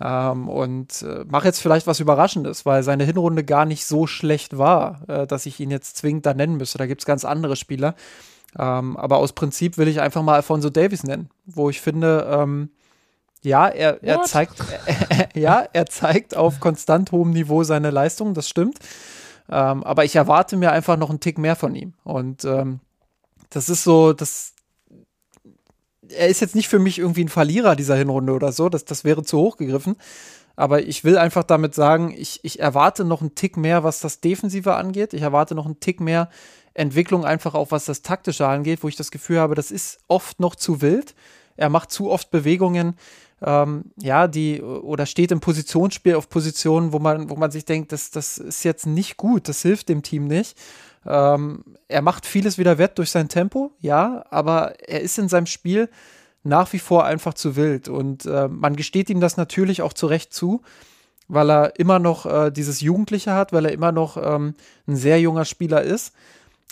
Ähm, 0.00 0.48
und 0.48 1.02
äh, 1.02 1.24
mache 1.28 1.46
jetzt 1.48 1.60
vielleicht 1.60 1.86
was 1.86 1.98
Überraschendes, 2.00 2.64
weil 2.64 2.82
seine 2.82 3.04
Hinrunde 3.04 3.42
gar 3.44 3.64
nicht 3.64 3.84
so 3.84 4.06
schlecht 4.06 4.56
war, 4.56 5.00
äh, 5.08 5.26
dass 5.26 5.46
ich 5.46 5.58
ihn 5.58 5.70
jetzt 5.70 5.96
zwingend 5.96 6.24
da 6.24 6.34
nennen 6.34 6.56
müsste. 6.56 6.78
Da 6.78 6.86
gibt 6.86 7.00
es 7.00 7.06
ganz 7.06 7.24
andere 7.24 7.56
Spieler. 7.56 7.94
Ähm, 8.58 8.96
aber 8.96 9.18
aus 9.18 9.32
Prinzip 9.32 9.76
will 9.76 9.88
ich 9.88 10.00
einfach 10.00 10.22
mal 10.22 10.34
Alfonso 10.34 10.70
Davis 10.70 11.02
nennen, 11.02 11.30
wo 11.46 11.68
ich 11.68 11.80
finde, 11.80 12.26
ähm, 12.30 12.70
ja, 13.42 13.68
er, 13.68 14.02
er 14.02 14.22
zeigt, 14.22 14.60
äh, 14.86 15.26
ja, 15.38 15.66
er 15.72 15.86
zeigt 15.86 16.36
auf 16.36 16.60
konstant 16.60 17.12
hohem 17.12 17.30
Niveau 17.30 17.62
seine 17.62 17.90
Leistung, 17.90 18.34
das 18.34 18.48
stimmt. 18.48 18.78
Ähm, 19.50 19.82
aber 19.84 20.04
ich 20.04 20.16
erwarte 20.16 20.56
mir 20.56 20.72
einfach 20.72 20.96
noch 20.96 21.10
einen 21.10 21.20
Tick 21.20 21.38
mehr 21.38 21.56
von 21.56 21.74
ihm. 21.74 21.94
Und 22.04 22.44
ähm, 22.44 22.80
das 23.50 23.68
ist 23.68 23.84
so, 23.84 24.12
das, 24.12 24.54
er 26.16 26.28
ist 26.28 26.40
jetzt 26.40 26.54
nicht 26.54 26.68
für 26.68 26.78
mich 26.78 26.98
irgendwie 26.98 27.24
ein 27.24 27.28
Verlierer 27.28 27.76
dieser 27.76 27.96
Hinrunde 27.96 28.32
oder 28.32 28.52
so, 28.52 28.68
das, 28.68 28.84
das 28.84 29.04
wäre 29.04 29.22
zu 29.22 29.38
hoch 29.38 29.56
gegriffen. 29.56 29.96
Aber 30.56 30.82
ich 30.82 31.04
will 31.04 31.18
einfach 31.18 31.44
damit 31.44 31.74
sagen, 31.74 32.12
ich, 32.16 32.40
ich 32.42 32.58
erwarte 32.58 33.04
noch 33.04 33.20
einen 33.20 33.36
Tick 33.36 33.56
mehr, 33.56 33.84
was 33.84 34.00
das 34.00 34.20
Defensive 34.20 34.74
angeht. 34.74 35.14
Ich 35.14 35.22
erwarte 35.22 35.54
noch 35.54 35.66
einen 35.66 35.78
Tick 35.78 36.00
mehr 36.00 36.28
Entwicklung 36.74 37.24
einfach 37.24 37.54
auch, 37.54 37.70
was 37.70 37.84
das 37.84 38.02
Taktische 38.02 38.46
angeht, 38.46 38.82
wo 38.82 38.88
ich 38.88 38.96
das 38.96 39.10
Gefühl 39.10 39.38
habe, 39.38 39.54
das 39.54 39.70
ist 39.70 39.98
oft 40.08 40.40
noch 40.40 40.56
zu 40.56 40.80
wild. 40.80 41.14
Er 41.56 41.70
macht 41.70 41.90
zu 41.90 42.10
oft 42.10 42.30
Bewegungen, 42.30 42.94
ähm, 43.40 43.84
ja, 44.00 44.26
die 44.26 44.62
oder 44.62 45.06
steht 45.06 45.30
im 45.30 45.40
Positionsspiel 45.40 46.14
auf 46.14 46.28
Positionen, 46.28 46.92
wo 46.92 46.98
man, 46.98 47.30
wo 47.30 47.36
man 47.36 47.50
sich 47.50 47.64
denkt, 47.64 47.92
das, 47.92 48.10
das 48.10 48.38
ist 48.38 48.64
jetzt 48.64 48.86
nicht 48.86 49.16
gut, 49.16 49.48
das 49.48 49.62
hilft 49.62 49.88
dem 49.88 50.02
Team 50.02 50.26
nicht. 50.26 50.56
Ähm, 51.08 51.64
er 51.88 52.02
macht 52.02 52.26
vieles 52.26 52.58
wieder 52.58 52.76
wett 52.76 52.98
durch 52.98 53.10
sein 53.10 53.30
Tempo, 53.30 53.72
ja, 53.80 54.24
aber 54.28 54.74
er 54.86 55.00
ist 55.00 55.18
in 55.18 55.28
seinem 55.28 55.46
Spiel 55.46 55.88
nach 56.42 56.72
wie 56.74 56.78
vor 56.78 57.06
einfach 57.06 57.32
zu 57.32 57.56
wild 57.56 57.88
und 57.88 58.26
äh, 58.26 58.46
man 58.46 58.76
gesteht 58.76 59.08
ihm 59.08 59.20
das 59.20 59.38
natürlich 59.38 59.80
auch 59.80 59.94
zu 59.94 60.06
Recht 60.06 60.34
zu, 60.34 60.60
weil 61.26 61.50
er 61.50 61.78
immer 61.78 61.98
noch 61.98 62.26
äh, 62.26 62.50
dieses 62.50 62.80
Jugendliche 62.82 63.32
hat, 63.32 63.52
weil 63.54 63.64
er 63.64 63.72
immer 63.72 63.90
noch 63.90 64.18
ähm, 64.18 64.54
ein 64.86 64.96
sehr 64.96 65.18
junger 65.20 65.46
Spieler 65.46 65.82
ist. 65.82 66.14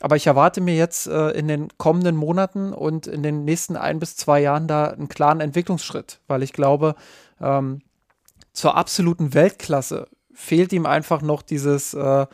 Aber 0.00 0.16
ich 0.16 0.26
erwarte 0.26 0.60
mir 0.60 0.76
jetzt 0.76 1.06
äh, 1.06 1.30
in 1.30 1.48
den 1.48 1.68
kommenden 1.78 2.16
Monaten 2.16 2.74
und 2.74 3.06
in 3.06 3.22
den 3.22 3.44
nächsten 3.44 3.76
ein 3.76 3.98
bis 3.98 4.16
zwei 4.16 4.40
Jahren 4.40 4.68
da 4.68 4.88
einen 4.88 5.08
klaren 5.08 5.40
Entwicklungsschritt, 5.40 6.20
weil 6.26 6.42
ich 6.42 6.52
glaube, 6.52 6.94
ähm, 7.40 7.80
zur 8.52 8.76
absoluten 8.76 9.32
Weltklasse 9.32 10.08
fehlt 10.34 10.74
ihm 10.74 10.84
einfach 10.84 11.22
noch 11.22 11.40
dieses, 11.40 11.94
äh, 11.94 12.26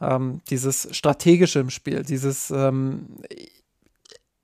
ähm, 0.00 0.40
dieses 0.48 0.88
strategische 0.96 1.60
im 1.60 1.70
Spiel, 1.70 2.02
dieses, 2.02 2.50
ähm, 2.50 3.06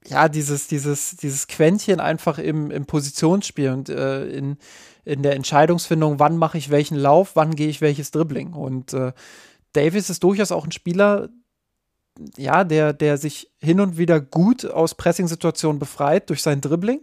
ja, 0.07 0.29
dieses, 0.29 0.69
dieses, 0.69 1.17
dieses 1.17 1.47
Quäntchen 1.47 2.01
einfach 2.01 2.39
im, 2.39 2.71
im 2.71 2.87
Positionsspiel 2.87 3.71
und 3.71 3.89
äh, 3.89 4.27
in, 4.27 4.59
in 5.05 5.23
der 5.23 5.35
Entscheidungsfindung, 5.35 6.19
wann 6.19 6.37
mache 6.37 6.59
ich 6.59 6.71
welchen 6.71 6.97
Lauf, 6.97 7.33
wann 7.35 7.55
gehe 7.55 7.69
ich 7.69 7.81
welches 7.81 8.11
Dribbling. 8.11 8.53
Und 8.53 8.93
äh, 8.93 9.13
Davis 9.73 10.11
ist 10.11 10.23
durchaus 10.23 10.53
auch 10.53 10.65
ein 10.65 10.73
Spieler, 10.73 11.29
ja, 12.37 12.65
der, 12.65 12.93
der 12.93 13.19
sich 13.19 13.51
hin 13.59 13.81
und 13.81 13.99
wieder 13.99 14.21
gut 14.21 14.65
aus 14.65 14.95
Pressing-Situationen 14.95 15.79
befreit 15.79 16.31
durch 16.31 16.43
sein 16.43 16.61
Dribbling. 16.61 17.01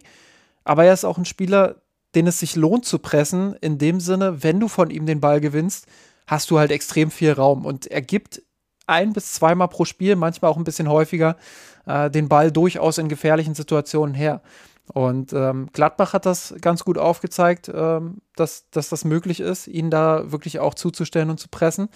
Aber 0.63 0.85
er 0.85 0.93
ist 0.93 1.05
auch 1.05 1.17
ein 1.17 1.25
Spieler, 1.25 1.81
den 2.15 2.27
es 2.27 2.39
sich 2.39 2.55
lohnt 2.55 2.85
zu 2.85 2.99
pressen, 2.99 3.55
in 3.61 3.77
dem 3.77 3.99
Sinne, 3.99 4.43
wenn 4.43 4.59
du 4.59 4.67
von 4.67 4.89
ihm 4.89 5.05
den 5.05 5.19
Ball 5.19 5.41
gewinnst, 5.41 5.88
hast 6.27 6.51
du 6.51 6.59
halt 6.59 6.71
extrem 6.71 7.11
viel 7.11 7.31
Raum. 7.31 7.65
Und 7.65 7.87
er 7.87 8.01
gibt 8.01 8.41
ein 8.87 9.13
bis 9.13 9.33
zweimal 9.33 9.67
pro 9.67 9.85
Spiel, 9.85 10.15
manchmal 10.15 10.51
auch 10.51 10.57
ein 10.57 10.63
bisschen 10.63 10.89
häufiger, 10.89 11.37
äh, 11.85 12.09
den 12.09 12.29
Ball 12.29 12.51
durchaus 12.51 12.97
in 12.97 13.09
gefährlichen 13.09 13.55
Situationen 13.55 14.15
her. 14.15 14.41
Und 14.91 15.31
ähm, 15.31 15.69
Gladbach 15.71 16.11
hat 16.11 16.25
das 16.25 16.53
ganz 16.59 16.83
gut 16.83 16.97
aufgezeigt, 16.97 17.71
ähm, 17.73 18.17
dass, 18.35 18.69
dass 18.69 18.89
das 18.89 19.05
möglich 19.05 19.39
ist, 19.39 19.67
ihn 19.67 19.89
da 19.89 20.31
wirklich 20.31 20.59
auch 20.59 20.73
zuzustellen 20.73 21.29
und 21.29 21.39
zu 21.39 21.47
pressen. 21.47 21.87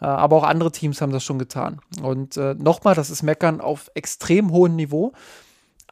Äh, 0.00 0.04
aber 0.04 0.36
auch 0.36 0.42
andere 0.44 0.70
Teams 0.70 1.00
haben 1.00 1.12
das 1.12 1.24
schon 1.24 1.38
getan. 1.38 1.80
Und 2.02 2.36
äh, 2.36 2.54
nochmal, 2.54 2.94
das 2.94 3.08
ist 3.08 3.22
Meckern 3.22 3.62
auf 3.62 3.90
extrem 3.94 4.50
hohem 4.50 4.76
Niveau. 4.76 5.12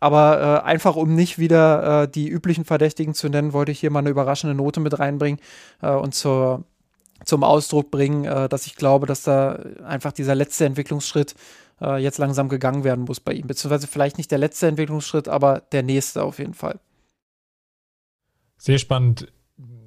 Aber 0.01 0.63
äh, 0.63 0.67
einfach, 0.67 0.97
um 0.97 1.15
nicht 1.15 1.39
wieder 1.39 2.03
äh, 2.03 2.09
die 2.09 2.29
üblichen 2.29 2.67
Verdächtigen 2.67 3.15
zu 3.15 3.31
nennen, 3.31 3.55
wollte 3.55 3.73
ich 3.73 3.81
hier 3.81 3.91
mal 3.91 4.01
eine 4.01 4.11
überraschende 4.11 4.55
Note 4.55 4.81
mit 4.81 4.99
reinbringen 4.99 5.41
äh, 5.81 5.93
und 5.93 6.15
zur, 6.15 6.65
zum 7.25 7.45
Ausdruck 7.45 7.91
bringen, 7.91 8.25
äh, 8.25 8.49
dass 8.49 8.67
ich 8.67 8.77
glaube, 8.77 9.07
dass 9.07 9.23
da 9.23 9.59
einfach 9.85 10.13
dieser 10.13 10.35
letzte 10.35 10.65
Entwicklungsschritt 10.67 11.35
jetzt 11.99 12.19
langsam 12.19 12.49
gegangen 12.49 12.85
werden 12.85 13.05
muss 13.05 13.19
bei 13.19 13.33
ihm. 13.33 13.49
Beziehungsweise 13.49 13.89
vielleicht 13.89 14.17
nicht 14.17 14.31
der 14.31 14.39
letzte 14.39 14.69
Entwicklungsschritt, 14.69 15.27
aber 15.27 15.61
der 15.73 15.83
nächste 15.83 16.23
auf 16.23 16.39
jeden 16.39 16.55
Fall. 16.55 16.79
Sehr 18.57 18.79
spannend. 18.79 19.27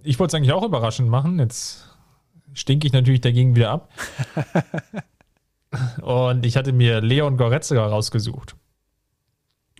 Ich 0.03 0.19
wollte 0.19 0.31
es 0.31 0.35
eigentlich 0.35 0.51
auch 0.51 0.63
überraschend 0.63 1.09
machen. 1.09 1.39
Jetzt 1.39 1.87
stinke 2.53 2.87
ich 2.87 2.93
natürlich 2.93 3.21
dagegen 3.21 3.55
wieder 3.55 3.71
ab. 3.71 3.89
und 6.01 6.45
ich 6.45 6.57
hatte 6.57 6.73
mir 6.73 7.01
Leon 7.01 7.37
Goretzka 7.37 7.85
rausgesucht. 7.85 8.55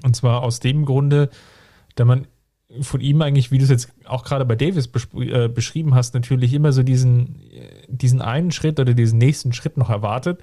Und 0.04 0.16
zwar 0.16 0.44
aus 0.44 0.60
dem 0.60 0.86
Grunde, 0.86 1.30
da 1.96 2.06
man 2.06 2.28
von 2.81 3.02
ihm 3.02 3.22
eigentlich, 3.22 3.52
wie 3.52 3.57
du 3.57 3.64
es 3.64 3.69
jetzt 3.69 3.94
auch 4.06 4.23
gerade 4.23 4.45
bei 4.45 4.56
Davis 4.56 4.89
äh, 5.14 5.48
beschrieben 5.48 5.95
hast, 5.95 6.14
natürlich 6.14 6.53
immer 6.53 6.72
so 6.72 6.84
diesen, 6.84 7.41
diesen 7.88 8.22
einen 8.22 8.52
Schritt 8.52 8.80
oder 8.80 8.94
diesen 8.94 9.18
nächsten 9.18 9.53
Schritt 9.53 9.77
noch 9.77 9.89
erwartet. 9.89 10.41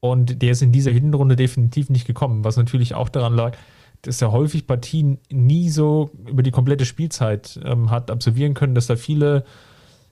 Und 0.00 0.42
der 0.42 0.52
ist 0.52 0.62
in 0.62 0.70
dieser 0.70 0.92
Hinrunde 0.92 1.34
definitiv 1.34 1.90
nicht 1.90 2.06
gekommen, 2.06 2.44
was 2.44 2.56
natürlich 2.56 2.94
auch 2.94 3.08
daran 3.08 3.34
lag, 3.34 3.56
dass 4.02 4.22
er 4.22 4.30
häufig 4.30 4.68
Partien 4.68 5.18
nie 5.28 5.70
so 5.70 6.10
über 6.28 6.44
die 6.44 6.52
komplette 6.52 6.84
Spielzeit 6.84 7.58
ähm, 7.64 7.90
hat 7.90 8.12
absolvieren 8.12 8.54
können, 8.54 8.76
dass 8.76 8.86
da 8.86 8.94
viele 8.94 9.44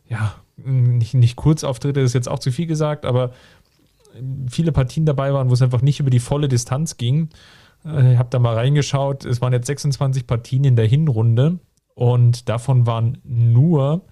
ja, 0.08 0.34
nicht, 0.56 1.14
nicht 1.14 1.36
Kurzauftritte 1.36 2.00
ist 2.00 2.14
jetzt 2.14 2.28
auch 2.28 2.38
zu 2.38 2.50
viel 2.50 2.66
gesagt, 2.66 3.04
aber 3.04 3.32
viele 4.48 4.72
Partien 4.72 5.04
dabei 5.04 5.32
waren, 5.32 5.50
wo 5.50 5.54
es 5.54 5.62
einfach 5.62 5.82
nicht 5.82 6.00
über 6.00 6.10
die 6.10 6.20
volle 6.20 6.48
Distanz 6.48 6.96
ging. 6.96 7.28
Äh, 7.86 8.14
ich 8.14 8.18
habe 8.18 8.28
da 8.30 8.38
mal 8.38 8.54
reingeschaut, 8.54 9.24
es 9.24 9.40
waren 9.40 9.52
jetzt 9.52 9.66
26 9.66 10.26
Partien 10.26 10.64
in 10.64 10.76
der 10.76 10.86
Hinrunde 10.86 11.58
und 11.94 12.48
davon 12.48 12.86
waren 12.86 13.18
nur 13.24 14.02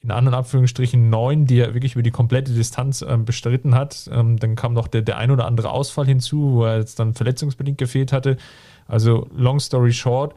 in 0.00 0.12
anderen 0.12 0.38
Abführungsstrichen 0.38 1.10
neun, 1.10 1.46
die 1.46 1.58
er 1.58 1.74
wirklich 1.74 1.94
über 1.94 2.02
die 2.02 2.12
komplette 2.12 2.52
Distanz 2.52 3.02
äh, 3.02 3.16
bestritten 3.16 3.74
hat. 3.74 4.08
Ähm, 4.12 4.38
dann 4.38 4.54
kam 4.54 4.72
noch 4.72 4.86
der, 4.86 5.02
der 5.02 5.18
ein 5.18 5.30
oder 5.30 5.44
andere 5.46 5.70
Ausfall 5.70 6.06
hinzu, 6.06 6.52
wo 6.52 6.64
er 6.64 6.78
jetzt 6.78 7.00
dann 7.00 7.14
verletzungsbedingt 7.14 7.78
gefehlt 7.78 8.12
hatte. 8.12 8.36
Also 8.86 9.26
long 9.34 9.58
story 9.58 9.92
short, 9.92 10.34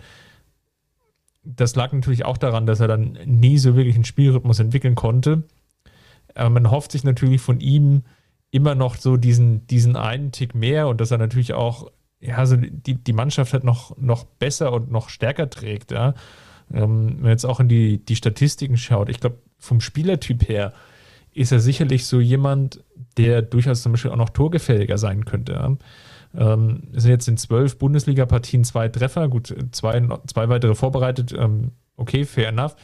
das 1.43 1.75
lag 1.75 1.91
natürlich 1.91 2.25
auch 2.25 2.37
daran, 2.37 2.65
dass 2.65 2.79
er 2.79 2.87
dann 2.87 3.17
nie 3.25 3.57
so 3.57 3.75
wirklich 3.75 3.95
einen 3.95 4.05
Spielrhythmus 4.05 4.59
entwickeln 4.59 4.95
konnte. 4.95 5.43
Aber 6.33 6.49
man 6.49 6.71
hofft 6.71 6.91
sich 6.91 7.03
natürlich 7.03 7.41
von 7.41 7.59
ihm 7.59 8.03
immer 8.51 8.75
noch 8.75 8.95
so 8.95 9.15
diesen, 9.17 9.65
diesen 9.67 9.95
einen 9.95 10.31
Tick 10.31 10.55
mehr 10.55 10.87
und 10.87 11.01
dass 11.01 11.11
er 11.11 11.17
natürlich 11.17 11.53
auch 11.53 11.91
ja, 12.21 12.45
so 12.45 12.55
die, 12.55 12.95
die 12.95 13.13
Mannschaft 13.13 13.53
halt 13.53 13.63
noch, 13.63 13.97
noch 13.97 14.23
besser 14.23 14.71
und 14.71 14.91
noch 14.91 15.09
stärker 15.09 15.49
trägt. 15.49 15.91
Ja. 15.91 16.13
Ähm, 16.73 17.15
wenn 17.15 17.21
man 17.21 17.31
jetzt 17.31 17.45
auch 17.45 17.59
in 17.59 17.67
die, 17.67 18.03
die 18.05 18.15
Statistiken 18.15 18.77
schaut, 18.77 19.09
ich 19.09 19.19
glaube, 19.19 19.37
vom 19.57 19.81
Spielertyp 19.81 20.47
her 20.47 20.73
ist 21.33 21.51
er 21.51 21.59
sicherlich 21.59 22.05
so 22.05 22.19
jemand, 22.19 22.83
der 23.17 23.41
durchaus 23.41 23.81
zum 23.81 23.93
Beispiel 23.93 24.11
auch 24.11 24.17
noch 24.17 24.29
torgefälliger 24.29 24.97
sein 24.97 25.25
könnte. 25.25 25.53
Ja. 25.53 25.75
Ähm, 26.53 26.83
es 26.93 27.03
sind 27.03 27.11
jetzt 27.11 27.27
in 27.27 27.37
zwölf 27.37 27.77
Bundesliga-Partien 27.77 28.63
zwei 28.63 28.87
Treffer, 28.87 29.27
gut, 29.27 29.53
zwei, 29.71 30.01
zwei 30.27 30.49
weitere 30.49 30.75
vorbereitet, 30.75 31.33
ähm, 31.37 31.71
okay, 31.97 32.25
fair 32.25 32.49
enough. 32.49 32.75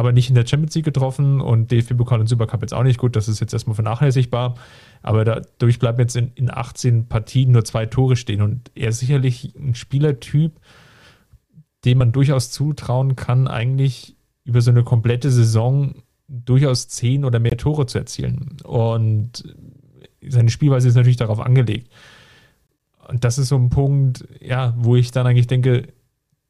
Aber 0.00 0.12
nicht 0.12 0.30
in 0.30 0.34
der 0.34 0.46
Champions 0.46 0.74
League 0.74 0.86
getroffen 0.86 1.42
und 1.42 1.70
DFB-Pokal 1.70 2.20
und 2.20 2.26
Supercup 2.26 2.62
jetzt 2.62 2.72
auch 2.72 2.84
nicht 2.84 2.98
gut, 2.98 3.16
das 3.16 3.28
ist 3.28 3.38
jetzt 3.38 3.52
erstmal 3.52 3.74
vernachlässigbar. 3.74 4.54
Aber 5.02 5.26
dadurch 5.26 5.78
bleiben 5.78 6.00
jetzt 6.00 6.16
in, 6.16 6.32
in 6.36 6.50
18 6.50 7.06
Partien 7.06 7.52
nur 7.52 7.66
zwei 7.66 7.84
Tore 7.84 8.16
stehen 8.16 8.40
und 8.40 8.70
er 8.74 8.88
ist 8.88 9.00
sicherlich 9.00 9.54
ein 9.56 9.74
Spielertyp, 9.74 10.58
dem 11.84 11.98
man 11.98 12.12
durchaus 12.12 12.50
zutrauen 12.50 13.14
kann, 13.14 13.46
eigentlich 13.46 14.16
über 14.44 14.62
so 14.62 14.70
eine 14.70 14.84
komplette 14.84 15.30
Saison 15.30 15.96
durchaus 16.28 16.88
zehn 16.88 17.26
oder 17.26 17.38
mehr 17.38 17.58
Tore 17.58 17.84
zu 17.84 17.98
erzielen. 17.98 18.56
Und 18.64 19.54
seine 20.26 20.48
Spielweise 20.48 20.88
ist 20.88 20.94
natürlich 20.94 21.18
darauf 21.18 21.40
angelegt. 21.40 21.92
Und 23.06 23.22
das 23.24 23.36
ist 23.36 23.48
so 23.48 23.56
ein 23.56 23.68
Punkt, 23.68 24.26
ja, 24.40 24.72
wo 24.78 24.96
ich 24.96 25.10
dann 25.10 25.26
eigentlich 25.26 25.46
denke, 25.46 25.88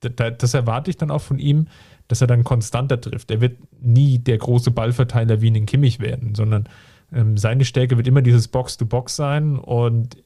das 0.00 0.54
erwarte 0.54 0.88
ich 0.88 0.98
dann 0.98 1.10
auch 1.10 1.20
von 1.20 1.40
ihm, 1.40 1.66
dass 2.10 2.20
er 2.20 2.26
dann 2.26 2.42
konstanter 2.42 3.00
trifft. 3.00 3.30
Er 3.30 3.40
wird 3.40 3.58
nie 3.80 4.18
der 4.18 4.38
große 4.38 4.72
Ballverteiler 4.72 5.40
wie 5.40 5.48
in 5.48 5.54
den 5.54 5.66
Kimmich 5.66 6.00
werden, 6.00 6.34
sondern 6.34 6.68
ähm, 7.12 7.36
seine 7.36 7.64
Stärke 7.64 7.96
wird 7.96 8.08
immer 8.08 8.22
dieses 8.22 8.48
Box-to-Box 8.48 9.12
-Box 9.12 9.16
sein 9.16 9.56
und 9.56 10.16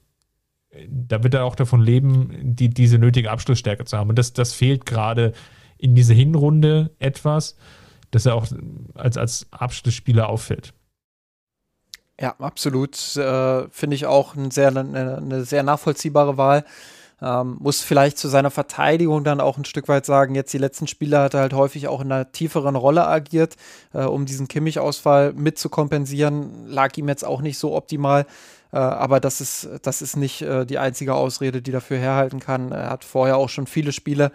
da 0.89 1.23
wird 1.23 1.35
er 1.35 1.45
auch 1.45 1.57
davon 1.57 1.83
leben, 1.83 2.31
die, 2.43 2.69
diese 2.69 2.99
nötige 2.99 3.31
Abschlussstärke 3.31 3.85
zu 3.85 3.97
haben. 3.97 4.11
Und 4.11 4.19
das, 4.19 4.33
das 4.33 4.53
fehlt 4.53 4.87
gerade 4.87 5.33
in 5.79 5.95
dieser 5.95 6.15
Hinrunde 6.15 6.91
etwas, 6.99 7.57
dass 8.11 8.27
er 8.27 8.35
auch 8.35 8.47
als, 8.95 9.17
als 9.17 9.47
Abschlussspieler 9.51 10.29
auffällt. 10.29 10.73
Ja, 12.21 12.35
absolut. 12.39 12.95
Äh, 13.17 13.69
Finde 13.71 13.97
ich 13.97 14.07
auch 14.07 14.37
ein 14.37 14.51
sehr, 14.51 14.69
eine, 14.69 15.19
eine 15.19 15.45
sehr 15.45 15.63
nachvollziehbare 15.63 16.37
Wahl. 16.37 16.65
Ähm, 17.23 17.57
muss 17.61 17.81
vielleicht 17.81 18.19
zu 18.19 18.29
seiner 18.29 18.51
Verteidigung 18.51 19.25
dann 19.25 19.41
auch 19.41 19.57
ein 19.57 19.65
Stück 19.65 19.89
weit 19.89 20.05
sagen, 20.05 20.35
jetzt 20.35 20.53
die 20.53 20.59
letzten 20.59 20.87
Spiele 20.87 21.21
hat 21.21 21.35
er 21.35 21.41
halt 21.41 21.53
häufig 21.55 21.89
auch 21.89 22.01
in 22.01 22.11
einer 22.11 22.33
tieferen 22.33 22.77
Rolle 22.77 23.07
agiert, 23.07 23.57
äh, 23.93 24.05
um 24.05 24.27
diesen 24.27 24.49
Kimmich-Ausfall 24.49 25.33
mit 25.33 25.59
zu 25.59 25.69
kompensieren. 25.69 26.67
Lag 26.67 26.97
ihm 26.97 27.09
jetzt 27.09 27.25
auch 27.25 27.41
nicht 27.41 27.59
so 27.59 27.75
optimal. 27.75 28.27
Äh, 28.73 28.79
aber 28.79 29.21
das 29.21 29.41
ist, 29.41 29.69
das 29.83 30.03
ist 30.03 30.17
nicht 30.17 30.43
äh, 30.43 30.67
die 30.67 30.79
einzige 30.79 31.15
Ausrede, 31.15 31.63
die 31.63 31.71
dafür 31.71 31.99
herhalten 31.99 32.41
kann. 32.41 32.73
Er 32.73 32.91
hat 32.91 33.05
vorher 33.05 33.37
auch 33.37 33.49
schon 33.49 33.67
viele 33.69 33.93
Spiele 33.93 34.33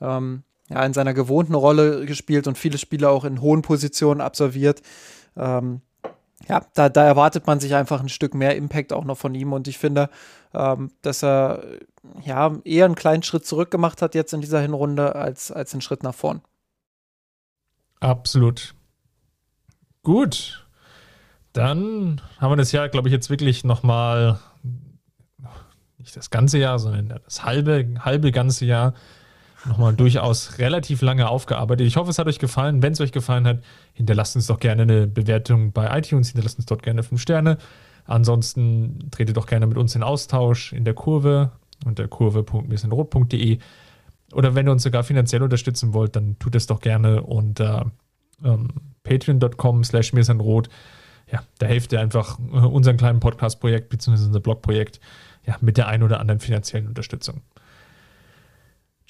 ähm, 0.00 0.44
ja, 0.68 0.84
in 0.84 0.92
seiner 0.92 1.14
gewohnten 1.14 1.54
Rolle 1.54 2.06
gespielt 2.06 2.46
und 2.46 2.56
viele 2.56 2.78
Spiele 2.78 3.10
auch 3.10 3.24
in 3.24 3.40
hohen 3.40 3.62
Positionen 3.62 4.20
absolviert. 4.20 4.80
Ähm, 5.36 5.82
ja, 6.48 6.64
da, 6.74 6.88
da, 6.88 7.04
erwartet 7.04 7.46
man 7.46 7.60
sich 7.60 7.74
einfach 7.74 8.00
ein 8.00 8.08
Stück 8.08 8.34
mehr 8.34 8.56
Impact 8.56 8.92
auch 8.92 9.04
noch 9.04 9.18
von 9.18 9.34
ihm 9.34 9.52
und 9.52 9.68
ich 9.68 9.78
finde, 9.78 10.08
ähm, 10.54 10.90
dass 11.02 11.22
er 11.22 11.62
ja 12.22 12.52
eher 12.64 12.86
einen 12.86 12.94
kleinen 12.94 13.22
Schritt 13.22 13.46
zurück 13.46 13.70
gemacht 13.70 14.02
hat 14.02 14.14
jetzt 14.14 14.32
in 14.32 14.40
dieser 14.40 14.60
Hinrunde 14.60 15.14
als, 15.14 15.52
als 15.52 15.72
einen 15.72 15.82
Schritt 15.82 16.02
nach 16.02 16.14
vorn. 16.14 16.40
Absolut. 18.00 18.74
Gut. 20.02 20.66
Dann 21.52 22.20
haben 22.38 22.52
wir 22.52 22.56
das 22.56 22.72
Jahr, 22.72 22.88
glaube 22.88 23.08
ich, 23.08 23.12
jetzt 23.12 23.28
wirklich 23.28 23.64
nochmal, 23.64 24.38
nicht 25.98 26.16
das 26.16 26.30
ganze 26.30 26.58
Jahr, 26.58 26.78
sondern 26.78 27.20
das 27.24 27.44
halbe, 27.44 27.94
halbe 28.00 28.32
ganze 28.32 28.64
Jahr 28.64 28.94
nochmal 29.66 29.94
durchaus 29.94 30.58
relativ 30.58 31.02
lange 31.02 31.28
aufgearbeitet. 31.28 31.86
Ich 31.86 31.96
hoffe, 31.96 32.10
es 32.10 32.18
hat 32.18 32.26
euch 32.26 32.38
gefallen. 32.38 32.82
Wenn 32.82 32.92
es 32.92 33.00
euch 33.00 33.12
gefallen 33.12 33.46
hat, 33.46 33.62
hinterlasst 33.92 34.36
uns 34.36 34.46
doch 34.46 34.58
gerne 34.58 34.82
eine 34.82 35.06
Bewertung 35.06 35.72
bei 35.72 35.98
iTunes, 35.98 36.28
hinterlasst 36.28 36.58
uns 36.58 36.66
dort 36.66 36.82
gerne 36.82 37.02
fünf 37.02 37.20
Sterne. 37.20 37.58
Ansonsten 38.06 39.10
tretet 39.10 39.36
doch 39.36 39.46
gerne 39.46 39.66
mit 39.66 39.78
uns 39.78 39.94
in 39.94 40.02
Austausch 40.02 40.72
in 40.72 40.84
der 40.84 40.94
Kurve 40.94 41.52
unter 41.84 42.08
kurve.mirsenrot.de 42.08 43.58
oder 44.32 44.54
wenn 44.54 44.68
ihr 44.68 44.72
uns 44.72 44.82
sogar 44.82 45.02
finanziell 45.02 45.42
unterstützen 45.42 45.92
wollt, 45.92 46.16
dann 46.16 46.38
tut 46.38 46.54
es 46.54 46.66
doch 46.66 46.80
gerne 46.80 47.22
unter 47.22 47.90
ähm, 48.44 48.68
patreon.com 49.02 49.84
slash 49.84 50.12
mirsenrot. 50.12 50.68
Ja, 51.30 51.42
da 51.58 51.66
helft 51.66 51.92
ihr 51.92 52.00
einfach 52.00 52.38
äh, 52.38 52.58
unseren 52.58 52.96
kleinen 52.96 53.20
Podcast-Projekt 53.20 53.88
bzw. 53.88 54.26
unser 54.26 54.40
Blog-Projekt 54.40 55.00
ja, 55.46 55.56
mit 55.60 55.76
der 55.76 55.88
ein 55.88 56.02
oder 56.02 56.20
anderen 56.20 56.40
finanziellen 56.40 56.86
Unterstützung. 56.86 57.42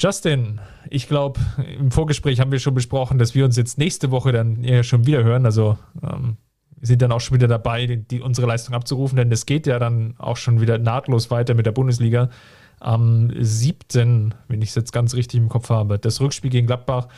Justin, 0.01 0.62
ich 0.89 1.09
glaube, 1.09 1.39
im 1.78 1.90
Vorgespräch 1.90 2.40
haben 2.40 2.51
wir 2.51 2.59
schon 2.59 2.72
besprochen, 2.72 3.18
dass 3.18 3.35
wir 3.35 3.44
uns 3.44 3.56
jetzt 3.59 3.77
nächste 3.77 4.10
Woche 4.10 4.32
dann 4.32 4.64
eher 4.64 4.82
schon 4.82 5.06
wieder 5.06 5.22
hören. 5.22 5.44
Also 5.44 5.77
ähm, 6.02 6.39
sind 6.81 7.02
dann 7.02 7.12
auch 7.12 7.20
schon 7.20 7.35
wieder 7.35 7.48
dabei, 7.48 7.86
die, 7.86 7.98
die, 7.98 8.22
unsere 8.22 8.47
Leistung 8.47 8.74
abzurufen, 8.74 9.16
denn 9.16 9.31
es 9.31 9.44
geht 9.44 9.66
ja 9.66 9.78
dann 9.78 10.14
auch 10.16 10.39
schon 10.39 10.62
wieder 10.62 10.78
nahtlos 10.78 11.31
weiter 11.31 11.52
mit 11.52 11.66
der 11.66 11.72
Bundesliga. 11.72 12.31
Am 12.78 13.31
7., 13.39 14.35
wenn 14.48 14.62
ich 14.62 14.70
es 14.70 14.74
jetzt 14.74 14.93
ganz 14.93 15.12
richtig 15.12 15.39
im 15.39 15.51
Kopf 15.51 15.68
habe, 15.68 15.98
das 15.98 16.22
Rückspiel 16.22 16.51
gegen 16.51 16.66
Gladbach. 16.66 17.09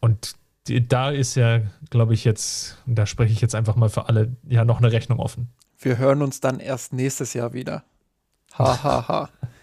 Und 0.00 0.36
die, 0.68 0.88
da 0.88 1.10
ist 1.10 1.34
ja, 1.34 1.60
glaube 1.90 2.14
ich, 2.14 2.24
jetzt, 2.24 2.78
da 2.86 3.04
spreche 3.04 3.34
ich 3.34 3.42
jetzt 3.42 3.54
einfach 3.54 3.76
mal 3.76 3.90
für 3.90 4.08
alle, 4.08 4.34
ja, 4.48 4.64
noch 4.64 4.78
eine 4.78 4.90
Rechnung 4.90 5.18
offen. 5.18 5.50
Wir 5.78 5.98
hören 5.98 6.22
uns 6.22 6.40
dann 6.40 6.60
erst 6.60 6.94
nächstes 6.94 7.34
Jahr 7.34 7.52
wieder. 7.52 7.84
Ha, 8.58 8.82
ha, 8.82 9.06
ha. 9.06 9.28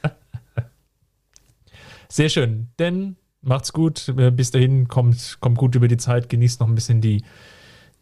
Sehr 2.14 2.30
schön. 2.30 2.68
Denn 2.78 3.16
macht's 3.42 3.74
gut. 3.74 4.14
Äh, 4.16 4.30
bis 4.30 4.52
dahin 4.52 4.88
kommt, 4.88 5.40
kommt 5.40 5.58
gut 5.58 5.74
über 5.74 5.88
die 5.88 5.98
Zeit. 5.98 6.30
Genießt 6.30 6.60
noch 6.60 6.68
ein 6.68 6.76
bisschen 6.76 7.02
die, 7.02 7.24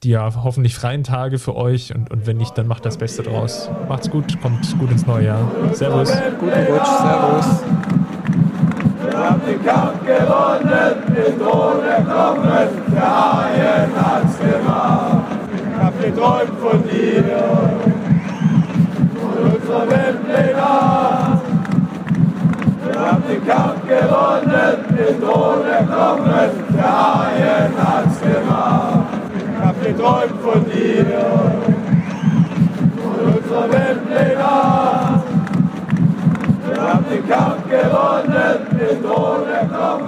die 0.04 0.10
ja 0.10 0.44
hoffentlich 0.44 0.76
freien 0.76 1.06
Tage 1.06 1.40
für 1.40 1.56
euch. 1.56 1.96
Und, 1.96 2.12
und 2.12 2.28
wenn 2.28 2.36
nicht, 2.36 2.58
dann 2.58 2.68
macht 2.68 2.86
das 2.86 2.98
Beste 2.98 3.24
draus. 3.24 3.70
Macht's 3.88 4.10
gut. 4.10 4.42
Kommt 4.42 4.78
gut 4.78 4.92
ins 4.92 5.08
neue 5.08 5.28
Jahr. 5.28 5.50
Servus. 5.72 6.12
Guten 6.42 6.52
Rutsch. 6.52 6.88
Servus. 6.88 7.64
Wir 9.02 9.18
haben 9.18 9.42
den 9.48 9.64
Kampf 9.64 10.06
gewonnen, 10.06 11.04
den 11.16 11.40
Thron 11.40 11.82
erkommen, 11.86 12.68
der 12.94 13.34
Haien 13.34 13.92
hat's 13.96 14.38
gemacht. 14.40 15.24
Ich 15.54 15.80
hab 15.82 16.02
geträumt 16.02 16.60
von 16.60 16.84
dir, 16.84 17.24
von 19.22 19.54
unserer. 19.54 19.90
Wir 19.90 20.52
haben 23.02 23.24
den 23.28 23.48
Kampf 23.48 23.82
gewonnen, 23.88 24.86
den 24.90 25.22
Thron 25.22 25.66
erkommen, 25.66 26.50
der 26.76 26.84
Haien 26.84 27.74
hat's 27.78 28.20
gemacht. 28.22 29.08
Ich 29.36 29.66
hab 29.66 29.84
geträumt 29.84 30.42
von 30.42 30.66
dir, 30.66 31.06
von 33.02 33.34
unserer 33.34 33.72
Weltpläne. 33.72 34.36
Wir 36.68 36.82
haben 36.82 37.06
den 37.10 37.28
Kampf 37.28 37.70
gewonnen, 37.70 38.58
den 38.80 39.04
Thron 39.04 39.48
erkommen. 39.50 40.02